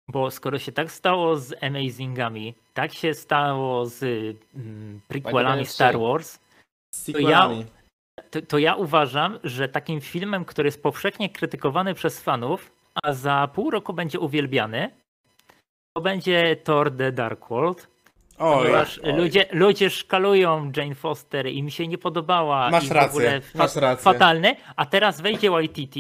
Bo 0.08 0.30
skoro 0.30 0.58
się 0.58 0.72
tak 0.72 0.92
stało 0.92 1.36
z 1.36 1.62
Amazingami, 1.62 2.54
tak 2.74 2.94
się 2.94 3.14
stało 3.14 3.86
z 3.86 4.02
mm, 4.54 5.00
prequelami 5.08 5.66
Star 5.66 5.94
3. 5.94 5.98
Wars, 5.98 6.38
Z 6.94 7.02
sequelami. 7.02 7.64
to, 8.30 8.42
to 8.42 8.58
ja 8.58 8.74
uważam, 8.74 9.38
że 9.44 9.68
takim 9.68 10.00
filmem, 10.00 10.44
który 10.44 10.66
jest 10.68 10.82
powszechnie 10.82 11.30
krytykowany 11.30 11.94
przez 11.94 12.20
fanów, 12.20 12.70
a 13.02 13.12
za 13.12 13.48
pół 13.54 13.70
roku 13.70 13.92
będzie 13.92 14.20
uwielbiany, 14.20 14.90
to 15.96 16.02
będzie 16.02 16.56
Thor 16.64 16.96
The 16.96 17.12
Dark 17.12 17.48
World. 17.48 17.88
Oj, 18.38 18.58
Ponieważ 18.58 18.98
oj. 18.98 19.12
ludzie, 19.12 19.46
ludzie 19.52 19.90
szkalują 19.90 20.72
Jane 20.76 20.94
Foster 20.94 21.46
i 21.46 21.62
mi 21.62 21.70
się 21.70 21.88
nie 21.88 21.98
podobała. 21.98 22.70
Masz 22.70 22.90
rację, 22.90 23.10
ogóle 23.10 23.40
masz 23.54 23.76
rację. 23.76 24.04
Fatalny, 24.04 24.56
a 24.76 24.86
teraz 24.86 25.20
wejdzie 25.20 25.50
YTT, 25.62 25.96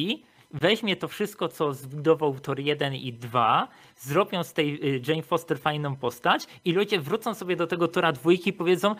weźmie 0.50 0.96
to 0.96 1.08
wszystko, 1.08 1.48
co 1.48 1.74
zbudował 1.74 2.34
Thor 2.40 2.60
1 2.60 2.94
i 2.94 3.12
2, 3.12 3.68
zrobią 3.96 4.44
z 4.44 4.52
tej 4.52 4.94
y, 4.96 5.02
Jane 5.08 5.22
Foster 5.22 5.58
fajną 5.58 5.96
postać 5.96 6.46
i 6.64 6.72
ludzie 6.72 7.00
wrócą 7.00 7.34
sobie 7.34 7.56
do 7.56 7.66
tego 7.66 7.88
Tora 7.88 8.12
dwójki 8.12 8.50
i 8.50 8.52
powiedzą 8.52 8.94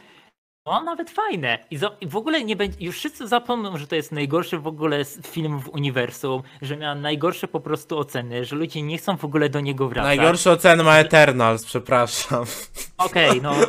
No, 0.67 0.83
nawet 0.83 1.11
fajne. 1.11 1.59
I, 1.71 1.77
za, 1.77 1.91
I 2.01 2.07
w 2.07 2.17
ogóle 2.17 2.45
nie 2.45 2.57
będzie. 2.57 2.85
Już 2.85 2.97
wszyscy 2.97 3.29
zapomną, 3.29 3.79
że 3.79 3.87
to 3.87 3.97
jest 3.97 4.13
najgorszy 4.13 4.59
w 4.59 4.67
ogóle 4.67 5.05
film 5.05 5.61
w 5.61 5.69
uniwersum, 5.69 6.43
że 6.63 6.77
miał 6.77 6.95
najgorsze 6.95 7.49
po 7.49 7.61
prostu 7.61 7.99
oceny, 7.99 8.45
że 8.45 8.57
ludzie 8.57 8.83
nie 8.83 8.99
chcą 8.99 9.17
w 9.17 9.25
ogóle 9.25 9.49
do 9.49 9.61
niego 9.61 9.89
wracać. 9.89 10.17
Najgorsze 10.17 10.53
oceny 10.53 10.83
ma 10.83 10.99
Eternals, 10.99 11.65
przepraszam. 11.65 12.45
Okej, 12.99 13.43
no, 13.43 13.55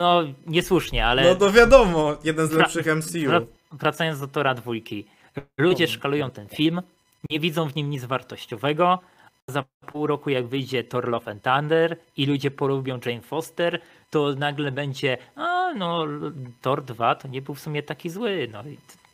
no 0.00 0.22
niesłusznie, 0.46 1.06
ale. 1.06 1.24
No 1.24 1.34
to 1.34 1.52
wiadomo, 1.52 2.16
jeden 2.24 2.46
z 2.46 2.52
lepszych 2.52 2.86
MCU. 2.86 3.30
Wra- 3.30 3.46
Wracając 3.72 4.20
do 4.20 4.28
Tora 4.28 4.54
dwójki. 4.54 5.06
Ludzie 5.58 5.88
szkalują 5.88 6.30
ten 6.30 6.48
film, 6.48 6.82
nie 7.30 7.40
widzą 7.40 7.68
w 7.68 7.74
nim 7.74 7.90
nic 7.90 8.04
wartościowego. 8.04 8.98
Za 9.46 9.64
pół 9.86 10.06
roku, 10.06 10.30
jak 10.30 10.46
wyjdzie 10.46 10.84
Thor 10.84 11.08
Love 11.08 11.30
and 11.30 11.42
Thunder 11.42 11.96
i 12.16 12.26
ludzie 12.26 12.50
polubią 12.50 12.98
Jane 13.06 13.20
Foster, 13.22 13.80
to 14.10 14.34
nagle 14.34 14.72
będzie, 14.72 15.18
a 15.36 15.74
no, 15.74 16.06
Thor 16.60 16.84
2 16.84 17.14
to 17.14 17.28
nie 17.28 17.42
był 17.42 17.54
w 17.54 17.60
sumie 17.60 17.82
taki 17.82 18.10
zły. 18.10 18.48
No 18.52 18.62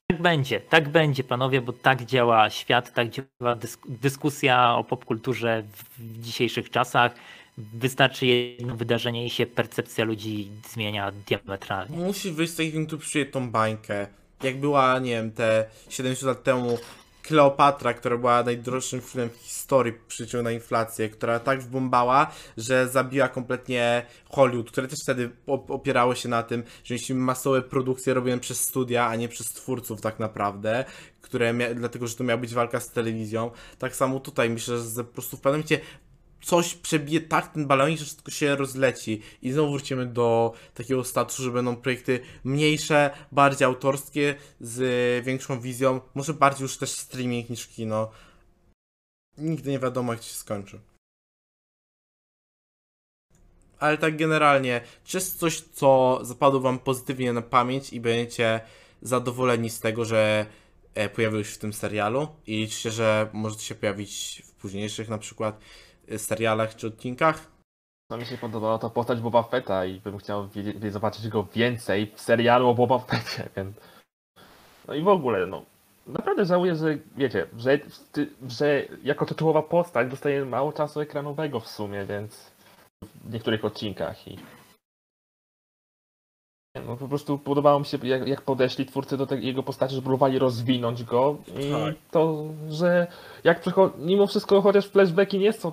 tak 0.07 0.23
będzie, 0.23 0.61
tak 0.61 0.89
będzie, 0.89 1.25
panowie, 1.25 1.61
bo 1.61 1.73
tak 1.73 2.05
działa 2.05 2.51
świat, 2.51 2.95
tak 2.95 3.11
działa 3.11 3.57
dysk- 3.57 3.89
dyskusja 3.89 4.75
o 4.75 4.85
popkulturze 4.85 5.63
w, 5.73 6.21
dzisiejszych 6.21 6.71
czasach. 6.71 7.15
Wystarczy 7.59 8.27
jedno 8.27 8.77
wydarzenie 8.77 9.27
i 9.27 9.31
się 9.31 9.47
percepcja 9.47 10.05
ludzi 10.05 10.51
zmienia 10.69 11.13
diametralnie. 11.27 11.97
Musi 11.97 12.33
wyjść 12.33 12.53
z 12.53 12.89
tu 12.91 12.99
przyjąć 12.99 13.33
tą 13.33 13.51
bańkę. 13.51 14.07
Jak 14.43 14.61
była, 14.61 14.99
nie 14.99 15.11
wiem, 15.11 15.33
te 15.33 15.67
70 15.89 16.29
lat 16.29 16.43
temu 16.43 16.79
Kleopatra, 17.27 17.95
która 17.95 18.17
była 18.17 18.43
najdroższym 18.43 19.01
filmem 19.01 19.31
w 19.31 19.37
historii 19.37 19.93
przyczyną 20.09 20.43
na 20.43 20.51
inflację, 20.51 21.09
która 21.09 21.39
tak 21.41 21.63
wbombała, 21.63 22.31
że 22.57 22.89
zabiła 22.89 23.29
kompletnie 23.29 24.07
Hollywood, 24.31 24.71
które 24.71 24.89
też 24.89 24.99
wtedy 25.03 25.31
op- 25.47 25.71
opierało 25.75 26.15
się 26.15 26.29
na 26.29 26.43
tym, 26.43 26.63
że 26.85 26.95
mieliśmy 26.95 27.15
masowe 27.17 27.63
produkcje 27.63 28.15
robione 28.15 28.41
przez 28.41 28.61
studia, 28.61 29.07
a 29.07 29.17
nie 29.17 29.29
przez 29.29 29.47
twórców 29.47 30.01
tak 30.01 30.19
naprawdę, 30.19 30.85
które 31.21 31.55
mia- 31.55 31.75
dlatego, 31.75 32.07
że 32.07 32.17
to 32.17 32.25
miała 32.25 32.41
być 32.41 32.55
walka 32.55 32.81
z 32.81 32.91
telewizją. 32.91 33.51
Tak 33.79 33.97
samo 33.97 34.21
tutaj 34.21 34.51
myślę, 34.51 34.79
że 34.79 35.05
po 35.05 35.13
prostu 35.13 35.37
w 35.37 35.41
pewnym 35.41 35.61
momencie 35.61 35.81
coś 36.43 36.75
przebije 36.75 37.21
tak 37.21 37.53
ten 37.53 37.67
balonik, 37.67 37.99
że 37.99 38.05
wszystko 38.05 38.31
się 38.31 38.57
rozleci 38.57 39.23
i 39.43 39.53
znowu 39.53 39.73
wrócimy 39.73 40.07
do 40.07 40.53
takiego 40.75 41.05
statusu, 41.05 41.43
że 41.43 41.51
będą 41.51 41.77
projekty 41.77 42.21
mniejsze, 42.45 43.11
bardziej 43.33 43.67
autorskie, 43.67 44.35
z 44.61 45.25
większą 45.25 45.61
wizją, 45.61 46.01
może 46.15 46.35
bardziej 46.35 46.63
już 46.63 46.77
też 46.77 46.91
streaming 46.91 47.51
niż 47.51 47.67
kino. 47.67 48.11
Nigdy 49.39 49.71
nie 49.71 49.79
wiadomo 49.79 50.13
jak 50.13 50.23
się 50.23 50.35
skończy. 50.35 50.81
Ale 53.79 53.99
tak 53.99 54.17
generalnie, 54.17 54.81
czy 55.05 55.17
jest 55.17 55.39
coś, 55.39 55.61
co 55.61 56.19
zapadło 56.23 56.61
wam 56.61 56.79
pozytywnie 56.79 57.33
na 57.33 57.43
pamięć 57.43 57.93
i 57.93 58.01
będziecie 58.01 58.61
zadowoleni 59.03 59.71
z 59.71 59.81
tego, 59.81 60.05
że 60.05 60.47
e, 60.95 61.09
pojawiło 61.09 61.45
się 61.45 61.51
w 61.51 61.59
tym 61.59 61.73
serialu 61.73 62.29
i 62.47 62.57
liczycie, 62.57 62.91
że 62.91 63.29
może 63.33 63.57
to 63.57 63.63
się 63.63 63.75
pojawić 63.75 64.43
w 64.47 64.53
późniejszych 64.53 65.09
na 65.09 65.19
przykład 65.19 65.61
serialach 66.19 66.77
czy 66.77 66.87
odcinkach? 66.87 67.47
No 68.11 68.17
mi 68.17 68.27
się 68.27 68.39
podobała 68.39 68.79
ta 68.79 68.91
postać 68.91 69.21
Boba 69.21 69.43
Fetta 69.43 69.85
i 69.85 70.01
bym 70.01 70.19
chciał 70.19 70.49
zobaczyć 70.91 71.29
go 71.29 71.47
więcej 71.55 72.13
w 72.15 72.21
serialu 72.21 72.69
o 72.69 72.75
Boba 72.75 72.99
Fettie, 72.99 73.49
więc... 73.57 73.77
No 74.89 74.95
i 74.95 75.03
w 75.03 75.09
ogóle, 75.09 75.47
no... 75.47 75.63
Naprawdę 76.07 76.45
żałuję, 76.45 76.77
że 76.77 76.99
wiecie, 77.17 77.47
że, 77.59 77.79
że 78.49 78.83
jako 79.03 79.27
tytułowa 79.27 79.63
postać 79.63 80.11
dostaje 80.11 80.45
mało 80.45 80.73
czasu 80.73 81.01
ekranowego 81.01 81.61
w 81.61 81.69
sumie, 81.69 82.05
więc... 82.05 82.51
W 83.25 83.33
niektórych 83.33 83.65
odcinkach 83.65 84.29
i... 84.29 84.39
No 86.87 86.97
po 86.97 87.09
prostu 87.09 87.39
podobało 87.39 87.79
mi 87.79 87.87
się, 87.87 87.99
jak, 88.03 88.29
jak 88.29 88.43
podeszli 88.43 88.87
twórcy 88.87 89.17
do 89.17 89.27
tej, 89.27 89.47
jego 89.47 89.63
postaci, 89.63 89.95
że 89.95 90.03
próbowali 90.03 90.39
rozwinąć 90.39 91.05
go 91.05 91.37
i 91.61 91.71
Tak. 91.71 91.95
to, 92.11 92.45
że 92.69 93.07
jak 93.45 93.63
przycho- 93.63 93.91
mimo 93.99 94.27
wszystko, 94.27 94.63
chociaż 94.63 94.87
flashbacki 94.89 95.39
nie 95.39 95.53
są 95.53 95.73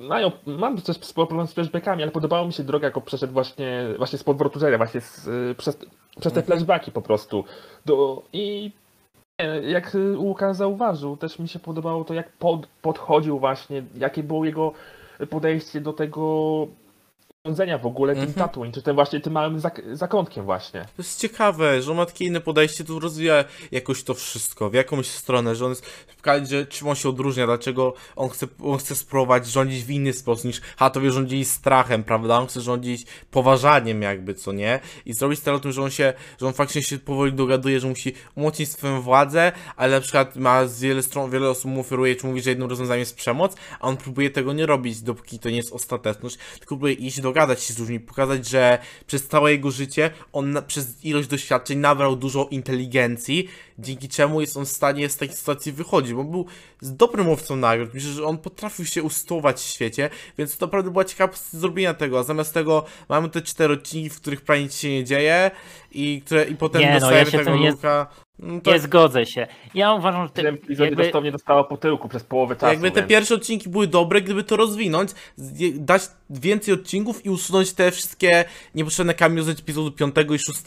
mają, 0.00 0.30
mam 0.46 0.80
też 0.80 0.96
sporo 0.96 1.26
problem 1.26 1.46
z 1.46 1.52
flashbackami, 1.52 2.02
ale 2.02 2.12
podobało 2.12 2.46
mi 2.46 2.52
się 2.52 2.64
droga, 2.64 2.86
jaką 2.86 3.00
przeszedł 3.00 3.32
właśnie, 3.32 3.84
właśnie 3.98 4.18
z 4.18 4.24
podwrotu 4.24 4.64
Jerry, 4.64 4.76
właśnie 4.78 5.00
z, 5.00 5.28
y, 5.28 5.54
przez, 5.58 5.76
przez 6.20 6.32
te 6.32 6.40
Mhm. 6.40 6.46
flashbacki 6.46 6.92
po 6.92 7.02
prostu. 7.02 7.44
Do, 7.86 8.22
I 8.32 8.72
jak 9.62 9.94
y, 9.94 10.18
Łukasz 10.18 10.56
zauważył, 10.56 11.16
też 11.16 11.38
mi 11.38 11.48
się 11.48 11.58
podobało 11.58 12.04
to, 12.04 12.14
jak 12.14 12.32
pod, 12.32 12.66
podchodził 12.66 13.38
właśnie, 13.38 13.82
jakie 13.98 14.22
było 14.22 14.44
jego 14.44 14.72
podejście 15.30 15.80
do 15.80 15.92
tego 15.92 16.66
urządzenia 17.44 17.78
w 17.78 17.86
ogóle, 17.86 18.14
tym 18.14 18.22
Mhm. 18.22 18.48
Tatooine, 18.48 18.72
czy 18.72 18.82
tym 18.82 18.94
właśnie 18.94 19.20
tym 19.20 19.32
małym 19.32 19.60
zak 19.60 19.82
zakątkiem 19.92 20.44
właśnie. 20.44 20.80
To 20.80 21.02
jest 21.02 21.20
ciekawe, 21.20 21.82
że 21.82 21.90
on 21.90 21.96
ma 21.96 22.06
takie 22.06 22.24
inne 22.24 22.40
podejście, 22.40 22.84
tu 22.84 23.00
rozwija 23.00 23.44
jakoś 23.72 24.02
to 24.02 24.14
wszystko, 24.14 24.70
w 24.70 24.74
jakąś 24.74 25.06
stronę, 25.06 25.54
że 25.54 25.64
on 25.64 25.70
jest, 25.70 25.86
że 26.42 26.66
czym 26.66 26.88
on 26.88 26.94
się 26.94 27.08
odróżnia, 27.08 27.46
dlaczego 27.46 27.94
on 28.16 28.28
chce, 28.28 28.46
on 28.62 28.78
chce 28.78 28.94
spróbować 28.94 29.46
rządzić 29.46 29.84
w 29.84 29.90
inny 29.90 30.12
sposób 30.12 30.44
niż 30.44 30.60
Hatowie 30.76 31.10
rządzili 31.10 31.44
strachem, 31.44 32.04
prawda? 32.04 32.38
On 32.38 32.46
chce 32.46 32.60
rządzić 32.60 33.06
poważaniem 33.30 34.02
jakby, 34.02 34.34
co 34.34 34.52
nie? 34.52 34.80
I 35.06 35.12
zrobić 35.12 35.40
teraz 35.40 35.58
o 35.58 35.62
tym, 35.62 35.72
że 35.72 35.82
on 35.82 35.90
się, 35.90 36.12
że 36.40 36.46
on 36.46 36.52
faktycznie 36.52 36.82
się 36.82 36.98
powoli 36.98 37.32
dogaduje, 37.32 37.80
że 37.80 37.88
musi 37.88 38.12
umocnić 38.34 38.70
swoją 38.70 39.00
władzę, 39.00 39.52
ale 39.76 39.92
na 39.92 40.00
przykład 40.00 40.36
ma 40.36 40.66
z 40.66 40.80
wiele 40.80 41.02
stron, 41.02 41.30
wiele 41.30 41.50
osób 41.50 41.70
mu 41.70 41.80
oferuje, 41.80 42.16
czy 42.16 42.26
mówi, 42.26 42.40
że 42.40 42.50
jednym 42.50 42.70
rozwiązaniem 42.70 43.00
jest 43.00 43.16
przemoc, 43.16 43.56
a 43.80 43.88
on 43.88 43.96
próbuje 43.96 44.30
tego 44.30 44.52
nie 44.52 44.66
robić, 44.66 45.00
dopóki 45.00 45.38
to 45.38 45.50
nie 45.50 45.56
jest 45.56 45.72
ostateczność, 45.72 46.38
tylko 46.58 46.66
próbuje 46.66 46.94
iść, 46.94 47.20
dogadać 47.30 47.62
się 47.62 47.74
z 47.74 47.78
ludźmi, 47.78 48.00
pokazać, 48.00 48.48
że 48.48 48.78
przez 49.06 49.28
całe 49.28 49.52
jego 49.52 49.70
życie 49.70 50.10
on 50.32 50.52
na, 50.52 50.62
przez 50.62 51.04
ilość 51.04 51.28
doświadczeń 51.28 51.78
nabrał 51.78 52.16
dużo 52.16 52.48
inteligencji, 52.50 53.48
dzięki 53.78 54.08
czemu 54.08 54.40
jest 54.40 54.56
on 54.56 54.66
w 54.66 54.68
stanie 54.68 55.08
z 55.08 55.16
takiej 55.16 55.36
sytuacji 55.36 55.72
wychodzić, 55.72 56.14
bo 56.14 56.24
był 56.24 56.46
z 56.80 56.96
dobrym 56.96 57.28
łowcą 57.28 57.56
nagród, 57.56 57.94
myślę, 57.94 58.10
że 58.10 58.24
on 58.24 58.38
potrafił 58.38 58.84
się 58.84 59.02
ustować 59.02 59.60
w 59.60 59.64
świecie, 59.64 60.10
więc 60.38 60.56
to 60.56 60.66
naprawdę 60.66 60.90
była 60.90 61.04
ciekawa 61.04 61.32
zrobienia 61.52 61.94
tego, 61.94 62.18
a 62.18 62.22
zamiast 62.22 62.54
tego 62.54 62.84
mamy 63.08 63.28
te 63.28 63.42
cztery 63.42 63.74
odcinki, 63.74 64.10
w 64.10 64.20
których 64.20 64.40
prawie 64.40 64.62
nic 64.62 64.76
się 64.76 64.90
nie 64.90 65.04
dzieje 65.04 65.50
i, 65.92 66.22
które, 66.26 66.44
i 66.44 66.56
potem 66.56 66.80
Nie, 66.80 66.86
no, 66.86 66.94
ja 66.94 67.00
dostajemy 67.00 67.30
się 67.30 67.38
tego 67.38 67.56
Luka. 67.56 68.06
No 68.42 68.60
to 68.60 68.72
Nie 68.72 68.80
zgodzę 68.80 69.26
się. 69.26 69.46
Ja 69.74 69.92
uważam, 69.92 70.28
że 70.36 70.48
epizod 70.48 70.86
jakby, 70.86 71.04
dosłownie 71.04 71.32
dostała 71.32 71.64
po 71.64 71.76
tyłku 71.76 72.08
przez 72.08 72.24
połowę 72.24 72.56
czasu. 72.56 72.66
jakby 72.72 72.90
te 72.90 73.00
więc- 73.00 73.08
pierwsze 73.08 73.34
odcinki 73.34 73.68
były 73.68 73.86
dobre, 73.86 74.20
gdyby 74.22 74.44
to 74.44 74.56
rozwinąć, 74.56 75.10
dać 75.74 76.02
więcej 76.30 76.74
odcinków 76.74 77.26
i 77.26 77.30
usunąć 77.30 77.72
te 77.72 77.90
wszystkie 77.90 78.44
niepotrzebne 78.74 79.14
cameo 79.14 79.42
z 79.44 79.48
epizodu 79.48 79.92
5 79.92 80.14
i 80.34 80.38
6, 80.38 80.60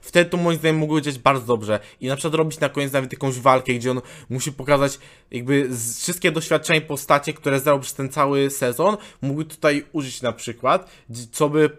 wtedy 0.00 0.30
to 0.30 0.36
moim 0.36 0.58
zdaniem 0.58 0.78
mogło 0.78 1.00
działać 1.00 1.18
bardzo 1.18 1.46
dobrze. 1.46 1.80
I 2.00 2.06
na 2.08 2.16
przykład 2.16 2.34
robić 2.34 2.60
na 2.60 2.68
koniec 2.68 2.92
nawet 2.92 3.12
jakąś 3.12 3.38
walkę, 3.38 3.72
gdzie 3.74 3.90
on 3.90 4.00
musi 4.30 4.52
pokazać 4.52 4.98
jakby 5.30 5.68
wszystkie 5.98 6.32
doświadczenia 6.32 6.80
postacie, 6.80 7.32
które 7.32 7.60
zdobył 7.60 7.80
przez 7.80 7.94
ten 7.94 8.08
cały 8.08 8.50
sezon, 8.50 8.96
mógłby 9.22 9.44
tutaj 9.44 9.84
użyć 9.92 10.22
na 10.22 10.32
przykład, 10.32 10.90
co 11.32 11.48
by 11.48 11.70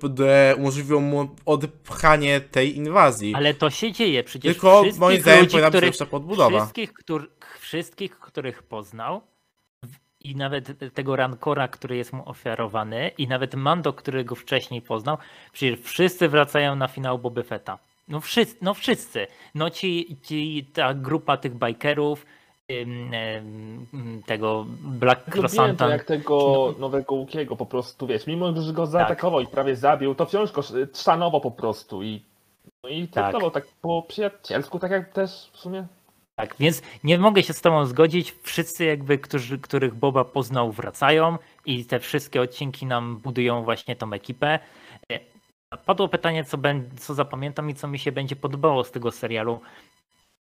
umożliwiło 0.57 0.99
mu 1.02 1.30
odpchanie 1.45 2.41
tej 2.41 2.78
inwazji. 2.78 3.34
ale 3.36 3.53
to 3.53 3.69
się 3.69 3.91
dzieje. 3.91 4.23
Przecież 4.23 4.53
Tylko 4.53 4.84
moim 4.99 5.22
zdaniem 5.22 5.41
ludzi, 5.42 5.58
których. 5.70 5.96
Wszystkich, 6.50 6.94
któr, 6.94 7.32
wszystkich, 7.60 8.20
których 8.20 8.64
poznał 8.64 9.22
i 10.24 10.36
nawet 10.36 10.94
tego 10.94 11.16
Rancora, 11.16 11.68
który 11.68 11.98
jest 11.98 12.14
mu 12.14 12.30
ofiarowany 12.30 13.12
i 13.18 13.28
nawet 13.28 13.56
Mando, 13.56 13.94
którego 13.94 14.36
wcześniej 14.36 14.82
poznał, 14.82 15.18
przecież 15.52 15.80
wszyscy 15.80 16.30
wracają 16.30 16.76
na 16.76 16.88
finał 16.88 17.20
Boba 17.20 17.44
Fetta. 17.44 17.78
No 18.08 18.20
wszyscy, 18.20 18.58
no 18.62 18.74
wszyscy. 18.74 19.28
No 19.56 19.70
ci, 19.70 20.18
ci 20.24 20.66
ta 20.74 20.94
grupa 20.94 21.38
tych 21.38 21.56
bikerów, 21.56 22.26
tego 24.26 24.66
Black 24.82 25.36
Crossanta. 25.36 25.90
jak 25.90 26.04
tego 26.04 26.76
nowego 26.80 27.16
Łukiego 27.16 27.56
po 27.56 27.66
prostu, 27.66 28.08
wiesz, 28.08 28.28
mimo 28.28 28.62
że 28.62 28.74
go 28.74 28.86
zaatakował 28.86 29.42
i 29.42 29.48
prawie 29.48 29.76
zabił, 29.76 30.16
to 30.16 30.26
wciąż 30.26 30.52
go 30.52 30.62
szanował 30.94 31.42
po 31.42 31.52
prostu 31.52 32.04
i 32.04 32.31
no 32.84 32.90
i 32.90 33.08
Tak. 33.08 33.14
traktował 33.14 33.52
tak 33.52 33.66
po 33.82 34.03
przyjacielsku, 34.08 34.80
tak 34.80 34.91
jak 34.91 35.14
też 35.14 35.49
w 35.53 35.58
sumie 35.58 35.88
Tak, 36.36 36.56
więc 36.60 36.82
nie 37.03 37.18
mogę 37.18 37.44
się 37.44 37.53
z 37.53 37.62
tobą 37.62 37.86
zgodzić. 37.86 38.36
Wszyscy 38.44 38.86
jakby, 38.86 39.18
którzy, 39.18 39.60
których 39.60 39.95
Boba 39.95 40.26
poznał, 40.26 40.72
wracają 40.72 41.38
i 41.66 41.86
te 41.86 41.99
wszystkie 41.99 42.41
odcinki 42.41 42.86
nam 42.86 43.18
budują 43.18 43.64
właśnie 43.64 43.95
tą 43.95 44.14
ekipę. 44.14 44.60
E, 45.12 45.20
Padło 45.86 46.08
pytanie, 46.08 46.44
co, 46.44 46.58
ben, 46.58 46.90
co 46.99 47.14
zapamiętam 47.14 47.70
i 47.70 47.74
co 47.76 47.88
mi 47.88 47.99
się 47.99 48.12
będzie 48.12 48.36
podobało 48.36 48.84
z 48.84 48.91
tego 48.91 49.12
serialu. 49.12 49.60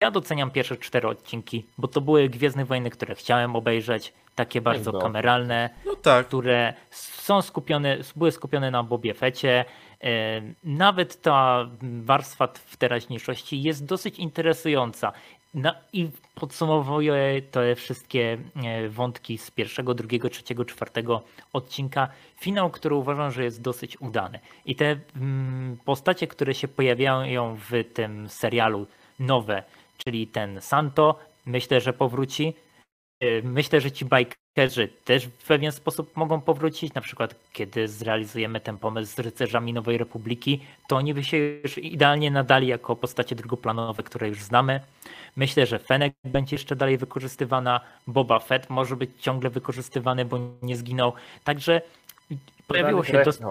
Ja 0.01 0.11
doceniam 0.11 0.51
pierwsze 0.51 0.77
cztery 0.77 1.07
odcinki, 1.07 1.65
bo 1.77 1.87
to 1.87 2.01
były 2.01 2.29
Gwiezdne 2.29 2.65
Wojny, 2.65 2.89
które 2.89 3.15
chciałem 3.15 3.55
obejrzeć, 3.55 4.13
takie 4.35 4.61
bardzo 4.61 4.93
kameralne, 4.93 5.69
No 5.85 5.95
tak. 5.95 6.27
które 6.27 6.73
są 6.91 7.41
skupione, 7.41 7.97
były 8.15 8.31
skupione 8.31 8.71
na 8.71 8.83
Bobie 8.83 9.13
Fecie. 9.13 9.65
E, 10.03 10.41
Nawet 10.63 11.21
ta 11.21 11.69
warstwa 11.81 12.47
w 12.47 12.77
teraźniejszości 12.77 13.61
jest 13.61 13.85
dosyć 13.85 14.19
interesująca. 14.19 15.11
No 15.53 15.73
i 15.93 16.09
podsumowuję 16.35 17.41
te 17.51 17.75
wszystkie 17.75 18.37
e, 18.65 18.89
wątki 18.89 19.37
z 19.37 19.51
pierwszego, 19.51 19.93
drugiego, 19.93 20.29
trzeciego, 20.29 20.65
czwartego 20.65 21.23
odcinka. 21.53 22.07
Finał, 22.39 22.69
który 22.69 22.95
uważam, 22.95 23.31
że 23.31 23.43
jest 23.43 23.61
dosyć 23.61 24.01
udany. 24.01 24.39
I 24.65 24.75
te 24.75 24.99
mm, 25.15 25.77
postacie, 25.85 26.27
które 26.27 26.53
się 26.53 26.67
pojawiają 26.67 27.55
w 27.55 27.93
tym 27.93 28.29
serialu 28.29 28.87
nowe, 29.19 29.63
czyli 29.97 30.27
ten 30.27 30.61
Santo, 30.61 31.19
myślę, 31.45 31.81
że 31.81 31.93
powróci. 31.93 32.53
E, 33.19 33.41
Myślę, 33.41 33.81
że 33.81 33.91
ci 33.91 34.05
bajkerzy 34.57 34.89
też 35.05 35.25
w 35.25 35.47
pewien 35.47 35.71
sposób 35.71 36.15
mogą 36.15 36.41
powrócić. 36.41 36.93
Na 36.93 37.01
przykład, 37.01 37.35
kiedy 37.53 37.87
zrealizujemy 37.87 38.59
ten 38.59 38.77
pomysł 38.77 39.15
z 39.15 39.19
rycerzami 39.19 39.73
Nowej 39.73 39.97
Republiki, 39.97 40.61
to 40.87 40.95
oni 40.95 41.13
by 41.13 41.23
się 41.23 41.37
już 41.37 41.77
idealnie 41.77 42.31
nadali 42.31 42.67
jako 42.67 42.95
postacie 42.95 43.35
drugoplanowe, 43.35 44.03
które 44.03 44.29
już 44.29 44.43
znamy. 44.43 44.79
Myślę, 45.35 45.65
że 45.65 45.79
Fennec 45.79 46.13
będzie 46.23 46.55
jeszcze 46.55 46.75
dalej 46.75 46.97
wykorzystywana. 46.97 47.81
Boba 48.07 48.39
Fett 48.39 48.69
może 48.69 48.95
być 48.95 49.09
ciągle 49.19 49.49
wykorzystywany, 49.49 50.25
bo 50.25 50.39
nie 50.61 50.77
zginął. 50.77 51.13
Także 51.43 51.81
pojawiło 52.67 53.03
się 53.03 53.23
dosyć. 53.23 53.41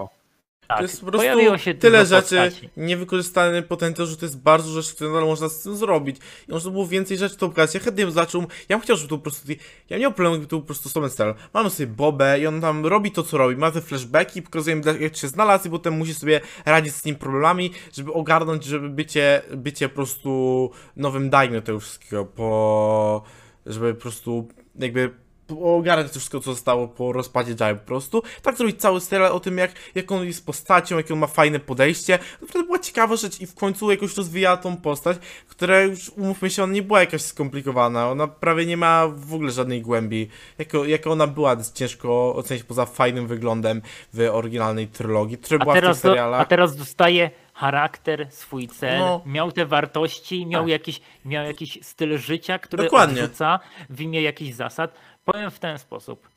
Tak, 0.67 0.77
To 0.77 0.83
jest 0.83 1.01
po 1.01 1.11
prostu 1.11 1.57
się 1.57 1.73
tyle 1.73 2.05
rzeczy, 2.05 2.35
postaci. 2.35 2.69
niewykorzystany 2.77 3.61
potencjał, 3.61 4.07
że 4.07 4.17
to 4.17 4.25
jest 4.25 4.39
bardzo 4.39 4.81
rzecz, 4.81 4.99
nadal 4.99 5.25
można 5.25 5.49
z 5.49 5.63
tym 5.63 5.75
zrobić. 5.75 6.17
I 6.47 6.51
można 6.51 6.71
było 6.71 6.87
więcej 6.87 7.17
rzeczy 7.17 7.37
to 7.37 7.49
pokazać. 7.49 7.73
Ja 7.75 7.79
chętnie 7.81 8.05
bym 8.05 8.13
zaczął, 8.13 8.41
ja 8.69 8.77
bym 8.77 8.83
chciał, 8.83 8.97
żeby 8.97 9.09
to 9.09 9.17
po 9.17 9.23
prostu, 9.23 9.51
ja 9.89 9.97
nie 9.97 10.03
mam 10.03 10.13
problemu, 10.13 10.35
gdyby 10.35 10.49
to 10.49 10.59
po 10.59 10.65
prostu 10.65 10.89
Somen 10.89 11.09
Style. 11.09 11.33
Mamy 11.53 11.69
sobie 11.69 11.87
Bobę 11.87 12.39
i 12.39 12.47
on 12.47 12.61
tam 12.61 12.85
robi 12.85 13.11
to, 13.11 13.23
co 13.23 13.37
robi. 13.37 13.55
Ma 13.55 13.71
te 13.71 13.81
flashbacki, 13.81 14.41
pokazuje 14.41 14.75
im, 14.75 14.81
jak 14.99 15.17
się 15.17 15.27
znalazł 15.27 15.67
i 15.67 15.71
potem 15.71 15.93
musi 15.93 16.13
sobie 16.13 16.41
radzić 16.65 16.95
z 16.95 17.01
tymi 17.01 17.17
problemami, 17.17 17.71
żeby 17.93 18.13
ogarnąć, 18.13 18.63
żeby 18.65 18.89
bycie, 18.89 19.41
bycie 19.55 19.89
po 19.89 19.95
prostu 19.95 20.71
nowym 20.95 21.29
daimio 21.29 21.61
tego 21.61 21.79
wszystkiego, 21.79 22.25
po... 22.25 23.23
żeby 23.65 23.93
po 23.93 24.01
prostu 24.01 24.47
jakby 24.79 25.26
ogarnąć 25.61 26.11
to 26.11 26.19
wszystko, 26.19 26.39
co 26.39 26.53
zostało 26.53 26.87
po 26.87 27.11
rozpadzie 27.13 27.55
Jai 27.59 27.75
po 27.75 27.85
prostu. 27.85 28.23
Tak 28.41 28.57
zrobić 28.57 28.81
cały 28.81 29.01
serial 29.01 29.31
o 29.31 29.39
tym, 29.39 29.57
jak, 29.57 29.71
jak 29.95 30.11
on 30.11 30.25
jest 30.25 30.45
postacią, 30.45 30.97
jakie 30.97 31.13
on 31.13 31.19
ma 31.19 31.27
fajne 31.27 31.59
podejście. 31.59 32.19
Naprawdę 32.41 32.65
była 32.65 32.79
ciekawa 32.79 33.15
rzecz 33.15 33.41
i 33.41 33.45
w 33.47 33.55
końcu 33.55 33.91
jakoś 33.91 34.17
rozwijała 34.17 34.57
tą 34.57 34.77
postać, 34.77 35.17
która 35.47 35.81
już, 35.81 36.09
umówmy 36.09 36.49
się, 36.49 36.63
ona 36.63 36.73
nie 36.73 36.83
była 36.83 36.99
jakaś 36.99 37.21
skomplikowana. 37.21 38.09
Ona 38.11 38.27
prawie 38.27 38.65
nie 38.65 38.77
ma 38.77 39.07
w 39.07 39.33
ogóle 39.33 39.51
żadnej 39.51 39.81
głębi. 39.81 40.29
Jako, 40.57 40.85
jaka 40.85 41.09
ona 41.09 41.27
była, 41.27 41.53
jest 41.53 41.75
ciężko 41.75 42.35
ocenić 42.35 42.63
poza 42.63 42.85
fajnym 42.85 43.27
wyglądem 43.27 43.81
w 44.13 44.29
oryginalnej 44.31 44.87
trylogii, 44.87 45.37
która 45.37 45.59
była 45.59 45.73
w 45.73 45.75
tych 45.75 45.83
teraz, 45.83 46.01
do, 46.01 46.09
serialach. 46.09 46.41
a 46.41 46.45
teraz 46.45 46.75
dostaje 46.75 47.31
charakter, 47.53 48.27
swój 48.31 48.67
cel, 48.67 48.99
No. 48.99 49.21
miał 49.25 49.51
te 49.51 49.65
wartości, 49.65 50.45
miał, 50.45 50.61
Tak. 50.61 50.69
jakiś, 50.69 51.01
miał 51.25 51.45
jakiś 51.45 51.79
styl 51.81 52.17
życia, 52.17 52.59
który 52.59 52.83
Dokładnie. 52.83 53.23
odrzuca 53.23 53.59
w 53.89 54.01
imię 54.01 54.21
jakichś 54.21 54.53
zasad. 54.55 54.93
Powiem 55.27 55.51
w 55.51 55.59
ten 55.59 55.77
sposób. 55.79 56.29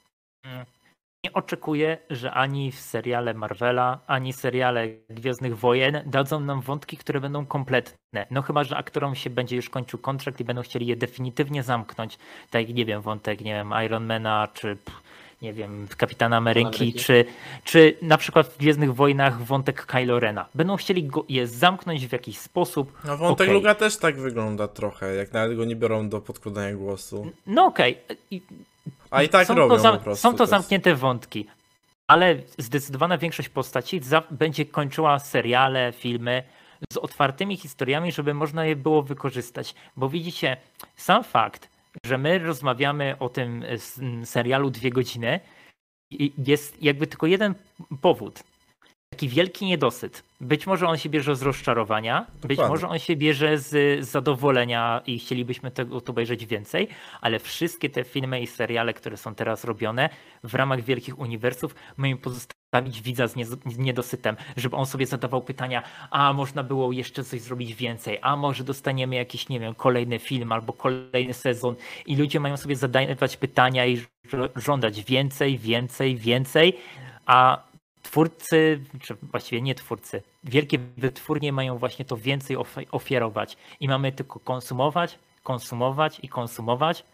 Mm, 0.44 0.64
Nie 1.24 1.32
oczekuję, 1.32 1.98
że 2.10 2.32
ani 2.32 2.72
w 2.72 2.80
seriale 2.80 3.34
Marvela, 3.34 3.98
ani 4.06 4.32
seriale 4.32 4.88
Gwiezdnych 5.10 5.58
Wojen 5.58 6.02
dadzą 6.06 6.40
nam 6.40 6.60
wątki, 6.60 6.96
które 6.96 7.20
będą 7.20 7.46
kompletne. 7.46 8.26
No 8.30 8.42
chyba, 8.42 8.64
że 8.64 8.76
aktorom 8.76 9.14
się 9.14 9.30
będzie 9.30 9.56
już 9.56 9.70
kończył 9.70 9.98
kontrakt 9.98 10.40
i 10.40 10.44
będą 10.44 10.62
chcieli 10.62 10.86
je 10.86 10.96
definitywnie 10.96 11.62
zamknąć. 11.62 12.18
Tak 12.50 12.68
jak, 12.68 12.76
nie 12.76 12.84
wiem, 12.84 13.00
wątek, 13.02 13.40
nie 13.40 13.54
wiem, 13.54 13.72
Ironmana, 13.86 14.48
czy 14.54 14.76
nie 15.42 15.52
wiem, 15.52 15.88
Kapitana 15.96 16.36
Ameryki, 16.36 16.66
Ameryki. 16.66 16.92
czy, 16.98 17.24
czy 17.64 17.96
na 18.02 18.18
przykład 18.18 18.46
w 18.46 18.58
Gwiezdnych 18.58 18.94
Wojnach 18.94 19.42
wątek 19.42 19.86
Kylo 19.86 20.20
Rena. 20.20 20.46
Będą 20.54 20.76
chcieli 20.76 21.04
go, 21.04 21.24
je 21.28 21.46
zamknąć 21.46 22.06
w 22.06 22.12
jakiś 22.12 22.38
sposób. 22.38 22.98
No 23.04 23.16
wątek. 23.16 23.48
Luka 23.50 23.74
też 23.74 23.96
tak 23.96 24.20
wygląda 24.20 24.68
trochę, 24.68 25.14
jak 25.14 25.32
nawet 25.32 25.56
go 25.56 25.64
nie 25.64 25.76
biorą 25.76 26.08
do 26.08 26.20
podkładania 26.20 26.74
głosu. 26.76 27.32
No 27.46 27.64
okej. 27.66 27.98
I- 28.30 28.42
A 29.11 29.23
i 29.23 29.28
tak 29.28 29.47
są 29.47 29.55
robią 29.55 29.77
to, 29.82 29.93
po 29.93 30.05
prostu. 30.05 30.23
Są 30.23 30.35
to 30.36 30.47
zamknięte 30.47 30.94
wątki, 30.94 31.47
ale 32.09 32.36
zdecydowana 32.59 33.19
większość 33.19 33.48
postaci 33.48 34.01
będzie 34.31 34.66
kończyła 34.66 35.19
seriale, 35.19 35.93
filmy 35.93 36.43
z 36.93 36.97
otwartymi 36.97 37.57
historiami, 37.57 38.12
żeby 38.12 38.35
można 38.35 38.65
je 38.65 38.77
było 38.77 39.02
wykorzystać. 39.02 39.74
Bo 39.97 40.09
widzicie, 40.09 40.57
sam 40.97 41.24
fakt, 41.24 41.69
że 42.07 42.19
my 42.19 42.39
rozmawiamy 42.39 43.16
o 43.19 43.28
tym 43.28 43.65
s- 43.66 43.98
m, 43.98 44.27
serialu 44.27 44.70
dwie 44.70 44.90
godziny, 44.90 45.40
jest 46.39 46.82
jakby 46.82 47.07
tylko 47.07 47.27
jeden 47.27 47.55
powód. 48.01 48.43
Taki 49.20 49.28
wielki 49.28 49.66
niedosyt. 49.66 50.24
Być 50.40 50.66
może 50.66 50.88
on 50.88 50.97
się 50.98 51.09
bierze 51.09 51.36
z 51.36 51.42
rozczarowania, 51.42 52.26
być 52.42 52.42
Dokładnie. 52.42 52.68
może 52.68 52.88
on 52.88 52.98
się 52.98 53.16
bierze 53.16 53.59
z 53.59 54.05
zadowolenia 54.09 55.02
i 55.06 55.18
chcielibyśmy 55.18 55.70
tego 55.70 56.01
to 56.01 56.10
obejrzeć 56.12 56.47
więcej, 56.47 56.88
ale 57.20 57.38
wszystkie 57.38 57.90
te 57.90 58.05
filmy 58.05 58.40
i 58.40 58.47
seriale, 58.47 58.94
które 58.94 59.16
są 59.16 59.34
teraz 59.34 59.64
robione 59.64 60.09
w 60.44 60.55
ramach 60.55 60.80
wielkich 60.80 61.18
uniwersów, 61.18 61.74
mają 61.97 62.18
pozostawić 62.18 63.02
widza 63.02 63.26
z 63.26 63.36
nie- 63.36 63.47
niedosytem, 63.78 64.36
żeby 64.56 64.76
on 64.76 64.86
sobie 64.86 65.06
zadawał 65.06 65.42
pytania, 65.42 65.82
a 66.10 66.32
można 66.32 66.62
było 66.62 66.92
jeszcze 66.92 67.24
coś 67.24 67.40
zrobić 67.40 67.74
więcej, 67.74 68.18
a 68.22 68.36
może 68.36 68.64
dostaniemy 68.64 69.16
jakiś, 69.16 69.48
nie 69.48 69.60
wiem, 69.60 69.74
kolejny 69.74 70.18
film 70.18 70.52
albo 70.52 70.72
kolejny 70.72 71.34
sezon 71.34 71.74
i 72.06 72.16
ludzie 72.16 72.40
mają 72.40 72.56
sobie 72.56 72.76
zadawać 72.76 73.36
pytania 73.36 73.86
i 73.86 74.02
żądać 74.56 75.05
więcej, 75.05 75.59
więcej, 75.59 76.16
więcej, 76.16 76.76
a 77.26 77.69
twórcy, 78.11 78.81
czy 79.03 79.15
właściwie 79.23 79.62
nie 79.62 79.74
twórcy, 79.74 80.23
wielkie 80.45 80.78
wytwórnie 80.78 81.53
mają 81.53 81.78
właśnie 81.78 82.05
to 82.05 82.16
więcej 82.16 82.57
of- 82.57 82.77
ofiarować 82.91 83.57
i 83.81 83.89
mamy 83.89 84.12
tylko 84.12 84.41
konsumować, 84.41 85.19
konsumować 85.43 86.20
i 86.23 86.28
konsumować, 86.28 87.05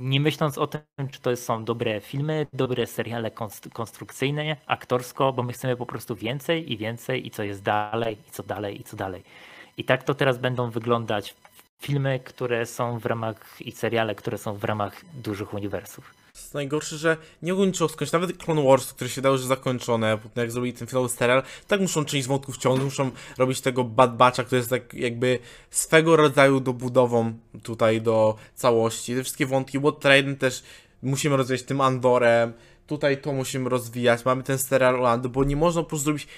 nie 0.00 0.20
myśląc 0.20 0.58
o 0.58 0.66
tym, 0.66 0.82
czy 1.10 1.20
to 1.20 1.36
są 1.36 1.64
dobre 1.64 2.00
filmy, 2.00 2.46
dobre 2.52 2.86
seriale 2.86 3.30
konst- 3.30 3.70
konstrukcyjne, 3.72 4.56
aktorsko, 4.66 5.32
bo 5.32 5.42
my 5.42 5.52
chcemy 5.52 5.76
po 5.76 5.86
prostu 5.86 6.16
więcej 6.16 6.72
i 6.72 6.76
więcej 6.76 7.26
i 7.26 7.30
co 7.30 7.42
jest 7.42 7.62
dalej, 7.62 8.16
i 8.28 8.30
co 8.30 8.42
dalej, 8.42 8.80
i 8.80 8.84
co 8.84 8.96
dalej. 8.96 9.22
I 9.76 9.84
tak 9.84 10.02
to 10.02 10.14
teraz 10.14 10.38
będą 10.38 10.70
wyglądać 10.70 11.34
filmy, 11.82 12.20
które 12.20 12.66
są 12.66 12.98
w 12.98 13.06
ramach 13.06 13.60
i 13.60 13.72
seriale, 13.72 14.14
które 14.14 14.38
są 14.38 14.54
w 14.54 14.64
ramach 14.64 15.04
dużych 15.14 15.54
uniwersów. 15.54 16.23
Najgorsze, 16.54 16.96
że 16.98 17.16
nie 17.42 17.52
mogą 17.52 17.64
niczego 17.64 17.88
skończyć. 17.88 18.12
Nawet 18.12 18.36
Clone 18.36 18.62
Wars, 18.62 18.92
które 18.92 19.10
się 19.10 19.22
dało, 19.22 19.38
że 19.38 19.46
zakończone, 19.46 20.18
jak 20.36 20.52
zrobili 20.52 20.72
ten 20.72 20.88
finałowy 20.88 21.14
serial, 21.14 21.42
tak 21.68 21.80
muszą 21.80 22.04
część 22.04 22.28
wątków 22.28 22.58
ciągnąć, 22.58 22.84
muszą 22.84 23.10
robić 23.38 23.60
tego 23.60 23.84
Bad 23.84 24.16
Batcha, 24.16 24.44
który 24.44 24.58
jest 24.58 24.70
tak 24.70 24.94
jakby 24.94 25.38
swego 25.70 26.16
rodzaju 26.16 26.60
dobudową 26.60 27.34
tutaj 27.62 28.00
do 28.00 28.36
całości. 28.54 29.14
Te 29.14 29.22
wszystkie 29.22 29.46
wątki, 29.46 29.78
What 29.78 30.04
Raiden 30.04 30.36
też 30.36 30.62
musimy 31.02 31.36
rozwijać 31.36 31.62
tym 31.62 31.80
Andorem, 31.80 32.52
tutaj 32.86 33.20
to 33.20 33.32
musimy 33.32 33.70
rozwijać, 33.70 34.24
mamy 34.24 34.42
ten 34.42 34.58
Ando, 35.06 35.28
bo 35.28 35.44
nie 35.44 35.56
można 35.56 35.82
po 35.82 35.88
prostu 35.88 36.04
zrobić 36.04 36.28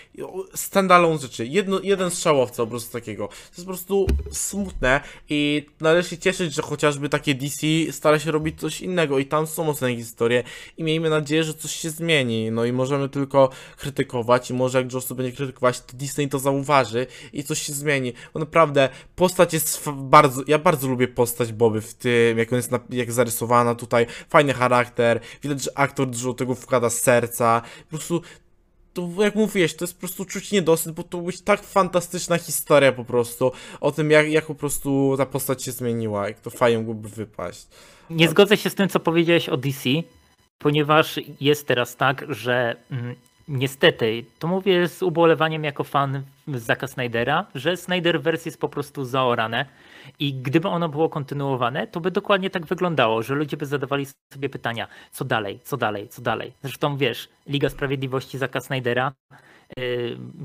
standalone 0.54 1.18
rzeczy, 1.18 1.46
Jedno, 1.46 1.80
jeden 1.82 2.10
strzałowca 2.10 2.56
po 2.56 2.66
prostu 2.66 2.92
takiego. 2.92 3.28
To 3.28 3.34
jest 3.34 3.60
po 3.60 3.66
prostu 3.66 4.06
smutne 4.30 5.00
i 5.28 5.66
należy 5.80 6.08
się 6.08 6.18
cieszyć, 6.18 6.54
że 6.54 6.62
chociażby 6.62 7.08
takie 7.08 7.34
DC 7.34 7.66
stara 7.90 8.18
się 8.18 8.30
robić 8.30 8.60
coś 8.60 8.80
innego 8.80 9.18
i 9.18 9.26
tam 9.26 9.46
są 9.46 9.64
mocne 9.64 9.96
historie 9.96 10.42
i 10.76 10.84
miejmy 10.84 11.10
nadzieję, 11.10 11.44
że 11.44 11.54
coś 11.54 11.70
się 11.70 11.90
zmieni. 11.90 12.50
No 12.50 12.64
i 12.64 12.72
możemy 12.72 13.08
tylko 13.08 13.50
krytykować 13.76 14.50
i 14.50 14.54
może 14.54 14.78
jak 14.78 14.92
Joss 14.92 15.12
będzie 15.12 15.32
krytykować, 15.32 15.80
to 15.80 15.96
Disney 15.96 16.28
to 16.28 16.38
zauważy 16.38 17.06
i 17.32 17.44
coś 17.44 17.62
się 17.62 17.72
zmieni. 17.72 18.12
Bo 18.34 18.40
naprawdę 18.40 18.88
postać 19.16 19.52
jest 19.52 19.90
bardzo, 19.94 20.42
ja 20.46 20.58
bardzo 20.58 20.88
lubię 20.88 21.08
postać 21.08 21.52
Boby 21.52 21.80
w 21.80 21.94
tym, 21.94 22.38
jak 22.38 22.52
on 22.52 22.56
jest 22.56 22.70
na, 22.70 22.80
jak 22.90 23.12
zarysowana 23.12 23.74
tutaj, 23.74 24.06
fajny 24.28 24.54
charakter, 24.54 25.20
widać, 25.42 25.62
że 25.62 25.78
aktor 25.78 26.06
dużo 26.06 26.35
tego 26.36 26.54
wkłada 26.54 26.90
serca, 26.90 27.62
po 27.90 27.96
prostu 27.96 28.22
to 28.96 29.08
jak 29.18 29.34
mówiłeś, 29.34 29.74
to 29.74 29.84
jest 29.84 29.94
po 29.94 30.00
prostu 30.00 30.24
czuć 30.24 30.52
niedosyt, 30.52 30.94
bo 30.94 31.02
to 31.02 31.18
być 31.18 31.40
tak 31.42 31.62
fantastyczna 31.62 32.38
historia 32.38 32.92
po 32.92 33.04
prostu 33.04 33.52
o 33.80 33.92
tym, 33.92 34.10
jak, 34.10 34.28
jak 34.28 34.46
po 34.46 34.54
prostu 34.54 35.14
ta 35.18 35.26
postać 35.26 35.62
się 35.62 35.72
zmieniła, 35.72 36.28
jak 36.28 36.40
to 36.40 36.50
fajnie 36.50 36.78
mogłoby 36.78 37.08
wypaść. 37.08 37.66
Nie 38.10 38.28
zgodzę 38.28 38.56
się 38.56 38.70
z 38.70 38.74
tym, 38.74 38.88
co 38.88 39.00
powiedziałeś 39.00 39.48
o 39.48 39.56
DC, 39.56 39.90
ponieważ 40.58 41.20
jest 41.40 41.66
teraz 41.66 41.96
tak, 41.96 42.24
że 42.28 42.76
mm, 42.90 43.14
niestety, 43.48 44.24
to 44.38 44.48
mówię 44.48 44.88
z 44.88 45.02
ubolewaniem 45.02 45.64
jako 45.64 45.84
fan 45.84 46.22
Zaka 46.48 46.86
Snydera, 46.86 47.46
że 47.54 47.76
Snyderverse 47.76 48.48
jest 48.48 48.60
po 48.60 48.68
prostu 48.68 49.04
zaorane 49.04 49.66
i 50.18 50.34
gdyby 50.34 50.68
ono 50.68 50.88
było 50.88 51.08
kontynuowane, 51.08 51.86
to 51.86 52.00
by 52.00 52.10
dokładnie 52.10 52.50
tak 52.50 52.66
wyglądało, 52.66 53.22
że 53.22 53.34
ludzie 53.34 53.56
by 53.56 53.66
zadawali 53.66 54.06
sobie 54.32 54.48
pytania, 54.48 54.88
co 55.12 55.24
dalej, 55.24 55.60
co 55.64 55.76
dalej, 55.76 56.08
co 56.08 56.22
dalej. 56.22 56.52
Zresztą 56.62 56.96
wiesz, 56.96 57.28
Liga 57.46 57.68
Sprawiedliwości 57.68 58.38
Zaka 58.38 58.60
Snydera 58.60 59.12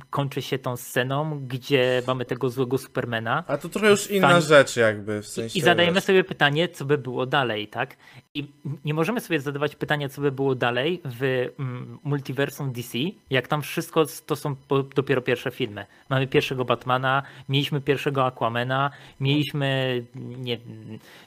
kończy 0.10 0.42
się 0.42 0.60
tą 0.60 0.78
sceną, 0.78 1.40
gdzie 1.48 2.02
mamy 2.08 2.26
tego 2.26 2.50
złego 2.50 2.78
Supermana. 2.78 3.44
A 3.48 3.58
to 3.58 3.70
trochę 3.70 3.90
już 3.90 4.12
inna 4.12 4.30
Fan- 4.30 4.42
rzecz 4.42 4.76
jakby, 4.76 5.22
w 5.22 5.28
sensie... 5.28 5.60
I 5.60 5.62
zadajemy 5.62 5.96
wiesz. 5.96 6.04
sobie 6.04 6.24
pytanie, 6.24 6.70
co 6.70 6.86
by 6.86 6.98
było 6.98 7.26
dalej, 7.26 7.68
tak? 7.68 7.98
I 8.34 8.48
nie 8.86 8.94
możemy 8.94 9.22
sobie 9.22 9.40
zadawać 9.40 9.76
pytania, 9.76 10.10
co 10.10 10.22
by 10.22 10.32
było 10.32 10.56
dalej 10.56 11.02
w 11.06 11.50
mm, 11.60 12.00
multiversum 12.04 12.72
DC, 12.72 12.98
jak 13.30 13.48
tam 13.48 13.62
wszystko 13.62 14.06
to 14.26 14.36
są 14.36 14.56
dopiero 14.96 15.22
pierwsze 15.22 15.52
filmy. 15.52 15.86
Mamy 16.10 16.28
pierwszego 16.28 16.66
Batmana, 16.66 17.24
mieliśmy 17.50 17.82
pierwszego 17.82 18.26
Aquamana, 18.26 18.92
mieliśmy 19.20 20.04
nie, 20.16 20.58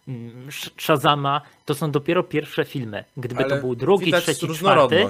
mm, 0.08 0.48
Sh- 0.48 0.70
Shazama, 0.76 1.40
to 1.64 1.74
są 1.74 1.90
dopiero 1.90 2.22
pierwsze 2.22 2.64
filmy. 2.64 3.04
Gdyby 3.16 3.44
Ale 3.44 3.54
to 3.54 3.60
był 3.60 3.76
drugi, 3.76 4.12
trzeci, 4.12 4.48
czwarty, 4.48 5.06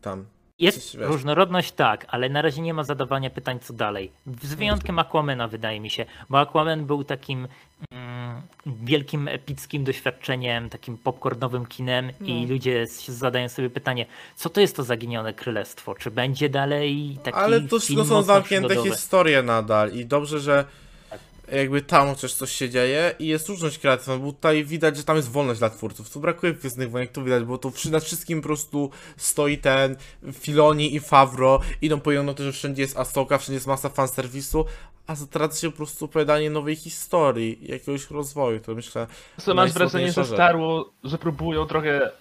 tam. 0.00 0.24
Jest 0.58 0.96
wiesz. 0.98 1.08
różnorodność, 1.08 1.72
tak, 1.72 2.06
ale 2.08 2.28
na 2.28 2.42
razie 2.42 2.62
nie 2.62 2.74
ma 2.74 2.84
zadawania 2.84 3.30
pytań, 3.30 3.58
co 3.60 3.72
dalej. 3.72 4.10
Z 4.42 4.54
wyjątkiem 4.54 4.98
Aquamana, 4.98 5.48
wydaje 5.48 5.80
mi 5.80 5.90
się, 5.90 6.06
bo 6.30 6.40
Aquaman 6.40 6.84
był 6.86 7.04
takim 7.04 7.48
mm, 7.92 8.42
wielkim, 8.66 9.28
epickim 9.28 9.84
doświadczeniem, 9.84 10.70
takim 10.70 10.98
popcornowym 10.98 11.66
kinem 11.66 12.10
i 12.20 12.42
No. 12.42 12.48
ludzie 12.48 12.82
s- 12.82 13.08
zadają 13.08 13.48
sobie 13.48 13.70
pytanie, 13.70 14.06
co 14.36 14.50
to 14.50 14.60
jest 14.60 14.76
to 14.76 14.82
zaginione 14.82 15.34
królestwo? 15.34 15.94
Czy 15.94 16.10
będzie 16.10 16.48
dalej 16.48 17.18
taki 17.22 17.38
Ale 17.38 17.60
to 17.60 17.68
film 17.68 17.80
wszystko 17.80 18.04
są 18.04 18.22
zamknięte 18.22 18.68
przygodowy? 18.68 18.96
historie 18.96 19.42
nadal 19.42 19.92
i 19.92 20.06
dobrze, 20.06 20.40
że 20.40 20.64
jakby 21.52 21.82
tam 21.82 22.08
chociaż 22.08 22.34
coś 22.34 22.52
się 22.52 22.70
dzieje 22.70 23.14
i 23.18 23.26
jest 23.26 23.48
różność 23.48 23.78
kreatywna, 23.78 24.16
bo 24.16 24.32
tutaj 24.32 24.64
widać, 24.64 24.96
że 24.96 25.04
tam 25.04 25.16
jest 25.16 25.30
wolność 25.30 25.58
dla 25.58 25.70
twórców. 25.70 26.10
Tu 26.10 26.20
brakuje 26.20 26.52
w 26.52 26.60
Gwiezdnych 26.60 26.90
Wojnach, 26.90 27.12
tu 27.12 27.24
widać, 27.24 27.44
bo 27.44 27.58
tu 27.58 27.70
przy, 27.70 27.90
nad 27.90 28.04
wszystkim 28.04 28.40
po 28.40 28.46
prostu 28.46 28.90
stoi 29.16 29.58
ten 29.58 29.96
Filoni 30.32 30.94
i 30.94 31.00
Favro, 31.00 31.60
idą 31.82 32.00
po 32.00 32.12
jedno 32.12 32.34
to, 32.34 32.42
że 32.42 32.52
wszędzie 32.52 32.82
jest 32.82 32.98
Asoka, 32.98 33.38
wszędzie 33.38 33.54
jest 33.54 33.66
masa 33.66 33.88
fanserwisu, 33.88 34.64
a 35.06 35.14
zatraca 35.14 35.60
się 35.60 35.70
po 35.70 35.76
prostu 35.76 36.04
opowiadanie 36.04 36.50
nowej 36.50 36.76
historii, 36.76 37.58
jakiegoś 37.62 38.10
rozwoju, 38.10 38.60
to 38.60 38.74
myślę... 38.74 39.06
Co 39.40 39.54
masz 39.54 39.72
wrażenie, 39.72 40.12
że. 40.12 40.24
Star 40.24 40.58
Wars, 40.58 40.84
że 41.04 41.18
próbują 41.18 41.66
trochę 41.66 42.12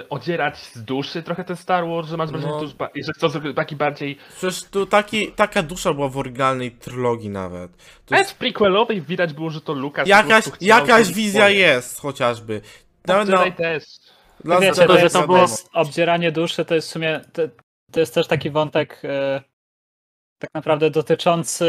y, 0.00 0.08
odzierać 0.08 0.58
z 0.58 0.82
duszy 0.84 1.22
trochę 1.22 1.44
ten 1.44 1.56
Star 1.56 1.88
Wars, 1.88 2.08
że 2.08 2.16
masz 2.16 2.30
wrażenie, 2.30 2.52
No. 2.52 2.58
że, 2.58 2.60
to 2.60 2.64
już 2.64 2.74
ba- 2.74 2.88
że 3.06 3.12
chcą 3.12 3.28
zrobić 3.28 3.56
taki 3.56 3.76
bardziej... 3.76 4.18
Przecież 4.36 4.62
tu 4.64 4.86
taki, 4.86 5.32
taka 5.32 5.62
dusza 5.62 5.94
była 5.94 6.08
w 6.08 6.16
oryginalnej 6.18 6.70
trylogii 6.70 7.30
nawet. 7.30 7.76
To 8.06 8.14
Nawet 8.14 8.30
w 8.30 8.34
prequelowej 8.34 9.00
widać 9.02 9.32
było, 9.32 9.50
że 9.50 9.60
to 9.60 9.72
Lucas 9.72 10.08
Jakaś, 10.08 10.44
jakaś 10.60 11.12
wizja 11.12 11.40
swoje. 11.40 11.58
jest 11.58 12.00
chociażby. 12.00 12.60
Nawet 13.06 13.28
Jedi 13.28 13.40
na, 13.50 13.50
też. 13.50 13.84
dla 14.44 14.60
Wiecie, 14.60 14.86
to, 14.86 14.96
że 14.96 15.02
jest, 15.02 15.14
to 15.14 15.20
to 15.20 15.26
było- 15.26 15.38
jest 15.38 15.68
obdzieranie 15.72 16.32
duszy, 16.32 16.64
to 16.64 16.74
jest 16.74 16.88
w 16.88 16.92
sumie, 16.92 17.20
to, 17.32 17.42
to 17.92 18.00
jest 18.00 18.14
też 18.14 18.26
taki 18.26 18.50
wątek 18.50 19.00
e, 19.04 19.42
tak 20.38 20.50
naprawdę 20.54 20.90
dotyczący 20.90 21.66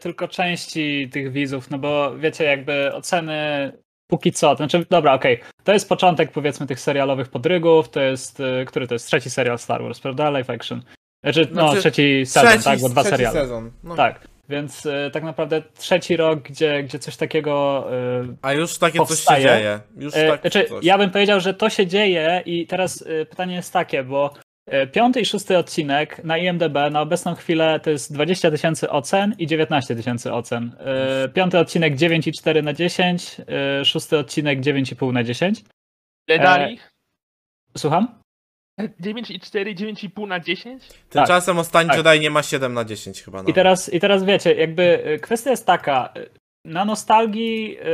tylko 0.00 0.28
części 0.28 1.08
tych 1.12 1.32
widzów, 1.32 1.70
no 1.70 1.78
bo 1.78 2.16
wiecie, 2.18 2.44
jakby 2.44 2.92
oceny 2.94 3.72
póki 4.08 4.32
co, 4.32 4.50
to 4.50 4.56
znaczy, 4.56 4.86
dobra, 4.90 5.14
okej, 5.14 5.40
to 5.64 5.72
jest 5.72 5.88
początek 5.88 6.32
powiedzmy 6.32 6.66
tych 6.66 6.80
serialowych 6.80 7.28
podrygów, 7.28 7.88
to 7.88 8.00
jest, 8.00 8.40
e, 8.40 8.64
który 8.64 8.86
to 8.86 8.94
jest 8.94 9.06
trzeci 9.06 9.30
serial 9.30 9.58
Star 9.58 9.82
Wars, 9.82 10.00
prawda, 10.00 10.30
live 10.30 10.50
action. 10.50 10.82
Znaczy, 11.22 11.48
no, 11.52 11.62
Znaczy, 11.62 11.80
trzeci 11.80 12.26
sezon, 12.26 12.48
trzeci, 12.50 12.64
tak, 12.64 12.80
bo 12.80 12.88
dwa 12.88 13.04
seriale. 13.04 13.40
sezon. 13.40 13.70
No. 13.84 13.96
Tak, 13.96 14.28
więc 14.48 14.86
e, 14.86 15.10
tak 15.10 15.22
naprawdę 15.22 15.62
trzeci 15.78 16.16
rok, 16.16 16.40
gdzie, 16.40 16.82
gdzie 16.82 16.98
coś 16.98 17.16
takiego 17.16 17.84
e, 17.92 18.36
A 18.42 18.52
już 18.52 18.78
takie 18.78 18.98
coś 18.98 19.08
Powstaje. 19.08 19.42
się 19.42 19.48
dzieje. 19.48 19.80
Już 19.96 20.14
tak 20.14 20.40
znaczy, 20.40 20.64
coś. 20.68 20.84
ja 20.84 20.98
bym 20.98 21.10
powiedział, 21.10 21.40
że 21.40 21.54
to 21.54 21.70
się 21.70 21.86
dzieje 21.86 22.42
i 22.46 22.66
teraz 22.66 23.04
e, 23.06 23.26
pytanie 23.26 23.54
jest 23.54 23.72
takie, 23.72 24.04
bo 24.04 24.34
piąty 24.92 25.20
i 25.20 25.24
szósty 25.24 25.58
odcinek 25.58 26.24
na 26.24 26.38
IMDB 26.38 26.74
na 26.90 27.00
obecną 27.00 27.34
chwilę 27.34 27.80
to 27.80 27.90
jest 27.90 28.12
20 28.12 28.50
tysięcy 28.50 28.90
ocen 28.90 29.34
i 29.38 29.46
19 29.46 29.96
tysięcy 29.96 30.32
ocen. 30.32 30.76
E, 30.78 31.28
Piąty 31.28 31.58
odcinek 31.58 31.96
9,4 31.96 32.62
na 32.62 32.72
10, 32.72 33.36
e, 33.80 33.84
szósty 33.84 34.18
odcinek 34.18 34.60
9,5 34.60 35.12
na 35.12 35.24
10. 35.24 35.64
Ile 36.28 36.36
E, 36.38 36.42
dali? 36.42 36.78
Słucham? 37.76 38.18
9,4, 39.00 39.74
9,5 39.74 40.28
na 40.28 40.40
10? 40.40 40.88
Tymczasem 41.10 41.58
ostatni 41.58 41.90
tak. 41.90 42.06
Jedi 42.06 42.20
nie 42.20 42.30
ma 42.30 42.42
7 42.42 42.74
na 42.74 42.84
10 42.84 43.22
chyba. 43.22 43.38
I 43.38 43.42
nawet. 43.42 43.54
teraz, 43.54 43.92
I 43.92 44.00
teraz 44.00 44.24
wiecie, 44.24 44.54
jakby 44.54 45.04
e, 45.04 45.18
kwestia 45.18 45.50
jest 45.50 45.66
taka, 45.66 46.12
e, 46.16 46.26
na 46.64 46.84
nostalgii, 46.84 47.76
e, 47.80 47.84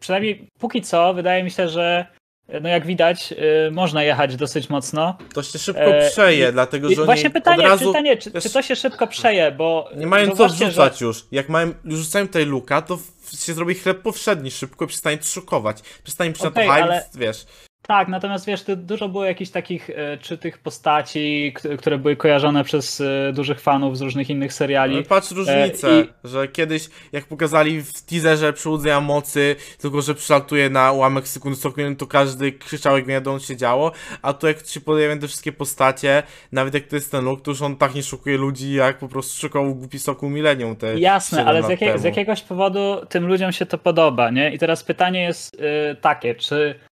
przynajmniej 0.00 0.48
póki 0.58 0.82
co, 0.82 1.14
wydaje 1.14 1.44
mi 1.44 1.50
się, 1.50 1.68
że 1.68 2.06
e, 2.10 2.23
no 2.60 2.68
jak 2.68 2.86
widać, 2.86 3.32
e, 3.66 3.70
można 3.70 4.02
jechać 4.02 4.36
dosyć 4.36 4.68
mocno. 4.68 5.18
To 5.34 5.42
się 5.42 5.58
szybko 5.58 5.80
e, 5.82 6.10
przeje, 6.10 6.48
i- 6.48 6.52
dlatego 6.52 6.88
że 6.94 7.04
właśnie 7.04 7.30
pytanie, 7.30 7.62
razu 7.64 7.86
pytanie 7.86 8.16
czy, 8.16 8.30
czy 8.40 8.50
to 8.50 8.62
się 8.62 8.76
szybko 8.76 9.06
przeje, 9.06 9.52
bo 9.52 9.90
nie 9.96 10.06
mają 10.06 10.30
co 10.36 10.48
wrzucać 10.48 10.98
że- 10.98 11.04
już. 11.06 11.26
Jak 11.32 11.48
mają, 11.48 11.74
już 11.84 12.00
rzucają 12.00 12.26
tutaj 12.26 12.46
luka, 12.46 12.82
to 12.82 12.98
się 13.38 13.54
zrobi 13.54 13.74
chleb 13.74 14.02
powszedni 14.02 14.50
szybko 14.50 14.84
i 14.84 14.88
przestanie 14.88 15.18
to 15.18 15.24
szokować. 15.24 15.82
Przestanie 16.04 16.32
to 16.32 16.38
hype, 16.50 16.72
ale- 16.84 17.04
wiesz. 17.14 17.44
Tak, 17.88 18.08
natomiast 18.08 18.46
wiesz, 18.46 18.64
dużo 18.76 19.08
było 19.08 19.24
jakichś 19.24 19.50
takich 19.50 19.90
e, 19.90 20.18
czy 20.18 20.38
tych 20.38 20.58
postaci, 20.58 21.54
które 21.78 21.98
były 21.98 22.16
kojarzone 22.16 22.64
przez 22.64 23.00
e, 23.00 23.32
dużych 23.32 23.60
fanów 23.60 23.98
z 23.98 24.00
różnych 24.00 24.30
innych 24.30 24.50
Ale 24.50 24.56
seriali. 24.56 25.02
patrz 25.04 25.30
różnicę, 25.30 26.00
i- 26.00 26.28
że 26.28 26.48
kiedyś 26.48 26.88
jak 27.12 27.24
pokazali 27.24 27.82
w 27.82 28.02
teaserze 28.02 28.52
przyłudzenia 28.52 29.00
mocy, 29.00 29.56
tylko 29.78 30.02
że 30.02 30.14
przylatuje 30.14 30.70
na 30.70 30.92
ułamek 30.92 31.28
sekundy 31.28 31.58
stopień, 31.58 31.96
to 31.96 32.06
każdy 32.06 32.52
krzyczał 32.52 32.96
jak 32.96 33.06
wiadomo 33.06 33.38
się 33.38 33.56
działo, 33.56 33.92
a 34.22 34.32
tu 34.32 34.46
jak 34.46 34.66
się 34.66 34.80
pojawiają 34.80 35.18
te 35.20 35.26
wszystkie 35.28 35.52
postacie, 35.52 36.22
nawet 36.52 36.74
jak 36.74 36.84
to 36.86 36.96
jest 36.96 37.10
ten 37.10 37.24
look, 37.24 37.42
to 37.42 37.50
już 37.50 37.62
on 37.62 37.76
tak 37.76 37.94
nie 37.94 38.02
szokuje 38.02 38.36
ludzi, 38.36 38.72
jak 38.74 38.98
po 38.98 39.08
prostu 39.08 39.40
szokował 39.40 39.74
głupi 39.74 39.98
soku 39.98 40.28
Millennium 40.30 40.76
te 40.76 40.98
Jasne, 41.00 41.38
7 41.38 41.48
ale 41.48 41.62
z, 41.62 42.00
z 42.00 42.04
jakiegoś 42.04 42.42
powodu 42.42 43.06
tym 43.08 43.26
ludziom 43.26 43.52
się 43.52 43.66
to 43.66 43.78
podoba, 43.78 44.30
nie? 44.30 44.54
I 44.54 44.58
teraz 44.58 44.84
pytanie 44.84 45.22
jest 45.22 45.56
e, 45.90 45.94
takie, 45.94 46.34
czy, 46.34 46.74
e, 46.80 46.93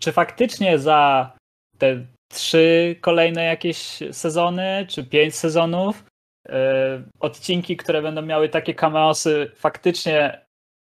czy 0.00 0.12
faktycznie 0.12 0.78
za 0.78 1.32
te 1.78 2.06
trzy 2.32 2.96
kolejne 3.00 3.44
jakieś 3.44 3.98
sezony, 4.12 4.86
czy 4.88 5.04
pięć 5.04 5.34
sezonów, 5.34 6.04
e, 6.48 7.02
odcinki, 7.20 7.76
które 7.76 8.02
będą 8.02 8.22
miały 8.22 8.48
takie 8.48 8.74
cameosy, 8.74 9.52
faktycznie 9.56 10.40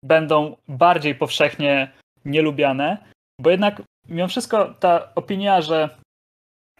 będą 0.04 0.56
bardziej 0.68 1.14
powszechnie 1.14 1.92
nielubiane, 2.24 2.98
bo 3.40 3.50
jednak 3.50 3.82
mimo 4.08 4.28
wszystko 4.28 4.74
ta 4.74 5.14
opinia, 5.14 5.62
że 5.62 5.88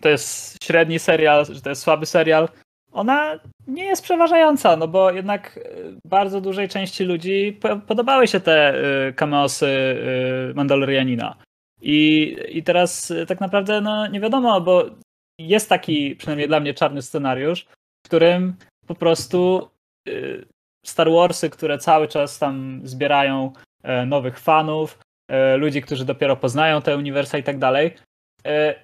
to 0.00 0.08
jest 0.08 0.56
średni 0.64 0.98
serial, 0.98 1.46
że 1.46 1.60
to 1.60 1.70
jest 1.70 1.82
słaby 1.82 2.06
serial, 2.06 2.48
ona 2.92 3.38
nie 3.66 3.84
jest 3.84 4.02
przeważająca, 4.02 4.76
no 4.76 4.88
bo 4.88 5.10
jednak 5.10 5.56
y, 5.56 5.94
bardzo 6.04 6.40
dużej 6.40 6.68
części 6.68 7.04
ludzi 7.04 7.58
po- 7.60 7.76
podobały 7.76 8.28
się 8.28 8.40
te 8.40 8.74
y, 9.08 9.12
cameosy 9.12 9.66
y, 10.50 10.54
Mandalorianina. 10.54 11.36
I, 11.82 12.36
I 12.48 12.62
teraz 12.62 13.12
tak 13.28 13.40
naprawdę 13.40 13.80
no 13.80 14.06
nie 14.06 14.20
wiadomo, 14.20 14.60
bo 14.60 14.84
jest 15.38 15.68
taki, 15.68 16.16
przynajmniej 16.16 16.48
dla 16.48 16.60
mnie, 16.60 16.74
czarny 16.74 17.02
scenariusz, 17.02 17.66
w 18.04 18.08
którym 18.08 18.54
po 18.86 18.94
prostu 18.94 19.68
Star 20.86 21.10
Warsy, 21.10 21.50
które 21.50 21.78
cały 21.78 22.08
czas 22.08 22.38
tam 22.38 22.80
zbierają 22.84 23.52
e, 23.82 24.06
nowych 24.06 24.38
fanów, 24.38 24.98
e, 25.28 25.56
ludzi, 25.56 25.82
którzy 25.82 26.04
dopiero 26.04 26.36
poznają 26.36 26.82
te 26.82 26.96
uniwersa 26.96 27.38
i 27.38 27.42
tak 27.42 27.58
dalej, 27.58 27.94
e, 28.46 28.74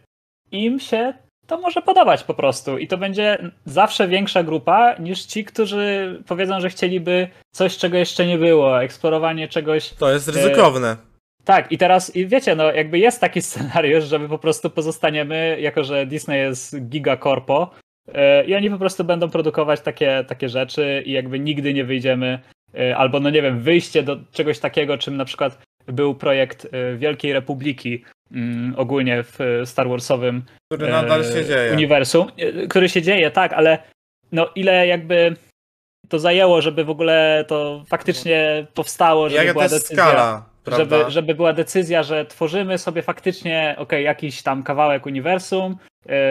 im 0.50 0.80
się 0.80 1.14
to 1.46 1.60
może 1.60 1.82
podobać 1.82 2.24
po 2.24 2.34
prostu. 2.34 2.78
I 2.78 2.88
to 2.88 2.98
będzie 2.98 3.50
zawsze 3.64 4.08
większa 4.08 4.42
grupa 4.42 4.94
niż 4.98 5.24
ci, 5.24 5.44
którzy 5.44 6.18
powiedzą, 6.26 6.60
że 6.60 6.70
chcieliby 6.70 7.28
coś, 7.50 7.76
czego 7.76 7.98
jeszcze 7.98 8.26
nie 8.26 8.38
było, 8.38 8.82
eksplorowanie 8.82 9.48
czegoś. 9.48 9.90
To 9.90 10.12
jest 10.12 10.28
ryzykowne. 10.28 10.96
Tak, 11.44 11.72
i 11.72 11.78
teraz, 11.78 12.16
i 12.16 12.26
wiecie, 12.26 12.56
no 12.56 12.72
jakby 12.72 12.98
jest 12.98 13.20
taki 13.20 13.42
scenariusz, 13.48 14.04
że 14.04 14.18
my 14.18 14.28
po 14.28 14.38
prostu 14.38 14.70
pozostaniemy, 14.70 15.56
jako 15.60 15.84
że 15.84 16.06
Disney 16.06 16.38
jest 16.38 16.88
gigakorpo, 16.88 17.70
e, 18.14 18.44
i 18.44 18.54
oni 18.54 18.70
po 18.70 18.78
prostu 18.78 19.04
będą 19.04 19.30
produkować 19.30 19.80
takie, 19.80 20.24
takie 20.28 20.48
rzeczy 20.48 21.02
i 21.06 21.12
jakby 21.12 21.40
nigdy 21.40 21.74
nie 21.74 21.84
wyjdziemy, 21.84 22.38
e, 22.74 22.96
albo 22.96 23.20
no 23.20 23.30
nie 23.30 23.42
wiem, 23.42 23.60
wyjście 23.60 24.02
do 24.02 24.16
czegoś 24.32 24.58
takiego, 24.58 24.98
czym 24.98 25.16
na 25.16 25.24
przykład 25.24 25.58
był 25.86 26.14
projekt 26.14 26.68
e, 26.72 26.96
Wielkiej 26.96 27.32
Republiki 27.32 28.04
mm, 28.32 28.74
ogólnie 28.76 29.22
w 29.22 29.40
e, 29.40 29.66
Star 29.66 29.88
Warsowym 29.88 30.42
Który 30.72 30.90
nadal 30.90 31.20
e, 31.20 31.24
się 31.24 31.44
dzieje. 31.44 31.72
uniwersum, 31.72 32.30
e, 32.36 32.66
który 32.66 32.88
się 32.88 33.02
dzieje, 33.02 33.30
tak, 33.30 33.52
ale 33.52 33.78
no 34.32 34.50
ile 34.54 34.86
jakby 34.86 35.36
to 36.08 36.18
zajęło, 36.18 36.62
żeby 36.62 36.84
w 36.84 36.90
ogóle 36.90 37.44
to 37.48 37.84
faktycznie 37.88 38.66
powstało, 38.74 39.28
żeby 39.28 39.44
Jaka 39.44 39.52
była 39.52 39.68
decyzja, 39.68 39.96
skala, 39.96 40.48
żeby, 40.66 41.04
żeby 41.08 41.34
była 41.34 41.52
decyzja, 41.52 42.02
że 42.02 42.26
tworzymy 42.26 42.78
sobie 42.78 43.02
faktycznie 43.02 43.74
ok, 43.78 43.92
jakiś 43.92 44.42
tam 44.42 44.62
kawałek 44.62 45.06
uniwersum, 45.06 45.76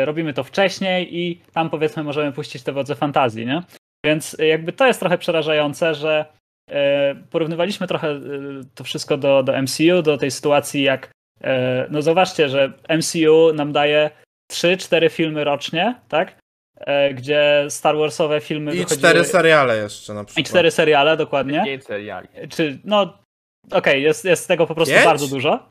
robimy 0.05 0.33
to 0.33 0.43
wcześniej 0.43 1.17
i 1.17 1.41
tam 1.53 1.69
powiedzmy 1.69 2.03
możemy 2.03 2.31
puścić 2.31 2.63
te 2.63 2.71
wodze 2.71 2.95
fantazji, 2.95 3.45
nie? 3.45 3.63
Więc 4.05 4.35
jakby 4.39 4.73
to 4.73 4.87
jest 4.87 4.99
trochę 4.99 5.17
przerażające, 5.17 5.95
że 5.95 6.25
porównywaliśmy 7.29 7.87
trochę 7.87 8.19
to 8.75 8.83
wszystko 8.83 9.17
do, 9.17 9.43
do 9.43 9.61
MCU, 9.61 10.01
do 10.01 10.17
tej 10.17 10.31
sytuacji 10.31 10.83
jak 10.83 11.09
no 11.89 12.01
zauważcie, 12.01 12.49
że 12.49 12.73
MCU 12.97 13.53
nam 13.53 13.71
daje 13.71 14.09
3-4 14.51 15.09
filmy 15.09 15.43
rocznie, 15.43 15.95
tak? 16.07 16.43
e, 16.77 17.13
gdzie 17.13 17.65
Star 17.69 17.97
Warsowe 17.97 18.41
filmy 18.41 18.71
I 18.71 18.77
wychodziły... 18.77 18.97
cztery 18.97 19.25
seriale 19.25 19.77
jeszcze 19.77 20.13
na 20.13 20.23
przykład. 20.23 20.45
I 20.45 20.49
cztery 20.49 20.71
seriale, 20.71 21.17
dokładnie. 21.17 21.63
Pięć 21.65 21.83
seriali. 21.83 22.27
Czy, 22.49 22.79
no, 22.83 23.17
okej, 23.71 24.03
jest, 24.03 24.25
jest 24.25 24.47
tego 24.47 24.67
po 24.67 24.75
prostu 24.75 24.93
Pięć? 24.93 25.05
bardzo 25.05 25.27
dużo. 25.27 25.67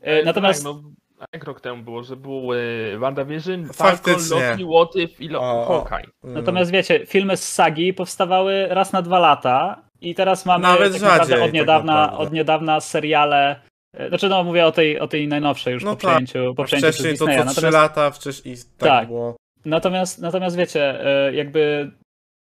E, 0.00 0.22
Natomiast 0.22 0.64
Tak, 0.64 0.72
no, 0.74 0.82
a 1.20 1.24
jak 1.32 1.44
rok 1.44 1.60
temu 1.60 1.82
było, 1.82 2.02
że 2.02 2.16
był 2.16 2.52
e, 2.54 2.98
WandaVision, 2.98 3.68
Falcon. 3.72 4.14
Loki, 4.30 4.64
What 4.64 4.96
If 4.96 5.24
i 5.24 5.28
Lo-. 5.28 5.66
Hawkeye. 5.68 6.10
Mm. 6.24 6.34
Natomiast 6.34 6.70
wiecie, 6.70 7.06
filmy 7.06 7.36
z 7.36 7.52
sagi 7.52 7.94
powstawały 7.94 8.66
raz 8.68 8.92
na 8.92 9.02
dwa 9.02 9.18
lata 9.18 9.82
i 10.00 10.14
teraz 10.14 10.46
mamy 10.46 10.62
Nawet 10.62 10.92
tak 10.92 11.02
naprawdę 11.02 11.24
rzadziej, 11.24 11.38
od 11.44 11.44
tak 11.44 11.52
niedawna, 11.54 11.92
naprawdę. 12.00 12.18
od 12.24 12.32
niedawna 12.32 12.80
seriale. 12.80 13.60
E, 13.96 14.08
Znaczy, 14.08 14.28
no 14.28 14.44
mówię 14.44 14.66
o 14.66 14.72
tej, 14.72 15.00
o 15.00 15.08
tej 15.08 15.28
najnowszej 15.28 15.74
już 15.74 15.84
No 15.84 15.96
po 15.96 16.02
tak, 16.02 16.24
przejęciu, 16.24 16.54
po 16.54 16.64
przejęciu 16.64 16.92
wcześniej 16.92 17.18
to 17.18 17.26
co 17.26 17.44
Natomiast, 17.44 17.74
lata, 17.74 18.10
wcześniej 18.10 18.56
tak, 18.56 18.88
Tak. 18.88 19.08
było. 19.08 19.36
natomiast, 19.64 20.18
natomiast 20.18 20.56
wiecie, 20.56 21.06
e, 21.06 21.34
jakby 21.34 21.90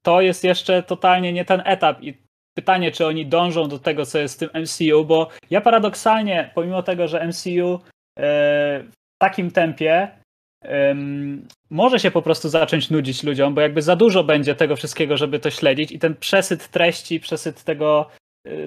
to 0.04 0.20
jest 0.20 0.44
jeszcze 0.44 0.82
totalnie 0.82 1.32
nie 1.32 1.44
ten 1.44 1.62
etap 1.64 2.02
i 2.02 2.14
pytanie, 2.58 2.92
czy 2.92 3.06
oni 3.06 3.26
dążą 3.26 3.68
do 3.68 3.78
tego, 3.78 4.06
co 4.06 4.18
jest 4.18 4.34
w 4.34 4.38
tym 4.38 4.62
MCU, 4.62 5.04
bo 5.04 5.28
ja 5.50 5.60
paradoksalnie, 5.60 6.50
pomimo 6.54 6.82
tego, 6.82 7.08
że 7.08 7.26
MCU 7.26 7.74
e, 7.74 7.80
w 8.82 9.18
takim 9.20 9.50
tempie 9.50 10.08
em, 10.64 11.48
może 11.70 12.00
się 12.00 12.10
po 12.10 12.22
prostu 12.22 12.48
zacząć 12.48 12.90
nudzić 12.90 13.22
ludziom, 13.22 13.54
bo 13.54 13.60
jakby 13.60 13.82
za 13.82 13.96
dużo 13.96 14.24
będzie 14.24 14.54
tego 14.54 14.76
wszystkiego, 14.76 15.16
żeby 15.16 15.38
to 15.38 15.50
śledzić 15.50 15.92
i 15.92 15.98
ten 15.98 16.14
przesyt 16.14 16.68
treści, 16.68 17.20
przesyt 17.20 17.64
tego, 17.64 18.10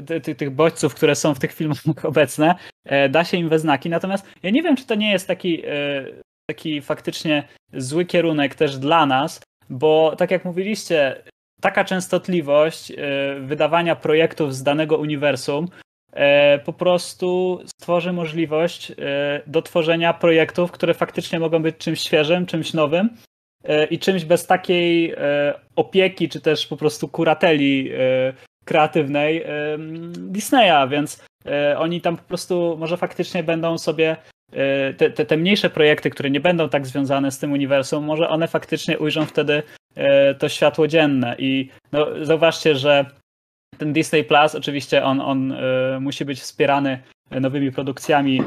ty- 0.05 0.21
ty- 0.21 0.35
tych 0.35 0.49
bodźców, 0.49 0.95
które 0.95 1.15
są 1.15 1.35
w 1.35 1.39
tych 1.39 1.53
filmach 1.53 1.77
obecne, 2.03 2.55
e, 2.85 3.09
da 3.09 3.23
się 3.23 3.37
im 3.37 3.49
we 3.49 3.59
znaki. 3.59 3.89
Natomiast 3.89 4.25
ja 4.43 4.49
nie 4.49 4.63
wiem, 4.63 4.75
czy 4.75 4.85
to 4.85 4.95
nie 4.95 5.11
jest 5.11 5.27
taki, 5.27 5.65
e, 5.65 6.05
taki 6.49 6.81
faktycznie 6.81 7.47
zły 7.73 8.05
kierunek 8.05 8.55
też 8.55 8.77
dla 8.77 9.05
nas, 9.05 9.41
bo 9.69 10.15
tak 10.17 10.31
jak 10.31 10.45
mówiliście, 10.45 11.23
taka 11.61 11.85
częstotliwość 11.85 12.91
e, 12.91 12.95
wydawania 13.39 13.95
projektów 13.95 14.55
z 14.55 14.63
danego 14.63 14.97
uniwersum 14.97 15.67
po 16.65 16.73
prostu 16.73 17.59
stworzy 17.65 18.13
możliwość 18.13 18.91
do 19.47 19.61
tworzenia 19.61 20.13
projektów, 20.13 20.71
które 20.71 20.93
faktycznie 20.93 21.39
mogą 21.39 21.61
być 21.61 21.77
czymś 21.77 21.99
świeżym, 22.01 22.45
czymś 22.45 22.73
nowym 22.73 23.09
i 23.89 23.99
czymś 23.99 24.25
bez 24.25 24.47
takiej 24.47 25.15
opieki, 25.75 26.29
czy 26.29 26.41
też 26.41 26.67
po 26.67 26.77
prostu 26.77 27.07
kurateli 27.07 27.91
kreatywnej 28.65 29.45
Disneya, 30.17 30.87
więc 30.89 31.25
e, 31.45 31.79
oni 31.79 32.01
tam 32.01 32.17
po 32.17 32.23
prostu 32.23 32.75
może 32.79 32.97
faktycznie 32.97 33.43
będą 33.43 33.77
sobie 33.77 34.17
e, 34.51 34.93
te, 34.93 35.09
te, 35.09 35.25
te 35.25 35.37
mniejsze 35.37 35.69
projekty, 35.69 36.09
które 36.09 36.29
nie 36.29 36.39
będą 36.39 36.69
tak 36.69 36.87
związane 36.87 37.31
z 37.31 37.39
tym 37.39 37.51
uniwersum, 37.51 38.05
może 38.05 38.29
one 38.29 38.47
faktycznie 38.47 38.99
ujrzą 38.99 39.25
wtedy 39.25 39.63
e, 39.95 40.35
to 40.35 40.49
światło 40.49 40.87
dzienne 40.87 41.35
i 41.37 41.69
no, 41.91 42.07
zauważcie, 42.21 42.75
że 42.75 43.05
ten 43.77 43.93
Disney 43.93 44.23
Plus 44.23 44.55
oczywiście 44.55 45.03
on, 45.03 45.21
on 45.21 45.53
musi 45.99 46.25
być 46.25 46.39
wspierany 46.39 46.99
nowymi 47.31 47.71
produkcjami. 47.71 48.41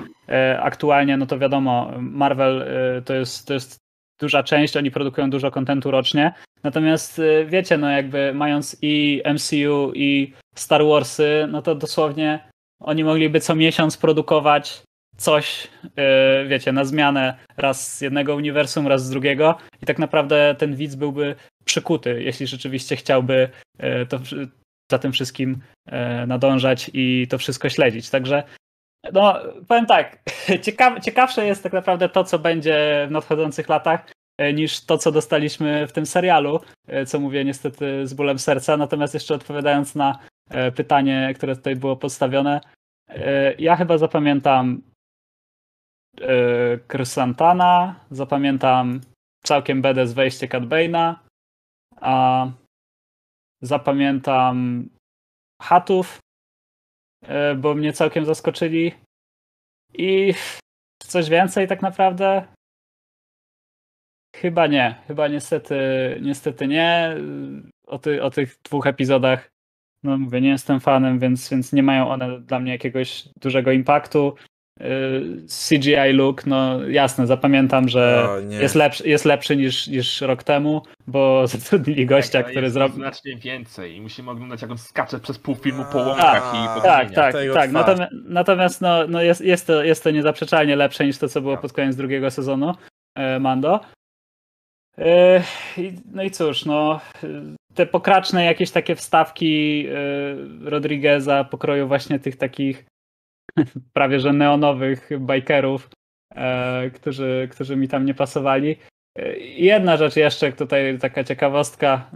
Aktualnie, 0.59 1.17
no 1.17 1.27
to 1.27 1.39
wiadomo, 1.39 1.93
Marvel 1.99 2.65
to 3.05 3.15
jest, 3.15 3.47
to 3.47 3.55
jest 3.55 3.86
duża 4.19 4.43
część, 4.43 4.77
oni 4.77 4.91
produkują 4.91 5.31
dużo 5.31 5.51
kontentu 5.51 5.91
rocznie. 5.91 6.33
Natomiast 6.63 7.19
e, 7.19 7.45
wiecie, 7.45 7.79
no 7.79 7.91
jakby 7.91 8.33
mając 8.35 8.77
i 8.83 9.23
MCU 9.35 9.93
i 9.95 10.33
Star 10.55 10.85
Warsy, 10.85 11.47
no 11.51 11.63
to 11.63 11.75
dosłownie 11.75 12.49
oni 12.81 13.05
mogliby 13.05 13.41
co 13.41 13.55
miesiąc 13.55 13.97
produkować 13.97 14.83
coś, 15.17 15.69
e, 15.97 16.45
wiecie, 16.47 16.73
na 16.73 16.85
zmianę 16.85 17.37
raz 17.57 17.97
z 17.97 18.01
jednego 18.01 18.35
uniwersum, 18.35 18.87
raz 18.87 19.05
z 19.05 19.11
drugiego 19.11 19.59
i 19.83 19.87
tak 19.87 19.99
naprawdę 19.99 20.55
ten 20.59 20.77
widz 20.77 20.95
byłby 20.95 21.35
przykuty, 21.65 22.23
jeśli 22.23 22.47
rzeczywiście 22.47 22.97
chciałby 22.97 23.49
e, 23.79 24.07
to 24.07 24.21
za 24.91 24.99
tym 24.99 25.13
wszystkim 25.13 25.59
nadążać 26.27 26.91
i 26.95 27.27
to 27.31 27.39
wszystko 27.39 27.69
śledzić. 27.69 28.11
Także 28.11 28.43
no, 29.13 29.35
powiem 29.69 29.87
tak, 29.87 30.19
ciekaw, 30.65 31.01
ciekawsze 31.01 31.47
jest 31.47 31.63
tak 31.63 31.73
naprawdę 31.73 32.09
to, 32.09 32.25
co 32.25 32.39
będzie 32.39 33.07
w 33.09 33.11
nadchodzących 33.11 33.69
latach, 33.69 34.13
e, 34.39 34.53
niż 34.53 34.85
to, 34.85 34.99
co 34.99 35.13
dostaliśmy 35.13 35.87
w 35.87 35.93
tym 35.93 36.07
serialu, 36.07 36.61
e, 36.89 37.07
co 37.07 37.21
mówię 37.21 37.45
niestety 37.45 38.07
z 38.07 38.15
bólem 38.15 38.39
serca. 38.39 38.77
Natomiast 38.77 39.15
jeszcze 39.15 39.35
odpowiadając 39.35 39.95
na 39.95 40.19
e, 40.51 40.73
pytanie, 40.73 41.33
które 41.37 41.57
tutaj 41.57 41.77
było 41.77 41.97
postawione, 41.97 42.61
ja 43.59 43.77
chyba 43.77 43.99
zapamiętam 43.99 44.83
Krysantana, 46.87 48.01
zapamiętam 48.11 49.01
całkiem 49.45 49.83
BD 49.83 50.07
z 50.07 50.13
wejście 50.13 50.49
Cat 50.49 50.65
Bane'a, 50.65 51.15
a 52.01 52.47
zapamiętam 53.63 54.89
Hatów, 55.63 56.19
bo 57.57 57.75
mnie 57.75 57.93
całkiem 57.93 58.25
zaskoczyli. 58.25 58.93
I 59.95 60.35
coś 61.03 61.29
więcej 61.29 61.69
tak 61.69 61.83
naprawdę? 61.83 62.47
Chyba 64.37 64.67
nie. 64.67 65.03
Chyba 65.07 65.29
niestety, 65.29 65.77
niestety 66.23 66.67
nie. 66.67 67.17
O, 67.87 67.99
ty, 67.99 68.23
o 68.23 68.31
tych 68.31 68.57
dwóch 68.65 68.87
epizodach, 68.87 69.49
no 70.03 70.19
mówię, 70.19 70.41
nie 70.41 70.49
jestem 70.49 70.81
fanem, 70.81 71.19
więc, 71.19 71.51
więc 71.51 71.73
nie 71.73 71.83
mają 71.83 72.09
one 72.09 72.41
dla 72.41 72.61
mnie 72.61 72.73
jakiegoś 72.73 73.29
dużego 73.41 73.73
impaktu. 73.73 74.35
CGI 75.69 76.13
look, 76.13 76.47
no 76.47 76.89
jasne, 76.89 77.27
zapamiętam, 77.27 77.89
że 77.89 78.27
O, 78.31 78.39
jest 78.39 78.75
lepszy, 78.75 79.09
jest 79.09 79.25
lepszy 79.25 79.57
niż, 79.57 79.87
niż 79.87 80.21
rok 80.21 80.43
temu, 80.43 80.83
bo 81.07 81.43
zatrudnili 81.47 82.07
gościa, 82.07 82.33
Tak, 82.39 82.45
ale 82.45 82.53
który 82.53 82.71
zrobił. 82.71 82.97
Znacznie 82.97 83.37
więcej 83.37 83.97
i 83.97 84.01
musimy 84.01 84.31
oglądać 84.31 84.63
jak 84.63 84.71
on 84.71 84.79
skacze 84.79 85.21
przez 85.21 85.39
pół 85.39 85.55
filmu 85.55 85.85
po 85.93 86.05
A, 86.05 86.07
łąkach 86.09 86.55
i 86.55 86.75
po 86.75 86.81
Tak, 86.81 87.11
tak, 87.15 87.35
tak. 87.55 87.73
Natomiast, 87.73 88.13
natomiast 88.25 88.81
no, 88.81 89.07
no 89.09 89.23
jest, 89.23 89.41
jest, 89.41 89.67
to, 89.67 89.85
jest 89.85 90.05
to 90.05 90.11
niezaprzeczalnie 90.11 90.77
lepsze 90.77 91.07
niż 91.07 91.19
to, 91.19 91.29
co 91.29 91.41
było 91.41 91.55
Tak. 91.55 91.63
pod 91.63 91.73
koniec 91.73 91.97
drugiego 91.97 92.31
sezonu 92.31 92.75
e, 93.15 93.39
Mando. 93.39 93.81
E, 94.99 95.43
No 96.13 96.23
i 96.23 96.31
cóż, 96.31 96.65
no 96.65 97.01
te 97.75 97.87
pokraczne 97.87 98.45
jakieś 98.45 98.71
takie 98.71 98.95
wstawki 98.97 99.87
e, 99.89 99.95
Rodrigueza 100.71 101.45
pokroju 101.45 101.89
właśnie 101.89 102.19
tych 102.19 102.37
takich 102.37 102.85
prawie 103.93 104.21
że 104.21 104.33
neonowych 104.33 105.09
bikerów, 105.21 105.91
e, 106.35 106.91
którzy, 106.91 107.49
którzy 107.53 107.77
mi 107.77 107.89
tam 107.89 108.05
nie 108.05 108.15
pasowali. 108.15 108.77
E, 109.19 109.37
i 109.37 109.65
Jedna 109.65 109.97
rzecz 109.97 110.17
jeszcze, 110.17 110.53
tutaj 110.53 110.99
taka 110.99 111.25
ciekawostka, 111.25 112.11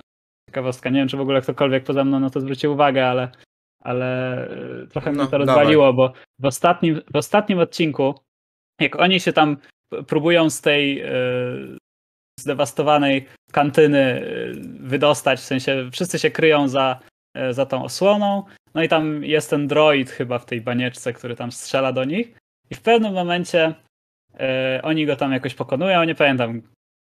ciekawostka, 0.51 0.91
nie 0.91 0.99
wiem 0.99 1.09
czy 1.09 1.17
w 1.17 1.21
ogóle 1.21 1.41
ktokolwiek 1.41 1.85
poza 1.85 2.05
mną 2.05 2.21
na 2.21 2.31
to 2.31 2.41
zwrócił 2.41 2.73
uwagę, 2.73 3.07
ale, 3.07 3.29
ale 3.83 4.39
e, 4.83 4.87
trochę 4.87 5.12
No, 5.12 5.23
mnie 5.23 5.31
to 5.31 5.39
dawaj. 5.39 5.47
rozwaliło, 5.47 5.93
bo 5.93 6.12
w 6.39 6.45
ostatnim, 6.47 7.01
w 7.12 7.17
ostatnim 7.17 7.59
odcinku, 7.59 8.15
jak 8.81 8.97
oni 9.01 9.21
się 9.21 9.33
tam 9.33 9.57
próbują 10.07 10.51
z 10.51 10.61
tej 10.61 11.01
e, 11.01 11.11
zdewastowanej 12.41 13.27
kantyny 13.53 13.99
e, 13.99 14.23
wydostać, 14.81 15.41
w 15.41 15.45
sensie 15.45 15.89
wszyscy 15.93 16.19
się 16.19 16.31
kryją 16.31 16.69
za, 16.69 17.01
za 17.51 17.67
tą 17.67 17.85
osłoną, 17.85 18.45
no 18.75 18.83
i 18.83 18.89
tam 18.89 19.25
jest 19.25 19.51
ten 19.51 19.67
droid 19.67 20.11
chyba 20.11 20.39
w 20.39 20.47
tej 20.47 20.61
banieczce, 20.61 21.13
który 21.13 21.37
tam 21.37 21.53
strzela 21.53 21.93
do 21.93 22.05
nich 22.05 22.33
i 22.71 22.75
w 22.75 22.81
pewnym 22.81 23.13
momencie 23.13 23.75
e, 24.41 24.81
oni 24.83 25.07
go 25.07 25.17
tam 25.17 25.33
jakoś 25.33 25.55
pokonują, 25.55 26.05
nie 26.05 26.15
pamiętam 26.15 26.63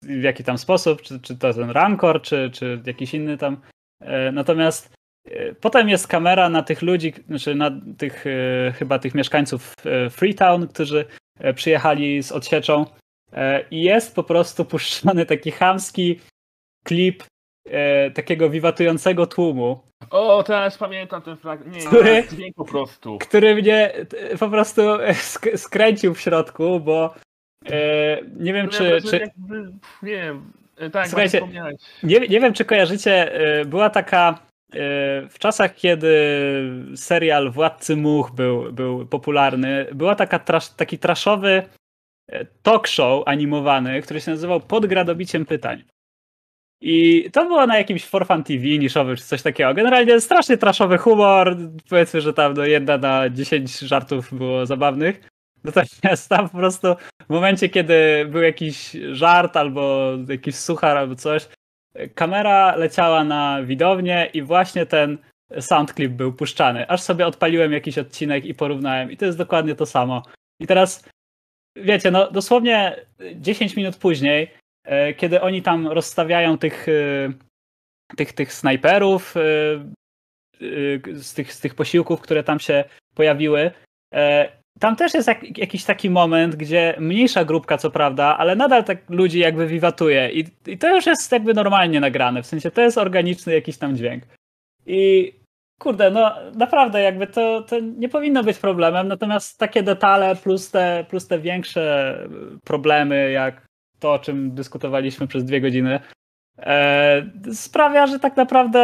w 0.02 0.22
jaki 0.22 0.44
tam 0.44 0.58
sposób, 0.58 1.02
czy, 1.02 1.20
czy 1.20 1.38
to 1.38 1.54
ten 1.54 1.70
Rancor, 1.70 2.22
czy, 2.22 2.50
czy 2.52 2.82
jakiś 2.86 3.14
inny 3.14 3.38
tam. 3.38 3.60
E, 4.00 4.32
natomiast 4.32 4.94
e, 5.24 5.54
potem 5.54 5.88
jest 5.88 6.08
kamera 6.08 6.48
na 6.48 6.62
tych 6.62 6.82
ludzi, 6.82 7.12
znaczy 7.28 7.54
na 7.54 7.70
tych 7.98 8.24
chyba 8.78 8.98
tych 8.98 9.14
mieszkańców 9.14 9.74
Freetown, 10.10 10.68
którzy 10.68 11.04
przyjechali 11.54 12.22
z 12.22 12.32
odsieczą 12.32 12.86
i 13.70 13.82
jest 13.82 14.14
po 14.14 14.22
prostu 14.22 14.64
puszczony 14.64 15.26
taki 15.26 15.50
chamski 15.50 16.20
klip 16.84 17.24
e, 17.70 18.10
takiego 18.10 18.50
wiwatującego 18.50 19.26
tłumu, 19.26 19.80
O, 20.10 20.42
teraz 20.42 20.78
pamiętam 20.78 21.22
ten 21.22 21.36
fragment. 21.36 21.76
Nie, 21.76 21.86
Który? 21.86 22.24
nie, 22.38 22.52
po 22.52 22.64
prostu. 22.64 23.18
który 23.18 23.54
mnie 23.54 23.92
e, 23.94 24.38
po 24.38 24.48
prostu 24.48 24.82
e, 24.82 25.12
sk- 25.12 25.56
skręcił 25.56 26.14
w 26.14 26.20
środku, 26.20 26.80
bo 26.80 27.14
e, 27.70 28.18
nie 28.36 28.52
wiem, 28.52 28.66
Ja 28.66 28.72
czy, 28.72 28.84
wrażenie, 28.84 29.10
czy, 29.10 29.18
jakby, 29.18 29.72
Nie 30.02 30.12
wiem, 30.12 30.52
e, 30.76 30.90
tak, 30.90 31.08
Słuchajcie. 31.08 31.40
Nie, 32.02 32.20
nie 32.20 32.40
wiem, 32.40 32.52
czy 32.52 32.64
kojarzycie, 32.64 33.40
y, 33.60 33.64
była 33.64 33.90
taka 33.90 34.38
w 35.30 35.34
czasach, 35.38 35.74
kiedy 35.74 36.16
serial 36.96 37.50
Władcy 37.50 37.96
Much 37.96 38.30
był, 38.30 38.72
był 38.72 39.06
popularny, 39.06 39.86
była 39.92 40.14
taka 40.14 40.38
trash, 40.38 40.68
taki 40.68 40.98
traszowy 40.98 41.62
talk 42.62 42.86
show 42.86 43.22
animowany, 43.28 44.02
który 44.02 44.20
się 44.20 44.30
nazywał 44.30 44.60
Pod 44.60 44.86
gradobiciem 44.86 45.46
pytań. 45.46 45.82
I 46.86 47.30
to 47.32 47.44
było 47.44 47.66
na 47.66 47.78
jakimś 47.78 48.04
For 48.04 48.26
Fun 48.26 48.44
TV 48.44 48.64
niszowy 48.64 49.16
czy 49.16 49.24
coś 49.24 49.42
takiego. 49.42 49.74
Generalnie 49.74 50.20
strasznie 50.20 50.56
traszowy 50.56 50.98
humor. 50.98 51.56
Powiedzmy, 51.90 52.20
że 52.20 52.32
tam 52.32 52.54
no, 52.54 52.64
jedna 52.64 52.98
na 52.98 53.30
10 53.30 53.78
żartów 53.78 54.34
było 54.34 54.66
zabawnych. 54.66 55.28
Natomiast 55.64 56.28
tam 56.28 56.48
po 56.48 56.58
prostu 56.58 56.94
w 57.28 57.28
momencie, 57.28 57.68
kiedy 57.68 58.26
był 58.28 58.42
jakiś 58.42 58.96
żart 59.12 59.56
albo 59.56 60.12
jakiś 60.28 60.56
suchar 60.56 60.96
albo 60.96 61.14
coś, 61.14 61.48
kamera 62.14 62.76
leciała 62.76 63.24
na 63.24 63.62
widownię 63.62 64.30
i 64.34 64.42
właśnie 64.42 64.86
ten 64.86 65.18
soundclip 65.60 66.12
był 66.12 66.32
puszczany. 66.32 66.88
Aż 66.88 67.00
sobie 67.00 67.26
odpaliłem 67.26 67.72
jakiś 67.72 67.98
odcinek 67.98 68.44
i 68.44 68.54
porównałem 68.54 69.10
i 69.12 69.16
to 69.16 69.24
jest 69.24 69.38
dokładnie 69.38 69.74
to 69.74 69.86
samo. 69.86 70.22
I 70.60 70.66
teraz 70.66 71.08
wiecie, 71.76 72.10
no 72.10 72.30
dosłownie 72.30 72.96
10 73.34 73.76
minut 73.76 73.96
później, 73.96 74.50
kiedy 75.16 75.40
oni 75.40 75.62
tam 75.62 75.88
rozstawiają 75.88 76.58
tych, 76.58 76.88
e, 76.88 77.32
tych, 78.16 78.32
tych 78.32 78.52
snajperów 78.52 79.36
e, 79.36 79.40
e, 79.40 81.22
z 81.22 81.34
tych, 81.34 81.52
z 81.52 81.60
tych 81.60 81.74
posiłków, 81.74 82.20
które 82.20 82.44
tam 82.44 82.60
się 82.60 82.84
pojawiły, 83.14 83.70
e, 84.14 84.48
tam 84.80 84.96
też 84.96 85.14
jest 85.14 85.28
jak, 85.28 85.58
jakiś 85.58 85.84
taki 85.84 86.10
moment, 86.10 86.56
gdzie 86.56 86.94
mniejsza 86.98 87.44
grupka, 87.44 87.78
co 87.78 87.90
prawda, 87.90 88.36
ale 88.38 88.56
nadal 88.56 88.84
tak 88.84 89.10
ludzi 89.10 89.38
jakby 89.38 89.66
wiwatuje 89.66 90.30
i, 90.32 90.44
i 90.66 90.78
to 90.78 90.94
już 90.94 91.06
jest 91.06 91.32
jakby 91.32 91.54
normalnie 91.54 92.00
nagrane, 92.00 92.42
w 92.42 92.46
sensie 92.46 92.70
to 92.70 92.80
jest 92.80 92.98
organiczny 92.98 93.54
jakiś 93.54 93.78
tam 93.78 93.96
dźwięk. 93.96 94.24
I 94.86 95.32
kurde, 95.80 96.10
no 96.10 96.34
naprawdę 96.54 97.02
jakby 97.02 97.26
to, 97.26 97.62
to 97.62 97.80
nie 97.80 98.08
powinno 98.08 98.44
być 98.44 98.58
problemem, 98.58 99.08
natomiast 99.08 99.58
takie 99.58 99.82
detale 99.82 100.36
plus 100.36 100.70
te, 100.70 101.04
plus 101.10 101.28
te 101.28 101.38
większe 101.38 102.18
problemy, 102.64 103.30
jak 103.30 103.62
to, 104.04 104.12
o 104.12 104.18
czym 104.18 104.54
dyskutowaliśmy 104.54 105.26
przez 105.26 105.44
dwie 105.44 105.60
godziny, 105.60 106.00
e, 106.58 107.30
sprawia, 107.52 108.06
że 108.06 108.18
tak 108.18 108.36
naprawdę 108.36 108.82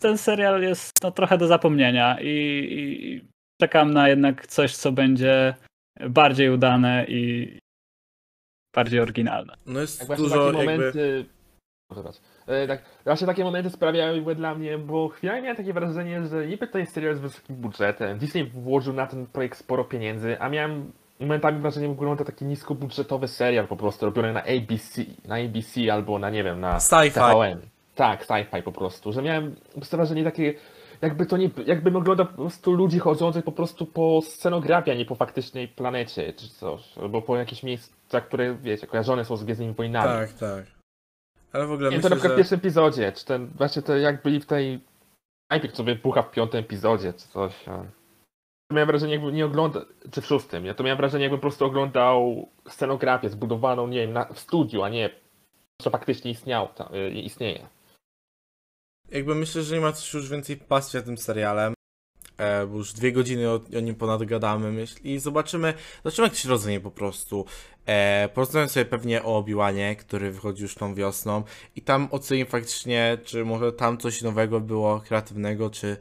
ten 0.00 0.18
serial 0.18 0.62
jest 0.62 1.02
no, 1.02 1.10
trochę 1.10 1.38
do 1.38 1.46
zapomnienia 1.46 2.16
i, 2.20 2.28
i 2.70 3.20
czekam 3.60 3.94
na 3.94 4.08
jednak 4.08 4.46
coś, 4.46 4.76
co 4.76 4.92
będzie 4.92 5.54
bardziej 6.08 6.50
udane 6.50 7.04
i 7.08 7.58
bardziej 8.76 9.00
oryginalne. 9.00 9.56
No 9.66 9.80
jest 9.80 9.98
Tak 9.98 10.06
właśnie 10.06 10.24
dużo 10.24 10.52
takie 10.52 10.58
jakby... 10.58 10.72
momenty. 10.72 11.24
Zobacz. 11.90 12.16
E, 12.46 12.66
Tak, 12.66 12.82
właśnie 13.04 13.26
takie 13.26 13.44
momenty 13.44 13.70
sprawiały 13.70 14.16
jakby 14.16 14.34
dla 14.34 14.54
mnie, 14.54 14.78
bo 14.78 15.08
chwilami 15.08 15.42
miałem 15.42 15.56
takie 15.56 15.72
wrażenie, 15.72 16.26
że 16.26 16.46
niby 16.46 16.66
to 16.66 16.78
jest 16.78 16.92
serial 16.92 17.16
z 17.16 17.20
wysokim 17.20 17.56
budżetem. 17.56 18.18
Disney 18.18 18.44
włożył 18.44 18.94
na 18.94 19.06
ten 19.06 19.26
projekt 19.26 19.58
sporo 19.58 19.84
pieniędzy, 19.84 20.40
a 20.40 20.48
miałem 20.48 20.92
momentami 21.20 21.60
wrażenie, 21.60 21.86
że 21.86 21.94
wygląda 21.94 22.24
to 22.24 22.30
taki 22.32 22.44
niskobudżetowy 22.44 23.28
serial 23.28 23.66
po 23.68 23.76
prostu 23.76 24.06
robiony 24.06 24.32
na 24.32 24.42
ABC, 24.42 25.02
na 25.24 25.34
ABC 25.34 25.92
albo 25.92 26.18
na 26.18 26.30
nie 26.30 26.44
wiem, 26.44 26.60
na. 26.60 26.80
TVN. 27.32 27.60
Tak, 27.94 28.26
sci-fi 28.26 28.62
po 28.62 28.72
prostu, 28.72 29.12
że 29.12 29.22
miałem 29.22 29.54
wrażenie 29.92 30.24
takie, 30.24 30.54
jakby 31.02 31.26
to 31.26 31.36
nie, 31.36 31.50
jakbym 31.66 31.96
oglądał 31.96 32.26
po 32.26 32.32
prostu 32.34 32.72
ludzi 32.72 32.98
chodzących 32.98 33.44
po 33.44 33.52
prostu 33.52 33.86
po 33.86 34.20
scenografii, 34.22 34.96
a 34.96 34.98
nie 34.98 35.04
po 35.04 35.14
faktycznej 35.14 35.68
planecie 35.68 36.32
czy 36.32 36.48
coś, 36.48 36.98
albo 36.98 37.22
po 37.22 37.36
jakichś 37.36 37.62
miejscach, 37.62 38.26
które 38.26 38.54
wiecie, 38.54 38.86
kojarzone 38.86 39.24
są 39.24 39.36
z 39.36 39.44
Gwiezdnymi 39.44 39.72
Wojnami. 39.74 40.06
Tak, 40.08 40.32
tak. 40.32 40.64
Ale 41.52 41.66
w 41.66 41.72
ogóle 41.72 41.90
Nie, 41.90 41.96
to 41.96 41.96
myślę, 41.96 42.10
na 42.10 42.16
przykład 42.16 42.30
że... 42.30 42.34
w 42.34 42.38
pierwszym 42.38 42.58
epizodzie, 42.58 43.12
czy 43.12 43.24
ten, 43.24 43.46
właśnie 43.46 43.82
to 43.82 43.96
jak 43.96 44.22
byli 44.22 44.40
w 44.40 44.46
tej, 44.46 44.80
najpierw 45.50 45.76
sobie 45.76 45.94
bucha 45.96 46.22
w 46.22 46.30
piątym 46.30 46.60
epizodzie, 46.60 47.12
czy 47.12 47.28
coś. 47.28 47.68
a- 47.68 47.72
To 47.78 47.84
miałem 48.74 48.86
wrażenie, 48.86 49.12
jakbym 49.12 49.34
nie 49.34 49.46
oglądał, 49.46 49.82
czy 50.10 50.20
w 50.20 50.26
szóstym, 50.26 50.64
ja 50.66 50.74
to 50.74 50.84
miałem 50.84 50.96
wrażenie, 50.96 51.22
jakbym 51.22 51.40
po 51.40 51.42
prostu 51.42 51.64
oglądał 51.64 52.48
scenografię 52.68 53.28
zbudowaną, 53.30 53.88
nie 53.88 54.00
wiem, 54.00 54.12
na, 54.12 54.24
w 54.24 54.38
studiu, 54.38 54.82
a 54.82 54.88
nie, 54.88 55.10
co 55.82 55.90
faktycznie 55.90 56.30
istniał, 56.30 56.68
ta, 56.74 56.90
y, 56.94 57.10
istnieje. 57.10 57.66
Jakby 59.10 59.34
myślę, 59.34 59.62
że 59.62 59.74
nie 59.74 59.80
ma 59.80 59.92
coś 59.92 60.14
już 60.14 60.28
więcej 60.28 60.56
pasji 60.56 61.02
tym 61.02 61.18
serialem. 61.18 61.74
E, 62.38 62.66
bo 62.66 62.76
już 62.76 62.92
dwie 62.92 63.12
godziny 63.12 63.50
o, 63.50 63.60
o 63.76 63.80
nim 63.80 63.94
ponad 63.94 64.24
gadamy, 64.24 64.72
myśl. 64.72 64.96
I 65.04 65.18
zobaczymy, 65.18 65.74
zobaczymy 66.04 66.26
jak 66.26 66.34
to 66.34 66.40
się 66.40 66.48
rozwinie 66.48 66.80
po 66.80 66.90
prostu. 66.90 67.46
E, 67.86 68.28
porozmawiam 68.34 68.68
sobie 68.68 68.84
pewnie 68.84 69.22
o 69.22 69.36
Obiłanie, 69.36 69.96
który 69.96 70.30
wychodzi 70.30 70.62
już 70.62 70.74
tą 70.74 70.94
wiosną. 70.94 71.42
I 71.76 71.82
tam 71.82 72.08
ocenię 72.10 72.46
faktycznie, 72.46 73.18
czy 73.24 73.44
może 73.44 73.72
tam 73.72 73.98
coś 73.98 74.22
nowego 74.22 74.60
było, 74.60 75.00
kreatywnego, 75.00 75.70
czy 75.70 75.96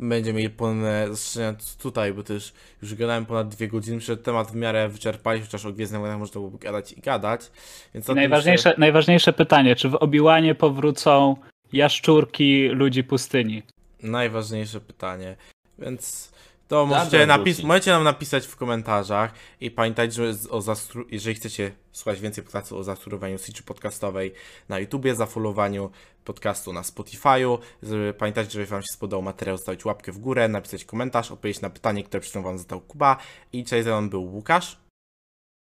będziemy 0.00 0.38
mieli 0.38 0.50
ponad 0.50 1.08
zastrzeżenia 1.08 1.54
tutaj, 1.82 2.12
bo 2.12 2.22
też 2.22 2.52
już 2.82 2.94
gadałem 2.94 3.26
ponad 3.26 3.48
dwie 3.48 3.68
godziny, 3.68 3.98
przed 3.98 4.22
temat 4.22 4.50
w 4.50 4.54
miarę 4.54 4.88
wyczerpaliśmy, 4.88 5.46
chociaż 5.46 5.66
o 5.66 5.72
Gwiezdnych 5.72 6.00
Wojnach 6.00 6.18
można 6.18 6.32
byłoby 6.32 6.58
gadać 6.58 6.92
i 6.92 7.00
gadać. 7.00 7.50
Więc 7.94 8.08
I 8.08 8.14
najważniejsze, 8.14 8.74
najważniejsze 8.78 9.32
pytanie, 9.32 9.76
czy 9.76 9.88
w 9.88 9.94
Obiłanie 9.94 10.54
powrócą 10.54 11.36
jaszczurki 11.72 12.68
ludzi 12.68 13.04
pustyni? 13.04 13.62
Najważniejsze 14.02 14.80
pytanie. 14.80 15.36
Więc 15.78 16.32
to 16.68 16.86
możecie, 16.86 17.26
napis- 17.26 17.42
wróci. 17.54 17.66
możecie 17.66 17.90
nam 17.90 18.04
napisać 18.04 18.46
w 18.46 18.56
komentarzach 18.56 19.32
i 19.60 19.70
pamiętajcie, 19.70 20.14
że 20.14 20.34
z- 20.34 20.46
o 20.46 20.58
zastru- 20.58 21.04
jeżeli 21.10 21.36
chcecie 21.36 21.72
słuchać 21.92 22.20
więcej 22.20 22.44
podcastów 22.44 22.78
o 22.78 22.84
zastrurowaniu 22.84 23.38
sieci 23.38 23.62
podcastowej 23.62 24.34
na 24.68 24.78
YouTubie, 24.78 25.14
zafollowaniu 25.14 25.90
podcastu 26.24 26.72
na 26.72 26.82
Spotify'u, 26.82 27.58
z- 27.82 28.16
pamiętajcie, 28.16 28.50
że 28.50 28.58
jeżeli 28.60 28.70
wam 28.70 28.82
się 28.82 28.92
spodobał 28.92 29.22
materiał, 29.22 29.56
zostawić 29.56 29.84
łapkę 29.84 30.12
w 30.12 30.18
górę, 30.18 30.48
napisać 30.48 30.84
komentarz, 30.84 31.30
odpowiedzieć 31.32 31.62
na 31.62 31.70
pytanie, 31.70 32.04
które 32.04 32.20
przed 32.20 32.30
chwilą 32.32 32.44
wam 32.44 32.58
zadał 32.58 32.80
Kuba 32.80 33.16
i 33.52 33.64
dzisiaj 33.64 33.82
ze 33.82 33.90
mną 34.00 34.10
był 34.10 34.22
Łukasz, 34.34 34.78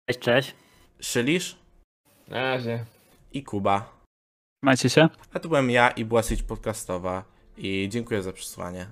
Cześć, 0.08 0.20
cześć. 0.20 0.54
Szylisz 1.00 1.56
Na 2.28 2.42
razie. 2.42 2.84
i 3.32 3.42
Kuba. 3.42 3.98
Macie 4.62 4.90
się? 4.90 5.08
A 5.34 5.40
tu 5.40 5.48
byłem 5.48 5.70
ja 5.70 5.90
i 5.90 6.04
była 6.04 6.22
sieć 6.22 6.42
podcastowa 6.42 7.24
i 7.56 7.88
dziękuję 7.90 8.22
za 8.22 8.32
przesłanie. 8.32 8.86